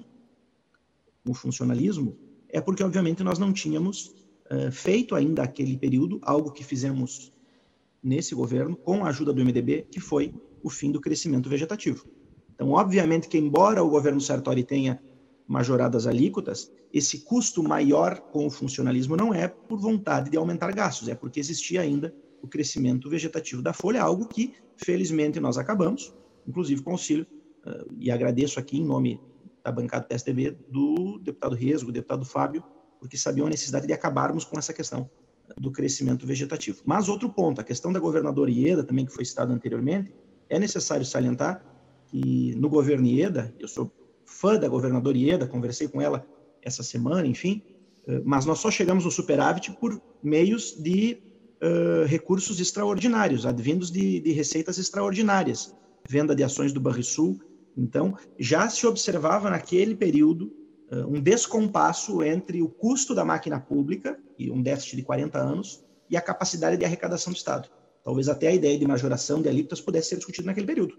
com 1.23 1.31
o 1.31 1.34
funcionalismo, 1.34 2.18
é 2.49 2.61
porque, 2.61 2.84
obviamente, 2.84 3.23
nós 3.23 3.38
não 3.38 3.51
tínhamos 3.51 4.15
uh, 4.51 4.72
feito 4.72 5.15
ainda 5.15 5.43
aquele 5.43 5.77
período, 5.77 6.19
algo 6.22 6.51
que 6.51 6.64
fizemos 6.64 7.31
nesse 8.01 8.34
governo, 8.34 8.76
com 8.76 9.05
a 9.05 9.09
ajuda 9.09 9.34
do 9.34 9.43
MDB, 9.43 9.88
que 9.91 9.99
foi 9.99 10.34
o 10.64 10.69
fim 10.69 10.91
do 10.91 11.01
crescimento 11.01 11.49
vegetativo. 11.49 12.05
Então, 12.53 12.72
obviamente 12.72 13.27
que, 13.27 13.38
embora 13.38 13.84
o 13.84 13.89
governo 13.89 14.19
Sartori 14.19 14.64
tenha 14.64 14.99
majoradas 15.48 16.06
alíquotas, 16.06 16.72
esse 16.94 17.19
custo 17.19 17.64
maior 17.64 18.19
com 18.19 18.45
o 18.45 18.49
funcionalismo 18.49 19.15
não 19.15 19.34
é 19.34 19.48
por 19.48 19.80
vontade 19.80 20.30
de 20.30 20.38
aumentar 20.38 20.74
gastos, 20.74 21.07
é 21.07 21.15
porque 21.15 21.40
existia 21.40 21.82
ainda 21.82 22.14
o 22.41 22.48
crescimento 22.48 23.10
vegetativo 23.10 23.61
da 23.61 23.74
folha, 23.74 24.02
algo 24.02 24.28
que, 24.28 24.53
felizmente, 24.76 25.40
nós 25.40 25.57
acabamos, 25.57 26.14
inclusive 26.45 26.82
com 26.82 26.91
auxílio, 26.91 27.26
uh, 27.65 27.94
e 27.98 28.11
agradeço 28.11 28.60
aqui 28.60 28.78
em 28.78 28.86
nome 28.86 29.19
da 29.64 29.72
bancada 29.72 30.03
do 30.03 30.07
PSDB, 30.10 30.57
do 30.69 31.19
deputado 31.19 31.56
Resgo, 31.56 31.88
do 31.88 31.94
deputado 31.94 32.26
Fábio, 32.26 32.64
porque 32.99 33.18
sabiam 33.18 33.48
a 33.48 33.49
necessidade 33.49 33.88
de 33.88 33.94
acabarmos 33.94 34.44
com 34.44 34.57
essa 34.57 34.74
questão 34.74 35.10
do 35.57 35.72
crescimento 35.72 36.26
vegetativo. 36.26 36.82
Mas 36.86 37.07
outro 37.07 37.30
ponto, 37.30 37.61
a 37.61 37.64
questão 37.64 37.91
da 37.91 37.99
governadora 37.99 38.52
Ieda, 38.52 38.84
também 38.84 39.06
que 39.06 39.14
foi 39.14 39.24
citado 39.24 39.53
anteriormente, 39.53 40.14
é 40.49 40.60
necessário 40.60 41.06
salientar 41.06 41.64
que 42.07 42.56
no 42.56 42.69
governo 42.69 43.06
Ieda, 43.06 43.53
eu 43.60 43.68
sou 43.68 43.91
fã 44.28 44.60
da 44.60 44.68
governadora 44.68 45.18
Ieda, 45.18 45.48
conversei 45.48 45.88
com 45.88 45.99
ela 45.99 46.28
essa 46.62 46.84
semana, 46.84 47.26
enfim, 47.26 47.64
eh, 48.08 48.22
mas 48.24 48.45
nós 48.45 48.60
só 48.60 48.70
chegamos 48.70 49.06
no 49.06 49.10
superávit 49.10 49.72
por 49.80 49.99
meios 50.22 50.76
de 50.78 51.18
uh, 51.62 52.06
recursos 52.06 52.60
extraordinários, 52.60 53.45
advindos 53.45 53.90
de, 53.90 54.20
de, 54.20 54.32
receitas 54.32 54.78
extraordinárias, 54.78 55.74
venda 56.08 56.36
de 56.36 56.44
ações 56.44 56.74
do 56.74 56.80
Banrisul. 56.80 57.40
Então, 57.76 58.16
já 58.38 58.68
se 58.70 58.86
observava 58.86 59.49
naquele 59.49 59.95
período 59.95 60.52
uh, 60.91 61.08
um 61.08 61.22
descompasso 61.22 62.24
entre 62.24 62.62
o 62.62 62.68
custo 62.68 63.16
da 63.16 63.24
máquina 63.24 63.60
pública, 63.60 64.20
e 64.38 64.52
um 64.52 64.62
déficit 64.62 64.98
de 64.98 65.04
40 65.04 65.40
anos, 65.40 65.84
e 66.10 66.18
a 66.18 66.22
capacidade 66.22 66.78
de 66.78 66.86
arrecadação 66.86 67.34
do 67.34 67.38
Estado. 67.38 67.70
Talvez 68.04 68.30
até 68.30 68.48
a 68.48 68.54
ideia 68.54 68.78
de 68.78 68.88
majoração 68.88 69.41
de 69.41 69.49
alíquotas 69.49 69.82
pudesse 69.82 70.10
ser 70.10 70.16
discutida 70.18 70.45
naquele 70.45 70.68
período. 70.68 70.98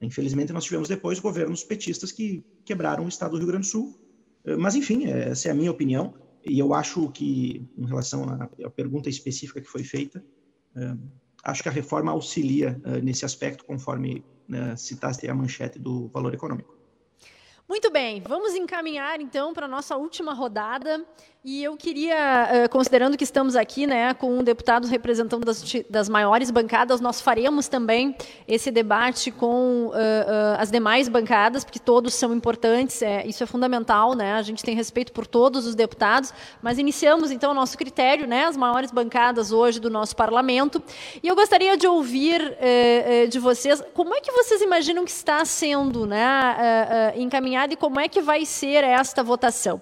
Infelizmente, 0.00 0.52
nós 0.52 0.64
tivemos 0.64 0.88
depois 0.88 1.18
governos 1.18 1.64
petistas 1.64 2.12
que 2.12 2.44
quebraram 2.64 3.04
o 3.04 3.08
Estado 3.08 3.32
do 3.32 3.38
Rio 3.38 3.46
Grande 3.46 3.66
do 3.66 3.70
Sul. 3.70 3.98
Eh, 4.44 4.56
mas, 4.56 4.74
enfim, 4.74 5.06
essa 5.06 5.48
é 5.48 5.50
a 5.50 5.54
minha 5.54 5.70
opinião. 5.70 6.14
E 6.44 6.58
eu 6.58 6.72
acho 6.72 7.10
que, 7.10 7.66
em 7.76 7.86
relação 7.86 8.24
à 8.64 8.70
pergunta 8.70 9.08
específica 9.08 9.60
que 9.60 9.68
foi 9.68 9.82
feita, 9.82 10.24
eh, 10.76 10.96
acho 11.44 11.62
que 11.62 11.68
a 11.68 11.72
reforma 11.72 12.12
auxilia 12.12 12.80
eh, 12.84 13.00
nesse 13.00 13.24
aspecto, 13.24 13.64
conforme 13.64 14.24
citaste 14.78 15.28
a 15.28 15.34
manchete 15.34 15.78
do 15.78 16.08
valor 16.08 16.32
econômico. 16.32 16.74
Muito 17.68 17.90
bem, 17.90 18.22
vamos 18.26 18.54
encaminhar 18.54 19.20
então 19.20 19.52
para 19.52 19.66
a 19.66 19.68
nossa 19.68 19.94
última 19.94 20.32
rodada. 20.32 21.04
E 21.44 21.62
eu 21.62 21.76
queria, 21.76 22.68
considerando 22.68 23.16
que 23.16 23.22
estamos 23.22 23.54
aqui 23.54 23.86
né, 23.86 24.12
com 24.12 24.42
deputados 24.42 24.90
representando 24.90 25.44
das, 25.44 25.62
das 25.88 26.08
maiores 26.08 26.50
bancadas, 26.50 27.00
nós 27.00 27.20
faremos 27.20 27.68
também 27.68 28.16
esse 28.46 28.72
debate 28.72 29.30
com 29.30 29.86
uh, 29.86 29.90
uh, 29.90 29.94
as 30.58 30.68
demais 30.68 31.08
bancadas, 31.08 31.62
porque 31.62 31.78
todos 31.78 32.12
são 32.14 32.34
importantes, 32.34 33.02
é, 33.02 33.24
isso 33.24 33.40
é 33.44 33.46
fundamental, 33.46 34.16
né? 34.16 34.32
A 34.32 34.42
gente 34.42 34.64
tem 34.64 34.74
respeito 34.74 35.12
por 35.12 35.28
todos 35.28 35.64
os 35.64 35.76
deputados, 35.76 36.34
mas 36.60 36.76
iniciamos 36.76 37.30
então 37.30 37.52
o 37.52 37.54
nosso 37.54 37.78
critério, 37.78 38.26
né? 38.26 38.44
As 38.46 38.56
maiores 38.56 38.90
bancadas 38.90 39.52
hoje 39.52 39.78
do 39.78 39.88
nosso 39.88 40.16
parlamento. 40.16 40.82
E 41.22 41.28
eu 41.28 41.36
gostaria 41.36 41.76
de 41.76 41.86
ouvir 41.86 42.40
uh, 42.42 43.28
de 43.28 43.38
vocês 43.38 43.80
como 43.94 44.12
é 44.12 44.20
que 44.20 44.32
vocês 44.32 44.60
imaginam 44.60 45.04
que 45.04 45.12
está 45.12 45.44
sendo 45.44 46.04
né, 46.04 47.12
encaminhado 47.16 47.72
e 47.72 47.76
como 47.76 48.00
é 48.00 48.08
que 48.08 48.20
vai 48.20 48.44
ser 48.44 48.82
esta 48.82 49.22
votação. 49.22 49.80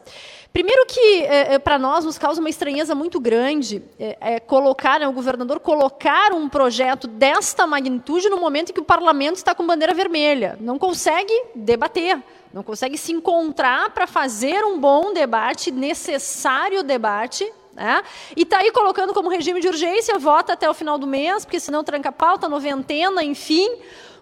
Primeiro 0.57 0.87
que 0.87 1.23
é, 1.25 1.57
é 1.57 1.59
para 1.59 1.79
nós 1.79 2.07
nos 2.07 2.17
causa 2.17 2.41
uma 2.41 2.49
estranheza 2.49 2.95
muito 2.95 3.21
grande 3.21 3.83
é, 4.01 4.17
é 4.19 4.41
colocar, 4.41 4.99
né, 4.99 5.07
o 5.07 5.13
governador 5.13 5.61
colocar 5.61 6.33
um 6.33 6.49
projeto 6.49 7.07
desta 7.07 7.67
magnitude 7.67 8.31
no 8.31 8.39
momento 8.39 8.71
em 8.71 8.73
que 8.73 8.81
o 8.81 8.85
parlamento 8.85 9.37
está 9.37 9.55
com 9.55 9.67
bandeira 9.67 9.93
vermelha. 9.93 10.57
Não 10.59 10.79
consegue 10.79 11.31
debater, 11.55 12.19
não 12.55 12.63
consegue 12.63 12.97
se 12.97 13.13
encontrar 13.13 13.91
para 13.91 14.07
fazer 14.07 14.65
um 14.65 14.81
bom 14.81 15.13
debate, 15.13 15.71
necessário 15.71 16.83
debate, 16.83 17.45
Né? 17.75 18.03
E 18.35 18.41
está 18.41 18.57
aí 18.57 18.73
colocando 18.73 19.13
como 19.13 19.29
regime 19.29 19.61
de 19.61 19.69
urgência, 19.69 20.19
vota 20.19 20.55
até 20.55 20.71
o 20.71 20.73
final 20.73 20.97
do 20.97 21.07
mês, 21.07 21.45
porque 21.45 21.61
senão 21.61 21.85
tranca 21.85 22.11
pauta, 22.11 22.49
noventena, 22.49 23.23
enfim. 23.23 23.69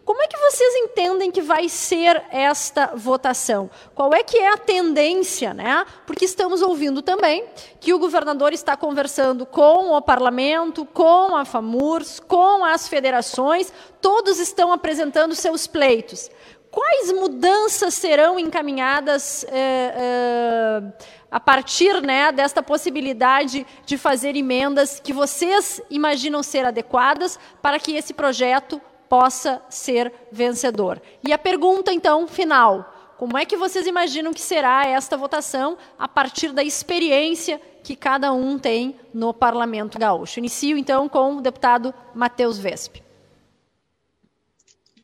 Como 0.05 0.21
é 0.21 0.27
que 0.27 0.37
vocês 0.37 0.75
entendem 0.77 1.31
que 1.31 1.41
vai 1.41 1.67
ser 1.67 2.23
esta 2.31 2.93
votação? 2.95 3.71
Qual 3.95 4.13
é 4.13 4.23
que 4.23 4.37
é 4.37 4.53
a 4.53 4.59
tendência, 4.59 5.55
né? 5.55 5.87
Porque 6.07 6.27
estamos 6.27 6.61
ouvindo 6.61 7.01
também 7.01 7.47
que 7.81 7.95
o 7.95 7.99
governador 7.99 8.53
está 8.53 8.77
conversando 8.77 9.47
com 9.47 9.93
o 9.93 10.03
parlamento, 10.03 10.85
com 10.85 11.35
a 11.35 11.47
FAMURS, 11.47 12.21
com 12.21 12.63
as 12.65 12.87
federações, 12.87 13.73
todos 14.03 14.39
estão 14.39 14.73
apresentando 14.73 15.35
seus 15.35 15.67
pleitos. 15.67 16.31
Quais 16.71 17.11
mudanças 17.13 17.95
serão 17.95 18.39
encaminhadas 18.39 19.45
eh, 19.45 19.95
eh, 19.97 20.83
a 21.31 21.41
partir 21.41 22.03
né, 22.03 22.31
desta 22.31 22.63
possibilidade 22.63 23.65
de 23.87 23.97
fazer 23.97 24.37
emendas 24.37 25.01
que 25.01 25.13
vocês 25.13 25.81
imaginam 25.89 26.43
ser 26.43 26.67
adequadas 26.67 27.39
para 27.63 27.79
que 27.79 27.95
esse 27.95 28.13
projeto 28.13 28.83
possa 29.09 29.63
ser 29.69 30.13
vencedor. 30.31 31.01
E 31.23 31.33
a 31.33 31.39
pergunta, 31.39 31.93
então, 31.93 32.27
final: 32.27 32.95
como 33.17 33.39
é 33.39 33.45
que 33.45 33.57
vocês 33.57 33.87
imaginam 33.87 34.33
que 34.33 34.41
será 34.41 34.87
esta 34.87 35.17
votação 35.17 35.79
a 35.99 36.09
partir 36.09 36.53
da 36.53 36.63
experiência 36.63 37.61
que 37.83 37.95
cada 37.95 38.33
um 38.33 38.59
tem 38.59 38.97
no 39.13 39.33
Parlamento 39.33 39.99
Gaúcho? 39.99 40.39
Inicio, 40.39 40.77
então, 40.77 41.09
com 41.09 41.37
o 41.37 41.41
deputado 41.41 41.95
Matheus 42.15 42.59
Vesp. 42.59 43.03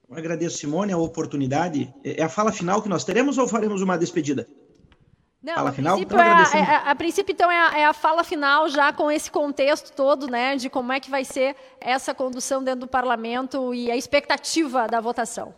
Eu 0.09 0.17
agradeço, 0.17 0.59
Simone, 0.59 0.93
a 0.93 0.99
oportunidade. 0.99 1.95
É 2.03 2.23
a 2.23 2.29
fala 2.29 2.51
final 2.51 2.83
que 2.83 2.89
nós 2.89 3.05
teremos 3.05 3.39
ou 3.39 3.47
faremos 3.47 3.81
uma 3.81 3.97
despedida? 3.97 4.49
Não, 5.43 5.55
fala 5.55 5.71
a 5.71 5.73
final? 5.73 5.97
Princípio 5.97 6.15
então, 6.15 6.27
é 6.27 6.33
a, 6.33 6.59
é, 6.59 6.91
a, 6.91 6.95
princípio, 6.95 7.33
então, 7.33 7.51
é 7.51 7.59
a, 7.59 7.79
é 7.79 7.85
a, 7.87 7.93
fala 7.95 8.23
final 8.23 8.69
já 8.69 8.93
com 8.93 9.11
esse 9.11 9.31
contexto 9.31 9.93
todo, 9.93 10.27
né, 10.27 10.57
de 10.57 10.69
como 10.69 10.93
é 10.93 11.01
que 11.01 11.11
vai 11.11 11.25
ser 11.25 11.57
essa 11.81 12.15
condução 12.15 12.63
dentro 12.63 12.81
do 12.81 12.87
parlamento 12.87 13.75
e 13.75 13.91
a 13.91 13.97
expectativa 13.97 14.87
da 14.87 15.01
votação. 15.01 15.55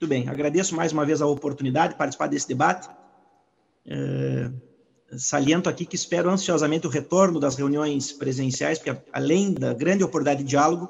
Muito 0.00 0.08
bem, 0.08 0.28
agradeço 0.28 0.76
mais 0.76 0.92
uma 0.92 1.04
vez 1.04 1.20
a 1.20 1.26
oportunidade 1.26 1.94
de 1.94 1.98
participar 1.98 2.28
desse 2.28 2.46
debate. 2.46 2.88
É, 3.84 4.50
saliento 5.18 5.68
aqui 5.68 5.84
que 5.84 5.96
espero 5.96 6.30
ansiosamente 6.30 6.86
o 6.86 6.90
retorno 6.90 7.40
das 7.40 7.56
reuniões 7.56 8.12
presenciais, 8.12 8.78
porque 8.78 8.96
além 9.12 9.52
da 9.52 9.74
grande 9.74 10.04
oportunidade 10.04 10.44
de 10.44 10.50
diálogo, 10.50 10.88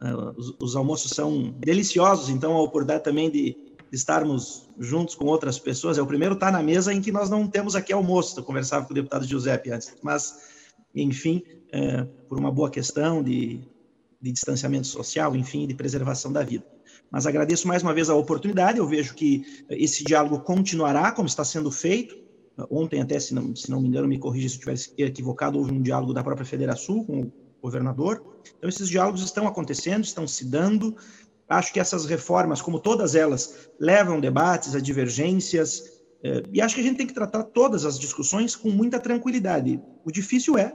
é, 0.00 0.14
os, 0.36 0.54
os 0.60 0.76
almoços 0.76 1.10
são 1.10 1.50
deliciosos, 1.58 2.28
então 2.28 2.56
a 2.56 2.62
oportunidade 2.62 3.02
também 3.02 3.28
de 3.28 3.67
estarmos 3.92 4.68
juntos 4.78 5.14
com 5.14 5.26
outras 5.26 5.58
pessoas. 5.58 5.98
É 5.98 6.02
o 6.02 6.06
primeiro 6.06 6.34
estar 6.34 6.46
tá 6.46 6.52
na 6.52 6.62
mesa 6.62 6.92
em 6.92 7.00
que 7.00 7.12
nós 7.12 7.30
não 7.30 7.46
temos 7.46 7.74
aqui 7.74 7.92
almoço. 7.92 8.38
Eu 8.38 8.44
conversava 8.44 8.84
com 8.84 8.92
o 8.92 8.94
deputado 8.94 9.26
Giuseppe 9.26 9.70
antes, 9.70 9.94
mas, 10.02 10.38
enfim, 10.94 11.42
é, 11.72 12.04
por 12.28 12.38
uma 12.38 12.50
boa 12.50 12.70
questão 12.70 13.22
de, 13.22 13.60
de 14.20 14.32
distanciamento 14.32 14.86
social, 14.86 15.34
enfim, 15.34 15.66
de 15.66 15.74
preservação 15.74 16.32
da 16.32 16.42
vida. 16.42 16.64
Mas 17.10 17.26
agradeço 17.26 17.66
mais 17.66 17.82
uma 17.82 17.94
vez 17.94 18.10
a 18.10 18.14
oportunidade. 18.14 18.78
Eu 18.78 18.86
vejo 18.86 19.14
que 19.14 19.64
esse 19.70 20.04
diálogo 20.04 20.40
continuará, 20.40 21.10
como 21.12 21.26
está 21.26 21.44
sendo 21.44 21.70
feito. 21.70 22.16
Ontem, 22.70 23.00
até, 23.00 23.18
se 23.20 23.32
não, 23.34 23.54
se 23.54 23.70
não 23.70 23.80
me 23.80 23.88
engano, 23.88 24.08
me 24.08 24.18
corrija 24.18 24.48
se 24.48 24.60
eu 24.66 24.72
estiver 24.72 25.06
equivocado, 25.06 25.58
houve 25.58 25.72
um 25.72 25.80
diálogo 25.80 26.12
da 26.12 26.24
própria 26.24 26.44
Federação 26.44 27.04
com 27.04 27.20
o 27.22 27.32
governador. 27.62 28.22
Então, 28.56 28.68
esses 28.68 28.88
diálogos 28.88 29.22
estão 29.22 29.46
acontecendo, 29.46 30.04
estão 30.04 30.26
se 30.26 30.44
dando. 30.44 30.96
Acho 31.48 31.72
que 31.72 31.80
essas 31.80 32.04
reformas, 32.04 32.60
como 32.60 32.78
todas 32.78 33.14
elas, 33.14 33.70
levam 33.80 34.20
debates, 34.20 34.74
a 34.74 34.80
divergências, 34.80 35.98
eh, 36.22 36.42
e 36.52 36.60
acho 36.60 36.74
que 36.74 36.80
a 36.80 36.84
gente 36.84 36.96
tem 36.96 37.06
que 37.06 37.14
tratar 37.14 37.42
todas 37.44 37.84
as 37.84 37.98
discussões 37.98 38.54
com 38.54 38.70
muita 38.70 38.98
tranquilidade. 38.98 39.80
O 40.04 40.10
difícil 40.10 40.58
é, 40.58 40.74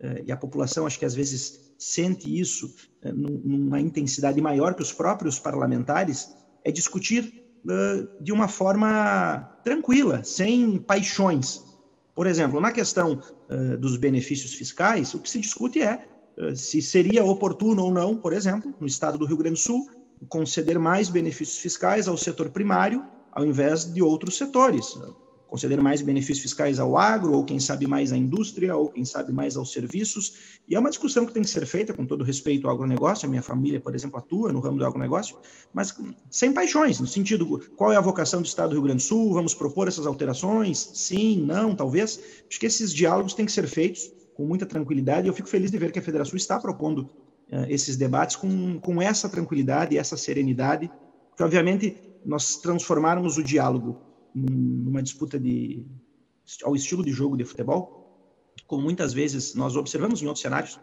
eh, 0.00 0.24
e 0.26 0.32
a 0.32 0.36
população 0.36 0.86
acho 0.86 0.98
que 0.98 1.04
às 1.04 1.14
vezes 1.14 1.72
sente 1.78 2.38
isso 2.38 2.74
eh, 3.02 3.12
numa 3.12 3.80
intensidade 3.80 4.40
maior 4.40 4.74
que 4.74 4.82
os 4.82 4.92
próprios 4.92 5.38
parlamentares, 5.38 6.34
é 6.64 6.70
discutir 6.70 7.40
de 8.20 8.32
uma 8.32 8.48
forma 8.48 9.48
tranquila, 9.62 10.24
sem 10.24 10.78
paixões. 10.78 11.62
Por 12.12 12.26
exemplo, 12.26 12.60
na 12.60 12.72
questão 12.72 13.20
dos 13.78 13.96
benefícios 13.96 14.52
fiscais, 14.54 15.14
o 15.14 15.20
que 15.20 15.30
se 15.30 15.38
discute 15.38 15.80
é 15.80 16.04
se 16.56 16.82
seria 16.82 17.24
oportuno 17.24 17.84
ou 17.84 17.92
não, 17.92 18.16
por 18.16 18.32
exemplo, 18.32 18.74
no 18.80 18.86
estado 18.86 19.16
do 19.16 19.24
Rio 19.24 19.36
Grande 19.36 19.54
do 19.54 19.60
Sul, 19.60 19.88
conceder 20.28 20.78
mais 20.78 21.08
benefícios 21.08 21.58
fiscais 21.58 22.08
ao 22.08 22.16
setor 22.16 22.50
primário, 22.50 23.04
ao 23.30 23.44
invés 23.44 23.84
de 23.84 24.02
outros 24.02 24.36
setores. 24.36 24.98
Conceder 25.48 25.82
mais 25.82 26.00
benefícios 26.00 26.40
fiscais 26.40 26.78
ao 26.78 26.96
agro, 26.96 27.32
ou 27.32 27.44
quem 27.44 27.60
sabe 27.60 27.86
mais 27.86 28.10
à 28.10 28.16
indústria, 28.16 28.74
ou 28.74 28.88
quem 28.88 29.04
sabe 29.04 29.32
mais 29.32 29.54
aos 29.54 29.70
serviços. 29.70 30.60
E 30.66 30.74
é 30.74 30.78
uma 30.78 30.88
discussão 30.88 31.26
que 31.26 31.32
tem 31.32 31.42
que 31.42 31.50
ser 31.50 31.66
feita 31.66 31.92
com 31.92 32.06
todo 32.06 32.24
respeito 32.24 32.66
ao 32.66 32.74
agronegócio. 32.74 33.26
A 33.26 33.28
minha 33.28 33.42
família, 33.42 33.78
por 33.78 33.94
exemplo, 33.94 34.18
atua 34.18 34.50
no 34.50 34.60
ramo 34.60 34.78
do 34.78 34.86
agronegócio, 34.86 35.36
mas 35.74 35.94
sem 36.30 36.54
paixões, 36.54 36.98
no 37.00 37.06
sentido 37.06 37.60
qual 37.76 37.92
é 37.92 37.96
a 37.96 38.00
vocação 38.00 38.40
do 38.40 38.46
Estado 38.46 38.70
do 38.70 38.74
Rio 38.76 38.84
Grande 38.84 39.02
do 39.02 39.06
Sul, 39.06 39.34
vamos 39.34 39.52
propor 39.52 39.88
essas 39.88 40.06
alterações? 40.06 40.90
Sim, 40.94 41.44
não, 41.44 41.74
talvez. 41.74 42.18
Acho 42.48 42.58
que 42.58 42.64
esses 42.64 42.94
diálogos 42.94 43.34
têm 43.34 43.44
que 43.44 43.52
ser 43.52 43.66
feitos 43.66 44.10
com 44.34 44.46
muita 44.46 44.64
tranquilidade. 44.64 45.28
Eu 45.28 45.34
fico 45.34 45.48
feliz 45.48 45.70
de 45.70 45.76
ver 45.76 45.92
que 45.92 45.98
a 45.98 46.02
Federação 46.02 46.36
está 46.36 46.58
propondo 46.58 47.10
esses 47.68 47.96
debates 47.96 48.36
com, 48.36 48.80
com 48.80 49.00
essa 49.02 49.28
tranquilidade, 49.28 49.98
essa 49.98 50.16
serenidade, 50.16 50.90
que 51.36 51.42
obviamente 51.42 51.96
nós 52.24 52.56
transformarmos 52.56 53.36
o 53.36 53.42
diálogo 53.42 54.00
numa 54.34 55.02
disputa 55.02 55.38
de 55.38 55.84
ao 56.64 56.74
estilo 56.74 57.04
de 57.04 57.12
jogo 57.12 57.36
de 57.36 57.44
futebol, 57.44 58.02
como 58.66 58.82
muitas 58.82 59.12
vezes 59.12 59.54
nós 59.54 59.76
observamos 59.76 60.22
em 60.22 60.26
outros 60.26 60.42
cenários, 60.42 60.74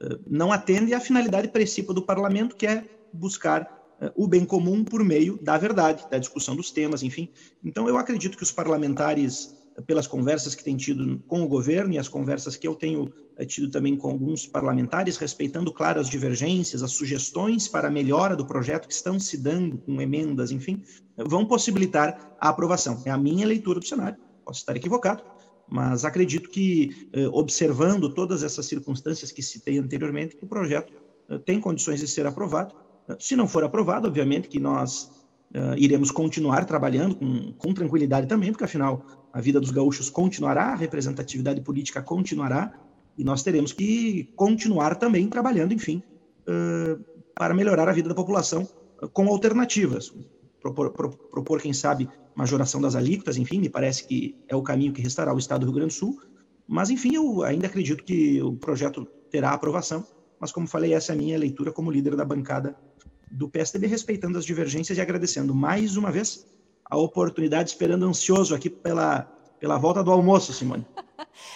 uh, 0.00 0.18
não 0.26 0.52
atende 0.52 0.94
à 0.94 1.00
finalidade 1.00 1.48
principal 1.48 1.94
do 1.94 2.02
parlamento, 2.02 2.56
que 2.56 2.66
é 2.66 2.84
buscar 3.12 3.62
uh, 4.00 4.10
o 4.16 4.26
bem 4.26 4.44
comum 4.44 4.84
por 4.84 5.04
meio 5.04 5.38
da 5.42 5.58
verdade, 5.58 6.08
da 6.10 6.18
discussão 6.18 6.56
dos 6.56 6.70
temas, 6.70 7.02
enfim. 7.02 7.28
Então, 7.62 7.88
eu 7.88 7.98
acredito 7.98 8.36
que 8.36 8.42
os 8.42 8.52
parlamentares 8.52 9.54
pelas 9.82 10.06
conversas 10.06 10.54
que 10.54 10.62
tem 10.62 10.76
tido 10.76 11.18
com 11.26 11.42
o 11.42 11.48
governo 11.48 11.94
e 11.94 11.98
as 11.98 12.08
conversas 12.08 12.56
que 12.56 12.66
eu 12.66 12.74
tenho 12.74 13.12
eh, 13.36 13.44
tido 13.44 13.70
também 13.70 13.96
com 13.96 14.08
alguns 14.08 14.46
parlamentares, 14.46 15.16
respeitando, 15.16 15.72
claro, 15.72 16.00
as 16.00 16.08
divergências, 16.08 16.82
as 16.82 16.92
sugestões 16.92 17.66
para 17.66 17.88
a 17.88 17.90
melhora 17.90 18.36
do 18.36 18.46
projeto 18.46 18.86
que 18.86 18.94
estão 18.94 19.18
se 19.18 19.36
dando 19.36 19.78
com 19.78 20.00
emendas, 20.00 20.50
enfim, 20.52 20.82
vão 21.16 21.44
possibilitar 21.44 22.36
a 22.40 22.48
aprovação. 22.48 23.02
É 23.04 23.10
a 23.10 23.18
minha 23.18 23.46
leitura 23.46 23.80
do 23.80 23.86
cenário, 23.86 24.18
posso 24.44 24.60
estar 24.60 24.76
equivocado, 24.76 25.24
mas 25.68 26.04
acredito 26.04 26.48
que, 26.50 27.08
eh, 27.12 27.26
observando 27.32 28.08
todas 28.14 28.44
essas 28.44 28.66
circunstâncias 28.66 29.32
que 29.32 29.42
citei 29.42 29.78
anteriormente, 29.78 30.36
que 30.36 30.44
o 30.44 30.48
projeto 30.48 30.92
eh, 31.28 31.38
tem 31.38 31.60
condições 31.60 31.98
de 31.98 32.06
ser 32.06 32.26
aprovado. 32.26 32.74
Se 33.18 33.34
não 33.36 33.48
for 33.48 33.64
aprovado, 33.64 34.08
obviamente 34.08 34.48
que 34.48 34.58
nós 34.58 35.12
iremos 35.76 36.10
continuar 36.10 36.64
trabalhando 36.64 37.14
com, 37.14 37.52
com 37.52 37.72
tranquilidade 37.72 38.26
também, 38.26 38.50
porque 38.50 38.64
afinal 38.64 39.23
a 39.34 39.40
vida 39.40 39.60
dos 39.60 39.72
gaúchos 39.72 40.08
continuará, 40.08 40.66
a 40.66 40.74
representatividade 40.76 41.60
política 41.60 42.00
continuará, 42.00 42.72
e 43.18 43.24
nós 43.24 43.42
teremos 43.42 43.72
que 43.72 44.32
continuar 44.36 44.94
também 44.94 45.28
trabalhando, 45.28 45.74
enfim, 45.74 46.00
para 47.34 47.52
melhorar 47.52 47.88
a 47.88 47.92
vida 47.92 48.08
da 48.08 48.14
população 48.14 48.66
com 49.12 49.26
alternativas. 49.26 50.14
Propor, 50.60 50.90
pro, 50.92 51.10
propor, 51.10 51.60
quem 51.60 51.72
sabe, 51.72 52.08
majoração 52.34 52.80
das 52.80 52.94
alíquotas, 52.94 53.36
enfim, 53.36 53.58
me 53.58 53.68
parece 53.68 54.06
que 54.06 54.36
é 54.46 54.54
o 54.54 54.62
caminho 54.62 54.92
que 54.92 55.02
restará 55.02 55.32
ao 55.32 55.38
Estado 55.38 55.62
do 55.62 55.66
Rio 55.66 55.74
Grande 55.74 55.94
do 55.94 55.98
Sul. 55.98 56.16
Mas, 56.66 56.88
enfim, 56.88 57.16
eu 57.16 57.42
ainda 57.42 57.66
acredito 57.66 58.04
que 58.04 58.40
o 58.40 58.54
projeto 58.54 59.04
terá 59.30 59.50
aprovação. 59.50 60.06
Mas, 60.38 60.52
como 60.52 60.68
falei, 60.68 60.94
essa 60.94 61.12
é 61.12 61.14
a 61.14 61.18
minha 61.18 61.36
leitura 61.36 61.72
como 61.72 61.90
líder 61.90 62.14
da 62.14 62.24
bancada 62.24 62.76
do 63.32 63.48
PSDB, 63.48 63.88
respeitando 63.88 64.38
as 64.38 64.44
divergências 64.44 64.96
e 64.96 65.00
agradecendo 65.00 65.52
mais 65.52 65.96
uma 65.96 66.12
vez 66.12 66.46
a 66.84 66.96
oportunidade, 66.96 67.70
esperando 67.70 68.06
ansioso 68.06 68.54
aqui 68.54 68.68
pela, 68.68 69.28
pela 69.58 69.78
volta 69.78 70.02
do 70.02 70.10
almoço, 70.12 70.52
Simone. 70.52 70.86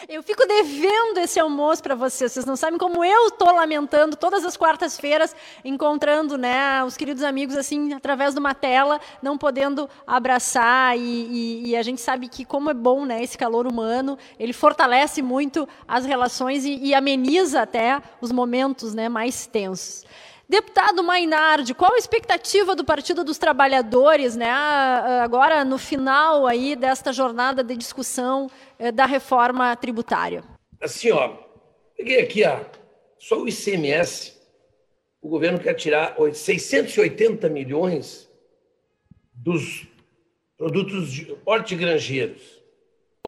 Eu 0.09 0.23
fico 0.23 0.47
devendo 0.47 1.19
esse 1.19 1.39
almoço 1.39 1.83
para 1.83 1.95
vocês. 1.95 2.33
Vocês 2.33 2.47
não 2.47 2.57
sabem 2.57 2.79
como 2.79 3.05
eu 3.05 3.29
estou 3.29 3.53
lamentando 3.53 4.17
todas 4.17 4.45
as 4.45 4.57
quartas-feiras, 4.57 5.35
encontrando 5.65 6.39
né, 6.39 6.83
os 6.85 6.97
queridos 6.97 7.23
amigos 7.23 7.57
assim 7.57 7.93
através 7.93 8.35
de 8.35 8.41
uma 8.41 8.55
tela, 8.55 9.01
não 9.23 9.37
podendo 9.37 9.89
abraçar. 10.07 10.97
E, 10.97 11.01
e, 11.01 11.69
e, 11.69 11.77
a 11.77 11.83
gente 11.83 12.01
sabe 12.01 12.29
que 12.29 12.45
como 12.45 12.71
é 12.71 12.75
bom 12.75 13.05
né, 13.05 13.23
esse 13.23 13.37
calor 13.37 13.67
humano, 13.67 14.17
ele 14.39 14.53
fortalece 14.53 15.23
muito 15.23 15.69
as 15.87 16.05
relações 16.05 16.65
e, 16.65 16.77
e 16.77 16.95
ameniza 16.95 17.63
até 17.63 18.01
os 18.21 18.31
momentos 18.31 18.95
né, 18.95 19.09
mais 19.09 19.47
tensos. 19.47 20.05
Deputado 20.51 21.05
Mainardi, 21.05 21.75
qual 21.75 21.93
a 21.93 21.99
expectativa 21.99 22.75
do 22.75 22.83
Partido 22.83 23.23
dos 23.23 23.37
Trabalhadores, 23.37 24.35
né, 24.35 24.51
agora 24.51 25.63
no 25.63 25.77
final 25.77 26.47
aí 26.47 26.75
desta 26.75 27.13
jornada 27.13 27.63
de 27.63 27.77
discussão 27.77 28.51
eh, 28.79 28.91
da 28.91 29.05
reforma 29.05 29.77
tributária? 29.77 30.43
Assim, 30.81 31.11
ó, 31.11 31.37
peguei 31.95 32.23
aqui 32.23 32.45
ó, 32.47 32.61
só 33.19 33.43
o 33.43 33.47
ICMS, 33.47 34.41
o 35.21 35.29
governo 35.29 35.61
quer 35.61 35.75
tirar 35.75 36.17
680 36.33 37.47
milhões 37.51 38.27
dos 39.35 39.87
produtos 40.57 41.27
hortigranjeiros, 41.45 42.63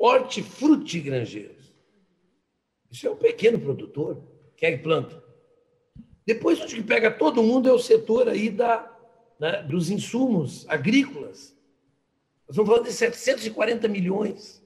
hortifrutigranjeiros. 0.01 1.71
Isso 2.91 3.07
é 3.07 3.11
um 3.11 3.17
pequeno 3.17 3.59
produtor. 3.59 4.23
Quem 4.57 4.71
é 4.71 4.77
que 4.79 4.83
planta? 4.83 5.30
Depois, 6.33 6.61
o 6.61 6.67
que 6.67 6.81
pega 6.81 7.11
todo 7.11 7.43
mundo 7.43 7.69
é 7.69 7.73
o 7.73 7.79
setor 7.81 8.29
aí 8.29 8.49
da, 8.51 8.89
né, 9.37 9.65
dos 9.65 9.91
insumos 9.91 10.65
agrícolas. 10.69 11.57
Nós 12.47 12.51
estamos 12.51 12.71
falando 12.71 12.85
de 12.85 12.93
740 12.93 13.89
milhões. 13.89 14.63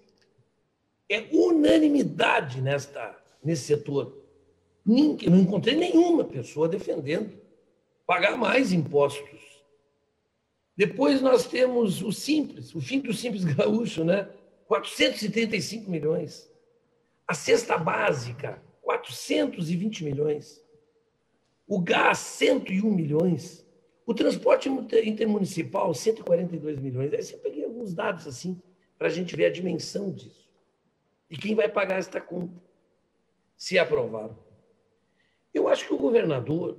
É 1.09 1.27
unanimidade 1.32 2.61
nesta, 2.61 3.19
nesse 3.43 3.65
setor. 3.65 4.15
Ninguém, 4.85 5.31
não 5.31 5.39
encontrei 5.39 5.74
nenhuma 5.74 6.23
pessoa 6.24 6.69
defendendo 6.69 7.32
pagar 8.07 8.36
mais 8.36 8.70
impostos. 8.70 9.41
Depois 10.77 11.23
nós 11.23 11.47
temos 11.47 12.03
o 12.03 12.12
Simples, 12.12 12.74
o 12.74 12.81
fim 12.82 13.01
do 13.01 13.15
Simples 13.15 13.45
Gaúcho, 13.57 14.05
né? 14.05 14.28
435 14.66 15.91
milhões. 15.91 16.47
A 17.27 17.32
cesta 17.32 17.78
básica, 17.78 18.62
420 18.82 20.05
milhões. 20.05 20.62
O 21.66 21.81
gás, 21.81 22.19
101 22.19 22.91
milhões. 22.91 23.65
O 24.07 24.12
transporte 24.12 24.69
intermunicipal, 24.69 25.95
142 25.95 26.78
milhões. 26.78 27.12
Aí 27.12 27.23
você 27.23 27.36
peguei 27.36 27.65
alguns 27.65 27.95
dados 27.95 28.27
assim, 28.27 28.61
para 28.99 29.09
a 29.09 29.11
gente 29.11 29.35
ver 29.35 29.47
a 29.47 29.53
dimensão 29.53 30.12
disso. 30.12 30.51
E 31.31 31.36
quem 31.36 31.55
vai 31.55 31.69
pagar 31.69 31.99
esta 31.99 32.20
conta, 32.20 32.55
se 33.57 33.78
aprovado. 33.78 34.36
Eu 35.53 35.69
acho 35.69 35.86
que 35.86 35.95
o 35.95 35.99
governador, 35.99 36.77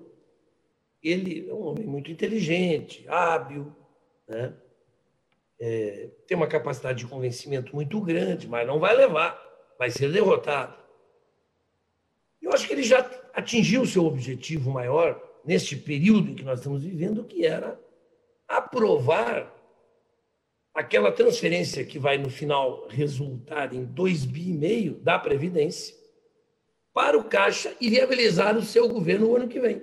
ele 1.01 1.49
é 1.49 1.53
um 1.53 1.65
homem 1.65 1.85
muito 1.85 2.11
inteligente, 2.11 3.05
hábil, 3.07 3.75
né? 4.27 4.53
É, 5.57 6.09
tem 6.27 6.35
uma 6.35 6.47
capacidade 6.47 6.99
de 6.99 7.07
convencimento 7.07 7.73
muito 7.73 7.99
grande, 8.01 8.47
mas 8.47 8.67
não 8.67 8.77
vai 8.77 8.95
levar, 8.95 9.41
vai 9.79 9.89
ser 9.89 10.11
derrotado. 10.11 10.77
Eu 12.41 12.51
acho 12.51 12.67
que 12.67 12.73
ele 12.73 12.83
já 12.83 13.01
atingiu 13.35 13.81
o 13.81 13.87
seu 13.87 14.05
objetivo 14.05 14.71
maior 14.71 15.21
neste 15.43 15.75
período 15.75 16.31
em 16.31 16.35
que 16.35 16.43
nós 16.43 16.59
estamos 16.59 16.81
vivendo, 16.81 17.25
que 17.25 17.45
era 17.45 17.77
aprovar 18.47 19.53
aquela 20.73 21.11
transferência 21.11 21.83
que 21.83 21.99
vai 21.99 22.17
no 22.17 22.29
final 22.29 22.87
resultar 22.87 23.73
em 23.73 23.83
2 23.83 24.25
bi 24.25 24.53
meio 24.53 24.95
da 24.95 25.19
previdência 25.19 25.93
para 26.93 27.17
o 27.17 27.25
caixa 27.25 27.75
e 27.79 27.89
viabilizar 27.89 28.57
o 28.57 28.63
seu 28.63 28.87
governo 28.87 29.27
no 29.27 29.35
ano 29.35 29.47
que 29.49 29.59
vem. 29.59 29.81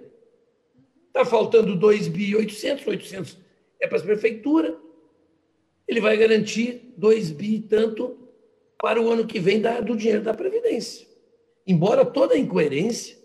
Está 1.08 1.24
faltando 1.26 1.76
2 1.76 2.08
bi 2.08 2.34
800, 2.34 2.86
800 2.86 3.38
é 3.80 3.86
para 3.86 3.98
as 3.98 4.02
prefeituras. 4.02 4.74
Ele 5.86 6.00
vai 6.00 6.16
garantir 6.16 6.94
2 6.96 7.30
bi 7.32 7.60
tanto 7.60 8.18
para 8.78 9.00
o 9.00 9.10
ano 9.10 9.26
que 9.26 9.38
vem 9.38 9.60
da, 9.60 9.80
do 9.80 9.94
dinheiro 9.94 10.22
da 10.22 10.32
previdência. 10.32 11.06
Embora 11.66 12.04
toda 12.04 12.34
a 12.34 12.38
incoerência 12.38 13.21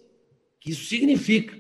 isso 0.72 0.86
significa, 0.86 1.58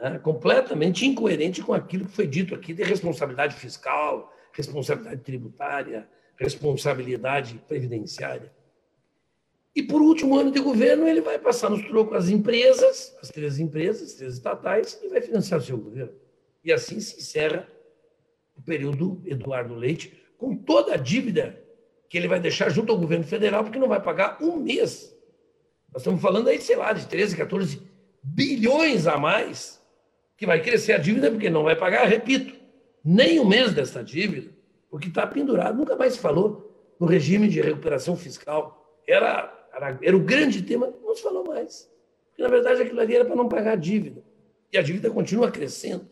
né, 0.00 0.18
completamente 0.18 1.06
incoerente 1.06 1.62
com 1.62 1.72
aquilo 1.72 2.06
que 2.06 2.12
foi 2.12 2.26
dito 2.26 2.54
aqui 2.54 2.72
de 2.72 2.82
responsabilidade 2.82 3.54
fiscal, 3.56 4.32
responsabilidade 4.52 5.22
tributária, 5.22 6.08
responsabilidade 6.36 7.60
previdenciária. 7.66 8.52
E 9.74 9.82
por 9.82 10.00
último 10.00 10.38
ano 10.38 10.52
de 10.52 10.60
governo, 10.60 11.08
ele 11.08 11.20
vai 11.20 11.38
passar 11.38 11.68
nos 11.68 11.84
trocos 11.86 12.16
as 12.16 12.28
empresas, 12.28 13.16
as 13.20 13.28
três 13.28 13.58
empresas, 13.58 14.10
as 14.10 14.14
três 14.14 14.34
estatais, 14.34 15.00
e 15.02 15.08
vai 15.08 15.20
financiar 15.20 15.58
o 15.58 15.62
seu 15.62 15.76
governo. 15.76 16.12
E 16.64 16.72
assim 16.72 17.00
se 17.00 17.18
encerra 17.18 17.68
o 18.56 18.62
período 18.62 19.20
Eduardo 19.26 19.74
Leite, 19.74 20.16
com 20.38 20.56
toda 20.56 20.94
a 20.94 20.96
dívida 20.96 21.60
que 22.08 22.16
ele 22.16 22.28
vai 22.28 22.38
deixar 22.38 22.68
junto 22.68 22.92
ao 22.92 22.98
governo 22.98 23.24
federal, 23.24 23.64
porque 23.64 23.78
não 23.78 23.88
vai 23.88 24.00
pagar 24.00 24.40
um 24.40 24.56
mês. 24.56 25.13
Nós 25.94 26.02
estamos 26.02 26.20
falando 26.20 26.48
aí, 26.48 26.60
sei 26.60 26.74
lá, 26.74 26.92
de 26.92 27.06
13, 27.06 27.36
14 27.36 27.80
bilhões 28.20 29.06
a 29.06 29.16
mais, 29.16 29.80
que 30.36 30.44
vai 30.44 30.60
crescer 30.60 30.92
a 30.92 30.98
dívida, 30.98 31.30
porque 31.30 31.48
não 31.48 31.62
vai 31.62 31.76
pagar, 31.76 32.08
repito, 32.08 32.52
nem 33.04 33.38
um 33.38 33.46
mês 33.46 33.72
dessa 33.72 34.02
dívida, 34.02 34.50
porque 34.90 35.06
está 35.06 35.24
pendurado, 35.24 35.78
nunca 35.78 35.94
mais 35.94 36.14
se 36.14 36.18
falou 36.18 36.96
no 36.98 37.06
regime 37.06 37.46
de 37.46 37.60
recuperação 37.60 38.16
fiscal. 38.16 39.00
Era, 39.06 39.68
era, 39.72 39.96
era 40.02 40.16
o 40.16 40.20
grande 40.20 40.62
tema, 40.62 40.92
não 41.00 41.14
se 41.14 41.22
falou 41.22 41.44
mais. 41.44 41.88
Porque, 42.30 42.42
na 42.42 42.48
verdade, 42.48 42.82
aquilo 42.82 43.00
ali 43.00 43.14
era 43.14 43.24
para 43.24 43.36
não 43.36 43.48
pagar 43.48 43.74
a 43.74 43.76
dívida. 43.76 44.20
E 44.72 44.76
a 44.76 44.82
dívida 44.82 45.08
continua 45.10 45.48
crescendo. 45.48 46.08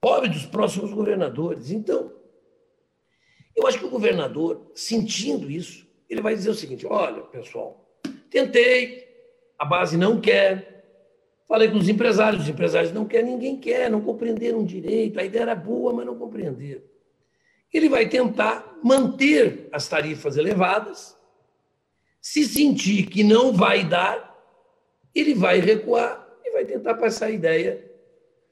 Pobre 0.00 0.30
dos 0.30 0.46
próximos 0.46 0.94
governadores. 0.94 1.70
Então, 1.70 2.10
eu 3.54 3.66
acho 3.66 3.78
que 3.78 3.84
o 3.84 3.90
governador, 3.90 4.70
sentindo 4.74 5.50
isso, 5.50 5.86
ele 6.08 6.22
vai 6.22 6.34
dizer 6.34 6.48
o 6.48 6.54
seguinte: 6.54 6.86
olha, 6.86 7.20
pessoal, 7.22 7.87
tentei, 8.30 9.06
a 9.58 9.64
base 9.64 9.96
não 9.96 10.20
quer, 10.20 10.78
Falei 11.48 11.70
com 11.70 11.78
os 11.78 11.88
empresários, 11.88 12.42
os 12.42 12.48
empresários 12.48 12.92
não 12.92 13.06
querem, 13.06 13.30
ninguém 13.30 13.56
quer, 13.56 13.90
não 13.90 14.02
compreenderam 14.02 14.62
direito, 14.62 15.18
a 15.18 15.24
ideia 15.24 15.42
era 15.42 15.54
boa, 15.54 15.94
mas 15.94 16.04
não 16.04 16.14
compreenderam. 16.14 16.82
Ele 17.72 17.88
vai 17.88 18.06
tentar 18.06 18.78
manter 18.84 19.66
as 19.72 19.88
tarifas 19.88 20.36
elevadas, 20.36 21.16
se 22.20 22.44
sentir 22.44 23.06
que 23.06 23.24
não 23.24 23.54
vai 23.54 23.82
dar, 23.82 24.36
ele 25.14 25.34
vai 25.34 25.58
recuar 25.58 26.28
e 26.44 26.50
vai 26.50 26.66
tentar 26.66 26.94
passar 26.96 27.26
a 27.26 27.30
ideia 27.30 27.82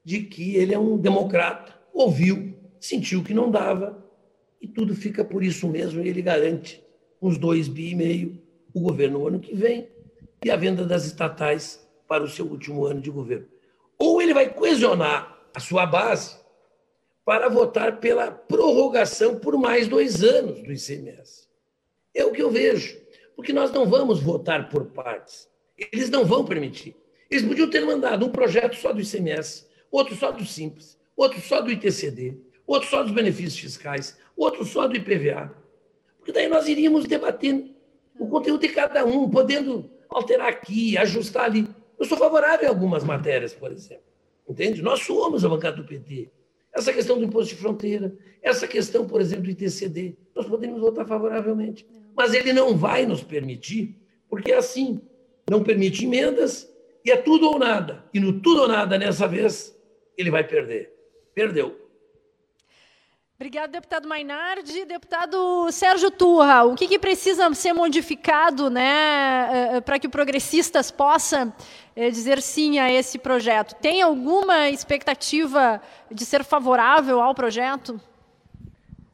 de 0.03 0.23
que 0.23 0.57
ele 0.57 0.73
é 0.73 0.79
um 0.79 0.97
democrata, 0.97 1.79
ouviu, 1.93 2.55
sentiu 2.81 3.23
que 3.23 3.35
não 3.35 3.51
dava, 3.51 4.03
e 4.59 4.67
tudo 4.67 4.95
fica 4.95 5.23
por 5.23 5.45
isso 5.45 5.69
mesmo, 5.69 6.03
e 6.03 6.09
ele 6.09 6.23
garante 6.23 6.83
uns 7.21 7.37
dois 7.37 7.69
bi 7.69 7.91
e 7.91 7.95
meio 7.95 8.46
o 8.77 8.81
governo 8.81 9.21
no 9.21 9.27
ano 9.27 9.41
que 9.41 9.55
vem, 9.55 9.89
e 10.45 10.51
a 10.51 10.57
venda 10.57 10.85
das 10.85 11.07
estatais 11.07 11.89
para 12.07 12.23
o 12.23 12.29
seu 12.29 12.45
último 12.45 12.85
ano 12.85 13.01
de 13.01 13.11
governo. 13.11 13.49
Ou 13.99 14.21
ele 14.21 14.35
vai 14.35 14.53
coesionar 14.53 15.35
a 15.55 15.59
sua 15.61 15.87
base 15.87 16.37
para 17.25 17.49
votar 17.49 17.99
pela 18.01 18.31
prorrogação 18.31 19.39
por 19.39 19.57
mais 19.57 19.89
dois 19.89 20.23
anos 20.23 20.63
do 20.63 20.71
ICMS. 20.71 21.49
É 22.15 22.23
o 22.23 22.33
que 22.33 22.43
eu 22.43 22.51
vejo, 22.51 23.01
porque 23.35 23.51
nós 23.51 23.73
não 23.73 23.89
vamos 23.89 24.21
votar 24.21 24.69
por 24.69 24.85
partes. 24.85 25.49
Eles 25.91 26.11
não 26.11 26.27
vão 26.27 26.45
permitir. 26.45 26.95
Eles 27.31 27.47
podiam 27.47 27.71
ter 27.71 27.81
mandado 27.81 28.27
um 28.27 28.31
projeto 28.31 28.77
só 28.77 28.93
do 28.93 29.01
ICMS, 29.01 29.67
outro 29.91 30.15
só 30.15 30.31
do 30.31 30.45
Simples, 30.45 30.99
outro 31.17 31.41
só 31.41 31.63
do 31.63 31.73
ITCD, 31.73 32.37
outro 32.67 32.91
só 32.91 33.03
dos 33.03 33.13
benefícios 33.13 33.59
fiscais, 33.59 34.19
outro 34.37 34.67
só 34.67 34.87
do 34.87 34.95
IPVA. 34.95 35.51
Porque 36.19 36.31
daí 36.31 36.47
nós 36.47 36.69
iríamos 36.69 37.07
debatendo 37.07 37.75
o 38.19 38.27
conteúdo 38.27 38.61
de 38.61 38.69
cada 38.69 39.05
um, 39.05 39.29
podendo 39.29 39.91
alterar 40.09 40.49
aqui, 40.49 40.97
ajustar 40.97 41.45
ali. 41.45 41.69
Eu 41.99 42.05
sou 42.05 42.17
favorável 42.17 42.67
a 42.67 42.71
algumas 42.71 43.05
matérias, 43.05 43.53
por 43.53 43.71
exemplo. 43.73 44.05
Entende? 44.49 44.83
Nós 44.83 45.01
somos 45.01 45.45
a 45.45 45.49
bancada 45.49 45.77
do 45.77 45.85
PT. 45.85 46.31
Essa 46.73 46.93
questão 46.93 47.19
do 47.19 47.25
imposto 47.25 47.55
de 47.55 47.61
fronteira, 47.61 48.15
essa 48.43 48.69
questão, 48.69 49.07
por 49.07 49.21
exemplo, 49.21 49.45
do 49.45 49.51
ITCD, 49.51 50.15
nós 50.35 50.47
podemos 50.47 50.81
votar 50.81 51.07
favoravelmente. 51.07 51.87
Mas 52.15 52.35
ele 52.35 52.53
não 52.53 52.77
vai 52.77 53.07
nos 53.07 53.23
permitir, 53.23 53.97
porque 54.29 54.53
é 54.53 54.59
assim, 54.59 55.01
não 55.51 55.63
permite 55.63 56.05
emendas 56.05 56.71
e 57.05 57.11
é 57.11 57.17
tudo 57.17 57.49
ou 57.49 57.59
nada. 57.59 58.05
E 58.13 58.21
no 58.21 58.41
tudo 58.41 58.63
ou 58.63 58.69
nada, 58.69 58.99
nessa 58.99 59.27
vez, 59.27 59.77
ele 60.17 60.31
vai 60.31 60.47
perder. 60.47 60.93
Perdeu. 61.35 61.86
Obrigado, 63.39 63.71
deputado 63.71 64.09
Mainardi. 64.09 64.87
Deputado 64.87 65.71
Sérgio 65.71 66.11
Turra, 66.11 66.65
o 66.65 66.75
que, 66.75 66.89
que 66.89 66.99
precisa 66.99 67.53
ser 67.53 67.75
modificado 67.75 68.71
né, 68.71 68.83
eh, 69.53 69.77
eh, 69.77 69.81
para 69.83 69.99
que 69.99 70.07
o 70.07 70.11
Progressistas 70.11 70.91
possa 70.91 71.55
eh, 71.95 72.09
dizer 72.09 72.41
sim 72.41 72.79
a 72.79 72.91
esse 72.91 73.19
projeto? 73.19 73.75
Tem 73.75 74.01
alguma 74.01 74.71
expectativa 74.71 75.83
de 76.11 76.25
ser 76.25 76.45
favorável 76.45 77.21
ao 77.21 77.35
projeto? 77.35 78.01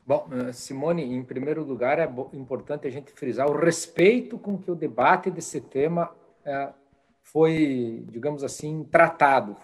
Bom, 0.06 0.28
Simone, 0.52 1.02
em 1.02 1.24
primeiro 1.24 1.64
lugar, 1.64 1.98
é 1.98 2.08
importante 2.32 2.86
a 2.86 2.90
gente 2.90 3.10
frisar 3.10 3.50
o 3.50 3.58
respeito 3.58 4.38
com 4.38 4.56
que 4.56 4.70
o 4.70 4.76
debate 4.76 5.32
desse 5.32 5.60
tema 5.60 6.12
foi, 7.22 8.04
digamos 8.08 8.44
assim, 8.44 8.84
tratado. 8.84 9.56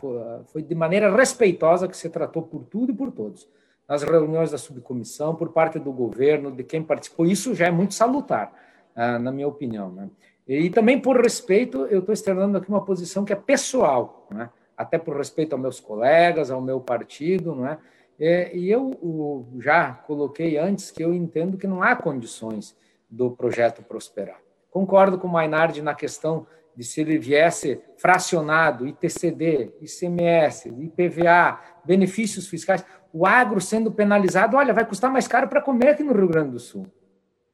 Foi 0.47 0.63
de 0.63 0.75
maneira 0.75 1.15
respeitosa 1.15 1.87
que 1.87 1.97
se 1.97 2.09
tratou 2.09 2.43
por 2.43 2.65
tudo 2.65 2.93
e 2.93 2.95
por 2.95 3.13
todos 3.13 3.47
nas 3.89 4.03
reuniões 4.03 4.51
da 4.51 4.59
subcomissão, 4.59 5.35
por 5.35 5.49
parte 5.49 5.79
do 5.79 5.91
governo, 5.91 6.53
de 6.53 6.63
quem 6.63 6.83
participou. 6.83 7.25
Isso 7.25 7.55
já 7.55 7.67
é 7.67 7.71
muito 7.71 7.95
salutar, 7.95 8.53
ah, 8.95 9.19
na 9.19 9.33
minha 9.33 9.49
opinião. 9.49 9.91
Né? 9.91 10.11
E 10.47 10.69
também, 10.69 11.01
por 11.01 11.21
respeito, 11.21 11.87
eu 11.87 12.01
estou 12.01 12.13
externando 12.13 12.59
aqui 12.59 12.69
uma 12.69 12.85
posição 12.85 13.25
que 13.25 13.33
é 13.33 13.37
pessoal, 13.37 14.29
né? 14.31 14.51
até 14.77 14.99
por 14.99 15.17
respeito 15.17 15.55
aos 15.55 15.63
meus 15.63 15.81
colegas, 15.81 16.51
ao 16.51 16.61
meu 16.61 16.81
partido. 16.81 17.55
Né? 17.55 17.79
E 18.19 18.69
eu 18.69 19.47
já 19.59 19.93
coloquei 19.93 20.59
antes 20.59 20.91
que 20.91 21.03
eu 21.03 21.15
entendo 21.15 21.57
que 21.57 21.67
não 21.67 21.83
há 21.83 21.97
condições 21.97 22.77
do 23.09 23.31
projeto 23.31 23.83
prosperar. 23.83 24.39
Concordo 24.71 25.19
com 25.19 25.27
o 25.27 25.33
Mainardi 25.33 25.81
na 25.81 25.95
questão 25.95 26.47
de 26.79 26.85
se 26.85 27.01
ele 27.01 27.19
viesse 27.19 27.81
fracionado, 27.97 28.87
ITCD, 28.87 29.73
ICMS, 29.81 30.69
IPVA, 30.69 31.59
benefícios 31.85 32.47
fiscais 32.47 32.85
o 33.13 33.27
agro 33.27 33.61
sendo 33.61 33.91
penalizado, 33.91 34.57
olha, 34.57 34.75
vai 34.75 34.85
custar 34.85 35.11
mais 35.11 35.27
caro 35.27 35.49
para 35.49 35.61
comer 35.61 35.91
aqui 35.91 36.03
no 36.03 36.13
Rio 36.13 36.29
Grande 36.29 36.51
do 36.51 36.59
Sul. 36.59 36.87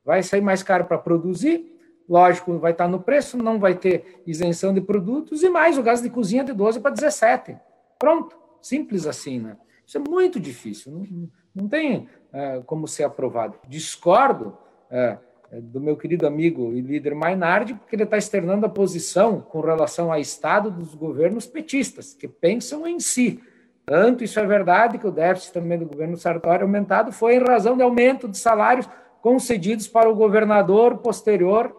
Vai 0.05 0.23
sair 0.23 0.41
mais 0.41 0.63
caro 0.63 0.85
para 0.85 0.99
produzir, 0.99 1.75
lógico, 2.09 2.59
vai 2.59 2.73
estar 2.73 2.89
no 2.89 3.01
preço, 3.01 3.37
não 3.39 3.59
vai 3.59 3.75
ter 3.75 4.23
isenção 4.27 4.75
de 4.75 4.81
produtos 4.81 5.43
e 5.43 5.49
mais 5.49 5.79
o 5.79 5.83
gás 5.83 6.03
de 6.03 6.11
cozinha 6.11 6.45
de 6.45 6.53
12 6.53 6.81
para 6.81 6.91
17. 6.91 7.57
Pronto, 7.99 8.37
simples 8.61 9.07
assim, 9.07 9.41
né? 9.41 9.57
Isso 9.87 9.99
é 9.99 10.01
muito 10.01 10.41
difícil, 10.41 10.93
não, 10.93 11.29
não 11.55 11.69
tem 11.69 12.09
é, 12.33 12.63
como 12.67 12.89
ser 12.89 13.05
aprovado. 13.05 13.59
Discordo 13.69 14.57
é, 14.91 15.19
do 15.61 15.81
meu 15.81 15.97
querido 15.97 16.27
amigo 16.27 16.73
e 16.73 16.81
líder 16.81 17.15
Mainardi, 17.15 17.75
porque 17.75 17.95
ele 17.95 18.05
está 18.05 18.17
externando 18.17 18.65
a 18.65 18.69
posição 18.69 19.41
com 19.41 19.61
relação 19.61 20.13
ao 20.13 20.19
Estado 20.19 20.71
dos 20.71 20.95
governos 20.95 21.47
petistas, 21.47 22.15
que 22.15 22.27
pensam 22.27 22.87
em 22.87 22.99
si. 22.99 23.43
Tanto 23.87 24.25
isso 24.25 24.41
é 24.41 24.47
verdade 24.47 24.99
que 24.99 25.07
o 25.07 25.11
déficit 25.11 25.53
também 25.53 25.79
do 25.79 25.87
governo 25.87 26.17
Sartori 26.17 26.63
aumentado 26.63 27.13
foi 27.13 27.37
em 27.37 27.45
razão 27.45 27.77
de 27.77 27.83
aumento 27.83 28.27
de 28.27 28.39
salários 28.39 28.89
concedidos 29.21 29.87
para 29.87 30.09
o 30.09 30.15
governador 30.15 30.99
posterior 30.99 31.75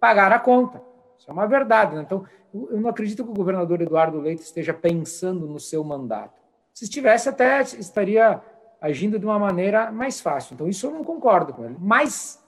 pagar 0.00 0.32
a 0.32 0.38
conta. 0.38 0.82
Isso 1.18 1.30
é 1.30 1.32
uma 1.32 1.46
verdade. 1.46 1.94
Né? 1.94 2.02
Então, 2.02 2.24
eu 2.52 2.80
não 2.80 2.90
acredito 2.90 3.24
que 3.24 3.30
o 3.30 3.34
governador 3.34 3.80
Eduardo 3.80 4.20
Leite 4.20 4.42
esteja 4.42 4.74
pensando 4.74 5.46
no 5.46 5.60
seu 5.60 5.82
mandato. 5.82 6.40
Se 6.72 6.84
estivesse, 6.84 7.28
até 7.28 7.62
estaria 7.62 8.40
agindo 8.80 9.18
de 9.18 9.24
uma 9.24 9.38
maneira 9.38 9.90
mais 9.90 10.20
fácil. 10.20 10.54
Então, 10.54 10.68
isso 10.68 10.86
eu 10.86 10.90
não 10.90 11.04
concordo 11.04 11.52
com 11.52 11.64
ele. 11.64 11.76
Mas 11.78 12.42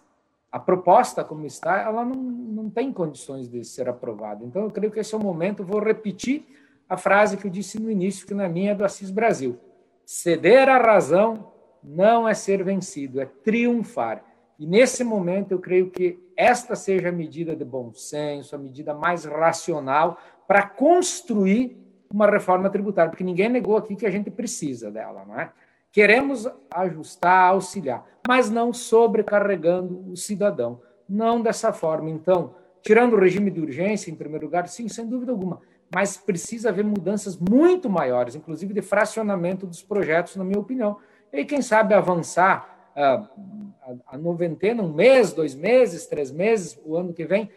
a 0.50 0.58
proposta, 0.58 1.24
como 1.24 1.46
está, 1.46 1.80
ela 1.80 2.04
não, 2.04 2.14
não 2.14 2.70
tem 2.70 2.92
condições 2.92 3.48
de 3.48 3.64
ser 3.64 3.88
aprovada. 3.88 4.44
Então, 4.44 4.62
eu 4.62 4.70
creio 4.70 4.92
que 4.92 4.98
esse 4.98 5.14
é 5.14 5.18
o 5.18 5.22
momento. 5.22 5.64
Vou 5.64 5.80
repetir 5.80 6.46
a 6.88 6.96
frase 6.96 7.36
que 7.36 7.46
eu 7.46 7.50
disse 7.50 7.80
no 7.80 7.90
início, 7.90 8.26
que 8.26 8.34
na 8.34 8.48
minha 8.48 8.72
é 8.72 8.74
do 8.74 8.84
Assis 8.84 9.10
Brasil. 9.10 9.58
Ceder 10.04 10.68
à 10.68 10.78
razão 10.78 11.52
não 11.82 12.28
é 12.28 12.34
ser 12.34 12.62
vencido, 12.62 13.20
é 13.20 13.26
triunfar. 13.26 14.22
E 14.58 14.66
nesse 14.66 15.04
momento 15.04 15.52
eu 15.52 15.58
creio 15.58 15.90
que 15.90 16.18
esta 16.36 16.74
seja 16.74 17.08
a 17.08 17.12
medida 17.12 17.54
de 17.54 17.64
bom 17.64 17.92
senso, 17.92 18.54
a 18.54 18.58
medida 18.58 18.94
mais 18.94 19.24
racional 19.24 20.18
para 20.46 20.62
construir 20.62 21.76
uma 22.10 22.30
reforma 22.30 22.70
tributária, 22.70 23.10
porque 23.10 23.24
ninguém 23.24 23.48
negou 23.48 23.76
aqui 23.76 23.96
que 23.96 24.06
a 24.06 24.10
gente 24.10 24.30
precisa 24.30 24.90
dela, 24.90 25.24
não 25.26 25.38
é? 25.38 25.52
Queremos 25.90 26.48
ajustar, 26.70 27.50
auxiliar, 27.50 28.04
mas 28.26 28.50
não 28.50 28.72
sobrecarregando 28.72 30.10
o 30.10 30.16
cidadão, 30.16 30.80
não 31.08 31.40
dessa 31.40 31.72
forma. 31.72 32.10
Então, 32.10 32.54
tirando 32.82 33.14
o 33.14 33.18
regime 33.18 33.50
de 33.50 33.60
urgência, 33.60 34.10
em 34.10 34.14
primeiro 34.14 34.46
lugar, 34.46 34.68
sim, 34.68 34.88
sem 34.88 35.08
dúvida 35.08 35.32
alguma, 35.32 35.60
mas 35.94 36.16
precisa 36.16 36.68
haver 36.68 36.84
mudanças 36.84 37.38
muito 37.38 37.88
maiores, 37.88 38.34
inclusive 38.34 38.74
de 38.74 38.82
fracionamento 38.82 39.66
dos 39.66 39.82
projetos, 39.82 40.36
na 40.36 40.44
minha 40.44 40.58
opinião. 40.58 40.98
E 41.32 41.44
quem 41.44 41.62
sabe 41.62 41.94
avançar 41.94 42.92
uh, 42.96 43.72
a, 44.06 44.18
noventena, 44.18 44.82
um 44.82 44.92
mês, 44.92 45.32
dois 45.32 45.54
meses, 45.54 46.06
três 46.06 46.30
meses, 46.30 46.78
o 46.84 46.96
ano 46.96 47.12
que 47.12 47.24
vem, 47.24 47.50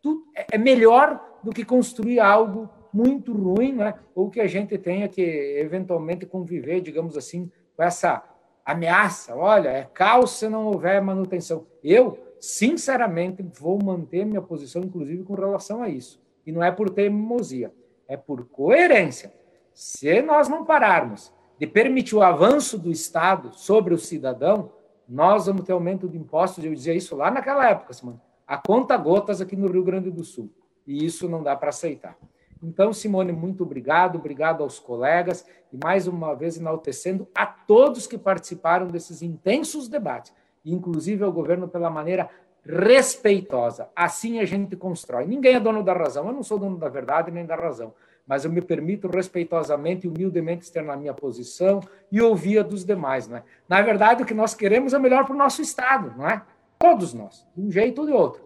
tudo 0.00 0.24
é, 0.36 0.46
é 0.52 0.58
melhor 0.58 1.38
do 1.42 1.50
que 1.50 1.64
construir 1.64 2.20
algo 2.20 2.68
muito 2.92 3.32
ruim, 3.32 3.72
né? 3.72 3.94
ou 4.14 4.28
que 4.28 4.40
a 4.40 4.46
gente 4.46 4.76
tenha 4.76 5.08
que 5.08 5.22
eventualmente 5.22 6.26
conviver, 6.26 6.80
digamos 6.80 7.16
assim, 7.16 7.50
com 7.76 7.82
essa 7.82 8.22
ameaça. 8.64 9.34
Olha, 9.34 9.68
é 9.68 9.88
caos 9.94 10.32
se 10.32 10.48
não 10.48 10.66
houver 10.66 11.00
manutenção. 11.00 11.66
Eu, 11.82 12.18
sinceramente, 12.38 13.42
vou 13.42 13.82
manter 13.82 14.26
minha 14.26 14.42
posição, 14.42 14.82
inclusive 14.82 15.22
com 15.24 15.34
relação 15.34 15.82
a 15.82 15.88
isso. 15.88 16.21
E 16.46 16.52
não 16.52 16.62
é 16.62 16.70
por 16.70 16.90
teimosia, 16.90 17.72
é 18.08 18.16
por 18.16 18.46
coerência. 18.46 19.32
Se 19.72 20.20
nós 20.22 20.48
não 20.48 20.64
pararmos 20.64 21.32
de 21.58 21.66
permitir 21.66 22.16
o 22.16 22.22
avanço 22.22 22.78
do 22.78 22.90
Estado 22.90 23.52
sobre 23.52 23.94
o 23.94 23.98
cidadão, 23.98 24.72
nós 25.08 25.46
vamos 25.46 25.64
ter 25.64 25.72
aumento 25.72 26.08
de 26.08 26.18
impostos. 26.18 26.64
Eu 26.64 26.74
dizia 26.74 26.94
isso 26.94 27.14
lá 27.14 27.30
naquela 27.30 27.68
época, 27.68 27.92
Simone, 27.92 28.20
a 28.46 28.56
conta 28.56 28.96
gotas 28.96 29.40
aqui 29.40 29.56
no 29.56 29.68
Rio 29.68 29.84
Grande 29.84 30.10
do 30.10 30.24
Sul. 30.24 30.50
E 30.86 31.04
isso 31.04 31.28
não 31.28 31.42
dá 31.42 31.54
para 31.54 31.68
aceitar. 31.68 32.16
Então, 32.62 32.92
Simone, 32.92 33.32
muito 33.32 33.64
obrigado, 33.64 34.16
obrigado 34.16 34.62
aos 34.62 34.78
colegas 34.78 35.44
e 35.72 35.76
mais 35.82 36.06
uma 36.06 36.34
vez 36.34 36.56
enaltecendo 36.56 37.26
a 37.34 37.44
todos 37.44 38.06
que 38.06 38.16
participaram 38.16 38.86
desses 38.86 39.20
intensos 39.20 39.88
debates, 39.88 40.32
inclusive 40.64 41.24
ao 41.24 41.32
governo 41.32 41.66
pela 41.66 41.90
maneira 41.90 42.30
respeitosa. 42.64 43.88
Assim 43.94 44.38
a 44.38 44.44
gente 44.44 44.76
constrói. 44.76 45.26
Ninguém 45.26 45.54
é 45.54 45.60
dono 45.60 45.82
da 45.82 45.92
razão. 45.92 46.26
Eu 46.26 46.32
não 46.32 46.42
sou 46.42 46.58
dono 46.58 46.76
da 46.76 46.88
verdade 46.88 47.30
nem 47.30 47.44
da 47.44 47.56
razão, 47.56 47.92
mas 48.26 48.44
eu 48.44 48.52
me 48.52 48.60
permito 48.60 49.08
respeitosamente 49.08 50.06
e 50.06 50.10
humildemente 50.10 50.64
externar 50.64 50.98
minha 50.98 51.12
posição 51.12 51.80
e 52.10 52.20
ouvir 52.20 52.60
a 52.60 52.62
dos 52.62 52.84
demais. 52.84 53.28
Não 53.28 53.38
é? 53.38 53.42
Na 53.68 53.82
verdade, 53.82 54.22
o 54.22 54.26
que 54.26 54.34
nós 54.34 54.54
queremos 54.54 54.94
é 54.94 54.98
melhor 54.98 55.24
para 55.24 55.34
o 55.34 55.38
nosso 55.38 55.60
Estado, 55.60 56.14
não 56.16 56.28
é? 56.28 56.42
Todos 56.78 57.12
nós, 57.14 57.46
de 57.54 57.62
um 57.62 57.70
jeito 57.70 58.00
ou 58.00 58.06
de 58.06 58.12
outro. 58.12 58.42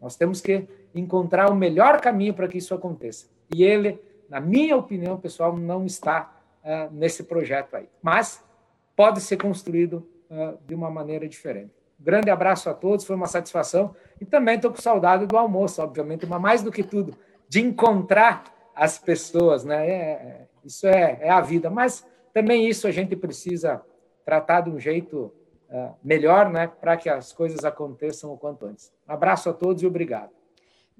Nós 0.00 0.16
temos 0.16 0.40
que 0.40 0.66
encontrar 0.94 1.50
o 1.50 1.54
melhor 1.54 2.00
caminho 2.00 2.34
para 2.34 2.48
que 2.48 2.58
isso 2.58 2.74
aconteça. 2.74 3.28
E 3.54 3.62
ele, 3.62 4.00
na 4.28 4.40
minha 4.40 4.76
opinião 4.76 5.18
pessoal, 5.18 5.56
não 5.56 5.84
está 5.84 6.32
uh, 6.64 6.92
nesse 6.92 7.24
projeto 7.24 7.74
aí. 7.74 7.88
Mas 8.02 8.42
pode 8.96 9.20
ser 9.20 9.36
construído 9.36 10.06
uh, 10.30 10.58
de 10.66 10.74
uma 10.74 10.90
maneira 10.90 11.28
diferente. 11.28 11.79
Grande 12.00 12.30
abraço 12.30 12.70
a 12.70 12.74
todos, 12.74 13.04
foi 13.04 13.14
uma 13.14 13.26
satisfação. 13.26 13.94
E 14.18 14.24
também 14.24 14.56
estou 14.56 14.70
com 14.70 14.80
saudade 14.80 15.26
do 15.26 15.36
almoço, 15.36 15.82
obviamente, 15.82 16.24
mas 16.26 16.40
mais 16.40 16.62
do 16.62 16.72
que 16.72 16.82
tudo, 16.82 17.14
de 17.46 17.60
encontrar 17.60 18.44
as 18.74 18.98
pessoas, 18.98 19.64
né? 19.64 19.86
É, 19.86 19.92
é, 19.92 20.46
isso 20.64 20.86
é, 20.86 21.18
é, 21.20 21.30
a 21.30 21.40
vida. 21.42 21.68
Mas 21.68 22.06
também 22.32 22.66
isso 22.66 22.86
a 22.86 22.90
gente 22.90 23.14
precisa 23.14 23.82
tratar 24.24 24.62
de 24.62 24.70
um 24.70 24.80
jeito 24.80 25.30
uh, 25.70 25.94
melhor, 26.02 26.48
né? 26.48 26.66
Para 26.66 26.96
que 26.96 27.10
as 27.10 27.32
coisas 27.32 27.64
aconteçam 27.64 28.32
o 28.32 28.38
quanto 28.38 28.64
antes. 28.64 28.90
Abraço 29.06 29.50
a 29.50 29.52
todos 29.52 29.82
e 29.82 29.86
obrigado. 29.86 30.39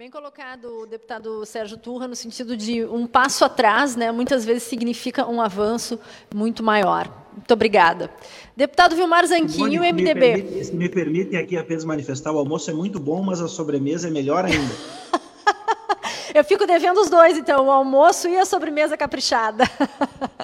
Bem 0.00 0.10
colocado, 0.10 0.86
deputado 0.86 1.44
Sérgio 1.44 1.76
Turra, 1.76 2.08
no 2.08 2.16
sentido 2.16 2.56
de 2.56 2.82
um 2.86 3.06
passo 3.06 3.44
atrás, 3.44 3.96
né, 3.96 4.10
muitas 4.10 4.46
vezes 4.46 4.62
significa 4.62 5.28
um 5.28 5.42
avanço 5.42 6.00
muito 6.34 6.62
maior. 6.62 7.28
Muito 7.36 7.52
obrigada. 7.52 8.10
Deputado 8.56 8.96
Vilmar 8.96 9.26
Zanquinho, 9.26 9.82
MDB. 9.82 10.36
Me 10.36 10.42
permite, 10.42 10.74
me 10.74 10.88
permitem 10.88 11.38
aqui 11.38 11.54
apenas 11.54 11.84
manifestar, 11.84 12.32
o 12.32 12.38
almoço 12.38 12.70
é 12.70 12.72
muito 12.72 12.98
bom, 12.98 13.22
mas 13.22 13.42
a 13.42 13.46
sobremesa 13.46 14.08
é 14.08 14.10
melhor 14.10 14.46
ainda. 14.46 14.74
Eu 16.34 16.44
fico 16.44 16.66
devendo 16.66 17.00
os 17.00 17.10
dois, 17.10 17.36
então, 17.36 17.66
o 17.66 17.70
almoço 17.70 18.28
e 18.28 18.38
a 18.38 18.44
sobremesa 18.44 18.96
caprichada. 18.96 19.64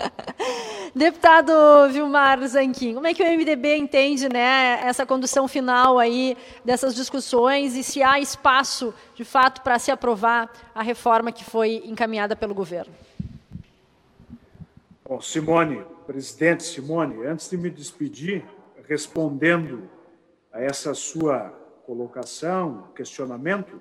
Deputado 0.94 1.52
Vilmar 1.92 2.44
Zanquim, 2.48 2.94
como 2.94 3.06
é 3.06 3.14
que 3.14 3.22
o 3.22 3.26
MDB 3.26 3.76
entende 3.76 4.28
né, 4.28 4.80
essa 4.82 5.04
condução 5.04 5.46
final 5.46 5.98
aí 5.98 6.36
dessas 6.64 6.94
discussões 6.94 7.76
e 7.76 7.84
se 7.84 8.02
há 8.02 8.18
espaço, 8.18 8.94
de 9.14 9.24
fato, 9.24 9.60
para 9.60 9.78
se 9.78 9.90
aprovar 9.90 10.50
a 10.74 10.82
reforma 10.82 11.30
que 11.30 11.44
foi 11.44 11.82
encaminhada 11.84 12.34
pelo 12.34 12.54
governo? 12.54 12.92
Bom, 15.08 15.20
Simone, 15.20 15.84
presidente 16.06 16.64
Simone, 16.64 17.26
antes 17.26 17.48
de 17.48 17.56
me 17.56 17.70
despedir, 17.70 18.44
respondendo 18.88 19.88
a 20.52 20.62
essa 20.62 20.94
sua 20.94 21.52
colocação, 21.84 22.88
questionamento, 22.94 23.80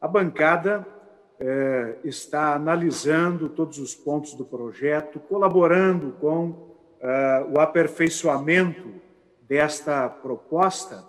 a 0.00 0.08
bancada 0.08 0.95
é, 1.38 1.96
está 2.04 2.54
analisando 2.54 3.48
todos 3.48 3.78
os 3.78 3.94
pontos 3.94 4.34
do 4.34 4.44
projeto, 4.44 5.20
colaborando 5.20 6.12
com 6.20 6.74
é, 7.00 7.46
o 7.54 7.60
aperfeiçoamento 7.60 8.88
desta 9.48 10.08
proposta, 10.08 11.04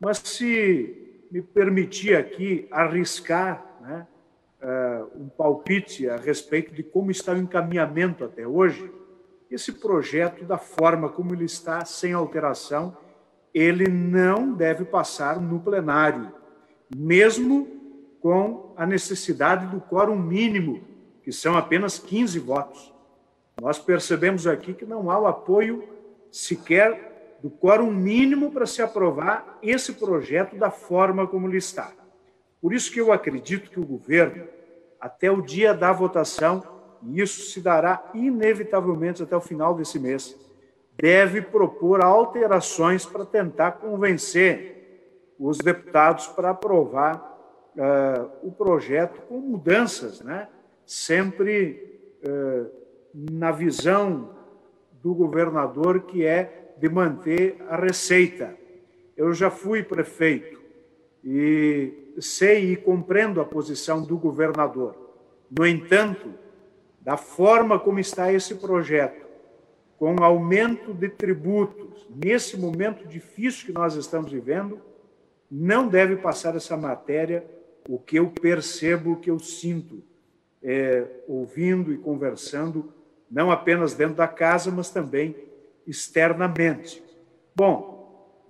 mas 0.00 0.18
se 0.18 1.26
me 1.30 1.42
permitir 1.42 2.16
aqui 2.16 2.68
arriscar 2.70 3.78
né, 3.80 4.06
é, 4.60 5.04
um 5.16 5.28
palpite 5.28 6.08
a 6.08 6.16
respeito 6.16 6.72
de 6.72 6.82
como 6.82 7.10
está 7.10 7.32
o 7.32 7.36
encaminhamento 7.36 8.24
até 8.24 8.46
hoje, 8.46 8.90
esse 9.50 9.72
projeto, 9.72 10.44
da 10.44 10.58
forma 10.58 11.08
como 11.08 11.34
ele 11.34 11.44
está, 11.44 11.84
sem 11.84 12.12
alteração, 12.12 12.96
ele 13.52 13.88
não 13.88 14.52
deve 14.52 14.84
passar 14.84 15.40
no 15.40 15.60
plenário, 15.60 16.32
mesmo 16.94 17.68
com 18.20 18.63
a 18.76 18.86
necessidade 18.86 19.66
do 19.66 19.80
quórum 19.80 20.16
mínimo, 20.16 20.82
que 21.22 21.32
são 21.32 21.56
apenas 21.56 21.98
15 21.98 22.38
votos. 22.38 22.92
Nós 23.60 23.78
percebemos 23.78 24.46
aqui 24.46 24.74
que 24.74 24.84
não 24.84 25.10
há 25.10 25.18
o 25.18 25.26
apoio 25.26 25.84
sequer 26.30 27.38
do 27.42 27.50
quórum 27.50 27.90
mínimo 27.90 28.50
para 28.50 28.66
se 28.66 28.82
aprovar 28.82 29.58
esse 29.62 29.92
projeto 29.92 30.56
da 30.56 30.70
forma 30.70 31.26
como 31.26 31.48
ele 31.48 31.58
está. 31.58 31.92
Por 32.60 32.72
isso 32.72 32.90
que 32.90 33.00
eu 33.00 33.12
acredito 33.12 33.70
que 33.70 33.78
o 33.78 33.84
governo, 33.84 34.46
até 35.00 35.30
o 35.30 35.42
dia 35.42 35.74
da 35.74 35.92
votação, 35.92 36.62
e 37.02 37.20
isso 37.20 37.50
se 37.50 37.60
dará 37.60 38.10
inevitavelmente 38.14 39.22
até 39.22 39.36
o 39.36 39.40
final 39.40 39.74
desse 39.74 39.98
mês, 39.98 40.34
deve 40.96 41.42
propor 41.42 42.02
alterações 42.02 43.04
para 43.04 43.26
tentar 43.26 43.72
convencer 43.72 44.74
os 45.38 45.58
deputados 45.58 46.28
para 46.28 46.50
aprovar 46.50 47.33
uh, 47.76 48.30
o 48.42 48.52
projeto 48.52 49.20
com 49.22 49.38
mudanças, 49.38 50.20
né? 50.20 50.48
sempre 50.86 52.00
uh, 52.24 52.70
na 53.12 53.50
visão 53.50 54.30
do 55.02 55.14
governador, 55.14 56.02
que 56.02 56.24
é 56.24 56.74
de 56.78 56.88
manter 56.88 57.56
a 57.68 57.76
receita. 57.76 58.56
Eu 59.16 59.32
já 59.32 59.50
fui 59.50 59.82
prefeito 59.82 60.60
e 61.22 62.14
sei 62.20 62.72
e 62.72 62.76
compreendo 62.76 63.40
a 63.40 63.44
posição 63.44 64.02
do 64.02 64.16
governador. 64.16 64.96
No 65.50 65.66
entanto, 65.66 66.34
da 67.00 67.16
forma 67.16 67.78
como 67.78 67.98
está 67.98 68.32
esse 68.32 68.56
projeto, 68.56 69.24
com 69.98 70.22
aumento 70.22 70.92
de 70.92 71.08
tributos, 71.08 72.06
nesse 72.10 72.56
momento 72.56 73.06
difícil 73.06 73.66
que 73.66 73.72
nós 73.72 73.94
estamos 73.94 74.32
vivendo, 74.32 74.80
não 75.50 75.86
deve 75.86 76.16
passar 76.16 76.56
essa 76.56 76.76
matéria 76.76 77.44
o 77.88 77.98
que 77.98 78.18
eu 78.18 78.28
percebo, 78.28 79.12
o 79.12 79.16
que 79.16 79.30
eu 79.30 79.38
sinto, 79.38 80.02
é, 80.62 81.06
ouvindo 81.28 81.92
e 81.92 81.98
conversando, 81.98 82.92
não 83.30 83.50
apenas 83.50 83.94
dentro 83.94 84.14
da 84.14 84.28
casa, 84.28 84.70
mas 84.70 84.90
também 84.90 85.36
externamente. 85.86 87.02
Bom, 87.54 87.94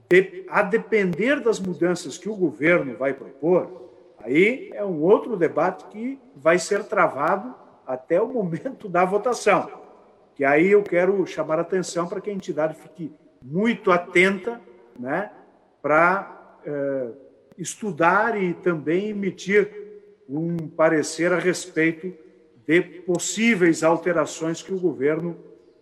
de, 0.08 0.44
a 0.48 0.62
depender 0.62 1.40
das 1.40 1.58
mudanças 1.58 2.16
que 2.16 2.28
o 2.28 2.36
governo 2.36 2.96
vai 2.96 3.12
propor, 3.12 3.90
aí 4.18 4.70
é 4.72 4.84
um 4.84 5.02
outro 5.02 5.36
debate 5.36 5.86
que 5.86 6.18
vai 6.36 6.58
ser 6.58 6.84
travado 6.84 7.54
até 7.86 8.20
o 8.20 8.28
momento 8.28 8.88
da 8.88 9.04
votação. 9.04 9.70
Que 10.34 10.44
aí 10.44 10.70
eu 10.70 10.82
quero 10.82 11.26
chamar 11.26 11.58
a 11.58 11.62
atenção 11.62 12.06
para 12.06 12.20
que 12.20 12.30
a 12.30 12.34
entidade 12.34 12.74
fique 12.74 13.12
muito 13.42 13.90
atenta, 13.90 14.60
né, 14.98 15.30
para 15.82 16.58
eh, 16.64 17.10
estudar 17.58 18.40
e 18.40 18.54
também 18.54 19.10
emitir 19.10 19.70
um 20.28 20.56
parecer 20.68 21.32
a 21.32 21.38
respeito 21.38 22.12
de 22.66 22.80
possíveis 22.82 23.82
alterações 23.82 24.62
que 24.62 24.72
o 24.72 24.78
governo 24.78 25.36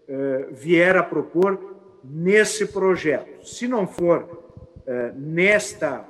eh, 0.09 0.49
vier 0.51 0.97
a 0.97 1.03
propor 1.03 1.77
nesse 2.03 2.67
projeto. 2.67 3.47
Se 3.47 3.69
não 3.69 3.87
for 3.87 4.43
eh, 4.87 5.13
nesta 5.17 6.05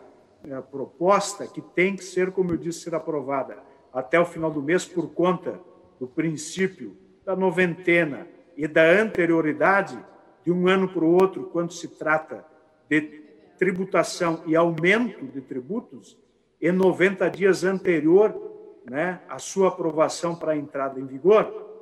eh, 0.45 0.61
proposta, 0.71 1.47
que 1.47 1.61
tem 1.61 1.95
que 1.95 2.05
ser, 2.05 2.33
como 2.33 2.53
eu 2.53 2.57
disse, 2.57 2.81
ser 2.81 2.95
aprovada 2.95 3.59
até 3.93 4.19
o 4.19 4.25
final 4.25 4.51
do 4.51 4.63
mês 4.63 4.87
por 4.87 5.13
conta 5.13 5.61
do 6.01 6.07
princípio 6.07 6.97
da 7.25 7.37
noventena 7.37 8.27
e 8.57 8.67
da 8.67 8.83
anterioridade 8.83 9.99
de 10.45 10.51
um 10.51 10.67
ano 10.67 10.89
para 10.89 11.05
o 11.05 11.13
outro, 11.13 11.45
quando 11.45 11.73
se 11.73 11.89
trata 11.89 12.45
de 12.89 13.22
tributação 13.63 14.43
e 14.45 14.57
aumento 14.57 15.25
de 15.25 15.41
tributos, 15.41 16.19
e 16.61 16.73
90 16.73 17.31
dias 17.31 17.63
anterior 17.63 18.35
né, 18.91 19.21
à 19.29 19.39
sua 19.39 19.69
aprovação 19.69 20.35
para 20.35 20.51
a 20.51 20.57
entrada 20.57 20.99
em 20.99 21.07
vigor, 21.07 21.81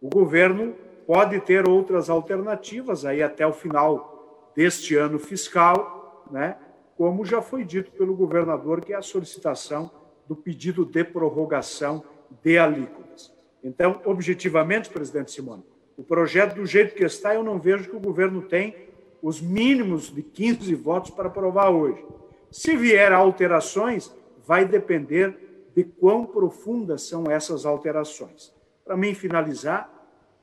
o 0.00 0.08
governo 0.08 0.74
pode 1.06 1.38
ter 1.40 1.68
outras 1.68 2.08
alternativas 2.08 3.04
aí 3.04 3.22
até 3.22 3.46
o 3.46 3.52
final 3.52 4.50
deste 4.56 4.96
ano 4.96 5.18
fiscal, 5.18 6.26
né, 6.30 6.56
como 6.96 7.26
já 7.26 7.42
foi 7.42 7.62
dito 7.62 7.90
pelo 7.90 8.16
governador, 8.16 8.82
que 8.82 8.94
é 8.94 8.96
a 8.96 9.02
solicitação 9.02 9.90
do 10.26 10.34
pedido 10.34 10.82
de 10.82 11.04
prorrogação 11.04 12.02
de 12.42 12.56
alíquotas. 12.56 13.30
Então, 13.62 14.00
objetivamente, 14.06 14.88
presidente 14.88 15.30
Simone, 15.30 15.62
o 15.94 16.02
projeto 16.02 16.54
do 16.54 16.64
jeito 16.64 16.94
que 16.94 17.04
está, 17.04 17.34
eu 17.34 17.42
não 17.42 17.58
vejo 17.58 17.90
que 17.90 17.96
o 17.96 18.00
governo 18.00 18.40
tem 18.40 18.87
os 19.22 19.40
mínimos 19.40 20.14
de 20.14 20.22
15 20.22 20.74
votos 20.74 21.10
para 21.10 21.28
aprovar 21.28 21.70
hoje. 21.70 22.04
Se 22.50 22.76
vier 22.76 23.12
alterações, 23.12 24.12
vai 24.46 24.64
depender 24.64 25.70
de 25.74 25.84
quão 25.84 26.24
profundas 26.24 27.02
são 27.02 27.30
essas 27.30 27.66
alterações. 27.66 28.52
Para 28.84 28.96
mim 28.96 29.14
finalizar, 29.14 29.92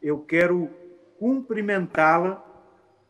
eu 0.01 0.19
quero 0.19 0.69
cumprimentá-la 1.17 2.43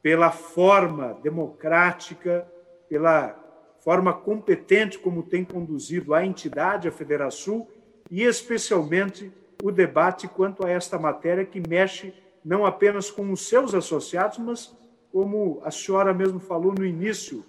pela 0.02 0.32
forma 0.32 1.20
democrática, 1.22 2.48
pela 2.88 3.36
forma 3.80 4.14
competente 4.14 4.98
como 4.98 5.24
tem 5.24 5.44
conduzido 5.44 6.14
a 6.14 6.26
entidade, 6.26 6.88
a 6.88 6.92
Federação, 6.92 7.68
e 8.10 8.24
especialmente 8.24 9.32
o 9.64 9.72
debate 9.72 10.28
quanto 10.28 10.66
a 10.66 10.70
esta 10.70 10.98
matéria 10.98 11.46
que 11.46 11.62
mexe 11.68 12.14
não 12.44 12.66
apenas 12.66 13.10
com 13.10 13.32
os 13.32 13.48
seus 13.48 13.74
associados, 13.74 14.38
mas 14.38 14.76
como 15.16 15.62
a 15.64 15.72
senhora 15.72 16.14
mesmo 16.14 16.42
falou 16.42 16.74
no 16.78 16.86
início 16.86 17.46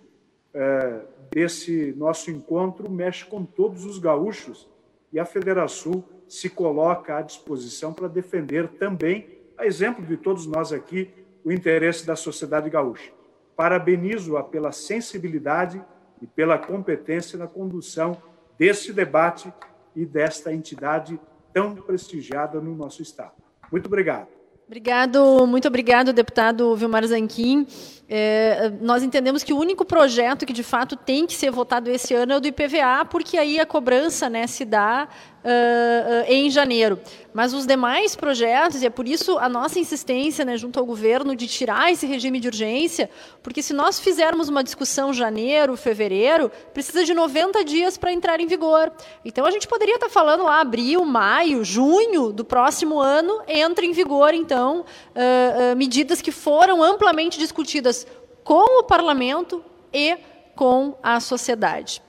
é, 0.54 1.00
desse 1.32 1.92
nosso 1.96 2.30
encontro, 2.30 2.88
mexe 2.88 3.24
com 3.24 3.44
todos 3.44 3.84
os 3.84 3.98
gaúchos 3.98 4.68
e 5.12 5.18
a 5.18 5.24
Federação 5.24 6.04
se 6.28 6.48
coloca 6.48 7.16
à 7.16 7.22
disposição 7.22 7.92
para 7.92 8.06
defender 8.06 8.68
também, 8.78 9.26
a 9.58 9.66
exemplo 9.66 10.06
de 10.06 10.16
todos 10.16 10.46
nós 10.46 10.72
aqui, 10.72 11.10
o 11.44 11.50
interesse 11.50 12.06
da 12.06 12.14
sociedade 12.14 12.70
gaúcha. 12.70 13.10
Parabenizo-a 13.56 14.44
pela 14.44 14.70
sensibilidade 14.70 15.84
e 16.22 16.26
pela 16.28 16.56
competência 16.56 17.36
na 17.36 17.48
condução 17.48 18.22
desse 18.56 18.92
debate 18.92 19.52
e 19.96 20.06
desta 20.06 20.54
entidade 20.54 21.18
tão 21.52 21.74
prestigiada 21.74 22.60
no 22.60 22.76
nosso 22.76 23.02
Estado. 23.02 23.34
Muito 23.72 23.86
obrigado. 23.86 24.35
Obrigado, 24.66 25.46
muito 25.46 25.68
obrigado, 25.68 26.12
deputado 26.12 26.74
Vilmar 26.74 27.06
Zanquim. 27.06 27.68
É, 28.08 28.72
nós 28.80 29.04
entendemos 29.04 29.44
que 29.44 29.52
o 29.52 29.58
único 29.58 29.84
projeto 29.84 30.44
que 30.44 30.52
de 30.52 30.64
fato 30.64 30.96
tem 30.96 31.24
que 31.24 31.34
ser 31.34 31.52
votado 31.52 31.88
esse 31.88 32.12
ano 32.14 32.32
é 32.32 32.36
o 32.36 32.40
do 32.40 32.48
IPVA, 32.48 33.04
porque 33.08 33.38
aí 33.38 33.60
a 33.60 33.64
cobrança 33.64 34.28
né, 34.28 34.44
se 34.48 34.64
dá 34.64 35.06
uh, 35.46 36.24
em 36.26 36.50
janeiro. 36.50 36.98
Mas 37.32 37.52
os 37.52 37.66
demais 37.66 38.16
projetos, 38.16 38.82
e 38.82 38.86
é 38.86 38.90
por 38.90 39.06
isso 39.06 39.38
a 39.38 39.48
nossa 39.48 39.78
insistência 39.78 40.44
né, 40.44 40.56
junto 40.56 40.80
ao 40.80 40.86
governo 40.86 41.36
de 41.36 41.46
tirar 41.46 41.92
esse 41.92 42.06
regime 42.06 42.40
de 42.40 42.48
urgência, 42.48 43.08
porque 43.42 43.62
se 43.62 43.72
nós 43.72 44.00
fizermos 44.00 44.48
uma 44.48 44.64
discussão 44.64 45.12
janeiro, 45.12 45.76
fevereiro, 45.76 46.50
precisa 46.72 47.04
de 47.04 47.14
90 47.14 47.64
dias 47.64 47.96
para 47.96 48.12
entrar 48.12 48.40
em 48.40 48.46
vigor. 48.46 48.90
Então 49.24 49.44
a 49.46 49.50
gente 49.50 49.68
poderia 49.68 49.96
estar 49.96 50.06
tá 50.06 50.12
falando 50.12 50.44
lá 50.44 50.60
abril, 50.60 51.04
maio, 51.04 51.62
junho 51.62 52.32
do 52.32 52.44
próximo 52.44 52.98
ano, 52.98 53.42
entra 53.46 53.84
em 53.84 53.92
vigor, 53.92 54.32
então, 54.34 54.80
uh, 54.80 55.72
uh, 55.72 55.76
medidas 55.76 56.22
que 56.22 56.32
foram 56.32 56.82
amplamente 56.82 57.38
discutidas 57.38 58.06
com 58.42 58.80
o 58.80 58.82
parlamento 58.82 59.62
e 59.92 60.16
com 60.56 60.96
a 61.02 61.20
sociedade. 61.20 62.00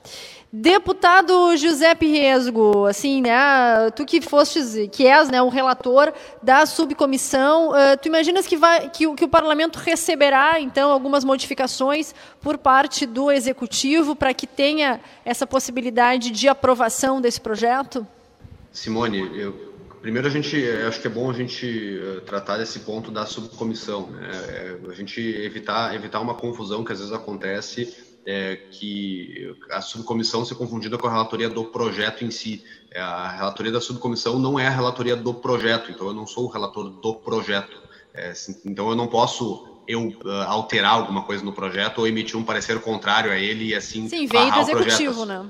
Deputado 0.50 1.54
Giuseppe 1.58 2.06
Resgo, 2.06 2.86
assim, 2.86 3.20
né, 3.20 3.90
tu 3.94 4.06
que 4.06 4.18
fostes, 4.22 4.88
que 4.90 5.06
és 5.06 5.28
né, 5.28 5.42
o 5.42 5.50
relator 5.50 6.10
da 6.42 6.64
subcomissão, 6.64 7.70
uh, 7.72 7.74
tu 8.00 8.08
imaginas 8.08 8.46
que, 8.46 8.56
vai, 8.56 8.88
que, 8.88 9.14
que 9.14 9.24
o 9.24 9.28
parlamento 9.28 9.76
receberá, 9.76 10.58
então, 10.58 10.90
algumas 10.90 11.22
modificações 11.22 12.14
por 12.40 12.56
parte 12.56 13.04
do 13.04 13.30
executivo 13.30 14.16
para 14.16 14.32
que 14.32 14.46
tenha 14.46 15.02
essa 15.22 15.46
possibilidade 15.46 16.30
de 16.30 16.48
aprovação 16.48 17.20
desse 17.20 17.42
projeto? 17.42 18.06
Simone, 18.72 19.18
eu, 19.38 19.52
primeiro 20.00 20.28
a 20.28 20.30
gente, 20.30 20.66
acho 20.86 20.98
que 20.98 21.08
é 21.08 21.10
bom 21.10 21.30
a 21.30 21.34
gente 21.34 22.00
uh, 22.02 22.22
tratar 22.22 22.56
desse 22.56 22.78
ponto 22.80 23.10
da 23.10 23.26
subcomissão, 23.26 24.06
né, 24.06 24.30
é, 24.32 24.78
a 24.90 24.94
gente 24.94 25.20
evitar, 25.20 25.94
evitar 25.94 26.20
uma 26.20 26.32
confusão 26.32 26.82
que 26.82 26.92
às 26.92 27.00
vezes 27.00 27.12
acontece 27.12 28.07
é, 28.30 28.56
que 28.70 29.56
a 29.70 29.80
subcomissão 29.80 30.44
se 30.44 30.54
confundida 30.54 30.98
com 30.98 31.06
a 31.06 31.10
relatoria 31.10 31.48
do 31.48 31.64
projeto 31.64 32.26
em 32.26 32.30
si. 32.30 32.62
É, 32.90 33.00
a 33.00 33.26
relatoria 33.26 33.72
da 33.72 33.80
subcomissão 33.80 34.38
não 34.38 34.60
é 34.60 34.66
a 34.66 34.70
relatoria 34.70 35.16
do 35.16 35.32
projeto, 35.32 35.90
então 35.90 36.08
eu 36.08 36.12
não 36.12 36.26
sou 36.26 36.44
o 36.44 36.48
relator 36.48 36.90
do 36.90 37.14
projeto. 37.14 37.80
É, 38.12 38.34
então 38.66 38.90
eu 38.90 38.94
não 38.94 39.06
posso 39.06 39.66
eu 39.88 40.08
uh, 40.08 40.42
alterar 40.46 40.92
alguma 40.92 41.22
coisa 41.22 41.42
no 41.42 41.54
projeto 41.54 42.00
ou 42.00 42.06
emitir 42.06 42.36
um 42.38 42.44
parecer 42.44 42.78
contrário 42.82 43.32
a 43.32 43.36
ele 43.36 43.68
e 43.68 43.74
assim. 43.74 44.06
Sim, 44.06 44.26
veio 44.26 44.52
do 44.52 44.60
executivo, 44.60 45.24
né? 45.24 45.46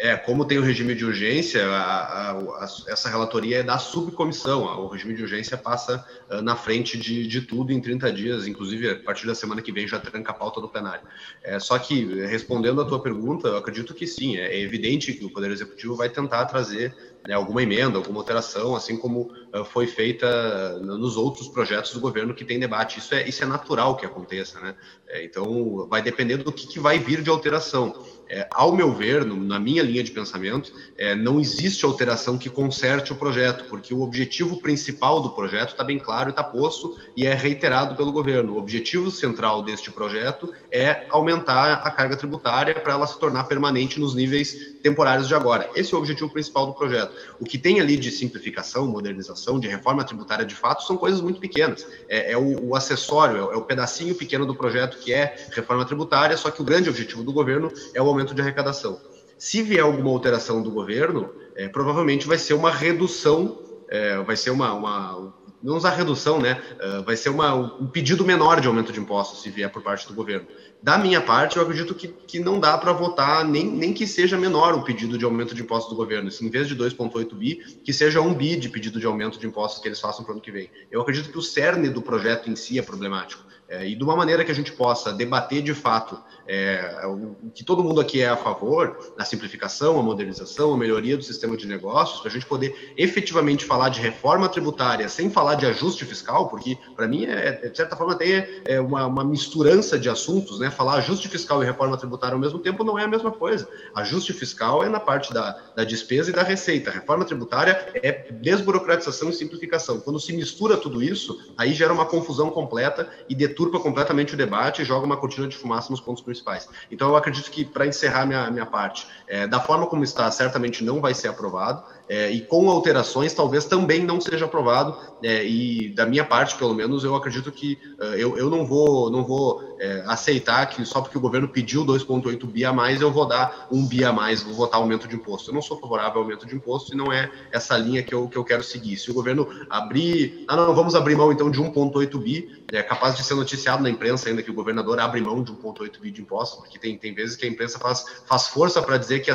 É, 0.00 0.16
como 0.16 0.44
tem 0.44 0.58
o 0.58 0.62
regime 0.62 0.94
de 0.94 1.04
urgência, 1.04 1.66
a, 1.66 2.30
a, 2.30 2.30
a, 2.30 2.68
essa 2.86 3.08
relatoria 3.08 3.58
é 3.58 3.62
da 3.64 3.78
subcomissão. 3.78 4.62
O 4.62 4.86
regime 4.86 5.12
de 5.12 5.22
urgência 5.22 5.56
passa 5.56 6.06
uh, 6.30 6.40
na 6.40 6.54
frente 6.54 6.96
de, 6.96 7.26
de, 7.26 7.40
tudo 7.40 7.72
em 7.72 7.80
30 7.80 8.12
dias, 8.12 8.46
inclusive 8.46 8.90
a 8.90 8.96
partir 8.96 9.26
da 9.26 9.34
semana 9.34 9.60
que 9.60 9.72
vem 9.72 9.88
já 9.88 9.98
tranca 9.98 10.30
a 10.30 10.34
pauta 10.34 10.60
do 10.60 10.68
plenário. 10.68 11.02
É, 11.42 11.58
só 11.58 11.76
que, 11.80 12.04
respondendo 12.26 12.80
à 12.80 12.84
tua 12.84 13.02
pergunta, 13.02 13.48
eu 13.48 13.56
acredito 13.56 13.92
que 13.92 14.06
sim, 14.06 14.36
é, 14.36 14.54
é 14.54 14.60
evidente 14.60 15.12
que 15.12 15.24
o 15.24 15.30
Poder 15.30 15.50
Executivo 15.50 15.96
vai 15.96 16.08
tentar 16.08 16.44
trazer 16.44 16.94
né, 17.26 17.34
alguma 17.34 17.60
emenda, 17.60 17.98
alguma 17.98 18.20
alteração, 18.20 18.76
assim 18.76 18.96
como 18.96 19.32
uh, 19.52 19.64
foi 19.64 19.88
feita 19.88 20.78
nos 20.78 21.16
outros 21.16 21.48
projetos 21.48 21.92
do 21.92 21.98
governo 21.98 22.34
que 22.34 22.44
tem 22.44 22.60
debate. 22.60 23.00
Isso 23.00 23.16
é, 23.16 23.28
isso 23.28 23.42
é 23.42 23.46
natural 23.46 23.96
que 23.96 24.06
aconteça, 24.06 24.60
né? 24.60 24.76
É, 25.08 25.24
então, 25.24 25.88
vai 25.88 26.02
depender 26.02 26.36
do 26.36 26.52
que, 26.52 26.68
que 26.68 26.78
vai 26.78 27.00
vir 27.00 27.20
de 27.20 27.30
alteração. 27.30 28.17
É, 28.28 28.46
ao 28.52 28.74
meu 28.74 28.92
ver, 28.92 29.24
no, 29.24 29.36
na 29.36 29.58
minha 29.58 29.82
linha 29.82 30.02
de 30.02 30.10
pensamento, 30.10 30.72
é, 30.96 31.14
não 31.14 31.40
existe 31.40 31.84
alteração 31.84 32.36
que 32.36 32.50
conserte 32.50 33.12
o 33.12 33.16
projeto, 33.16 33.64
porque 33.64 33.94
o 33.94 34.02
objetivo 34.02 34.60
principal 34.60 35.20
do 35.20 35.30
projeto 35.30 35.70
está 35.70 35.82
bem 35.82 35.98
claro 35.98 36.30
está 36.30 36.44
posto 36.44 36.96
e 37.16 37.26
é 37.26 37.34
reiterado 37.34 37.94
pelo 37.96 38.12
governo. 38.12 38.54
O 38.54 38.58
objetivo 38.58 39.10
central 39.10 39.62
deste 39.62 39.90
projeto 39.90 40.52
é 40.70 41.06
aumentar 41.08 41.74
a 41.84 41.90
carga 41.90 42.16
tributária 42.16 42.74
para 42.74 42.92
ela 42.92 43.06
se 43.06 43.18
tornar 43.18 43.44
permanente 43.44 43.98
nos 43.98 44.14
níveis 44.14 44.76
temporários 44.82 45.26
de 45.26 45.34
agora. 45.34 45.68
Esse 45.74 45.94
é 45.94 45.96
o 45.96 46.00
objetivo 46.00 46.30
principal 46.30 46.66
do 46.66 46.74
projeto. 46.74 47.12
O 47.40 47.44
que 47.44 47.58
tem 47.58 47.80
ali 47.80 47.96
de 47.96 48.10
simplificação, 48.10 48.86
modernização, 48.86 49.58
de 49.58 49.66
reforma 49.68 50.04
tributária 50.04 50.44
de 50.44 50.54
fato, 50.54 50.82
são 50.82 50.96
coisas 50.96 51.20
muito 51.20 51.40
pequenas. 51.40 51.86
É, 52.08 52.32
é 52.32 52.36
o, 52.36 52.68
o, 52.68 52.76
acessório, 52.76 53.36
é 53.36 53.42
o, 53.44 53.52
é 53.52 53.56
o 53.56 53.62
pedacinho 53.62 54.14
pequeno 54.14 54.44
do 54.44 54.54
projeto 54.54 54.98
que 54.98 55.12
é 55.12 55.36
reforma 55.52 55.84
tributária, 55.84 56.36
só 56.36 56.50
que 56.50 56.60
o 56.60 56.64
grande 56.64 56.88
objetivo 56.88 57.22
do 57.22 57.32
governo 57.32 57.72
é 57.94 58.02
o 58.02 58.06
aumento 58.06 58.34
de 58.34 58.40
arrecadação. 58.40 59.00
Se 59.38 59.62
vier 59.62 59.82
alguma 59.82 60.10
alteração 60.10 60.62
do 60.62 60.70
governo, 60.70 61.32
é, 61.54 61.68
provavelmente 61.68 62.26
vai 62.26 62.38
ser 62.38 62.54
uma 62.54 62.70
redução, 62.70 63.58
é, 63.88 64.18
vai 64.18 64.36
ser 64.36 64.50
uma, 64.50 64.72
uma 64.74 65.32
não 65.62 65.76
usar 65.76 65.90
redução, 65.90 66.40
né? 66.40 66.62
Uh, 66.80 67.02
vai 67.02 67.16
ser 67.16 67.30
uma, 67.30 67.54
um 67.54 67.86
pedido 67.86 68.24
menor 68.24 68.60
de 68.60 68.68
aumento 68.68 68.92
de 68.92 69.00
impostos 69.00 69.42
se 69.42 69.50
vier 69.50 69.70
por 69.70 69.82
parte 69.82 70.06
do 70.06 70.14
governo. 70.14 70.46
Da 70.80 70.96
minha 70.96 71.20
parte, 71.20 71.56
eu 71.56 71.62
acredito 71.62 71.94
que, 71.94 72.08
que 72.08 72.38
não 72.38 72.60
dá 72.60 72.78
para 72.78 72.92
votar 72.92 73.44
nem, 73.44 73.66
nem 73.66 73.92
que 73.92 74.06
seja 74.06 74.36
menor 74.36 74.74
o 74.74 74.82
pedido 74.82 75.18
de 75.18 75.24
aumento 75.24 75.54
de 75.54 75.62
impostos 75.62 75.90
do 75.90 75.96
governo. 75.96 76.30
Se, 76.30 76.44
em 76.44 76.50
vez 76.50 76.68
de 76.68 76.76
2,8 76.76 77.34
bi, 77.34 77.56
que 77.82 77.92
seja 77.92 78.20
um 78.20 78.32
bi 78.32 78.56
de 78.56 78.68
pedido 78.68 79.00
de 79.00 79.06
aumento 79.06 79.38
de 79.38 79.46
impostos 79.46 79.82
que 79.82 79.88
eles 79.88 80.00
façam 80.00 80.24
para 80.24 80.32
o 80.32 80.34
ano 80.34 80.42
que 80.42 80.52
vem. 80.52 80.70
Eu 80.90 81.00
acredito 81.00 81.30
que 81.30 81.38
o 81.38 81.42
cerne 81.42 81.88
do 81.88 82.00
projeto 82.00 82.48
em 82.48 82.54
si 82.54 82.78
é 82.78 82.82
problemático. 82.82 83.47
É, 83.68 83.86
e 83.86 83.94
de 83.94 84.02
uma 84.02 84.16
maneira 84.16 84.42
que 84.44 84.50
a 84.50 84.54
gente 84.54 84.72
possa 84.72 85.12
debater 85.12 85.60
de 85.60 85.74
fato 85.74 86.18
é, 86.46 87.02
o 87.04 87.50
que 87.54 87.62
todo 87.62 87.84
mundo 87.84 88.00
aqui 88.00 88.22
é 88.22 88.28
a 88.30 88.36
favor, 88.36 89.12
a 89.18 89.24
simplificação, 89.26 90.00
a 90.00 90.02
modernização, 90.02 90.72
a 90.72 90.76
melhoria 90.78 91.18
do 91.18 91.22
sistema 91.22 91.54
de 91.54 91.66
negócios, 91.66 92.20
para 92.20 92.30
a 92.30 92.32
gente 92.32 92.46
poder 92.46 92.94
efetivamente 92.96 93.66
falar 93.66 93.90
de 93.90 94.00
reforma 94.00 94.48
tributária 94.48 95.06
sem 95.10 95.28
falar 95.28 95.56
de 95.56 95.66
ajuste 95.66 96.06
fiscal, 96.06 96.48
porque 96.48 96.78
para 96.96 97.06
mim 97.06 97.26
é, 97.26 97.60
é, 97.62 97.68
de 97.68 97.76
certa 97.76 97.94
forma 97.94 98.14
até 98.14 98.62
é 98.64 98.80
uma, 98.80 99.04
uma 99.04 99.22
misturança 99.22 99.98
de 99.98 100.08
assuntos, 100.08 100.58
né? 100.58 100.70
Falar 100.70 100.94
ajuste 100.94 101.28
fiscal 101.28 101.62
e 101.62 101.66
reforma 101.66 101.98
tributária 101.98 102.34
ao 102.34 102.40
mesmo 102.40 102.60
tempo 102.60 102.82
não 102.82 102.98
é 102.98 103.04
a 103.04 103.08
mesma 103.08 103.30
coisa. 103.30 103.68
Ajuste 103.94 104.32
fiscal 104.32 104.82
é 104.82 104.88
na 104.88 105.00
parte 105.00 105.34
da, 105.34 105.50
da 105.76 105.84
despesa 105.84 106.30
e 106.30 106.32
da 106.32 106.42
receita. 106.42 106.90
Reforma 106.90 107.26
tributária 107.26 107.92
é 107.96 108.32
desburocratização 108.32 109.28
e 109.28 109.34
simplificação. 109.34 110.00
Quando 110.00 110.18
se 110.18 110.32
mistura 110.32 110.78
tudo 110.78 111.02
isso, 111.02 111.52
aí 111.58 111.74
gera 111.74 111.92
uma 111.92 112.06
confusão 112.06 112.48
completa 112.48 113.10
e 113.28 113.34
deturpa 113.34 113.57
completamente 113.80 114.34
o 114.34 114.36
debate 114.36 114.82
e 114.82 114.84
joga 114.84 115.04
uma 115.04 115.16
cortina 115.16 115.46
de 115.46 115.56
fumaça 115.56 115.90
nos 115.90 116.00
pontos 116.00 116.22
principais 116.22 116.38
principais. 116.38 116.68
Então, 116.90 117.08
eu 117.08 117.16
acredito 117.16 117.50
que, 117.50 117.64
para 117.64 117.86
encerrar 117.86 118.26
minha, 118.26 118.50
minha 118.50 118.66
parte, 118.66 119.06
é, 119.26 119.46
da 119.46 119.60
forma 119.60 119.86
como 119.86 120.04
está, 120.04 120.30
certamente 120.30 120.82
não 120.82 121.00
vai 121.00 121.14
ser 121.14 121.28
aprovado, 121.28 121.82
é, 122.08 122.30
e 122.30 122.40
com 122.40 122.70
alterações, 122.70 123.34
talvez 123.34 123.66
também 123.66 124.02
não 124.02 124.20
seja 124.20 124.46
aprovado, 124.46 124.96
é, 125.22 125.44
e 125.44 125.90
da 125.90 126.06
minha 126.06 126.24
parte, 126.24 126.56
pelo 126.56 126.74
menos, 126.74 127.04
eu 127.04 127.14
acredito 127.14 127.50
que 127.50 127.78
uh, 128.00 128.14
eu, 128.14 128.38
eu 128.38 128.48
não 128.48 128.64
vou, 128.64 129.10
não 129.10 129.24
vou 129.24 129.76
é, 129.80 130.04
aceitar 130.06 130.66
que 130.66 130.84
só 130.84 131.00
porque 131.00 131.18
o 131.18 131.20
governo 131.20 131.48
pediu 131.48 131.84
2,8 131.84 132.46
bi 132.46 132.64
a 132.64 132.72
mais, 132.72 133.00
eu 133.00 133.10
vou 133.10 133.26
dar 133.26 133.68
um 133.70 133.86
bi 133.86 134.04
a 134.04 134.12
mais, 134.12 134.42
vou 134.42 134.54
votar 134.54 134.80
aumento 134.80 135.08
de 135.08 135.16
imposto. 135.16 135.50
Eu 135.50 135.54
não 135.54 135.62
sou 135.62 135.78
favorável 135.78 136.16
ao 136.16 136.22
aumento 136.22 136.46
de 136.46 136.54
imposto 136.54 136.94
e 136.94 136.96
não 136.96 137.12
é 137.12 137.30
essa 137.52 137.76
linha 137.76 138.02
que 138.02 138.14
eu, 138.14 138.28
que 138.28 138.36
eu 138.36 138.44
quero 138.44 138.62
seguir. 138.62 138.96
Se 138.96 139.10
o 139.10 139.14
governo 139.14 139.48
abrir, 139.68 140.44
ah, 140.48 140.56
não, 140.56 140.74
vamos 140.74 140.94
abrir 140.94 141.16
mão 141.16 141.32
então 141.32 141.50
de 141.50 141.60
1,8 141.60 142.18
bi, 142.18 142.64
é 142.72 142.82
capaz 142.82 143.16
de 143.16 143.24
ser 143.24 143.34
noticiado 143.34 143.82
na 143.82 143.90
imprensa 143.90 144.28
ainda 144.28 144.42
que 144.42 144.50
o 144.50 144.54
governador 144.54 145.00
abre 145.00 145.20
mão 145.20 145.42
de 145.42 145.52
1,8 145.52 146.00
bi 146.00 146.10
de 146.10 146.22
impostos, 146.22 146.58
porque 146.58 146.78
tem, 146.78 146.96
tem 146.96 147.12
vezes 147.12 147.36
que 147.36 147.44
a 147.44 147.48
imprensa 147.48 147.78
faz, 147.78 148.04
faz 148.26 148.48
força 148.48 148.80
para 148.80 148.96
dizer 148.96 149.20
que 149.20 149.30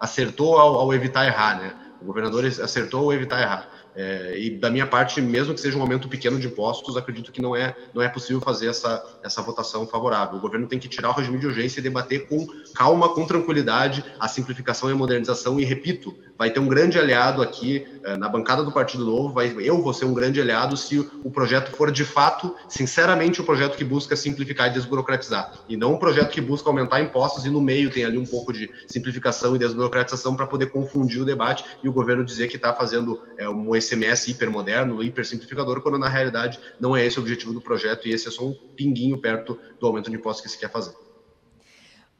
acertou 0.00 0.58
ao, 0.58 0.76
ao 0.76 0.94
evitar 0.94 1.26
errar, 1.26 1.60
né? 1.60 1.83
O 2.04 2.06
governador 2.06 2.44
acertou 2.44 3.14
evitar 3.14 3.40
errar. 3.40 3.83
É, 3.96 4.34
e 4.38 4.50
da 4.50 4.70
minha 4.70 4.86
parte, 4.86 5.20
mesmo 5.20 5.54
que 5.54 5.60
seja 5.60 5.78
um 5.78 5.80
aumento 5.80 6.08
pequeno 6.08 6.38
de 6.38 6.46
impostos, 6.46 6.96
acredito 6.96 7.30
que 7.30 7.40
não 7.40 7.54
é, 7.54 7.74
não 7.92 8.02
é 8.02 8.08
possível 8.08 8.40
fazer 8.40 8.68
essa, 8.68 9.02
essa 9.22 9.40
votação 9.42 9.86
favorável. 9.86 10.36
O 10.36 10.40
governo 10.40 10.66
tem 10.66 10.78
que 10.78 10.88
tirar 10.88 11.10
o 11.10 11.12
regime 11.12 11.38
de 11.38 11.46
urgência 11.46 11.80
e 11.80 11.82
debater 11.82 12.26
com 12.26 12.46
calma, 12.74 13.08
com 13.08 13.24
tranquilidade, 13.26 14.04
a 14.18 14.28
simplificação 14.28 14.88
e 14.90 14.92
a 14.92 14.96
modernização. 14.96 15.60
E 15.60 15.64
repito, 15.64 16.14
vai 16.36 16.50
ter 16.50 16.60
um 16.60 16.66
grande 16.66 16.98
aliado 16.98 17.40
aqui 17.40 17.86
é, 18.02 18.16
na 18.16 18.28
bancada 18.28 18.64
do 18.64 18.72
Partido 18.72 19.04
Novo. 19.04 19.32
Vai, 19.32 19.54
eu 19.58 19.82
vou 19.82 19.94
ser 19.94 20.04
um 20.04 20.14
grande 20.14 20.40
aliado 20.40 20.76
se 20.76 20.98
o 20.98 21.30
projeto 21.30 21.70
for 21.76 21.90
de 21.92 22.04
fato, 22.04 22.54
sinceramente, 22.68 23.40
o 23.40 23.42
um 23.42 23.46
projeto 23.46 23.76
que 23.76 23.84
busca 23.84 24.16
simplificar 24.16 24.68
e 24.68 24.72
desburocratizar. 24.72 25.52
E 25.68 25.76
não 25.76 25.94
um 25.94 25.98
projeto 25.98 26.30
que 26.30 26.40
busca 26.40 26.68
aumentar 26.68 27.00
impostos 27.00 27.46
e 27.46 27.50
no 27.50 27.60
meio 27.60 27.90
tem 27.90 28.04
ali 28.04 28.18
um 28.18 28.26
pouco 28.26 28.52
de 28.52 28.70
simplificação 28.88 29.54
e 29.54 29.58
desburocratização 29.58 30.34
para 30.34 30.46
poder 30.46 30.66
confundir 30.66 31.22
o 31.22 31.24
debate 31.24 31.64
e 31.82 31.88
o 31.88 31.92
governo 31.92 32.24
dizer 32.24 32.48
que 32.48 32.56
está 32.56 32.72
fazendo 32.72 33.20
é, 33.38 33.48
um 33.48 33.74
SMS 33.84 34.28
hipermoderno, 34.28 35.02
hipersimplificador, 35.02 35.80
quando 35.80 35.98
na 35.98 36.08
realidade 36.08 36.58
não 36.80 36.96
é 36.96 37.04
esse 37.04 37.18
o 37.18 37.22
objetivo 37.22 37.52
do 37.52 37.60
projeto 37.60 38.08
e 38.08 38.12
esse 38.12 38.28
é 38.28 38.30
só 38.30 38.44
um 38.44 38.54
pinguinho 38.74 39.18
perto 39.18 39.58
do 39.78 39.86
aumento 39.86 40.10
de 40.10 40.16
impostos 40.16 40.44
que 40.44 40.50
se 40.50 40.58
quer 40.58 40.70
fazer. 40.70 40.94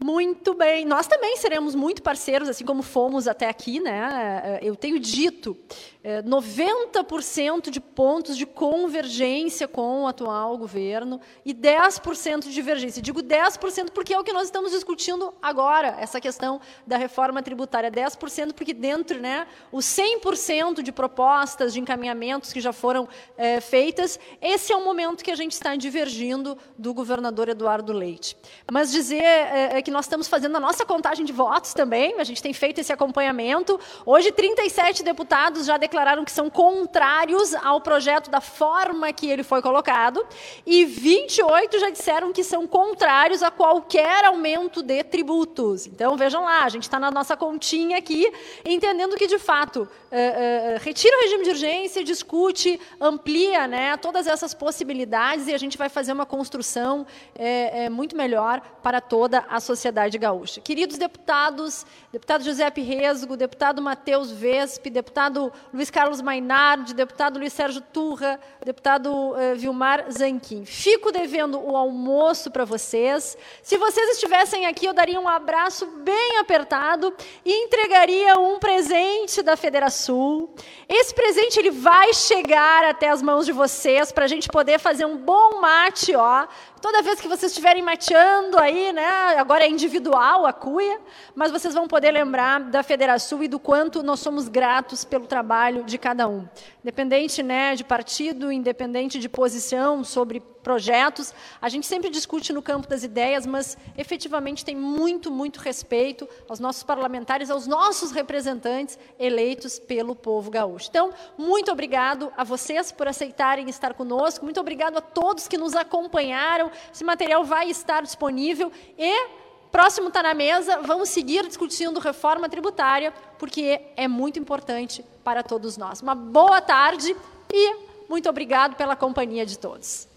Muito 0.03 0.55
bem. 0.55 0.85
Nós 0.85 1.07
também 1.07 1.37
seremos 1.37 1.75
muito 1.75 2.03
parceiros, 2.03 2.49
assim 2.49 2.65
como 2.65 2.83
fomos 2.83 3.29
até 3.29 3.49
aqui, 3.49 3.81
né? 3.81 4.59
Eu 4.61 4.75
tenho 4.77 4.99
dito 4.99 5.57
90% 6.05 7.69
é, 7.69 7.71
de 7.71 7.81
pontos 7.81 8.37
de 8.37 8.45
convergência 8.45 9.67
com 9.67 10.03
o 10.03 10.07
atual 10.07 10.59
governo 10.59 11.19
e 11.45 11.55
10% 11.55 12.43
de 12.43 12.53
divergência. 12.53 13.01
Digo 13.01 13.23
10% 13.23 13.91
porque 13.91 14.13
é 14.13 14.19
o 14.19 14.23
que 14.23 14.33
nós 14.33 14.45
estamos 14.45 14.73
discutindo 14.73 15.33
agora, 15.41 15.97
essa 15.99 16.21
questão 16.21 16.61
da 16.87 16.99
reforma 16.99 17.43
tributária. 17.43 17.91
10% 17.91 18.53
porque 18.53 18.75
dentro, 18.75 19.19
né, 19.19 19.47
os 19.73 19.87
100% 19.87 20.83
de 20.83 20.93
propostas, 20.93 21.73
de 21.73 21.81
encaminhamentos 21.81 22.53
que 22.53 22.61
já 22.61 22.73
foram 22.73 23.09
é, 23.39 23.61
feitas, 23.63 24.21
esse 24.43 24.73
é 24.73 24.77
o 24.77 24.85
momento 24.85 25.25
que 25.25 25.31
a 25.31 25.37
gente 25.37 25.53
está 25.53 25.75
divergindo 25.75 26.59
do 26.77 26.93
governador 26.93 27.49
Eduardo 27.49 27.95
Leite. 27.95 28.37
Mas 28.71 28.93
dizer 28.93 29.23
é, 29.23 29.79
é 29.79 29.83
que 29.83 29.91
nós 29.91 30.05
estamos 30.05 30.29
fazendo 30.29 30.57
a 30.57 30.61
nossa 30.61 30.85
contagem 30.85 31.25
de 31.25 31.33
votos 31.33 31.73
também, 31.73 32.21
a 32.21 32.25
gente 32.25 32.43
tem 32.43 32.53
feito 32.53 32.81
esse 32.81 32.93
acompanhamento. 32.93 33.81
Hoje, 34.05 34.31
37 34.31 35.03
deputados 35.03 35.65
já 35.65 35.79
declararam 35.79 35.94
declararam 35.95 36.25
que 36.25 36.33
são 36.33 36.51
contrários 36.51 37.55
ao 37.55 37.81
projeto 37.81 38.29
da 38.29 38.41
forma 38.41 39.13
que 39.13 39.31
ele 39.31 39.45
foi 39.45 39.63
colocado, 39.63 40.27
e 40.67 40.85
28 40.85 41.79
já 41.79 41.89
disseram 41.89 42.33
que 42.33 42.43
são 42.43 42.67
contrários 42.67 43.45
a 43.45 43.51
qualquer 43.51 44.25
aumento 44.25 44.83
de 44.83 45.05
tributos. 45.05 45.87
Então, 45.87 46.17
vejam 46.17 46.43
lá, 46.43 46.65
a 46.65 46.69
gente 46.69 46.83
está 46.83 46.99
na 46.99 47.13
nossa 47.13 47.37
continha 47.37 47.97
aqui, 47.97 48.29
entendendo 48.65 49.15
que, 49.15 49.29
de 49.29 49.39
fato, 49.39 49.83
uh, 49.83 49.87
uh, 49.87 50.81
retira 50.81 51.17
o 51.17 51.21
regime 51.21 51.45
de 51.45 51.51
urgência, 51.51 52.03
discute, 52.03 52.81
amplia 53.01 53.69
né, 53.69 53.97
todas 53.97 54.27
essas 54.27 54.53
possibilidades 54.53 55.47
e 55.47 55.55
a 55.55 55.59
gente 55.59 55.79
vai 55.79 55.89
fazer 55.89 56.13
uma 56.13 56.27
construção 56.27 57.07
é, 57.37 57.85
é, 57.85 57.89
muito 57.89 58.17
melhor 58.17 58.61
para 58.83 59.01
toda 59.01 59.45
a 59.49 59.61
sociedade 59.61 60.19
gaúcha. 60.19 60.61
Queridos 60.61 60.99
deputados, 60.99 61.87
deputado 62.13 62.43
José 62.43 62.69
Resgo, 62.75 63.37
deputado 63.37 63.81
Matheus 63.81 64.33
Vespe, 64.33 64.91
deputado 64.91 65.53
Luiz 65.73 65.84
Luiz 65.85 65.91
Carlos 65.91 66.23
Mainardi, 66.23 66.95
deputado 66.95 67.39
Luiz 67.39 67.53
Sérgio 67.53 67.83
Turra, 67.83 68.41
deputado 68.65 69.13
uh, 69.13 69.55
Vilmar 69.55 70.07
Zanquim. 70.11 70.65
Fico 70.65 71.13
devendo 71.13 71.61
o 71.61 71.77
almoço 71.77 72.51
para 72.51 72.65
vocês. 72.65 73.37
Se 73.63 73.77
vocês 73.77 74.13
estivessem 74.13 74.65
aqui, 74.65 74.87
eu 74.87 74.95
daria 74.95 75.21
um 75.21 75.29
abraço 75.29 75.85
bem 75.99 76.39
apertado 76.39 77.13
e 77.45 77.65
entregaria 77.65 78.39
um 78.39 78.59
presente 78.59 79.43
da 79.43 79.59
Federação. 79.59 80.49
Esse 80.89 81.15
presente 81.15 81.59
ele 81.59 81.71
vai 81.71 82.15
chegar 82.15 82.85
até 82.85 83.11
as 83.11 83.21
mãos 83.21 83.45
de 83.45 83.53
vocês 83.53 84.11
para 84.11 84.25
a 84.25 84.29
gente 84.29 84.49
poder 84.49 84.79
fazer 84.79 85.05
um 85.05 85.19
bom 85.19 85.61
mate, 85.61 86.17
ó, 86.17 86.47
Toda 86.85 87.01
vez 87.01 87.19
que 87.19 87.27
vocês 87.27 87.51
estiverem 87.51 87.81
mateando 87.81 88.59
aí, 88.59 88.93
né, 88.93 89.39
agora 89.39 89.65
é 89.65 89.71
individual 89.71 90.45
a 90.45 90.53
cuia, 90.53 91.01
mas 91.35 91.51
vocês 91.51 91.73
vão 91.73 91.89
poder 91.89 92.11
lembrar 92.11 92.61
da 92.61 92.83
Federação 92.83 93.43
e 93.43 93.49
do 93.49 93.59
quanto 93.59 94.03
nós 94.03 94.21
somos 94.21 94.49
gratos 94.49 95.03
pelo 95.03 95.27
trabalho 95.27 95.83
de 95.85 95.97
cada 95.97 96.29
um. 96.29 96.47
Independente 96.83 97.43
né, 97.43 97.75
de 97.75 97.83
partido, 97.83 98.53
independente 98.53 99.19
de 99.19 99.31
posição 99.31 100.05
sobre 100.05 100.43
projetos, 100.65 101.35
a 101.61 101.69
gente 101.69 101.87
sempre 101.87 102.09
discute 102.09 102.53
no 102.53 102.63
campo 102.63 102.89
das 102.89 103.05
ideias, 103.05 103.47
mas 103.47 103.77
efetivamente 103.97 104.65
tem 104.65 104.75
muito, 104.75 105.31
muito 105.31 105.61
respeito 105.61 106.27
aos 106.49 106.59
nossos 106.59 106.83
parlamentares, 106.83 107.51
aos 107.51 107.67
nossos 107.67 108.11
representantes 108.11 108.99
eleitos 109.19 109.79
pelo 109.79 110.17
povo 110.17 110.51
gaúcho. 110.51 110.89
Então, 110.89 111.13
muito 111.37 111.71
obrigado 111.71 112.33
a 112.37 112.43
vocês 112.43 112.91
por 112.91 113.07
aceitarem 113.07 113.69
estar 113.69 113.93
conosco, 113.93 114.45
muito 114.45 114.59
obrigado 114.59 114.97
a 114.97 115.03
todos 115.03 115.47
que 115.47 115.59
nos 115.59 115.77
acompanharam. 115.77 116.73
Esse 116.93 117.05
material 117.05 117.45
vai 117.45 117.69
estar 117.69 118.03
disponível 118.03 118.73
e 118.99 119.29
próximo 119.71 120.09
está 120.09 120.23
na 120.23 120.33
mesa, 120.33 120.81
vamos 120.83 121.11
seguir 121.11 121.47
discutindo 121.47 122.01
reforma 122.01 122.49
tributária, 122.49 123.13
porque 123.39 123.81
é 123.97 124.09
muito 124.09 124.39
importante 124.39 125.05
para 125.23 125.43
todos 125.43 125.77
nós. 125.77 126.01
Uma 126.01 126.15
boa 126.15 126.61
tarde 126.63 127.15
e 127.53 127.77
muito 128.09 128.29
obrigado 128.31 128.77
pela 128.77 128.97
companhia 128.97 129.45
de 129.45 129.59
todos. 129.59 130.14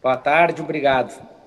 Boa 0.00 0.16
tarde, 0.16 0.62
obrigado. 0.62 1.37